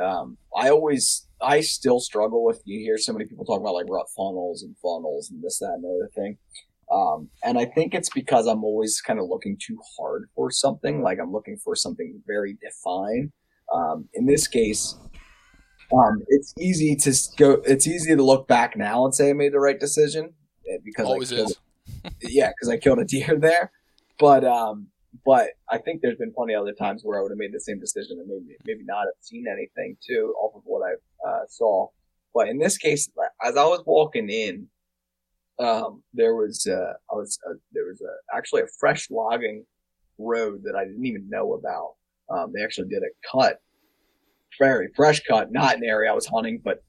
Um, 0.03 0.39
I 0.57 0.71
always, 0.71 1.27
I 1.43 1.61
still 1.61 2.01
struggle 2.01 2.43
with. 2.43 2.63
You 2.65 2.79
hear 2.79 2.97
so 2.97 3.13
many 3.13 3.27
people 3.27 3.45
talk 3.45 3.61
about 3.61 3.75
like 3.75 3.91
rut 3.91 4.07
funnels 4.17 4.63
and 4.63 4.75
funnels 4.79 5.31
and 5.31 5.43
this, 5.43 5.59
that, 5.59 5.75
and 5.75 5.85
the 5.85 5.89
other 5.89 6.11
thing. 6.15 6.39
Um, 6.91 7.29
and 7.45 7.59
I 7.59 7.67
think 7.67 7.93
it's 7.93 8.11
because 8.15 8.47
I'm 8.47 8.65
always 8.65 9.03
kind 9.03 9.19
of 9.19 9.27
looking 9.29 9.59
too 9.61 9.79
hard 9.99 10.31
for 10.35 10.51
something. 10.51 11.03
Like 11.03 11.19
I'm 11.21 11.33
looking 11.33 11.59
for 11.59 11.77
something 11.77 12.23
very 12.27 12.57
defined. 12.63 13.33
Um, 13.73 14.09
in 14.15 14.27
this 14.27 14.47
case, 14.47 14.97
um, 15.93 16.23
it's 16.29 16.55
easy 16.59 16.97
to 16.97 17.15
go. 17.37 17.63
It's 17.65 17.87
easy 17.87 18.17
to 18.17 18.23
look 18.23 18.49
back 18.49 18.77
now 18.77 19.05
and 19.05 19.15
say 19.15 19.31
I 19.31 19.33
made 19.33 19.53
the 19.53 19.61
right 19.61 19.79
decision 19.79 20.33
eh, 20.69 20.79
because 20.85 21.07
always 21.07 21.33
I 21.33 21.37
killed, 21.37 21.59
is. 22.23 22.35
yeah, 22.35 22.49
because 22.49 22.69
I 22.69 22.77
killed 22.77 22.99
a 22.99 23.05
deer 23.05 23.37
there. 23.41 23.71
But 24.19 24.45
um, 24.45 24.89
but 25.25 25.51
I 25.71 25.79
think 25.79 26.03
there's 26.03 26.19
been 26.19 26.33
plenty 26.33 26.55
of 26.55 26.63
other 26.63 26.73
times 26.73 27.03
where 27.05 27.19
I 27.19 27.23
would 27.23 27.31
have 27.31 27.39
made 27.39 27.53
the 27.53 27.61
same 27.61 27.79
decision 27.79 28.19
and 28.19 28.29
maybe 28.29 28.57
maybe 28.65 28.85
not 28.85 29.01
have 29.01 29.15
seen 29.21 29.47
anything 29.49 29.97
too 30.07 30.35
off 30.41 30.57
of 30.57 30.63
what 30.65 30.83
I 30.83 31.29
uh, 31.29 31.45
saw. 31.49 31.89
But 32.35 32.49
in 32.49 32.59
this 32.59 32.77
case, 32.77 33.09
as 33.43 33.57
I 33.57 33.65
was 33.65 33.83
walking 33.87 34.29
in, 34.29 34.69
um, 35.59 36.03
there 36.13 36.35
was 36.35 36.67
uh, 36.67 36.95
I 37.11 37.15
was 37.15 37.39
uh, 37.49 37.55
there 37.73 37.87
was 37.87 38.01
a, 38.01 38.37
actually 38.37 38.63
a 38.63 38.67
fresh 38.79 39.11
logging 39.11 39.65
road 40.19 40.63
that 40.65 40.75
I 40.75 40.85
didn't 40.85 41.07
even 41.07 41.29
know 41.31 41.55
about. 41.55 41.95
Um, 42.31 42.53
they 42.55 42.63
actually 42.63 42.89
did 42.89 43.03
a 43.03 43.31
cut, 43.31 43.61
very 44.59 44.89
fresh 44.95 45.21
cut, 45.29 45.53
not 45.53 45.77
an 45.77 45.85
area 45.85 46.11
I 46.11 46.15
was 46.15 46.27
hunting, 46.27 46.61
but 46.65 46.83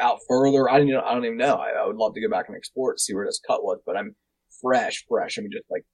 out 0.00 0.18
further. 0.28 0.68
I 0.68 0.78
didn't. 0.78 0.96
I 0.96 1.14
don't 1.14 1.24
even 1.24 1.38
know. 1.38 1.56
I, 1.56 1.70
I 1.82 1.86
would 1.86 1.96
love 1.96 2.14
to 2.14 2.20
go 2.20 2.30
back 2.30 2.46
and 2.48 2.56
explore 2.56 2.92
to 2.92 2.98
see 2.98 3.14
where 3.14 3.26
this 3.26 3.40
cut 3.46 3.62
was, 3.62 3.78
but 3.86 3.96
I'm 3.96 4.14
fresh, 4.60 5.04
fresh. 5.08 5.38
I 5.38 5.42
mean, 5.42 5.50
just 5.52 5.70
like 5.70 5.84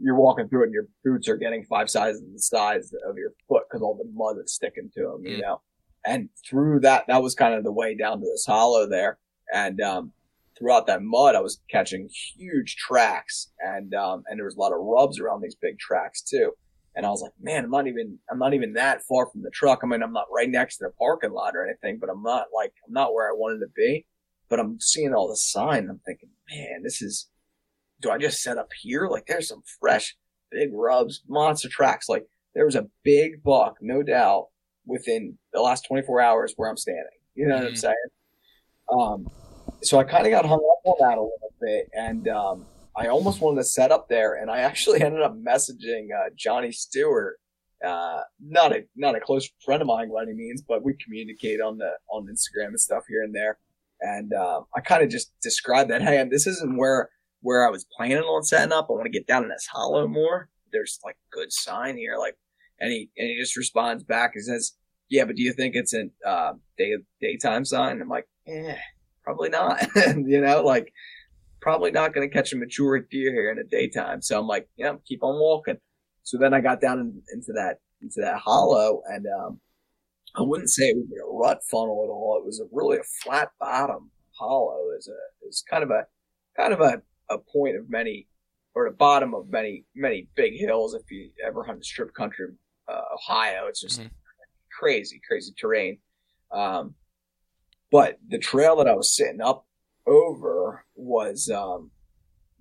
you're 0.00 0.16
walking 0.16 0.48
through 0.48 0.62
it 0.62 0.66
and 0.66 0.74
your 0.74 0.86
boots 1.04 1.28
are 1.28 1.36
getting 1.36 1.64
five 1.64 1.88
sizes 1.88 2.22
the 2.32 2.38
size 2.38 2.92
of 3.08 3.16
your 3.16 3.32
foot 3.48 3.64
because 3.68 3.82
all 3.82 3.96
the 3.96 4.10
mud 4.14 4.36
is 4.44 4.54
sticking 4.54 4.90
to 4.94 5.02
them, 5.02 5.24
you 5.24 5.38
mm. 5.38 5.42
know. 5.42 5.60
And 6.04 6.28
through 6.48 6.80
that, 6.80 7.04
that 7.08 7.22
was 7.22 7.34
kind 7.34 7.54
of 7.54 7.64
the 7.64 7.72
way 7.72 7.96
down 7.96 8.20
to 8.20 8.26
this 8.26 8.44
hollow 8.46 8.88
there. 8.88 9.18
And 9.52 9.80
um, 9.80 10.12
throughout 10.58 10.86
that 10.86 11.02
mud, 11.02 11.34
I 11.34 11.40
was 11.40 11.60
catching 11.70 12.08
huge 12.36 12.76
tracks, 12.76 13.52
and 13.60 13.94
um, 13.94 14.22
and 14.28 14.38
there 14.38 14.44
was 14.44 14.56
a 14.56 14.60
lot 14.60 14.72
of 14.72 14.78
rubs 14.80 15.18
around 15.18 15.42
these 15.42 15.56
big 15.60 15.78
tracks 15.78 16.22
too. 16.22 16.52
And 16.96 17.04
I 17.04 17.10
was 17.10 17.20
like, 17.20 17.32
man, 17.40 17.64
I'm 17.64 17.70
not 17.70 17.86
even 17.86 18.18
I'm 18.30 18.38
not 18.38 18.54
even 18.54 18.72
that 18.72 19.02
far 19.02 19.26
from 19.26 19.42
the 19.42 19.50
truck. 19.50 19.80
I 19.82 19.86
mean, 19.86 20.02
I'm 20.02 20.14
not 20.14 20.26
right 20.34 20.48
next 20.48 20.78
to 20.78 20.84
the 20.84 20.90
parking 20.98 21.32
lot 21.32 21.54
or 21.54 21.64
anything, 21.64 21.98
but 22.00 22.08
I'm 22.10 22.22
not 22.22 22.46
like 22.54 22.72
I'm 22.86 22.92
not 22.92 23.12
where 23.12 23.28
I 23.28 23.34
wanted 23.34 23.60
to 23.60 23.70
be. 23.76 24.06
But 24.48 24.60
I'm 24.60 24.80
seeing 24.80 25.12
all 25.12 25.28
the 25.28 25.36
sign. 25.36 25.88
I'm 25.90 26.00
thinking, 26.06 26.30
man, 26.50 26.82
this 26.82 27.02
is 27.02 27.28
do 28.00 28.10
I 28.10 28.18
just 28.18 28.42
set 28.42 28.58
up 28.58 28.70
here? 28.80 29.08
Like 29.08 29.26
there's 29.26 29.48
some 29.48 29.62
fresh 29.80 30.16
big 30.50 30.70
rubs, 30.72 31.22
monster 31.28 31.68
tracks. 31.68 32.08
Like 32.08 32.26
there 32.54 32.64
was 32.64 32.76
a 32.76 32.88
big 33.02 33.42
buck, 33.42 33.76
no 33.80 34.02
doubt, 34.02 34.46
within 34.86 35.36
the 35.52 35.60
last 35.60 35.86
24 35.86 36.20
hours 36.20 36.54
where 36.56 36.70
I'm 36.70 36.76
standing. 36.76 37.04
You 37.34 37.48
know 37.48 37.56
mm-hmm. 37.56 37.64
what 37.64 37.68
I'm 37.68 37.74
mm-hmm. 37.74 37.80
saying? 37.80 38.06
Um, 38.90 39.30
so 39.82 39.98
I 39.98 40.04
kind 40.04 40.26
of 40.26 40.30
got 40.30 40.46
hung 40.46 40.58
up 40.58 40.80
on 40.84 40.96
that 41.00 41.18
a 41.18 41.22
little 41.22 41.52
bit, 41.60 41.90
and 41.92 42.28
um, 42.28 42.66
I 42.96 43.08
almost 43.08 43.40
wanted 43.40 43.58
to 43.58 43.64
set 43.64 43.92
up 43.92 44.08
there, 44.08 44.34
and 44.34 44.50
I 44.50 44.58
actually 44.60 45.00
ended 45.02 45.22
up 45.22 45.36
messaging 45.36 46.08
uh, 46.16 46.30
Johnny 46.36 46.72
Stewart. 46.72 47.36
Uh, 47.84 48.22
not 48.40 48.72
a 48.72 48.84
not 48.96 49.14
a 49.14 49.20
close 49.20 49.48
friend 49.64 49.82
of 49.82 49.88
mine 49.88 50.10
by 50.10 50.22
any 50.22 50.32
means, 50.32 50.62
but 50.66 50.82
we 50.82 50.94
communicate 51.04 51.60
on 51.60 51.76
the 51.76 51.90
on 52.10 52.26
Instagram 52.26 52.68
and 52.68 52.80
stuff 52.80 53.04
here 53.08 53.22
and 53.22 53.34
there. 53.34 53.58
And 54.00 54.32
uh, 54.32 54.62
I 54.74 54.80
kind 54.80 55.02
of 55.02 55.10
just 55.10 55.32
described 55.42 55.90
that, 55.90 56.02
hey, 56.02 56.24
this 56.30 56.46
isn't 56.46 56.76
where 56.78 57.10
where 57.46 57.66
I 57.66 57.70
was 57.70 57.86
planning 57.96 58.18
on 58.18 58.42
setting 58.42 58.72
up. 58.72 58.88
I 58.90 58.94
want 58.94 59.04
to 59.04 59.10
get 59.10 59.26
down 59.26 59.44
in 59.44 59.48
this 59.48 59.68
hollow 59.72 60.08
more. 60.08 60.48
There's 60.72 60.98
like 61.04 61.16
good 61.30 61.52
sign 61.52 61.96
here. 61.96 62.16
Like, 62.18 62.36
and 62.80 62.90
he, 62.90 63.10
and 63.16 63.28
he 63.28 63.38
just 63.38 63.56
responds 63.56 64.02
back. 64.02 64.32
He 64.34 64.40
says, 64.40 64.72
yeah, 65.08 65.24
but 65.24 65.36
do 65.36 65.42
you 65.42 65.52
think 65.52 65.76
it's 65.76 65.94
a, 65.94 66.06
uh, 66.28 66.54
day, 66.76 66.94
daytime 67.20 67.64
sign? 67.64 68.00
I'm 68.00 68.08
like, 68.08 68.26
eh, 68.48 68.76
probably 69.22 69.48
not. 69.48 69.86
you 69.96 70.40
know, 70.40 70.62
like 70.64 70.92
probably 71.66 71.90
not 71.90 72.14
going 72.14 72.28
to 72.28 72.32
catch 72.32 72.52
a 72.52 72.56
mature 72.56 73.00
deer 73.00 73.32
here 73.32 73.50
in 73.50 73.56
the 73.56 73.64
daytime. 73.64 74.22
So 74.22 74.38
I'm 74.38 74.46
like, 74.46 74.68
yeah, 74.76 74.94
keep 75.04 75.24
on 75.24 75.40
walking. 75.40 75.78
So 76.22 76.38
then 76.38 76.54
I 76.54 76.60
got 76.60 76.80
down 76.80 77.00
in, 77.00 77.20
into 77.34 77.52
that, 77.54 77.78
into 78.00 78.20
that 78.20 78.38
hollow 78.38 79.02
and, 79.08 79.26
um, 79.26 79.60
I 80.36 80.42
wouldn't 80.42 80.70
say 80.70 80.84
it 80.84 80.96
was 80.96 81.08
a 81.10 81.26
rut 81.26 81.60
funnel 81.68 82.04
at 82.04 82.12
all. 82.12 82.38
It 82.38 82.46
was 82.46 82.60
a 82.60 82.68
really 82.70 82.98
a 82.98 83.02
flat 83.24 83.50
bottom 83.58 84.12
hollow. 84.38 84.78
is 84.96 85.08
a, 85.08 85.44
was 85.44 85.64
kind 85.68 85.82
of 85.82 85.90
a, 85.90 86.04
kind 86.56 86.72
of 86.72 86.80
a 86.80 87.02
a 87.30 87.38
point 87.38 87.76
of 87.76 87.90
many, 87.90 88.28
or 88.76 88.88
the 88.88 88.94
bottom 88.94 89.34
of 89.34 89.50
many, 89.50 89.84
many 89.96 90.28
big 90.36 90.56
hills. 90.56 90.94
If 90.94 91.10
you 91.10 91.30
ever 91.44 91.64
hunt 91.64 91.84
strip 91.84 92.14
country, 92.14 92.46
uh, 92.88 93.00
Ohio, 93.14 93.66
it's 93.66 93.80
just 93.80 93.98
mm-hmm. 93.98 94.08
crazy, 94.78 95.20
crazy 95.26 95.52
terrain. 95.58 95.98
Um, 96.52 96.94
but 97.90 98.18
the 98.28 98.38
trail 98.38 98.76
that 98.76 98.86
I 98.86 98.94
was 98.94 99.16
sitting 99.16 99.40
up 99.40 99.66
over 100.06 100.85
was, 100.96 101.50
um, 101.50 101.90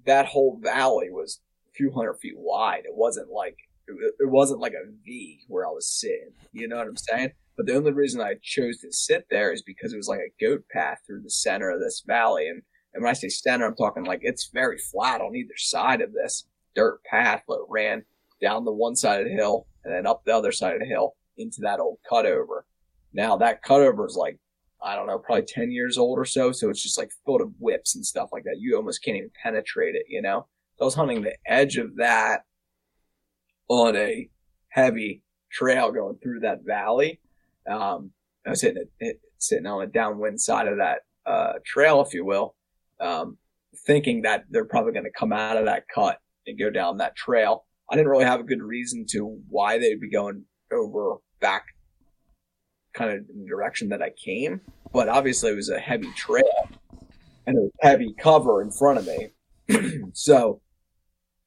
that 0.06 0.28
whole 0.28 0.60
valley 0.62 1.10
was 1.10 1.42
a 1.70 1.74
few 1.74 1.92
hundred 1.92 2.16
feet 2.16 2.38
wide. 2.38 2.84
It 2.86 2.96
wasn't 2.96 3.30
like, 3.30 3.58
it 3.88 4.30
wasn't 4.30 4.60
like 4.60 4.74
a 4.74 4.92
V 5.04 5.42
where 5.48 5.66
I 5.66 5.72
was 5.72 5.88
sitting. 5.88 6.32
You 6.54 6.68
know 6.68 6.78
what 6.78 6.88
I'm 6.88 6.98
saying? 6.98 7.32
But 7.56 7.68
the 7.68 7.76
only 7.76 7.92
reason 7.92 8.20
I 8.20 8.36
chose 8.42 8.80
to 8.80 8.92
sit 8.92 9.28
there 9.30 9.54
is 9.54 9.62
because 9.62 9.94
it 9.94 9.98
was 9.98 10.08
like 10.08 10.20
a 10.20 10.44
goat 10.44 10.64
path 10.72 11.00
through 11.06 11.22
the 11.22 11.30
center 11.30 11.70
of 11.70 11.80
this 11.80 12.04
valley. 12.06 12.48
And 12.50 12.62
and 12.94 13.04
when 13.04 13.10
I 13.10 13.14
say 13.14 13.28
center, 13.28 13.66
I'm 13.66 13.76
talking 13.76 14.06
like 14.06 14.22
it's 14.24 14.50
very 14.54 14.78
flat 14.78 15.22
on 15.22 15.36
either 15.36 15.58
side 15.58 16.02
of 16.02 16.14
this 16.14 16.48
dirt 16.76 17.04
path 17.04 17.44
that 17.48 17.66
ran 17.70 18.04
down 18.42 18.64
the 18.64 18.72
one 18.72 18.96
side 18.96 19.20
of 19.22 19.28
the 19.28 19.34
hill 19.34 19.68
and 19.84 19.94
then 19.94 20.08
up 20.08 20.24
the 20.24 20.34
other 20.34 20.52
side 20.52 20.74
of 20.74 20.80
the 20.80 20.86
hill 20.86 21.16
into 21.38 21.62
that 21.62 21.82
old 21.82 21.98
cutover. 22.10 22.62
Now 23.14 23.38
that 23.38 23.64
cutover 23.64 24.08
is 24.08 24.16
like, 24.16 24.40
I 24.86 24.96
don't 24.96 25.08
know, 25.08 25.18
probably 25.18 25.46
10 25.46 25.72
years 25.72 25.98
old 25.98 26.20
or 26.20 26.26
so. 26.26 26.52
So 26.52 26.70
it's 26.70 26.84
just 26.84 26.98
like 26.98 27.12
full 27.26 27.42
of 27.42 27.52
whips 27.60 27.96
and 27.96 28.06
stuff 28.06 28.30
like 28.32 28.44
that. 28.44 28.60
You 28.60 28.78
almost 28.78 29.04
can't 29.04 29.18
even 29.18 29.32
penetrate 29.42 29.96
it, 29.96 30.06
you 30.08 30.22
know? 30.22 30.48
So 30.78 30.84
I 30.84 30.86
was 30.86 30.96
hunting 30.96 31.24
the 31.24 31.36
edge 31.46 31.78
of 31.78 31.96
that 31.98 32.44
on 33.68 33.96
a 33.96 34.30
heavy 34.70 35.24
trail 35.52 35.92
going 35.92 36.18
through 36.22 36.42
that 36.42 36.64
valley. 36.66 37.20
Um, 37.68 38.12
I 38.46 38.52
was 38.52 38.62
sitting, 38.62 38.86
sitting 39.40 39.66
on 39.66 39.82
the 39.82 39.88
downwind 39.88 40.40
side 40.40 40.68
of 40.68 40.78
that, 40.78 41.00
uh, 41.26 41.54
trail, 41.66 42.02
if 42.02 42.14
you 42.14 42.24
will 42.24 42.56
um, 43.00 43.38
thinking 43.86 44.22
that 44.24 44.46
they're 44.50 44.66
probably 44.66 44.94
going 44.94 45.06
to 45.06 45.12
come 45.12 45.34
out 45.34 45.58
of 45.58 45.66
that 45.66 45.84
cut 45.94 46.18
and 46.48 46.60
go 46.60 46.70
down 46.70 46.98
that 46.98 47.16
trail. 47.16 47.66
I 47.90 47.96
didn't 47.96 48.10
really 48.10 48.26
have 48.26 48.40
a 48.40 48.44
good 48.44 48.62
reason 48.62 49.06
to 49.12 49.40
why 49.50 49.78
they'd 49.78 50.00
be 50.00 50.10
going 50.10 50.44
over 50.72 51.18
back 51.40 51.66
kind 52.96 53.12
of 53.12 53.48
direction 53.48 53.90
that 53.90 54.02
I 54.02 54.12
came. 54.12 54.62
but 54.94 55.10
obviously 55.10 55.52
it 55.52 55.56
was 55.56 55.70
a 55.70 55.80
heavy 55.80 56.12
trail 56.16 56.70
and 57.46 57.58
was 57.58 57.72
heavy 57.82 58.16
cover 58.18 58.62
in 58.62 58.72
front 58.72 59.00
of 59.00 59.08
me. 59.08 59.30
so, 60.14 60.62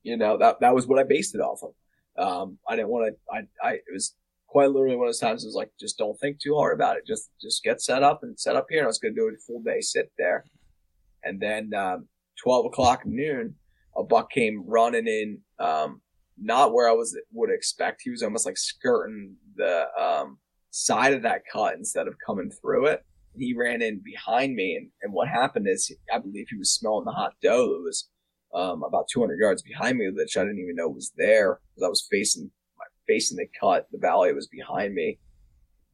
you 0.02 0.16
know, 0.16 0.36
that 0.38 0.60
that 0.60 0.74
was 0.74 0.86
what 0.86 0.98
I 0.98 1.04
based 1.04 1.34
it 1.34 1.40
off 1.40 1.60
of. 1.62 1.72
Um, 2.18 2.58
I 2.68 2.76
didn't 2.76 2.88
want 2.88 3.14
to. 3.14 3.34
I, 3.34 3.68
I 3.68 3.72
it 3.74 3.92
was 3.92 4.14
quite 4.46 4.70
literally 4.70 4.96
one 4.96 5.06
of 5.06 5.08
those 5.08 5.20
times. 5.20 5.44
It 5.44 5.48
was 5.48 5.54
like, 5.54 5.70
just 5.78 5.98
don't 5.98 6.18
think 6.18 6.40
too 6.40 6.56
hard 6.56 6.74
about 6.74 6.96
it. 6.96 7.06
Just 7.06 7.30
just 7.40 7.62
get 7.62 7.80
set 7.80 8.02
up 8.02 8.22
and 8.22 8.38
set 8.38 8.56
up 8.56 8.66
here. 8.68 8.80
And 8.80 8.86
I 8.86 8.88
was 8.88 8.98
going 8.98 9.14
to 9.14 9.20
do 9.20 9.28
a 9.28 9.38
full 9.46 9.62
day 9.62 9.80
sit 9.80 10.10
there, 10.18 10.44
and 11.24 11.40
then 11.40 11.72
um, 11.74 12.08
twelve 12.42 12.66
o'clock 12.66 13.06
noon, 13.06 13.54
a 13.96 14.02
buck 14.02 14.30
came 14.30 14.64
running 14.66 15.06
in. 15.06 15.38
Um, 15.58 16.00
not 16.40 16.72
where 16.72 16.88
I 16.88 16.92
was 16.92 17.16
would 17.32 17.50
expect. 17.50 18.02
He 18.02 18.10
was 18.10 18.22
almost 18.22 18.46
like 18.46 18.58
skirting 18.58 19.36
the 19.56 19.86
um, 20.00 20.38
side 20.70 21.12
of 21.12 21.22
that 21.22 21.42
cut 21.50 21.74
instead 21.74 22.08
of 22.08 22.14
coming 22.24 22.50
through 22.50 22.86
it. 22.86 23.04
He 23.36 23.54
ran 23.54 23.82
in 23.82 24.00
behind 24.04 24.54
me, 24.54 24.76
and, 24.76 24.88
and 25.02 25.12
what 25.12 25.28
happened 25.28 25.68
is 25.68 25.92
I 26.12 26.18
believe 26.18 26.46
he 26.48 26.56
was 26.56 26.72
smelling 26.72 27.04
the 27.04 27.12
hot 27.12 27.34
doe 27.42 27.68
that 27.68 27.82
was 27.84 28.08
um, 28.54 28.82
about 28.82 29.08
200 29.12 29.38
yards 29.38 29.62
behind 29.62 29.98
me, 29.98 30.10
which 30.10 30.36
I 30.36 30.42
didn't 30.42 30.58
even 30.58 30.76
know 30.76 30.88
was 30.88 31.12
there 31.16 31.60
because 31.68 31.86
I 31.86 31.88
was 31.88 32.06
facing 32.10 32.50
my, 32.78 32.84
facing 33.06 33.36
the 33.36 33.46
cut. 33.60 33.86
The 33.92 33.98
valley 33.98 34.32
was 34.32 34.48
behind 34.48 34.94
me. 34.94 35.18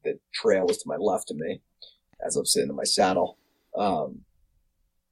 The 0.05 0.18
trail 0.33 0.66
was 0.66 0.79
to 0.79 0.89
my 0.89 0.97
left 0.97 1.31
of 1.31 1.37
me 1.37 1.61
as 2.25 2.37
I'm 2.37 2.47
sitting 2.47 2.70
in 2.70 2.77
my 2.77 2.85
saddle. 2.85 3.39
Um, 3.77 4.20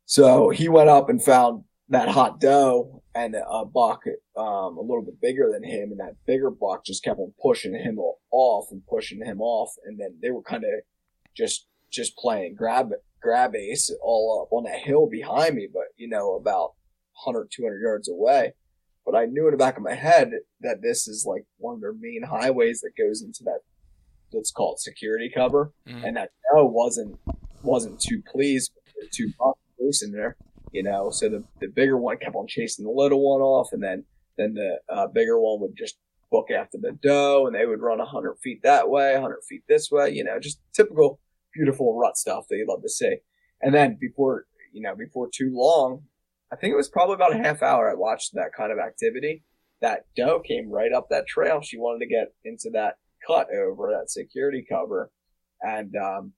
so 0.07 0.51
he 0.51 0.69
went 0.69 0.89
up 0.89 1.09
and 1.09 1.23
found 1.23 1.65
that 1.89 2.09
hot 2.09 2.41
doe 2.41 3.02
and 3.15 3.35
a 3.35 3.65
buck 3.65 4.05
um, 4.37 4.77
a 4.77 4.81
little 4.81 5.03
bit 5.05 5.21
bigger 5.21 5.51
than 5.53 5.65
him, 5.65 5.91
and 5.91 6.01
that 6.01 6.17
bigger 6.27 6.51
buck 6.51 6.85
just 6.85 7.05
kept 7.05 7.19
on 7.19 7.33
pushing 7.41 7.75
him 7.75 7.99
off 8.31 8.67
and 8.71 8.87
pushing 8.87 9.25
him 9.25 9.41
off, 9.41 9.75
and 9.85 9.99
then 9.99 10.17
they 10.23 10.31
were 10.31 10.43
kind 10.43 10.65
of 10.65 10.71
just 11.37 11.67
just 11.91 12.17
playing 12.17 12.55
grab 12.55 12.91
grab 13.21 13.55
ace 13.55 13.91
all 14.03 14.43
up 14.43 14.53
on 14.53 14.65
that 14.65 14.81
hill 14.81 15.09
behind 15.09 15.55
me, 15.55 15.69
but 15.73 15.85
you 15.97 16.09
know 16.09 16.37
about 16.37 16.73
100 17.25 17.49
200 17.55 17.81
yards 17.81 18.09
away. 18.09 18.53
But 19.05 19.17
I 19.17 19.27
knew 19.27 19.47
in 19.47 19.53
the 19.53 19.59
back 19.59 19.77
of 19.77 19.83
my 19.83 19.95
head 19.95 20.31
that 20.61 20.81
this 20.81 21.09
is 21.09 21.27
like 21.27 21.45
one 21.59 21.75
of 21.75 21.81
their 21.81 21.93
main 21.93 22.23
highways 22.23 22.81
that 22.81 22.93
goes 22.97 23.23
into 23.23 23.43
that 23.45 23.61
let's 24.33 24.51
call 24.51 24.73
it 24.73 24.81
security 24.81 25.31
cover, 25.35 25.73
mm-hmm. 25.87 26.05
and 26.05 26.17
that 26.17 26.31
doe 26.55 26.65
wasn't 26.65 27.19
wasn't 27.63 28.01
too 28.01 28.23
pleased 28.27 28.73
with 28.75 28.95
the 28.95 29.09
two 29.15 29.33
bucks 29.39 29.61
loose 29.79 30.03
in 30.03 30.13
there 30.13 30.37
you 30.73 30.83
know. 30.83 31.11
So 31.11 31.29
the, 31.29 31.45
the 31.61 31.69
bigger 31.69 31.97
one 31.97 32.19
kept 32.19 32.35
on 32.35 32.47
chasing 32.47 32.85
the 32.85 32.91
little 32.91 33.21
one 33.23 33.41
off, 33.41 33.69
and 33.73 33.83
then 33.83 34.05
then 34.37 34.55
the 34.55 34.79
uh, 34.89 35.07
bigger 35.09 35.39
one 35.39 35.61
would 35.61 35.77
just 35.77 35.97
book 36.31 36.51
after 36.51 36.79
the 36.79 36.93
doe, 37.03 37.47
and 37.47 37.55
they 37.55 37.67
would 37.67 37.83
run 37.83 37.99
100 37.99 38.39
feet 38.43 38.63
that 38.63 38.89
way, 38.89 39.13
100 39.13 39.39
feet 39.49 39.63
this 39.69 39.91
way, 39.91 40.11
you 40.11 40.25
know, 40.25 40.41
just 40.41 40.61
typical 40.73 41.21
beautiful 41.55 41.97
rut 41.97 42.17
stuff 42.17 42.47
that 42.49 42.57
you 42.57 42.67
love 42.67 42.83
to 42.83 42.89
see. 42.89 43.17
And 43.61 43.75
then 43.75 43.99
before, 44.01 44.47
you 44.73 44.81
know, 44.81 44.97
before 44.97 45.29
too 45.33 45.51
long, 45.53 46.05
I 46.51 46.57
think 46.57 46.73
it 46.73 46.77
was 46.77 46.89
probably 46.89 47.15
about 47.15 47.35
a 47.35 47.39
half 47.39 47.63
hour 47.63 47.91
I 47.91 47.95
watched 47.95 48.35
that 48.35 48.53
kind 48.57 48.73
of 48.73 48.79
activity. 48.79 49.45
That 49.81 50.07
doe 50.17 50.41
came 50.41 50.71
right 50.71 50.93
up 50.93 51.09
that 51.11 51.27
trail. 51.27 51.61
She 51.61 51.79
wanted 51.79 52.01
to 52.01 52.07
get 52.07 52.33
into 52.45 52.71
that 52.71 52.97
cut 53.27 53.49
over 53.55 53.91
that 53.91 54.11
security 54.11 54.65
cover. 54.69 55.11
And, 55.61 55.95
um, 55.97 56.33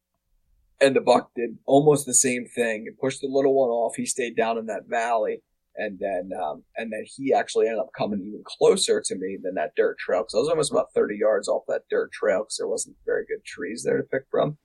and 0.81 0.95
the 0.95 1.01
buck 1.01 1.31
did 1.35 1.59
almost 1.66 2.07
the 2.07 2.14
same 2.14 2.47
thing. 2.47 2.85
He 2.85 2.91
pushed 2.91 3.20
the 3.20 3.29
little 3.29 3.55
one 3.55 3.70
off. 3.70 3.97
He 3.97 4.07
stayed 4.07 4.37
down 4.37 4.59
in 4.59 4.66
that 4.66 4.87
valley, 4.89 5.43
and 5.77 5.99
then 5.99 6.31
um, 6.41 6.64
and 6.77 6.93
then 6.93 7.05
he 7.05 7.33
actually 7.33 7.66
ended 7.66 7.81
up 7.81 7.91
coming 7.97 8.20
even 8.20 8.43
closer 8.45 9.03
to 9.05 9.14
me 9.16 9.39
than 9.43 9.55
that 9.55 9.75
dirt 9.77 9.99
trail 9.99 10.22
because 10.22 10.35
I 10.35 10.39
was 10.39 10.49
almost 10.49 10.72
about 10.72 10.93
thirty 10.95 11.16
yards 11.16 11.49
off 11.49 11.64
that 11.68 11.83
dirt 11.91 12.12
trail 12.12 12.41
because 12.41 12.57
there 12.59 12.68
wasn't 12.68 12.97
very 13.07 13.25
good 13.27 13.45
trees 13.45 13.83
there 13.85 13.99
to 13.99 14.03
pick 14.05 14.25
from. 14.31 14.59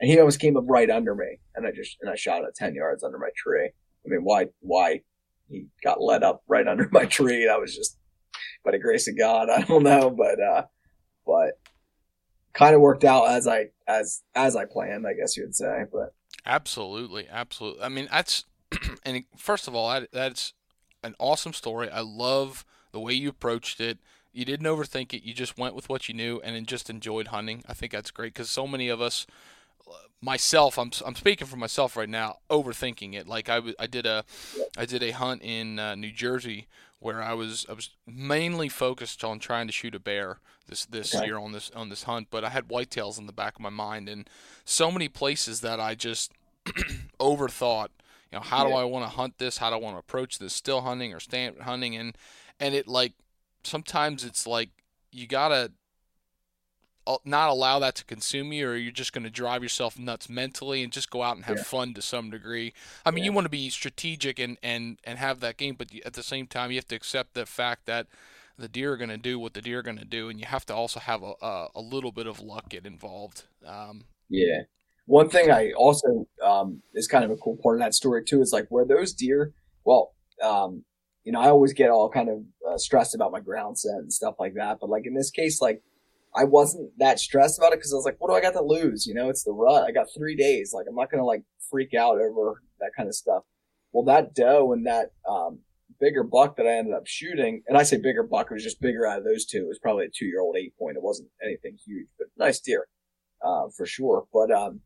And 0.00 0.10
he 0.10 0.18
almost 0.18 0.40
came 0.40 0.56
up 0.56 0.64
right 0.66 0.90
under 0.90 1.14
me, 1.14 1.38
and 1.54 1.66
I 1.66 1.70
just 1.72 1.96
and 2.00 2.10
I 2.10 2.16
shot 2.16 2.44
at 2.44 2.54
ten 2.54 2.74
yards 2.74 3.02
under 3.02 3.18
my 3.18 3.30
tree. 3.36 3.66
I 3.66 4.08
mean, 4.08 4.24
why 4.24 4.46
why 4.60 5.02
he 5.48 5.66
got 5.82 6.00
let 6.00 6.22
up 6.22 6.42
right 6.48 6.66
under 6.68 6.88
my 6.90 7.06
tree? 7.06 7.46
That 7.46 7.60
was 7.60 7.74
just 7.74 7.98
by 8.64 8.72
the 8.72 8.78
grace 8.78 9.08
of 9.08 9.18
God. 9.18 9.48
I 9.50 9.62
don't 9.62 9.82
know, 9.82 10.10
but 10.10 10.40
uh, 10.40 10.64
but 11.26 11.55
kind 12.56 12.74
of 12.74 12.80
worked 12.80 13.04
out 13.04 13.28
as 13.28 13.46
I 13.46 13.68
as 13.86 14.22
as 14.34 14.56
I 14.56 14.64
planned, 14.64 15.06
I 15.06 15.12
guess 15.12 15.36
you 15.36 15.44
would 15.44 15.54
say. 15.54 15.84
But 15.92 16.14
absolutely, 16.44 17.28
absolutely. 17.30 17.82
I 17.82 17.88
mean, 17.88 18.08
that's 18.10 18.44
and 19.04 19.24
first 19.36 19.68
of 19.68 19.74
all, 19.74 19.90
that, 19.90 20.10
that's 20.12 20.54
an 21.04 21.14
awesome 21.18 21.52
story. 21.52 21.88
I 21.90 22.00
love 22.00 22.64
the 22.92 23.00
way 23.00 23.12
you 23.12 23.28
approached 23.28 23.80
it. 23.80 23.98
You 24.32 24.44
didn't 24.44 24.66
overthink 24.66 25.14
it. 25.14 25.22
You 25.22 25.32
just 25.34 25.56
went 25.56 25.74
with 25.74 25.88
what 25.88 26.08
you 26.08 26.14
knew 26.14 26.40
and 26.42 26.66
just 26.66 26.90
enjoyed 26.90 27.28
hunting. 27.28 27.62
I 27.68 27.74
think 27.74 27.92
that's 27.92 28.10
great 28.10 28.34
because 28.34 28.50
so 28.50 28.66
many 28.66 28.88
of 28.88 29.00
us, 29.00 29.26
myself, 30.20 30.78
I'm 30.78 30.90
I'm 31.04 31.14
speaking 31.14 31.46
for 31.46 31.56
myself 31.56 31.96
right 31.96 32.08
now, 32.08 32.38
overthinking 32.50 33.14
it. 33.14 33.28
Like 33.28 33.48
I, 33.48 33.60
I 33.78 33.86
did 33.86 34.06
a 34.06 34.24
I 34.76 34.86
did 34.86 35.02
a 35.02 35.10
hunt 35.10 35.42
in 35.42 35.78
uh, 35.78 35.94
New 35.94 36.12
Jersey 36.12 36.66
where 36.98 37.22
I 37.22 37.34
was 37.34 37.66
I 37.68 37.72
was 37.72 37.90
mainly 38.06 38.68
focused 38.68 39.22
on 39.22 39.38
trying 39.38 39.66
to 39.66 39.72
shoot 39.72 39.94
a 39.94 40.00
bear 40.00 40.38
this 40.68 40.86
this 40.86 41.14
okay. 41.14 41.26
year 41.26 41.38
on 41.38 41.52
this 41.52 41.70
on 41.74 41.88
this 41.88 42.04
hunt, 42.04 42.28
but 42.30 42.44
I 42.44 42.50
had 42.50 42.68
whitetails 42.68 43.18
in 43.18 43.26
the 43.26 43.32
back 43.32 43.54
of 43.54 43.60
my 43.60 43.70
mind 43.70 44.08
and 44.08 44.28
so 44.64 44.90
many 44.90 45.08
places 45.08 45.60
that 45.60 45.80
I 45.80 45.94
just 45.94 46.32
overthought. 47.20 47.88
You 48.32 48.38
know, 48.38 48.42
how 48.42 48.64
yeah. 48.64 48.70
do 48.70 48.76
I 48.76 48.84
want 48.84 49.04
to 49.04 49.16
hunt 49.16 49.38
this? 49.38 49.58
How 49.58 49.70
do 49.70 49.76
I 49.76 49.78
want 49.78 49.94
to 49.94 50.00
approach 50.00 50.38
this? 50.38 50.52
Still 50.52 50.80
hunting 50.80 51.14
or 51.14 51.20
stand 51.20 51.60
hunting? 51.60 51.94
And 51.96 52.16
and 52.58 52.74
it 52.74 52.88
like 52.88 53.12
sometimes 53.62 54.24
it's 54.24 54.46
like 54.46 54.70
you 55.12 55.26
gotta 55.26 55.72
not 57.24 57.48
allow 57.48 57.78
that 57.78 57.94
to 57.96 58.04
consume 58.04 58.52
you, 58.52 58.68
or 58.68 58.76
you're 58.76 58.92
just 58.92 59.12
going 59.12 59.24
to 59.24 59.30
drive 59.30 59.62
yourself 59.62 59.98
nuts 59.98 60.28
mentally 60.28 60.82
and 60.82 60.92
just 60.92 61.10
go 61.10 61.22
out 61.22 61.36
and 61.36 61.44
have 61.46 61.58
yeah. 61.58 61.62
fun 61.62 61.94
to 61.94 62.02
some 62.02 62.30
degree. 62.30 62.72
I 63.04 63.10
mean, 63.10 63.24
yeah. 63.24 63.30
you 63.30 63.32
want 63.32 63.44
to 63.44 63.50
be 63.50 63.70
strategic 63.70 64.38
and, 64.38 64.58
and, 64.62 64.98
and 65.04 65.18
have 65.18 65.40
that 65.40 65.56
game, 65.56 65.76
but 65.76 65.88
at 66.04 66.14
the 66.14 66.22
same 66.22 66.46
time, 66.46 66.70
you 66.70 66.76
have 66.76 66.88
to 66.88 66.96
accept 66.96 67.34
the 67.34 67.46
fact 67.46 67.86
that 67.86 68.06
the 68.58 68.68
deer 68.68 68.92
are 68.92 68.96
going 68.96 69.10
to 69.10 69.16
do 69.16 69.38
what 69.38 69.54
the 69.54 69.62
deer 69.62 69.80
are 69.80 69.82
going 69.82 69.98
to 69.98 70.04
do, 70.04 70.28
and 70.28 70.40
you 70.40 70.46
have 70.46 70.64
to 70.66 70.74
also 70.74 71.00
have 71.00 71.22
a, 71.22 71.34
a, 71.42 71.68
a 71.76 71.80
little 71.80 72.12
bit 72.12 72.26
of 72.26 72.40
luck 72.40 72.68
get 72.68 72.86
involved. 72.86 73.44
Um, 73.64 74.04
yeah. 74.28 74.62
One 75.06 75.28
thing 75.28 75.50
I 75.50 75.72
also 75.72 76.26
um, 76.42 76.82
is 76.94 77.06
kind 77.06 77.24
of 77.24 77.30
a 77.30 77.36
cool 77.36 77.58
part 77.62 77.76
of 77.76 77.80
that 77.80 77.94
story 77.94 78.24
too 78.24 78.40
is 78.40 78.52
like 78.52 78.66
where 78.70 78.84
those 78.84 79.12
deer. 79.12 79.52
Well, 79.84 80.14
um, 80.42 80.84
you 81.22 81.32
know, 81.32 81.40
I 81.40 81.48
always 81.48 81.72
get 81.72 81.90
all 81.90 82.08
kind 82.08 82.28
of 82.28 82.38
uh, 82.68 82.78
stressed 82.78 83.14
about 83.14 83.30
my 83.30 83.40
ground 83.40 83.78
set 83.78 83.96
and 83.96 84.12
stuff 84.12 84.36
like 84.38 84.54
that, 84.54 84.78
but 84.80 84.90
like 84.90 85.06
in 85.06 85.14
this 85.14 85.30
case, 85.30 85.60
like 85.60 85.82
I 86.36 86.44
wasn't 86.44 86.90
that 86.98 87.18
stressed 87.18 87.58
about 87.58 87.72
it 87.72 87.78
because 87.78 87.92
I 87.92 87.96
was 87.96 88.04
like, 88.04 88.16
what 88.18 88.28
do 88.28 88.34
I 88.34 88.40
got 88.40 88.58
to 88.58 88.62
lose? 88.62 89.06
You 89.06 89.14
know, 89.14 89.30
it's 89.30 89.44
the 89.44 89.52
rut. 89.52 89.84
I 89.84 89.92
got 89.92 90.08
three 90.16 90.36
days. 90.36 90.72
Like, 90.74 90.86
I'm 90.88 90.94
not 90.94 91.10
going 91.10 91.20
to 91.20 91.26
like 91.26 91.42
freak 91.70 91.94
out 91.94 92.20
over 92.20 92.62
that 92.80 92.90
kind 92.96 93.08
of 93.08 93.14
stuff. 93.14 93.42
Well, 93.92 94.04
that 94.04 94.34
doe 94.34 94.72
and 94.72 94.86
that, 94.86 95.12
um, 95.28 95.60
bigger 95.98 96.22
buck 96.22 96.56
that 96.56 96.66
I 96.66 96.76
ended 96.76 96.92
up 96.92 97.06
shooting, 97.06 97.62
and 97.66 97.78
I 97.78 97.82
say 97.82 97.96
bigger 97.96 98.22
buck, 98.22 98.48
it 98.50 98.54
was 98.54 98.62
just 98.62 98.82
bigger 98.82 99.06
out 99.06 99.18
of 99.18 99.24
those 99.24 99.46
two. 99.46 99.64
It 99.64 99.68
was 99.68 99.78
probably 99.78 100.04
a 100.04 100.10
two 100.14 100.26
year 100.26 100.40
old 100.42 100.56
eight 100.58 100.74
point. 100.78 100.96
It 100.96 101.02
wasn't 101.02 101.30
anything 101.42 101.78
huge, 101.86 102.06
but 102.18 102.26
nice 102.36 102.60
deer, 102.60 102.86
uh, 103.42 103.68
for 103.74 103.86
sure. 103.86 104.26
But, 104.32 104.50
um, 104.50 104.80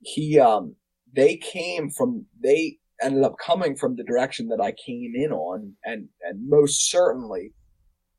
he, 0.00 0.40
um, 0.40 0.76
they 1.14 1.36
came 1.36 1.90
from, 1.90 2.24
they 2.42 2.78
ended 3.02 3.24
up 3.24 3.34
coming 3.44 3.76
from 3.76 3.96
the 3.96 4.04
direction 4.04 4.48
that 4.48 4.60
I 4.60 4.72
came 4.72 5.12
in 5.14 5.32
on 5.32 5.74
and, 5.84 6.08
and 6.22 6.48
most 6.48 6.90
certainly 6.90 7.52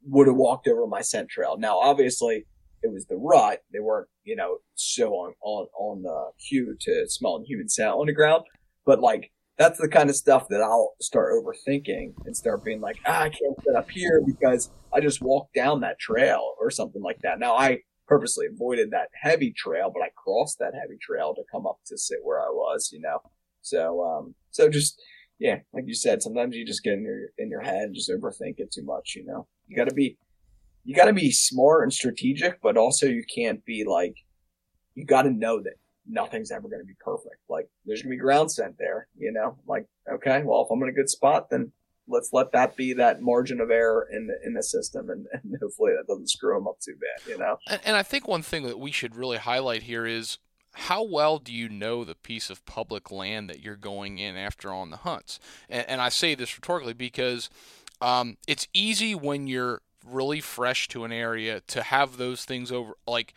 would 0.06 0.28
have 0.28 0.36
walked 0.36 0.68
over 0.68 0.88
my 0.88 1.02
scent 1.02 1.30
trail. 1.30 1.58
Now, 1.58 1.78
obviously, 1.78 2.46
it 2.82 2.92
was 2.92 3.06
the 3.06 3.16
rut. 3.16 3.60
They 3.72 3.80
weren't, 3.80 4.08
you 4.24 4.36
know, 4.36 4.58
so 4.76 5.12
on 5.12 5.34
on 5.42 5.68
on 5.78 6.04
the 6.04 6.32
cue 6.48 6.76
to 6.82 7.06
smelling 7.08 7.46
human 7.46 7.70
scent 7.70 7.92
on 7.92 8.08
the 8.08 8.14
ground. 8.14 8.44
But 8.86 9.00
like, 9.00 9.32
that's 9.58 9.80
the 9.80 9.88
kind 9.88 10.10
of 10.10 10.16
stuff 10.16 10.48
that 10.50 10.62
I'll 10.62 10.94
start 11.00 11.34
overthinking 11.34 12.14
and 12.26 12.36
start 12.36 12.64
being 12.64 12.82
like, 12.82 12.98
ah, 13.06 13.22
I 13.22 13.30
can't 13.30 13.64
set 13.66 13.76
up 13.76 13.90
here 13.90 14.22
because 14.26 14.72
I 14.94 15.00
just 15.00 15.22
walked 15.22 15.54
down 15.54 15.82
that 15.82 16.00
trail 16.00 16.56
or 16.60 16.70
something 16.72 17.02
like 17.02 17.20
that. 17.24 17.40
Now, 17.40 17.56
I 17.56 17.80
purposely 18.08 18.48
avoided 18.48 18.92
that 18.92 19.10
heavy 19.22 19.54
trail, 19.56 19.92
but 19.94 20.04
I 20.04 20.10
crossed 20.16 20.60
that 20.60 20.74
heavy 20.74 20.98
trail 21.02 21.34
to 21.36 21.44
come 21.52 21.66
up 21.66 21.80
to 21.88 21.98
sit 21.98 22.20
where 22.24 22.42
I 22.42 22.50
was, 22.50 22.90
you 22.92 23.00
know. 23.00 23.20
So, 23.62 24.04
um, 24.04 24.36
so 24.52 24.70
just 24.70 25.02
yeah, 25.40 25.60
like 25.74 25.86
you 25.88 25.94
said, 25.94 26.22
sometimes 26.22 26.56
you 26.56 26.66
just 26.66 26.84
get 26.84 26.94
in 26.94 27.04
your 27.04 27.28
in 27.38 27.50
your 27.50 27.62
head 27.62 27.84
and 27.84 27.96
just 27.96 28.10
overthink 28.10 28.56
it 28.60 28.72
too 28.72 28.84
much. 28.84 29.16
You 29.16 29.26
know, 29.26 29.48
you 29.68 29.76
got 29.76 29.90
to 29.90 29.94
be 29.94 30.18
you 30.84 30.96
got 30.96 31.06
to 31.06 31.14
be 31.14 31.32
smart 31.32 31.84
and 31.84 31.94
strategic, 31.94 32.62
but 32.62 32.78
also 32.78 33.08
you 33.08 33.24
can't 33.34 33.64
be 33.66 33.84
like 33.84 34.16
you 34.96 35.06
got 35.06 35.24
to 35.24 35.32
know 35.32 35.62
that 35.62 35.74
nothing's 36.08 36.52
ever 36.52 36.68
going 36.68 36.82
to 36.82 36.86
be 36.86 36.96
perfect. 37.00 37.38
Like 37.50 37.68
there's 37.86 38.02
going 38.02 38.12
to 38.12 38.18
be 38.18 38.22
ground 38.22 38.52
scent 38.52 38.76
there. 38.78 39.08
You 39.18 39.32
know, 39.32 39.58
like 39.68 39.86
okay, 40.12 40.44
well 40.44 40.62
if 40.62 40.72
I'm 40.72 40.82
in 40.84 40.90
a 40.90 40.94
good 40.94 41.10
spot, 41.10 41.50
then 41.50 41.72
let's 42.08 42.30
let 42.34 42.52
that 42.52 42.76
be 42.76 42.94
that 42.94 43.22
margin 43.22 43.62
of 43.62 43.72
error 43.72 44.08
in 44.12 44.28
the 44.28 44.36
in 44.46 44.54
the 44.54 44.64
system, 44.64 45.10
and, 45.10 45.26
and 45.34 45.56
hopefully 45.62 45.92
that 45.98 46.08
doesn't 46.08 46.30
screw 46.30 46.56
them 46.56 46.68
up 46.68 46.80
too 46.80 46.96
bad. 46.96 47.30
You 47.30 47.38
know. 47.38 47.58
And, 47.68 47.82
and 47.86 47.96
I 47.96 48.04
think 48.04 48.28
one 48.28 48.44
thing 48.44 48.64
that 48.64 48.80
we 48.80 48.92
should 48.92 49.16
really 49.16 49.38
highlight 49.38 49.84
here 49.84 50.06
is 50.06 50.38
how 50.74 51.04
well 51.04 51.38
do 51.38 51.54
you 51.54 51.70
know 51.70 52.04
the 52.04 52.16
piece 52.16 52.50
of 52.50 52.66
public 52.66 53.12
land 53.12 53.50
that 53.50 53.62
you're 53.62 53.76
going 53.76 54.18
in 54.18 54.36
after 54.36 54.72
on 54.72 54.90
the 54.90 54.98
hunts? 54.98 55.40
And, 55.70 55.88
and 55.88 56.02
I 56.02 56.10
say 56.10 56.36
this 56.36 56.58
rhetorically 56.58 56.94
because 56.94 57.50
um, 58.02 58.38
it's 58.48 58.68
easy 58.74 59.16
when 59.16 59.48
you're 59.48 59.82
really 60.06 60.42
fresh 60.42 60.88
to 60.90 61.06
an 61.06 61.12
area 61.12 61.62
to 61.62 61.82
have 61.82 62.18
those 62.18 62.44
things 62.44 62.72
over 62.72 62.98
like 63.08 63.34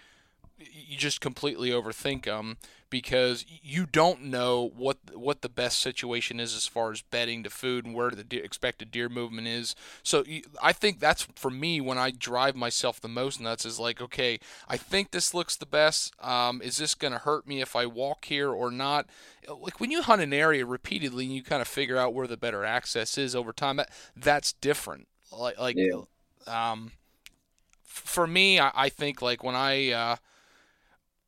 you 0.58 0.96
just 0.96 1.20
completely 1.20 1.70
overthink 1.70 2.24
them 2.24 2.56
because 2.90 3.44
you 3.48 3.86
don't 3.86 4.22
know 4.22 4.70
what 4.76 4.98
what 5.14 5.42
the 5.42 5.48
best 5.48 5.78
situation 5.78 6.38
is 6.38 6.54
as 6.54 6.66
far 6.66 6.92
as 6.92 7.02
bedding 7.02 7.42
to 7.42 7.50
food 7.50 7.84
and 7.84 7.94
where 7.94 8.10
the 8.10 8.24
deer, 8.24 8.44
expected 8.44 8.90
deer 8.90 9.08
movement 9.08 9.48
is. 9.48 9.74
So 10.02 10.24
you, 10.26 10.42
I 10.62 10.72
think 10.72 11.00
that's 11.00 11.26
for 11.34 11.50
me 11.50 11.80
when 11.80 11.98
I 11.98 12.10
drive 12.10 12.54
myself 12.54 13.00
the 13.00 13.08
most 13.08 13.40
nuts 13.40 13.64
is 13.64 13.78
like, 13.78 14.00
okay, 14.00 14.38
I 14.68 14.76
think 14.76 15.10
this 15.10 15.34
looks 15.34 15.56
the 15.56 15.66
best. 15.66 16.14
Um, 16.22 16.62
is 16.62 16.76
this 16.76 16.94
going 16.94 17.12
to 17.12 17.18
hurt 17.18 17.46
me 17.46 17.60
if 17.60 17.74
I 17.74 17.86
walk 17.86 18.26
here 18.26 18.50
or 18.50 18.70
not? 18.70 19.06
Like 19.48 19.80
when 19.80 19.90
you 19.90 20.02
hunt 20.02 20.22
an 20.22 20.32
area 20.32 20.64
repeatedly 20.64 21.24
and 21.26 21.34
you 21.34 21.42
kind 21.42 21.62
of 21.62 21.68
figure 21.68 21.96
out 21.96 22.14
where 22.14 22.26
the 22.26 22.36
better 22.36 22.64
access 22.64 23.18
is 23.18 23.34
over 23.34 23.52
time, 23.52 23.76
that 23.76 23.90
that's 24.16 24.52
different. 24.52 25.08
Like 25.32 25.58
like 25.58 25.76
yeah. 25.76 26.02
um, 26.46 26.92
for 27.82 28.26
me, 28.26 28.60
I, 28.60 28.70
I 28.74 28.88
think 28.88 29.22
like 29.22 29.42
when 29.42 29.54
I 29.54 29.90
uh, 29.90 30.16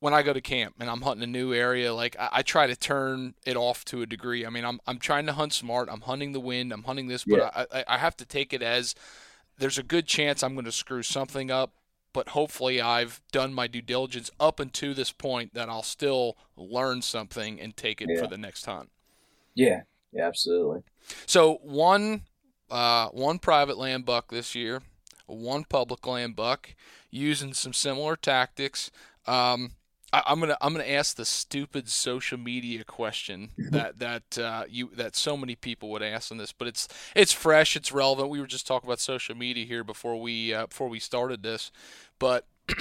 when 0.00 0.14
I 0.14 0.22
go 0.22 0.32
to 0.32 0.40
camp 0.40 0.76
and 0.78 0.88
I'm 0.88 1.02
hunting 1.02 1.24
a 1.24 1.26
new 1.26 1.52
area, 1.52 1.92
like 1.92 2.16
I, 2.18 2.28
I, 2.32 2.42
try 2.42 2.66
to 2.66 2.76
turn 2.76 3.34
it 3.44 3.56
off 3.56 3.84
to 3.86 4.02
a 4.02 4.06
degree. 4.06 4.46
I 4.46 4.50
mean, 4.50 4.64
I'm 4.64 4.80
I'm 4.86 4.98
trying 4.98 5.26
to 5.26 5.32
hunt 5.32 5.52
smart. 5.52 5.88
I'm 5.90 6.02
hunting 6.02 6.32
the 6.32 6.40
wind. 6.40 6.72
I'm 6.72 6.84
hunting 6.84 7.08
this, 7.08 7.24
but 7.24 7.38
yeah. 7.38 7.64
I, 7.72 7.84
I 7.88 7.98
have 7.98 8.16
to 8.18 8.24
take 8.24 8.52
it 8.52 8.62
as 8.62 8.94
there's 9.58 9.78
a 9.78 9.82
good 9.82 10.06
chance 10.06 10.42
I'm 10.42 10.54
going 10.54 10.64
to 10.64 10.72
screw 10.72 11.02
something 11.02 11.50
up. 11.50 11.72
But 12.14 12.30
hopefully, 12.30 12.80
I've 12.80 13.20
done 13.32 13.52
my 13.52 13.66
due 13.66 13.82
diligence 13.82 14.30
up 14.40 14.60
until 14.60 14.94
this 14.94 15.12
point 15.12 15.54
that 15.54 15.68
I'll 15.68 15.82
still 15.82 16.38
learn 16.56 17.02
something 17.02 17.60
and 17.60 17.76
take 17.76 18.00
it 18.00 18.08
yeah. 18.10 18.20
for 18.20 18.26
the 18.26 18.38
next 18.38 18.64
hunt. 18.64 18.90
Yeah, 19.54 19.82
yeah, 20.12 20.26
absolutely. 20.26 20.82
So 21.26 21.58
one 21.62 22.22
uh, 22.70 23.08
one 23.08 23.38
private 23.38 23.78
land 23.78 24.04
buck 24.06 24.30
this 24.30 24.54
year, 24.54 24.82
one 25.26 25.64
public 25.64 26.06
land 26.06 26.34
buck, 26.34 26.74
using 27.10 27.52
some 27.52 27.72
similar 27.72 28.16
tactics. 28.16 28.90
Um, 29.26 29.72
I, 30.12 30.22
am 30.26 30.40
gonna 30.40 30.56
I'm 30.60 30.72
gonna 30.72 30.85
ask 30.85 31.16
the 31.16 31.24
stupid 31.24 31.89
social 31.89 32.39
media 32.39 32.85
question 32.85 33.51
that 33.70 33.98
that 33.98 34.39
uh, 34.39 34.64
you 34.68 34.90
that 34.97 35.16
so 35.16 35.36
many 35.36 35.55
people 35.55 35.90
would 35.90 36.02
ask 36.02 36.32
on 36.32 36.39
this, 36.39 36.52
but 36.52 36.68
it's 36.68 36.89
it's 37.14 37.32
fresh, 37.32 37.76
it's 37.76 37.93
relevant. 37.93 38.30
We 38.30 38.40
were 38.40 38.47
just 38.47 38.66
talking 38.66 38.89
about 38.89 39.01
social 39.01 39.36
media 39.36 39.66
here 39.66 39.85
before 39.85 40.20
we 40.20 40.55
uh, 40.55 40.66
before 40.66 40.89
we 40.89 40.98
started 40.98 41.43
this, 41.43 41.70
but 42.18 42.47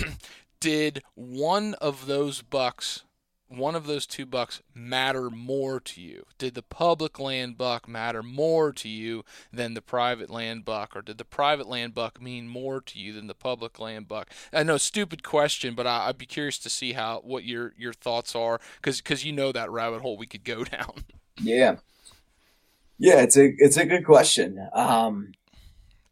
did 0.59 1.03
one 1.15 1.73
of 1.75 2.07
those 2.07 2.41
bucks 2.41 3.03
one 3.49 3.75
of 3.75 3.87
those 3.87 4.05
two 4.05 4.25
bucks 4.25 4.61
matter 4.73 5.29
more 5.29 5.79
to 5.79 6.01
you? 6.01 6.25
Did 6.37 6.55
the 6.55 6.61
public 6.61 7.19
land 7.19 7.57
buck 7.57 7.87
matter 7.87 8.21
more 8.21 8.71
to 8.73 8.89
you 8.89 9.23
than 9.51 9.73
the 9.73 9.81
private 9.81 10.29
land 10.29 10.65
buck, 10.65 10.95
or 10.95 11.01
did 11.01 11.17
the 11.17 11.25
private 11.25 11.67
land 11.67 11.93
buck 11.93 12.21
mean 12.21 12.47
more 12.47 12.81
to 12.81 12.99
you 12.99 13.13
than 13.13 13.27
the 13.27 13.33
public 13.33 13.79
land 13.79 14.07
buck? 14.07 14.29
I 14.51 14.63
know, 14.63 14.77
stupid 14.77 15.23
question, 15.23 15.75
but 15.75 15.87
I, 15.87 16.07
would 16.07 16.17
be 16.17 16.25
curious 16.25 16.57
to 16.59 16.69
see 16.69 16.93
how 16.93 17.21
what 17.23 17.43
your 17.43 17.73
your 17.77 17.93
thoughts 17.93 18.35
are, 18.35 18.59
because 18.75 19.01
because 19.01 19.23
you 19.23 19.31
know 19.31 19.51
that 19.51 19.71
rabbit 19.71 20.01
hole 20.01 20.17
we 20.17 20.27
could 20.27 20.43
go 20.43 20.63
down. 20.63 21.05
Yeah, 21.39 21.77
yeah, 22.99 23.21
it's 23.21 23.37
a 23.37 23.53
it's 23.57 23.77
a 23.77 23.85
good 23.85 24.05
question. 24.05 24.67
Um, 24.73 25.33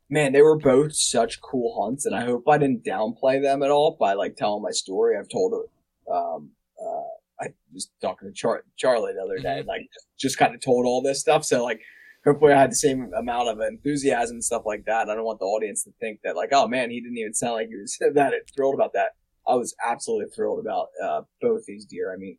man, 0.10 0.32
they 0.34 0.42
were 0.42 0.58
both 0.58 0.96
such 0.96 1.42
cool 1.42 1.84
hunts, 1.84 2.06
and 2.06 2.16
I 2.16 2.24
hope 2.24 2.48
I 2.48 2.58
didn't 2.58 2.86
downplay 2.86 3.42
them 3.42 3.64
at 3.64 3.72
all 3.72 3.98
by 4.00 4.14
like 4.14 4.36
telling 4.36 4.64
my 4.64 4.72
story. 4.72 5.18
I've 5.18 5.30
told 5.30 5.54
it. 5.54 5.70
Um, 6.12 6.52
uh, 6.80 7.15
I 7.40 7.48
was 7.74 7.90
talking 8.02 8.30
to 8.30 8.34
Char- 8.34 8.64
Charlie 8.78 9.14
the 9.14 9.22
other 9.22 9.38
day, 9.40 9.60
mm-hmm. 9.60 9.68
like 9.68 9.82
just, 9.94 10.08
just 10.18 10.38
kind 10.38 10.56
of 10.56 10.62
told 10.62 10.86
all 10.86 11.02
this 11.02 11.20
stuff. 11.20 11.44
So 11.44 11.64
like, 11.64 11.82
hopefully 12.26 12.54
I 12.54 12.62
had 12.62 12.72
the 12.72 12.76
same 12.76 13.12
amount 13.18 13.50
of 13.50 13.60
enthusiasm 13.60 14.36
and 14.36 14.44
stuff 14.44 14.64
like 14.66 14.86
that. 14.86 15.10
I 15.10 15.16
don't 15.16 15.26
want 15.26 15.40
the 15.40 15.46
audience 15.46 15.84
to 15.84 15.92
think 16.00 16.20
that 16.24 16.36
like, 16.36 16.50
oh 16.52 16.68
man, 16.68 16.90
he 16.90 17.00
didn't 17.00 17.18
even 17.18 17.34
sound 17.34 17.54
like 17.54 17.68
he 17.70 17.76
was 17.76 17.98
that 18.14 18.34
thrilled 18.56 18.76
about 18.76 18.94
that. 18.94 19.12
I 19.48 19.56
was 19.56 19.76
absolutely 19.86 20.32
thrilled 20.36 20.60
about 20.60 20.88
uh, 21.04 21.22
both 21.42 21.66
these 21.66 21.86
deer. 21.86 22.12
I 22.12 22.18
mean, 22.18 22.38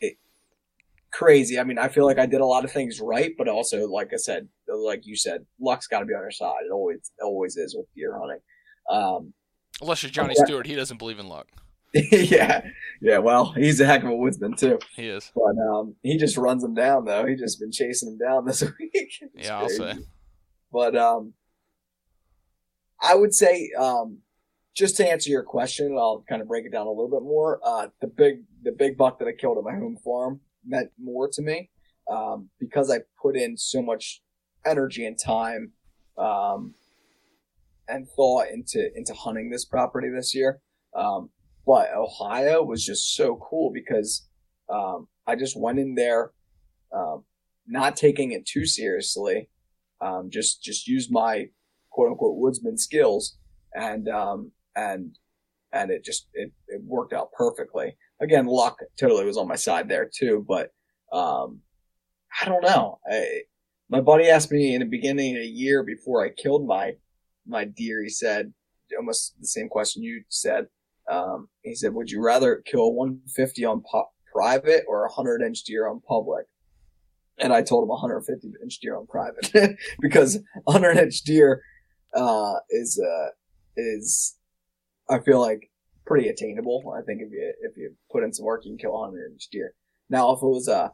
it, 0.00 0.16
crazy. 1.12 1.58
I 1.58 1.64
mean, 1.64 1.78
I 1.78 1.88
feel 1.88 2.04
like 2.04 2.18
I 2.18 2.26
did 2.26 2.40
a 2.40 2.46
lot 2.46 2.64
of 2.64 2.72
things 2.72 3.00
right, 3.00 3.32
but 3.38 3.48
also, 3.48 3.86
like 3.86 4.12
I 4.12 4.16
said, 4.16 4.48
like 4.68 5.06
you 5.06 5.14
said, 5.14 5.46
luck's 5.60 5.86
got 5.86 6.00
to 6.00 6.06
be 6.06 6.14
on 6.14 6.20
our 6.20 6.32
side. 6.32 6.64
It 6.66 6.72
always, 6.72 7.12
always 7.22 7.56
is 7.56 7.76
with 7.76 7.86
deer 7.94 8.18
hunting. 8.18 8.40
Um, 8.90 9.34
Unless 9.80 10.02
you're 10.02 10.10
Johnny 10.10 10.34
Stewart, 10.34 10.66
he 10.66 10.74
doesn't 10.74 10.98
believe 10.98 11.20
in 11.20 11.28
luck. 11.28 11.48
yeah, 12.10 12.62
yeah. 13.00 13.18
Well, 13.18 13.52
he's 13.52 13.80
a 13.80 13.86
heck 13.86 14.02
of 14.02 14.08
a 14.08 14.16
woodsman 14.16 14.56
too. 14.56 14.78
He 14.96 15.08
is, 15.08 15.30
but 15.34 15.54
um, 15.70 15.94
he 16.02 16.16
just 16.16 16.36
runs 16.36 16.62
them 16.62 16.74
down 16.74 17.04
though. 17.04 17.26
He 17.26 17.34
just 17.34 17.60
been 17.60 17.72
chasing 17.72 18.16
them 18.16 18.28
down 18.28 18.46
this 18.46 18.62
week. 18.80 19.12
yeah, 19.34 19.58
I'll 19.58 19.68
say. 19.68 19.94
But 20.72 20.96
um, 20.96 21.34
I 23.00 23.14
would 23.14 23.34
say 23.34 23.70
um, 23.78 24.18
just 24.74 24.96
to 24.96 25.08
answer 25.08 25.28
your 25.28 25.42
question, 25.42 25.96
I'll 25.98 26.24
kind 26.28 26.40
of 26.40 26.48
break 26.48 26.64
it 26.64 26.72
down 26.72 26.86
a 26.86 26.90
little 26.90 27.10
bit 27.10 27.22
more. 27.22 27.60
Uh, 27.62 27.88
the 28.00 28.06
big 28.06 28.44
the 28.62 28.72
big 28.72 28.96
buck 28.96 29.18
that 29.18 29.28
I 29.28 29.32
killed 29.32 29.58
at 29.58 29.64
my 29.64 29.74
home 29.74 29.98
farm 30.02 30.40
meant 30.64 30.90
more 30.98 31.28
to 31.28 31.42
me 31.42 31.70
um, 32.10 32.48
because 32.58 32.90
I 32.90 32.98
put 33.20 33.36
in 33.36 33.56
so 33.56 33.82
much 33.82 34.22
energy 34.64 35.04
and 35.04 35.18
time 35.18 35.72
um, 36.16 36.74
and 37.88 38.08
thought 38.08 38.46
into 38.48 38.90
into 38.96 39.12
hunting 39.14 39.50
this 39.50 39.64
property 39.64 40.08
this 40.08 40.34
year. 40.34 40.60
Um, 40.96 41.30
but 41.66 41.94
Ohio 41.94 42.62
was 42.62 42.84
just 42.84 43.14
so 43.14 43.36
cool 43.36 43.70
because 43.72 44.26
um, 44.68 45.08
I 45.26 45.36
just 45.36 45.58
went 45.58 45.78
in 45.78 45.94
there, 45.94 46.32
um, 46.94 47.24
not 47.66 47.96
taking 47.96 48.32
it 48.32 48.46
too 48.46 48.66
seriously, 48.66 49.48
um, 50.00 50.30
just 50.30 50.62
just 50.62 50.88
used 50.88 51.10
my 51.12 51.46
quote 51.90 52.10
unquote 52.10 52.36
woodsman 52.36 52.78
skills, 52.78 53.38
and 53.74 54.08
um, 54.08 54.50
and 54.74 55.16
and 55.72 55.90
it 55.90 56.04
just 56.04 56.26
it, 56.34 56.52
it 56.68 56.82
worked 56.84 57.12
out 57.12 57.32
perfectly. 57.32 57.96
Again, 58.20 58.46
luck 58.46 58.78
totally 58.98 59.24
was 59.24 59.36
on 59.36 59.48
my 59.48 59.56
side 59.56 59.88
there 59.88 60.10
too, 60.12 60.44
but 60.46 60.70
um, 61.12 61.60
I 62.40 62.46
don't 62.46 62.62
know. 62.62 62.98
I, 63.08 63.42
my 63.88 64.00
buddy 64.00 64.28
asked 64.28 64.50
me 64.50 64.74
in 64.74 64.80
the 64.80 64.86
beginning 64.86 65.36
of 65.36 65.42
the 65.42 65.48
year 65.48 65.82
before 65.82 66.24
I 66.24 66.30
killed 66.30 66.66
my 66.66 66.92
my 67.46 67.64
deer. 67.64 68.02
He 68.02 68.08
said 68.08 68.52
almost 68.96 69.34
the 69.40 69.46
same 69.46 69.68
question 69.68 70.02
you 70.02 70.22
said 70.28 70.66
um, 71.12 71.48
he 71.62 71.74
said, 71.74 71.94
"Would 71.94 72.10
you 72.10 72.22
rather 72.22 72.62
kill 72.64 72.92
150 72.94 73.64
on 73.64 73.82
private 74.32 74.84
or 74.88 75.04
a 75.04 75.08
100 75.08 75.42
inch 75.42 75.64
deer 75.64 75.88
on 75.88 76.00
public?" 76.00 76.46
And 77.38 77.52
I 77.52 77.62
told 77.62 77.84
him 77.84 77.88
150 77.88 78.52
inch 78.62 78.78
deer 78.80 78.96
on 78.96 79.06
private 79.06 79.76
because 80.00 80.38
100 80.64 80.98
inch 80.98 81.22
deer 81.22 81.62
uh, 82.14 82.54
is 82.70 83.00
uh, 83.00 83.30
is 83.76 84.36
I 85.08 85.18
feel 85.20 85.40
like 85.40 85.70
pretty 86.06 86.28
attainable. 86.28 86.94
I 86.96 87.02
think 87.02 87.20
if 87.22 87.30
you 87.32 87.54
if 87.60 87.76
you 87.76 87.94
put 88.10 88.24
in 88.24 88.32
some 88.32 88.46
work, 88.46 88.64
you 88.64 88.72
can 88.72 88.78
kill 88.78 88.92
100 88.92 89.32
inch 89.32 89.48
deer. 89.50 89.74
Now, 90.10 90.32
if 90.32 90.42
it 90.42 90.46
was 90.46 90.68
a 90.68 90.92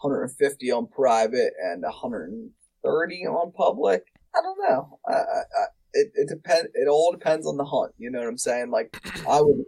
150 0.00 0.70
on 0.70 0.86
private 0.86 1.52
and 1.62 1.82
130 1.82 3.26
on 3.26 3.52
public, 3.52 4.04
I 4.34 4.40
don't 4.42 4.58
know. 4.68 4.98
I, 5.06 5.12
I, 5.12 5.64
it, 5.92 6.10
it 6.14 6.28
depend 6.28 6.68
it 6.74 6.88
all 6.88 7.12
depends 7.12 7.46
on 7.46 7.56
the 7.56 7.64
hunt 7.64 7.92
you 7.98 8.10
know 8.10 8.18
what 8.18 8.28
i'm 8.28 8.38
saying? 8.38 8.70
Like 8.70 8.96
i 9.28 9.40
would 9.40 9.64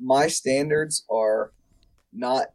my 0.00 0.26
standards 0.26 1.04
are 1.10 1.52
not 2.12 2.46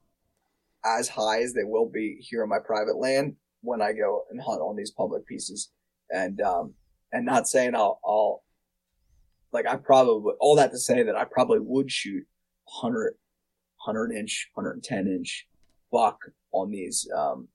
as 0.85 1.07
high 1.09 1.41
as 1.41 1.53
they 1.53 1.63
will 1.63 1.89
be 1.89 2.17
here 2.19 2.43
on 2.43 2.49
my 2.49 2.59
private 2.59 2.97
land 2.97 3.35
when 3.61 3.81
i 3.81 3.91
go 3.91 4.23
and 4.29 4.41
hunt 4.41 4.61
on 4.61 4.75
these 4.75 4.91
public 4.91 5.25
pieces. 5.25 5.71
And 6.11 6.41
um 6.41 6.73
and 7.11 7.25
not 7.25 7.47
saying 7.47 7.75
i'll 7.75 7.99
i'll 8.05 8.43
like 9.51 9.67
i 9.67 9.75
probably 9.75 10.33
all 10.39 10.55
that 10.55 10.71
to 10.71 10.77
say 10.77 11.03
that 11.03 11.15
i 11.15 11.23
probably 11.23 11.59
would 11.59 11.91
shoot 11.91 12.25
100 12.81 13.15
100 13.85 14.11
inch 14.15 14.49
110 14.53 15.07
inch 15.07 15.47
buck 15.91 16.19
on 16.51 16.71
these 16.71 17.07
um 17.15 17.47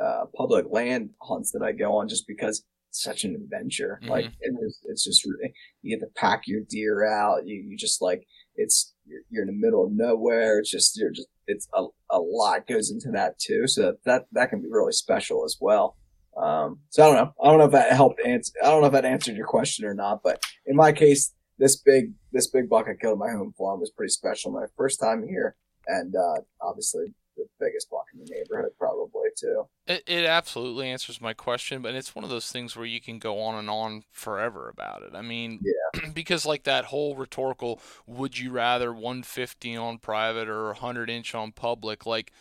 uh, 0.00 0.24
public 0.34 0.66
land 0.70 1.10
hunts 1.20 1.52
that 1.52 1.62
I 1.62 1.72
go 1.72 1.96
on 1.96 2.08
just 2.08 2.26
because 2.26 2.64
such 2.90 3.24
an 3.24 3.34
adventure. 3.34 3.98
Mm-hmm. 4.02 4.10
Like 4.10 4.26
it 4.40 4.54
was, 4.54 4.80
it's 4.86 5.04
just 5.04 5.24
you 5.24 5.96
get 5.96 6.00
to 6.00 6.12
pack 6.14 6.42
your 6.46 6.60
deer 6.68 7.06
out. 7.06 7.46
You 7.46 7.56
you 7.56 7.76
just 7.76 8.02
like 8.02 8.26
it's 8.56 8.94
you're, 9.06 9.22
you're, 9.30 9.42
in 9.42 9.48
the 9.48 9.66
middle 9.66 9.84
of 9.84 9.92
nowhere. 9.92 10.58
It's 10.58 10.70
just 10.70 10.98
you're 10.98 11.10
just 11.10 11.28
it's 11.46 11.68
a, 11.74 11.84
a 12.10 12.18
lot 12.18 12.66
goes 12.66 12.90
into 12.90 13.10
that 13.12 13.38
too. 13.38 13.66
So 13.66 13.94
that 14.04 14.26
that 14.32 14.50
can 14.50 14.60
be 14.60 14.68
really 14.70 14.92
special 14.92 15.44
as 15.44 15.56
well. 15.60 15.96
Um, 16.40 16.80
so 16.90 17.02
I 17.02 17.06
don't 17.06 17.16
know. 17.16 17.34
I 17.42 17.48
don't 17.48 17.58
know 17.58 17.64
if 17.66 17.72
that 17.72 17.92
helped 17.92 18.20
answer. 18.24 18.52
I 18.62 18.66
don't 18.70 18.80
know 18.80 18.86
if 18.86 18.92
that 18.92 19.04
answered 19.04 19.36
your 19.36 19.46
question 19.46 19.84
or 19.84 19.94
not. 19.94 20.22
But 20.22 20.40
in 20.66 20.76
my 20.76 20.92
case, 20.92 21.34
this 21.58 21.76
big 21.76 22.12
this 22.32 22.48
big 22.48 22.68
buck 22.68 22.86
I 22.88 22.94
killed 22.94 23.18
my 23.18 23.30
home 23.30 23.54
farm 23.56 23.80
was 23.80 23.90
pretty 23.90 24.10
special. 24.10 24.50
My 24.50 24.66
first 24.76 25.00
time 25.00 25.26
here, 25.28 25.56
and 25.86 26.14
uh, 26.14 26.40
obviously 26.62 27.14
the 27.40 27.64
biggest 27.64 27.90
block 27.90 28.06
in 28.12 28.20
the 28.20 28.30
neighborhood, 28.30 28.72
probably 28.78 29.28
too. 29.36 29.66
It, 29.86 30.02
it 30.06 30.24
absolutely 30.24 30.88
answers 30.88 31.20
my 31.20 31.32
question, 31.32 31.82
but 31.82 31.94
it's 31.94 32.14
one 32.14 32.24
of 32.24 32.30
those 32.30 32.50
things 32.50 32.76
where 32.76 32.86
you 32.86 33.00
can 33.00 33.18
go 33.18 33.40
on 33.40 33.56
and 33.56 33.70
on 33.70 34.02
forever 34.12 34.68
about 34.68 35.02
it. 35.02 35.14
I 35.14 35.22
mean, 35.22 35.60
yeah. 35.62 36.10
because 36.14 36.46
like 36.46 36.64
that 36.64 36.86
whole 36.86 37.16
rhetorical, 37.16 37.80
would 38.06 38.38
you 38.38 38.50
rather 38.50 38.92
150 38.92 39.76
on 39.76 39.98
private 39.98 40.48
or 40.48 40.66
100 40.66 41.10
inch 41.10 41.34
on 41.34 41.52
public? 41.52 42.06
Like, 42.06 42.32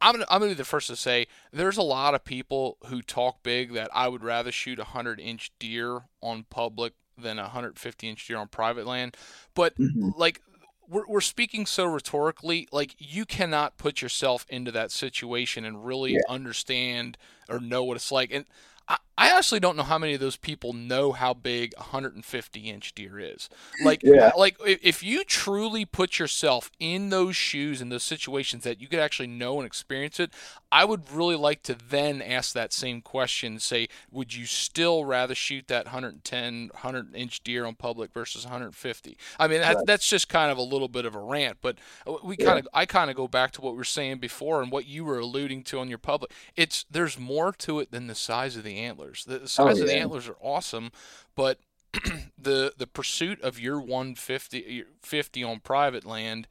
I'm 0.00 0.14
gonna, 0.14 0.26
I'm 0.28 0.40
gonna 0.40 0.50
be 0.50 0.54
the 0.54 0.64
first 0.64 0.88
to 0.88 0.96
say 0.96 1.26
there's 1.52 1.78
a 1.78 1.82
lot 1.82 2.14
of 2.14 2.24
people 2.24 2.78
who 2.86 3.02
talk 3.02 3.42
big 3.42 3.72
that 3.72 3.88
I 3.94 4.08
would 4.08 4.22
rather 4.22 4.52
shoot 4.52 4.78
a 4.78 4.82
100 4.82 5.20
inch 5.20 5.52
deer 5.58 6.02
on 6.22 6.44
public 6.50 6.94
than 7.16 7.38
a 7.38 7.42
150 7.42 8.08
inch 8.08 8.26
deer 8.26 8.38
on 8.38 8.48
private 8.48 8.86
land. 8.86 9.16
But 9.54 9.76
mm-hmm. 9.76 10.10
like 10.16 10.42
we're, 10.90 11.06
we're 11.06 11.20
speaking 11.20 11.66
so 11.66 11.84
rhetorically 11.84 12.68
like 12.72 12.94
you 12.98 13.24
cannot 13.24 13.78
put 13.78 14.02
yourself 14.02 14.44
into 14.48 14.72
that 14.72 14.90
situation 14.90 15.64
and 15.64 15.84
really 15.86 16.14
Yeah. 16.14 16.20
understand 16.28 17.16
or 17.48 17.60
know 17.60 17.84
what 17.84 17.96
it's 17.96 18.12
like 18.12 18.32
and 18.32 18.44
I, 18.88 18.96
I 19.20 19.36
actually 19.36 19.60
don't 19.60 19.76
know 19.76 19.82
how 19.82 19.98
many 19.98 20.14
of 20.14 20.20
those 20.20 20.36
people 20.36 20.72
know 20.72 21.12
how 21.12 21.34
big 21.34 21.74
a 21.76 21.80
150 21.80 22.60
inch 22.60 22.94
deer 22.94 23.18
is. 23.18 23.48
Like 23.84 24.00
Yeah. 24.02 24.32
like 24.36 24.56
if 24.66 25.02
you 25.02 25.24
truly 25.24 25.84
put 25.84 26.18
yourself 26.18 26.70
in 26.80 27.10
those 27.10 27.36
shoes 27.36 27.80
in 27.80 27.90
those 27.90 28.02
situations 28.02 28.64
that 28.64 28.80
you 28.80 28.88
could 28.88 28.98
actually 28.98 29.26
know 29.28 29.58
and 29.58 29.66
experience 29.66 30.18
it 30.18 30.32
i 30.72 30.84
would 30.84 31.10
really 31.12 31.36
like 31.36 31.62
to 31.64 31.74
then 31.74 32.22
ask 32.22 32.52
that 32.54 32.72
same 32.72 33.00
question 33.02 33.58
say 33.58 33.88
would 34.10 34.34
you 34.34 34.46
still 34.46 35.04
rather 35.04 35.34
shoot 35.34 35.66
that 35.68 35.86
110 35.86 36.70
100 36.72 37.14
inch 37.14 37.42
deer 37.42 37.66
on 37.66 37.74
public 37.74 38.12
versus 38.12 38.44
150 38.44 39.16
i 39.38 39.46
mean 39.48 39.60
that, 39.60 39.76
Right. 39.76 39.86
that's 39.86 40.08
just 40.08 40.28
kind 40.28 40.50
of 40.50 40.58
a 40.58 40.62
little 40.62 40.88
bit 40.88 41.04
of 41.04 41.14
a 41.14 41.20
rant 41.20 41.58
but 41.60 41.76
uh, 42.06 42.14
we 42.22 42.36
kind 42.36 42.58
of 42.58 42.68
i 42.72 42.86
kind 42.86 43.10
of 43.10 43.16
go 43.16 43.28
back 43.28 43.52
to 43.52 43.60
what 43.60 43.72
we 43.72 43.78
were 43.78 43.84
saying 43.84 44.18
before 44.18 44.62
and 44.62 44.72
what 44.72 44.86
you 44.86 45.04
were 45.04 45.18
alluding 45.18 45.62
to 45.64 45.78
on 45.78 45.88
your 45.88 45.98
public. 45.98 46.30
It's 46.56 46.84
there's 46.90 47.18
more 47.18 47.52
to 47.52 47.80
it 47.80 47.90
than 47.90 48.06
the 48.06 48.14
size 48.14 48.56
of 48.56 48.64
the 48.64 48.78
antlers 49.10 49.24
the, 49.24 49.38
the 49.38 49.42
oh, 49.42 49.46
size 49.46 49.80
of 49.80 49.86
the 49.86 49.94
Oh, 49.94 49.98
antlers 49.98 50.28
are 50.28 50.36
awesome 50.40 50.90
but 51.34 51.58
the 52.38 52.72
the 52.76 52.86
pursuit 52.86 53.40
of 53.42 53.58
your 53.58 53.80
150 53.80 54.84
50 55.02 55.44
on 55.44 55.60
private 55.60 56.04
land 56.04 56.46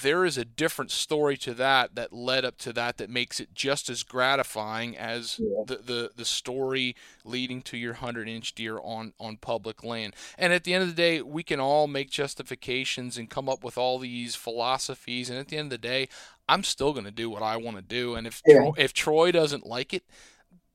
there 0.00 0.24
is 0.24 0.38
a 0.38 0.44
different 0.44 0.92
story 0.92 1.36
to 1.36 1.52
that 1.54 1.94
that 1.96 2.12
led 2.12 2.44
up 2.44 2.56
to 2.58 2.72
that 2.72 2.98
that 2.98 3.10
makes 3.10 3.40
it 3.40 3.52
just 3.52 3.88
as 3.90 4.04
gratifying 4.04 4.96
as 4.96 5.40
Yeah. 5.40 5.64
the, 5.66 5.76
the 5.76 6.10
the 6.14 6.24
story 6.24 6.94
leading 7.24 7.62
to 7.62 7.76
your 7.76 7.94
100 7.94 8.28
inch 8.28 8.54
deer 8.54 8.78
on 8.78 9.12
on 9.18 9.36
public 9.38 9.82
land 9.82 10.14
and 10.36 10.52
at 10.52 10.64
the 10.64 10.72
end 10.74 10.82
of 10.82 10.88
the 10.88 10.94
day 10.94 11.20
we 11.22 11.42
can 11.42 11.58
all 11.58 11.88
make 11.88 12.10
justifications 12.10 13.18
and 13.18 13.28
come 13.28 13.48
up 13.48 13.64
with 13.64 13.76
all 13.76 13.98
these 13.98 14.36
philosophies 14.36 15.28
and 15.30 15.38
at 15.38 15.48
the 15.48 15.56
end 15.56 15.66
of 15.66 15.70
the 15.80 15.88
day 15.88 16.08
i'm 16.48 16.62
still 16.62 16.92
going 16.92 17.04
to 17.04 17.10
do 17.10 17.28
what 17.28 17.42
i 17.42 17.56
want 17.56 17.76
to 17.76 17.82
do 17.82 18.14
and 18.14 18.26
if 18.26 18.40
Yeah. 18.46 18.58
Troy, 18.58 18.72
if 18.76 18.92
troy 18.92 19.32
doesn't 19.32 19.66
like 19.66 19.92
it 19.92 20.04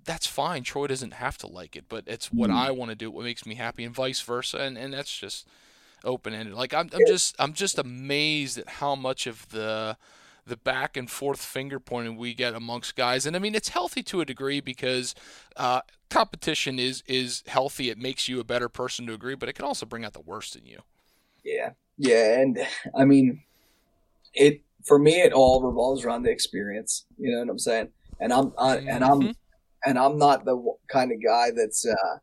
that's 0.06 0.28
fine 0.28 0.64
troy 0.64 0.88
doesn't 0.88 1.14
have 1.14 1.38
to 1.38 1.48
like 1.48 1.76
it 1.76 1.86
but 1.90 2.04
it's 2.08 2.32
what 2.32 2.50
Mhm. 2.50 2.56
i 2.56 2.72
want 2.72 2.90
to 2.90 2.96
do 2.96 3.10
what 3.12 3.24
makes 3.24 3.46
me 3.46 3.56
happy 3.56 3.84
and 3.84 3.96
vice 3.96 4.22
versa 4.22 4.58
and 4.60 4.78
and 4.78 4.94
that's 4.94 5.18
just 5.18 5.48
open 6.04 6.34
ended. 6.34 6.54
Like 6.54 6.74
I'm, 6.74 6.90
I'm 6.94 7.06
just 7.06 7.36
I'm 7.40 7.54
just 7.54 7.80
amazed 7.80 8.58
at 8.58 8.68
how 8.70 8.96
much 8.96 9.28
of 9.28 9.50
the 9.50 9.98
the 10.46 10.58
back 10.58 10.98
and 10.98 11.10
forth 11.10 11.42
finger 11.42 11.80
pointing 11.80 12.18
we 12.18 12.34
get 12.34 12.54
amongst 12.54 12.96
guys. 12.96 13.26
And 13.26 13.36
I 13.36 13.40
mean 13.40 13.56
it's 13.56 13.70
healthy 13.70 14.04
to 14.04 14.22
a 14.22 14.26
degree 14.26 14.60
because 14.60 15.16
uh, 15.56 15.82
competition 16.10 16.80
is 16.80 17.04
is 17.08 17.44
healthy. 17.48 17.90
It 17.90 17.98
makes 17.98 18.28
you 18.28 18.40
a 18.40 18.44
better 18.44 18.70
person 18.70 19.08
to 19.08 19.14
agree, 19.14 19.36
but 19.36 19.50
it 19.50 19.54
can 19.54 19.66
also 19.66 19.86
bring 19.86 20.04
out 20.06 20.14
the 20.14 20.22
worst 20.22 20.56
in 20.56 20.66
you. 20.66 20.82
Yeah, 21.44 21.72
yeah, 21.98 22.40
and 22.42 22.60
I 22.98 23.06
mean, 23.06 23.42
it 24.34 24.62
for 24.86 25.00
me 25.00 25.22
it 25.22 25.34
all 25.34 25.64
revolves 25.64 26.06
around 26.06 26.24
the 26.24 26.32
experience. 26.32 27.06
You 27.18 27.32
know 27.32 27.40
what 27.40 27.50
I'm 27.50 27.60
saying? 27.60 27.90
And 28.20 28.34
I'm 28.34 28.54
I, 28.60 28.80
and 28.88 29.04
I'm 29.04 29.22
Mhm. 29.22 29.36
And 29.86 29.98
I'm 29.98 30.18
not 30.18 30.46
the 30.46 30.58
kind 30.90 31.12
of 31.12 31.24
guy 31.24 31.52
that's 31.56 31.86
uh, 31.86 32.18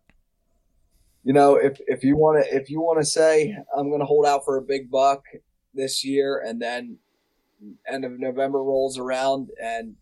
you 1.24 1.32
know 1.32 1.56
if 1.56 1.78
if 1.86 2.04
you 2.04 2.16
want 2.16 2.44
to 2.44 2.54
if 2.54 2.70
you 2.70 2.80
want 2.80 3.00
to 3.00 3.04
say 3.04 3.56
I'm 3.76 3.88
going 3.88 4.00
to 4.00 4.06
hold 4.06 4.26
out 4.26 4.44
for 4.44 4.56
a 4.56 4.62
big 4.62 4.90
buck 4.90 5.24
this 5.74 6.04
year 6.04 6.42
and 6.44 6.60
then 6.60 6.98
end 7.88 8.04
of 8.04 8.18
November 8.18 8.62
rolls 8.62 8.98
around 8.98 9.50
and 9.62 9.94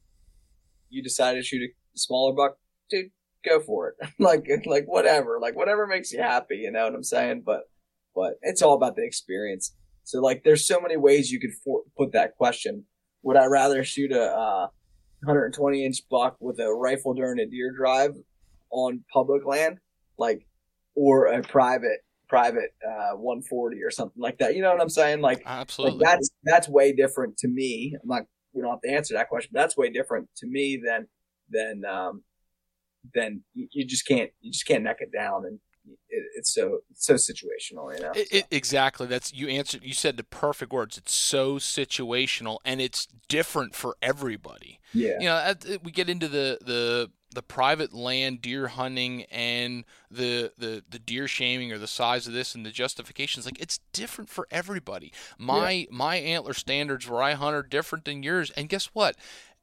you 0.90 1.02
decide 1.02 1.35
to 1.35 1.43
shoot 1.43 1.62
a 1.62 1.98
smaller 1.98 2.32
buck, 2.32 2.56
dude, 2.89 3.10
go 3.44 3.60
for 3.60 3.89
it. 3.89 4.09
like 4.18 4.48
like 4.66 4.86
whatever, 4.86 5.39
like 5.40 5.56
whatever 5.56 5.86
makes 5.86 6.12
you 6.12 6.20
happy. 6.20 6.56
You 6.56 6.70
know 6.70 6.85
what 6.85 6.94
I'm 6.94 7.05
saying? 7.05 7.43
But 7.44 7.68
but 8.14 8.35
it's 8.43 8.62
all 8.62 8.74
about 8.74 8.97
the 8.97 9.05
experience. 9.05 9.74
So 10.05 10.20
like, 10.20 10.43
there's 10.43 10.66
so 10.66 10.80
many 10.80 10.97
ways 10.97 11.30
you 11.30 11.39
could 11.39 11.52
for- 11.62 11.82
put 11.97 12.12
that 12.12 12.36
question. 12.36 12.85
Would 13.22 13.36
I 13.36 13.44
rather 13.44 13.85
shoot 13.85 14.10
a 14.10 14.24
uh, 14.24 14.68
120 15.22 15.84
inch 15.84 16.08
buck 16.08 16.36
with 16.40 16.60
a 16.60 16.72
rifle 16.72 17.14
during 17.14 17.40
a 17.40 17.46
deer 17.46 17.72
drive 17.76 18.14
on 18.70 19.04
public 19.12 19.44
land, 19.44 19.78
like, 20.18 20.46
or 20.94 21.26
a 21.26 21.42
private 21.42 22.00
private 22.28 22.74
uh, 22.86 23.16
140 23.16 23.82
or 23.82 23.90
something 23.90 24.20
like 24.20 24.38
that? 24.38 24.54
You 24.54 24.62
know 24.62 24.70
what 24.70 24.80
I'm 24.80 24.88
saying? 24.88 25.20
Like, 25.20 25.38
like 25.38 25.46
Absolutely. 25.46 26.04
that's 26.04 26.30
that's 26.44 26.68
way 26.68 26.92
different 26.92 27.36
to 27.38 27.48
me. 27.48 27.96
I'm 28.00 28.08
not 28.08 28.22
we 28.52 28.62
don't 28.62 28.70
have 28.70 28.80
to 28.82 28.90
answer 28.90 29.14
that 29.14 29.28
question, 29.28 29.50
but 29.52 29.60
that's 29.60 29.76
way 29.76 29.90
different 29.90 30.28
to 30.36 30.46
me 30.46 30.80
than 30.84 31.06
than 31.50 31.84
um 31.84 32.22
than 33.14 33.42
you, 33.54 33.68
you 33.72 33.84
just 33.84 34.06
can't 34.06 34.30
you 34.40 34.52
just 34.52 34.66
can't 34.66 34.84
neck 34.84 34.98
it 35.00 35.12
down 35.12 35.46
and 35.46 35.58
it, 36.09 36.24
it's 36.36 36.52
so 36.52 36.81
it's 36.90 37.06
so 37.06 37.15
situational, 37.15 37.94
you 37.97 38.02
know. 38.02 38.12
It, 38.15 38.28
it, 38.32 38.47
exactly. 38.51 39.06
That's 39.06 39.32
you 39.32 39.48
answered. 39.48 39.85
You 39.85 39.94
said 39.94 40.16
the 40.16 40.24
perfect 40.24 40.73
words. 40.73 40.97
It's 40.98 41.12
so 41.12 41.56
situational, 41.56 42.59
and 42.65 42.81
it's 42.81 43.09
different 43.28 43.74
for 43.74 43.97
everybody. 44.02 44.81
yeah, 44.93 45.19
you 45.20 45.27
know 45.27 45.36
at- 45.36 45.82
we 45.85 45.90
get 45.93 46.09
into 46.09 46.28
the 46.28 46.59
the 46.65 47.10
the 47.35 47.43
private 47.43 47.93
land 47.93 48.40
deer 48.40 48.69
hunting 48.69 49.24
and 49.24 49.85
the 50.10 50.51
the 50.56 50.82
the 50.89 50.98
deer 50.98 51.28
shaming 51.28 51.70
or 51.70 51.77
the 51.78 51.86
size 51.86 52.27
of 52.27 52.32
this 52.32 52.55
and 52.55 52.65
the 52.65 52.70
justifications 52.70 53.44
like 53.44 53.60
it's 53.60 53.81
different 53.93 54.31
for 54.31 54.48
everybody 54.51 55.12
my 55.36 55.86
my 55.90 56.16
antler 56.16 56.55
standards 56.55 57.06
where 57.06 57.23
i 57.23 57.35
hunt 57.35 57.55
are 57.55 57.62
different 57.62 58.06
than 58.06 58.23
yours 58.23 58.51
and 58.56 58.70
guess 58.70 58.86
what 58.94 59.15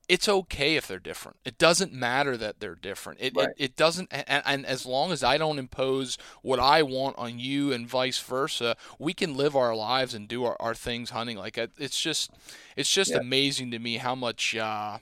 it's 0.07 0.27
okay 0.29 0.75
if 0.75 0.87
they're 0.87 0.99
different 0.99 1.37
it 1.45 1.57
doesn't 1.57 1.91
matter 1.93 2.37
that 2.37 2.59
they're 2.59 2.75
different 2.75 3.19
it, 3.21 3.33
Right. 3.35 3.49
it, 3.49 3.55
it 3.57 3.75
doesn't 3.75 4.07
and, 4.11 4.43
and 4.45 4.65
as 4.65 4.85
long 4.85 5.11
as 5.11 5.23
i 5.23 5.37
don't 5.37 5.59
impose 5.59 6.17
what 6.41 6.59
i 6.59 6.81
want 6.83 7.17
on 7.17 7.39
you 7.39 7.71
and 7.73 7.87
vice 7.87 8.19
versa 8.19 8.75
we 8.99 9.13
can 9.13 9.35
live 9.35 9.55
our 9.55 9.75
lives 9.75 10.13
and 10.13 10.27
do 10.27 10.43
our, 10.45 10.55
our 10.59 10.75
things 10.75 11.09
hunting 11.11 11.37
like 11.37 11.57
it's 11.57 11.99
just 11.99 12.31
it's 12.75 12.91
just 12.91 13.11
Yeah. 13.11 13.17
amazing 13.17 13.71
to 13.71 13.79
me 13.79 13.97
how 13.97 14.15
much 14.15 14.55
uh 14.55 14.97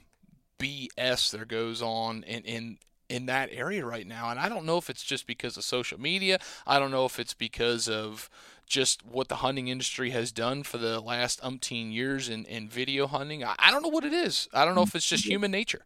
BS 0.58 1.30
there 1.30 1.44
goes 1.44 1.82
on 1.82 2.22
in, 2.24 2.42
in 2.44 2.78
in 3.08 3.26
that 3.26 3.50
area 3.52 3.84
right 3.84 4.06
now. 4.06 4.30
And 4.30 4.40
I 4.40 4.48
don't 4.48 4.64
know 4.64 4.78
if 4.78 4.88
it's 4.88 5.02
just 5.02 5.26
because 5.26 5.56
of 5.56 5.64
social 5.64 6.00
media. 6.00 6.38
I 6.66 6.78
don't 6.78 6.90
know 6.90 7.04
if 7.04 7.18
it's 7.18 7.34
because 7.34 7.88
of 7.88 8.30
just 8.66 9.04
what 9.04 9.28
the 9.28 9.36
hunting 9.36 9.68
industry 9.68 10.10
has 10.10 10.32
done 10.32 10.62
for 10.62 10.78
the 10.78 11.00
last 11.00 11.40
umpteen 11.42 11.92
years 11.92 12.28
in, 12.28 12.44
in 12.44 12.68
video 12.68 13.06
hunting. 13.06 13.44
I, 13.44 13.54
I 13.58 13.70
don't 13.70 13.82
know 13.82 13.88
what 13.88 14.04
it 14.04 14.12
is. 14.12 14.48
I 14.52 14.64
don't 14.64 14.74
know 14.74 14.82
if 14.82 14.94
it's 14.94 15.06
just 15.06 15.26
human 15.26 15.50
nature. 15.50 15.84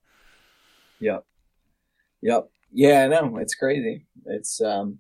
Yep. 1.01 1.25
Yep. 2.23 2.51
Yeah, 2.73 3.05
I 3.05 3.07
know. 3.09 3.39
It's 3.39 3.55
crazy. 3.55 4.07
It's 4.27 4.61
um 4.61 4.99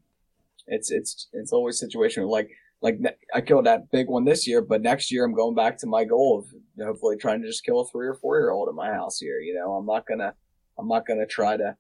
it's 0.66 0.90
it's 0.90 1.28
it's 1.32 1.52
always 1.52 1.82
situational. 1.82 2.28
Like 2.28 2.50
like 2.80 2.98
I 3.34 3.40
killed 3.40 3.66
that 3.66 3.90
big 3.90 4.08
one 4.08 4.24
this 4.24 4.46
year, 4.46 4.62
but 4.62 4.82
next 4.82 5.10
year 5.10 5.24
I'm 5.24 5.34
going 5.34 5.54
back 5.54 5.78
to 5.78 5.86
my 5.86 6.04
goal 6.04 6.38
of 6.38 6.86
hopefully 6.86 7.16
trying 7.16 7.42
to 7.42 7.48
just 7.48 7.64
kill 7.64 7.80
a 7.80 7.86
three 7.86 8.06
or 8.06 8.14
four 8.14 8.38
year 8.38 8.50
old 8.50 8.68
in 8.68 8.74
my 8.74 8.92
house 8.92 9.18
here. 9.18 9.40
You 9.40 9.54
know, 9.54 9.74
I'm 9.74 9.86
not 9.86 10.06
gonna 10.06 10.34
I'm 10.78 10.88
not 10.88 11.06
gonna 11.06 11.26
try 11.26 11.56
to 11.56 11.76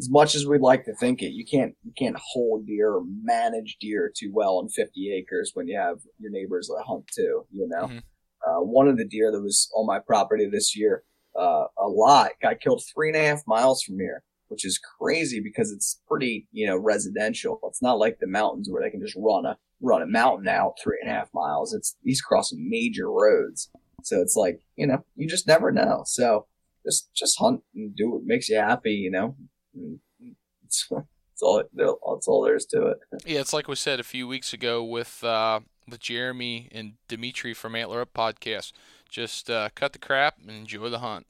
as 0.00 0.08
much 0.10 0.34
as 0.34 0.46
we'd 0.46 0.60
like 0.62 0.84
to 0.86 0.94
think 0.94 1.20
it, 1.22 1.32
you 1.32 1.44
can't 1.44 1.74
you 1.84 1.92
can't 1.96 2.16
hold 2.18 2.66
deer 2.66 2.92
or 2.94 3.02
manage 3.22 3.76
deer 3.80 4.10
too 4.16 4.30
well 4.32 4.56
on 4.58 4.68
50 4.68 5.12
acres 5.12 5.50
when 5.54 5.68
you 5.68 5.78
have 5.78 5.98
your 6.18 6.30
neighbors 6.30 6.68
that 6.68 6.84
hunt 6.86 7.06
too. 7.14 7.44
You 7.52 7.68
know, 7.68 7.86
Mhm. 7.86 8.02
uh, 8.46 8.60
one 8.62 8.88
of 8.88 8.96
the 8.96 9.04
deer 9.04 9.30
that 9.30 9.42
was 9.42 9.70
on 9.76 9.86
my 9.86 9.98
property 9.98 10.48
this 10.48 10.74
year, 10.76 11.04
uh, 11.38 11.64
a 11.78 11.86
lot 11.88 12.30
got 12.40 12.60
killed 12.60 12.82
three 12.94 13.08
and 13.08 13.16
a 13.16 13.20
half 13.28 13.42
miles 13.46 13.82
from 13.82 13.98
here, 13.98 14.22
which 14.48 14.64
is 14.64 14.78
crazy 14.98 15.38
because 15.40 15.70
it's 15.70 16.00
pretty 16.08 16.48
you 16.50 16.66
know 16.66 16.78
residential. 16.78 17.60
It's 17.64 17.82
not 17.82 17.98
like 17.98 18.18
the 18.20 18.26
mountains 18.26 18.68
where 18.70 18.82
they 18.82 18.90
can 18.90 19.00
just 19.02 19.16
run 19.18 19.44
a 19.44 19.58
run 19.82 20.02
a 20.02 20.06
mountain 20.06 20.48
out 20.48 20.74
three 20.82 20.98
and 21.02 21.10
a 21.10 21.14
half 21.14 21.28
miles. 21.34 21.74
It's 21.74 21.94
he's 22.02 22.22
crossing 22.22 22.68
major 22.70 23.10
roads, 23.10 23.70
so 24.02 24.20
it's 24.22 24.36
like 24.36 24.60
you 24.76 24.86
know 24.86 25.04
you 25.16 25.28
just 25.28 25.46
never 25.46 25.70
know. 25.70 26.04
So 26.06 26.46
just 26.86 27.12
just 27.14 27.38
hunt 27.38 27.62
and 27.74 27.94
do 27.94 28.10
what 28.12 28.24
makes 28.24 28.48
you 28.48 28.56
happy. 28.56 28.92
You 28.92 29.10
know. 29.10 29.36
It's, 29.74 30.88
it's 30.90 31.42
all 31.42 31.62
that's 31.74 32.28
all 32.28 32.42
there 32.42 32.56
is 32.56 32.66
to 32.66 32.88
it. 32.88 32.98
Yeah, 33.24 33.40
it's 33.40 33.52
like 33.52 33.68
we 33.68 33.76
said 33.76 34.00
a 34.00 34.04
few 34.04 34.28
weeks 34.28 34.52
ago 34.52 34.82
with 34.84 35.22
uh, 35.24 35.60
with 35.88 36.00
Jeremy 36.00 36.68
and 36.72 36.94
Dimitri 37.08 37.54
from 37.54 37.74
Antler 37.74 38.02
Up 38.02 38.12
podcast. 38.14 38.72
Just 39.08 39.50
uh, 39.50 39.70
cut 39.74 39.92
the 39.92 39.98
crap 39.98 40.36
and 40.40 40.50
enjoy 40.50 40.88
the 40.88 41.00
hunt. 41.00 41.26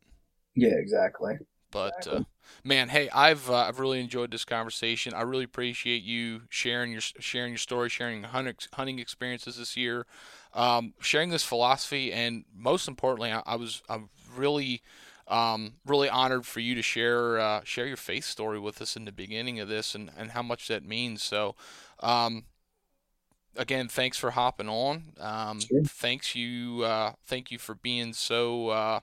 Yeah, 0.55 0.75
exactly. 0.75 1.39
But 1.71 2.07
uh, 2.11 2.25
man, 2.65 2.89
hey, 2.89 3.09
I've 3.11 3.49
uh, 3.49 3.55
I've 3.55 3.79
really 3.79 4.01
enjoyed 4.01 4.31
this 4.31 4.45
conversation. 4.45 5.15
I 5.15 5.23
really 5.23 5.45
appreciate 5.45 6.03
you 6.03 6.43
sharing 6.49 6.93
your 6.93 7.01
sharing 7.01 7.53
your 7.53 7.59
story, 7.59 7.89
sharing 7.89 8.21
your 8.21 8.31
hunting 8.31 8.57
hunting 8.73 8.99
experiences 8.99 9.57
this 9.57 9.77
year, 9.77 10.07
um, 10.55 10.95
sharing 11.01 11.31
this 11.31 11.45
philosophy, 11.45 12.13
and 12.13 12.45
most 12.55 12.89
importantly, 12.89 13.31
I, 13.31 13.43
I 13.47 13.57
was 13.57 13.83
I'm 13.89 14.11
really 14.35 14.83
um, 15.31 15.75
really 15.87 16.11
honored 16.11 16.47
for 16.47 16.61
you 16.61 16.75
to 16.75 16.83
share 16.83 17.39
uh, 17.41 17.63
share 17.65 17.87
your 17.87 17.97
faith 17.97 18.25
story 18.25 18.59
with 18.61 18.83
us 18.83 18.97
in 18.97 19.07
the 19.07 19.13
beginning 19.13 19.61
of 19.61 19.69
this, 19.69 19.95
and, 19.95 20.11
and 20.19 20.33
how 20.33 20.43
much 20.43 20.69
that 20.69 20.85
means. 20.85 21.23
So. 21.23 21.57
Um, 22.01 22.45
Again, 23.57 23.89
thanks 23.89 24.17
for 24.17 24.31
hopping 24.31 24.69
on. 24.69 25.13
Um, 25.19 25.61
Sure. 25.61 25.83
Thanks 25.85 26.35
you. 26.37 26.85
Uh, 26.85 27.15
thank 27.27 27.51
you 27.51 27.59
for 27.59 27.75
being 27.75 28.13
so 28.13 28.69
uh, 28.69 29.01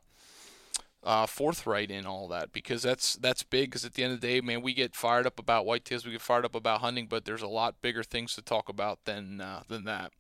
uh, 1.04 1.26
forthright 1.26 1.92
in 1.92 2.06
all 2.06 2.28
that 2.30 2.52
because 2.52 2.82
that's 2.82 3.16
that's 3.16 3.44
big. 3.44 3.70
Because 3.70 3.86
at 3.86 3.94
the 3.94 4.04
end 4.04 4.14
of 4.14 4.22
the 4.22 4.28
day, 4.28 4.42
man, 4.42 4.62
we 4.62 4.74
get 4.74 4.96
fired 4.96 5.28
up 5.28 5.40
about 5.40 5.66
whitetails, 5.66 6.06
we 6.06 6.12
get 6.12 6.22
fired 6.22 6.46
up 6.46 6.56
about 6.56 6.82
hunting, 6.82 7.08
but 7.08 7.26
there's 7.26 7.42
a 7.42 7.48
lot 7.48 7.82
bigger 7.82 8.04
things 8.04 8.36
to 8.36 8.42
talk 8.42 8.70
about 8.70 9.00
than 9.06 9.42
uh, 9.42 9.64
than 9.68 9.86
that. 9.86 10.12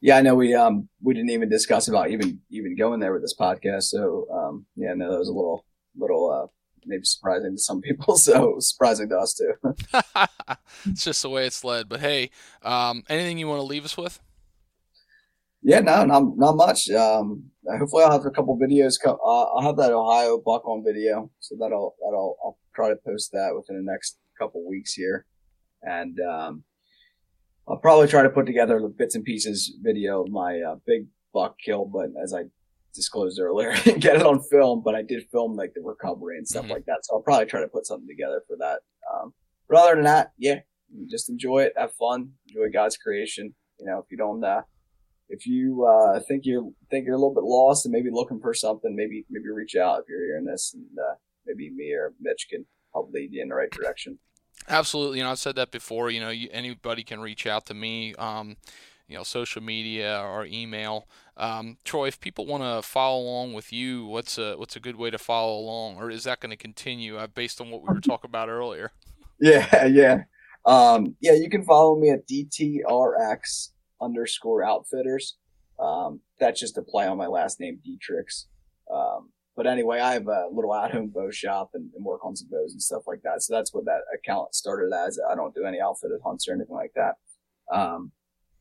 Yeah, 0.00 0.16
I 0.16 0.22
know 0.22 0.34
we 0.34 0.54
um 0.54 0.88
we 1.02 1.14
didn't 1.14 1.30
even 1.30 1.48
discuss 1.48 1.88
about 1.88 2.10
even 2.10 2.40
even 2.50 2.76
going 2.76 3.00
there 3.00 3.12
with 3.12 3.22
this 3.22 3.36
podcast. 3.38 3.84
So 3.84 4.26
um 4.32 4.66
yeah, 4.76 4.94
no, 4.94 5.10
that 5.10 5.18
was 5.18 5.28
a 5.28 5.32
little 5.32 5.64
little 5.96 6.30
uh 6.30 6.46
maybe 6.86 7.04
surprising 7.04 7.56
to 7.56 7.58
some 7.58 7.80
people, 7.80 8.16
so 8.16 8.56
surprising 8.60 9.08
to 9.10 9.18
us 9.18 9.34
too. 9.34 9.74
it's 10.86 11.04
just 11.04 11.22
the 11.22 11.30
way 11.30 11.46
it's 11.46 11.64
led. 11.64 11.88
But 11.88 12.00
hey, 12.00 12.30
um, 12.62 13.02
anything 13.08 13.38
you 13.38 13.48
want 13.48 13.60
to 13.60 13.66
leave 13.66 13.84
us 13.84 13.96
with? 13.96 14.20
Yeah, 15.62 15.80
no, 15.80 16.04
not 16.04 16.36
not 16.36 16.56
much. 16.56 16.88
Um, 16.90 17.44
hopefully, 17.66 18.04
I'll 18.04 18.12
have 18.12 18.26
a 18.26 18.30
couple 18.30 18.56
videos. 18.58 19.00
Come, 19.02 19.16
uh, 19.24 19.44
I'll 19.44 19.62
have 19.62 19.76
that 19.78 19.92
Ohio 19.92 20.38
buck 20.38 20.66
on 20.68 20.84
video, 20.84 21.30
so 21.40 21.56
that'll 21.58 21.96
that'll 22.04 22.36
I'll 22.44 22.58
try 22.74 22.88
to 22.88 22.96
post 23.04 23.32
that 23.32 23.54
within 23.54 23.76
the 23.76 23.90
next 23.90 24.18
couple 24.38 24.64
weeks 24.68 24.92
here, 24.92 25.26
and 25.82 26.20
um, 26.20 26.62
I'll 27.68 27.78
probably 27.78 28.06
try 28.06 28.22
to 28.22 28.30
put 28.30 28.46
together 28.46 28.80
the 28.80 28.88
bits 28.88 29.14
and 29.14 29.24
pieces 29.24 29.76
video 29.82 30.22
of 30.22 30.30
my 30.30 30.60
uh, 30.60 30.76
big 30.86 31.06
buck 31.32 31.56
kill. 31.64 31.84
But 31.84 32.10
as 32.22 32.32
I 32.32 32.44
disclosed 32.94 33.40
earlier, 33.40 33.72
get 33.84 34.16
it 34.16 34.22
on 34.22 34.40
film, 34.40 34.82
but 34.84 34.94
I 34.94 35.02
did 35.02 35.24
film 35.30 35.56
like 35.56 35.72
the 35.74 35.82
recovery 35.82 36.38
and 36.38 36.46
stuff 36.46 36.64
mm-hmm. 36.64 36.72
like 36.72 36.86
that. 36.86 37.00
So 37.02 37.16
I'll 37.16 37.22
probably 37.22 37.46
try 37.46 37.60
to 37.60 37.68
put 37.68 37.86
something 37.86 38.08
together 38.08 38.42
for 38.46 38.56
that. 38.58 38.80
Um, 39.12 39.34
but 39.68 39.78
other 39.78 39.94
than 39.96 40.04
that, 40.04 40.32
yeah, 40.38 40.60
just 41.10 41.28
enjoy 41.28 41.64
it, 41.64 41.72
have 41.76 41.92
fun, 41.94 42.30
enjoy 42.48 42.70
God's 42.72 42.96
creation. 42.96 43.54
You 43.78 43.86
know, 43.86 43.98
if 43.98 44.06
you 44.10 44.16
don't, 44.16 44.42
uh, 44.44 44.62
if 45.28 45.46
you 45.46 45.84
uh, 45.84 46.20
think 46.20 46.44
you 46.44 46.74
think 46.90 47.04
you're 47.04 47.14
a 47.14 47.18
little 47.18 47.34
bit 47.34 47.42
lost 47.42 47.84
and 47.84 47.92
maybe 47.92 48.10
looking 48.12 48.40
for 48.40 48.54
something, 48.54 48.94
maybe 48.94 49.26
maybe 49.28 49.50
reach 49.52 49.74
out 49.74 50.00
if 50.00 50.04
you're 50.08 50.24
hearing 50.24 50.44
this, 50.44 50.72
and 50.72 50.86
uh, 50.98 51.14
maybe 51.44 51.70
me 51.70 51.92
or 51.92 52.14
Mitch 52.20 52.46
can 52.48 52.64
help 52.94 53.10
lead 53.12 53.32
you 53.32 53.42
in 53.42 53.48
the 53.48 53.54
right 53.54 53.70
direction. 53.70 54.18
Absolutely, 54.68 55.18
you 55.18 55.24
know 55.24 55.30
I've 55.30 55.38
said 55.38 55.56
that 55.56 55.70
before. 55.70 56.10
You 56.10 56.20
know, 56.20 56.30
you, 56.30 56.48
anybody 56.52 57.02
can 57.02 57.20
reach 57.20 57.46
out 57.46 57.66
to 57.66 57.74
me. 57.74 58.14
Um, 58.14 58.56
you 59.08 59.16
know, 59.16 59.22
social 59.22 59.62
media 59.62 60.20
or 60.20 60.46
email. 60.46 61.06
Um, 61.36 61.76
Troy, 61.84 62.08
if 62.08 62.20
people 62.20 62.46
want 62.46 62.62
to 62.62 62.86
follow 62.86 63.22
along 63.22 63.52
with 63.52 63.72
you, 63.72 64.04
what's 64.06 64.38
a 64.38 64.56
what's 64.56 64.76
a 64.76 64.80
good 64.80 64.96
way 64.96 65.10
to 65.10 65.18
follow 65.18 65.58
along, 65.58 65.96
or 65.96 66.10
is 66.10 66.24
that 66.24 66.40
going 66.40 66.50
to 66.50 66.56
continue 66.56 67.16
uh, 67.16 67.26
based 67.26 67.60
on 67.60 67.70
what 67.70 67.82
we 67.82 67.94
were 67.94 68.00
talking 68.00 68.28
about 68.28 68.48
earlier? 68.48 68.92
Yeah, 69.40 69.86
yeah, 69.86 70.22
um, 70.64 71.14
yeah. 71.20 71.32
You 71.34 71.48
can 71.48 71.64
follow 71.64 71.98
me 71.98 72.10
at 72.10 72.26
DTRX 72.26 73.70
underscore 74.00 74.64
Outfitters. 74.64 75.36
Um, 75.78 76.20
that's 76.40 76.58
just 76.58 76.78
a 76.78 76.82
play 76.82 77.06
on 77.06 77.18
my 77.18 77.26
last 77.26 77.60
name, 77.60 77.78
Dietterichs. 77.86 78.46
Um, 78.92 79.30
but 79.56 79.66
anyway, 79.66 80.00
I 80.00 80.12
have 80.12 80.28
a 80.28 80.48
little 80.52 80.74
at-home 80.74 81.08
bow 81.08 81.30
shop 81.30 81.70
and, 81.74 81.90
and, 81.96 82.04
work 82.04 82.24
on 82.24 82.36
some 82.36 82.48
bows 82.50 82.72
and 82.72 82.82
stuff 82.82 83.04
like 83.06 83.22
that. 83.22 83.42
So 83.42 83.54
that's 83.54 83.72
what 83.72 83.86
that 83.86 84.02
account 84.14 84.54
started 84.54 84.92
as. 84.94 85.18
I 85.30 85.34
don't 85.34 85.54
do 85.54 85.64
any 85.64 85.80
outfitted 85.80 86.20
hunts 86.24 86.46
or 86.46 86.54
anything 86.54 86.76
like 86.76 86.92
that. 86.94 87.14
Um, 87.74 88.12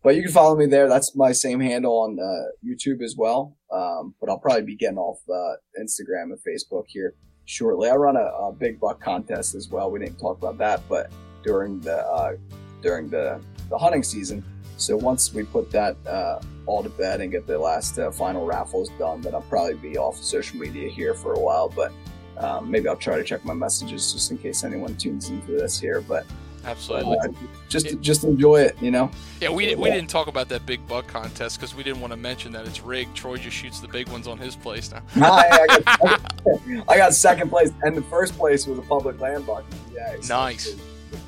but 0.02 0.16
you 0.16 0.22
can 0.22 0.32
follow 0.32 0.56
me 0.56 0.68
there. 0.68 0.88
That's 0.88 1.16
my 1.16 1.32
same 1.32 1.60
handle 1.60 2.00
on 2.00 2.18
uh, 2.20 2.52
YouTube 2.66 3.02
as 3.02 3.16
well. 3.18 3.58
Um, 3.72 4.16
but 4.22 4.30
I'll 4.30 4.40
probably 4.40 4.64
be 4.64 4.76
getting 4.76 4.98
off 4.98 5.20
uh, 5.30 5.56
Instagram 5.82 6.32
and 6.32 6.40
Facebook 6.48 6.84
here 6.88 7.16
shortly. 7.46 7.90
I 7.90 7.96
run 7.96 8.16
a, 8.16 8.20
a, 8.20 8.54
big 8.54 8.80
buck 8.80 9.02
contest 9.02 9.56
as 9.56 9.70
well. 9.70 9.92
We 9.92 10.00
didn't 10.00 10.20
talk 10.20 10.38
about 10.38 10.58
that, 10.60 10.82
but 10.88 11.12
during 11.44 11.80
the 11.82 12.06
uh, 12.06 12.36
during 12.82 13.10
the 13.10 13.42
the 13.70 13.78
hunting 13.78 14.04
season. 14.04 14.44
So 14.78 14.98
once 14.98 15.34
we 15.34 15.44
put 15.44 15.72
that 15.72 15.96
uh, 16.06 16.42
all 16.66 16.84
to 16.84 16.90
bed 16.90 17.22
and 17.22 17.32
get 17.32 17.48
the 17.48 17.58
last 17.58 17.98
uh, 17.98 18.12
final 18.12 18.46
raffles 18.46 18.90
done, 19.00 19.22
then 19.22 19.34
I'll 19.34 19.42
probably 19.42 19.76
be 19.76 19.98
off 19.98 20.18
social 20.18 20.60
media 20.60 20.90
here 20.90 21.14
for 21.14 21.34
a 21.34 21.40
while. 21.40 21.70
But 21.70 21.94
um, 22.38 22.70
maybe 22.70 22.88
I'll 22.88 22.98
try 22.98 23.18
to 23.18 23.24
check 23.24 23.46
my 23.46 23.54
messages 23.54 24.12
just 24.12 24.32
in 24.32 24.38
case 24.38 24.64
anyone 24.64 24.96
tunes 24.98 25.30
into 25.30 25.54
this 25.54 25.80
here. 25.80 26.02
But 26.02 26.26
absolutely, 26.66 27.18
uh, 27.20 27.28
just 27.70 27.86
it, 27.86 28.02
just 28.02 28.26
enjoy 28.26 28.62
it, 28.62 28.76
you 28.82 28.92
know. 28.92 29.10
Yeah, 29.40 29.50
we 29.50 29.76
we 29.76 29.90
didn't 29.90 30.10
talk 30.10 30.28
about 30.28 30.50
that 30.50 30.66
big 30.66 30.86
buck 30.88 31.08
contest 31.08 31.58
because 31.58 31.74
we 31.74 31.84
didn't 31.84 32.02
want 32.02 32.12
to 32.12 32.18
mention 32.18 32.52
that 32.52 32.68
it's 32.68 32.82
rigged. 32.82 33.16
Troy 33.16 33.38
just 33.38 33.56
shoots 33.56 33.80
the 33.80 33.88
big 33.88 34.10
ones 34.10 34.28
on 34.28 34.38
his 34.38 34.58
place 34.58 34.92
now. 34.92 35.02
I, 35.26 35.50
I, 35.50 35.68
got, 35.68 36.22
I, 36.90 36.98
got, 36.98 37.14
second 37.14 37.50
place, 37.50 37.72
and 37.84 37.96
the 37.96 38.02
first 38.04 38.38
place 38.38 38.68
was 38.68 38.78
a 38.78 38.84
public 38.84 39.22
land 39.22 39.48
buck. 39.48 39.64
Yeah, 39.94 40.18
nice. 40.28 40.76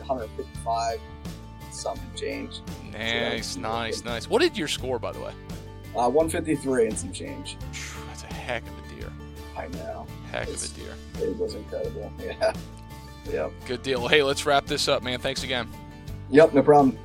155 0.06 1.00
something 1.78 2.10
change. 2.16 2.62
Nice, 2.92 3.50
so 3.50 3.62
nice, 3.62 4.04
nice. 4.04 4.30
What 4.30 4.42
did 4.42 4.58
your 4.58 4.68
score, 4.68 5.00
by 5.00 5.12
the 5.12 5.20
way? 5.20 5.34
Uh, 5.96 6.10
153 6.10 6.88
and 6.88 6.98
some 6.98 7.12
change. 7.12 7.58
That's 8.08 8.24
a 8.24 8.34
heck 8.34 8.64
of 8.64 8.74
a 8.86 8.96
deer. 8.96 9.12
I 9.56 9.68
know. 9.70 10.06
Heck 10.32 10.48
it's, 10.48 10.72
of 10.72 10.78
a 10.78 10.82
deer. 10.82 10.94
It 11.28 11.38
was 11.38 11.56
incredible. 11.56 12.12
Yeah. 12.24 12.54
Yep. 13.30 13.52
Good 13.66 13.84
deal. 13.84 14.08
Hey, 14.08 14.24
let's 14.24 14.46
wrap 14.46 14.66
this 14.68 14.88
up, 14.88 15.04
man. 15.04 15.20
Thanks 15.20 15.44
again. 15.44 15.68
Yep, 16.30 16.54
no 16.54 16.64
problem. 16.64 16.98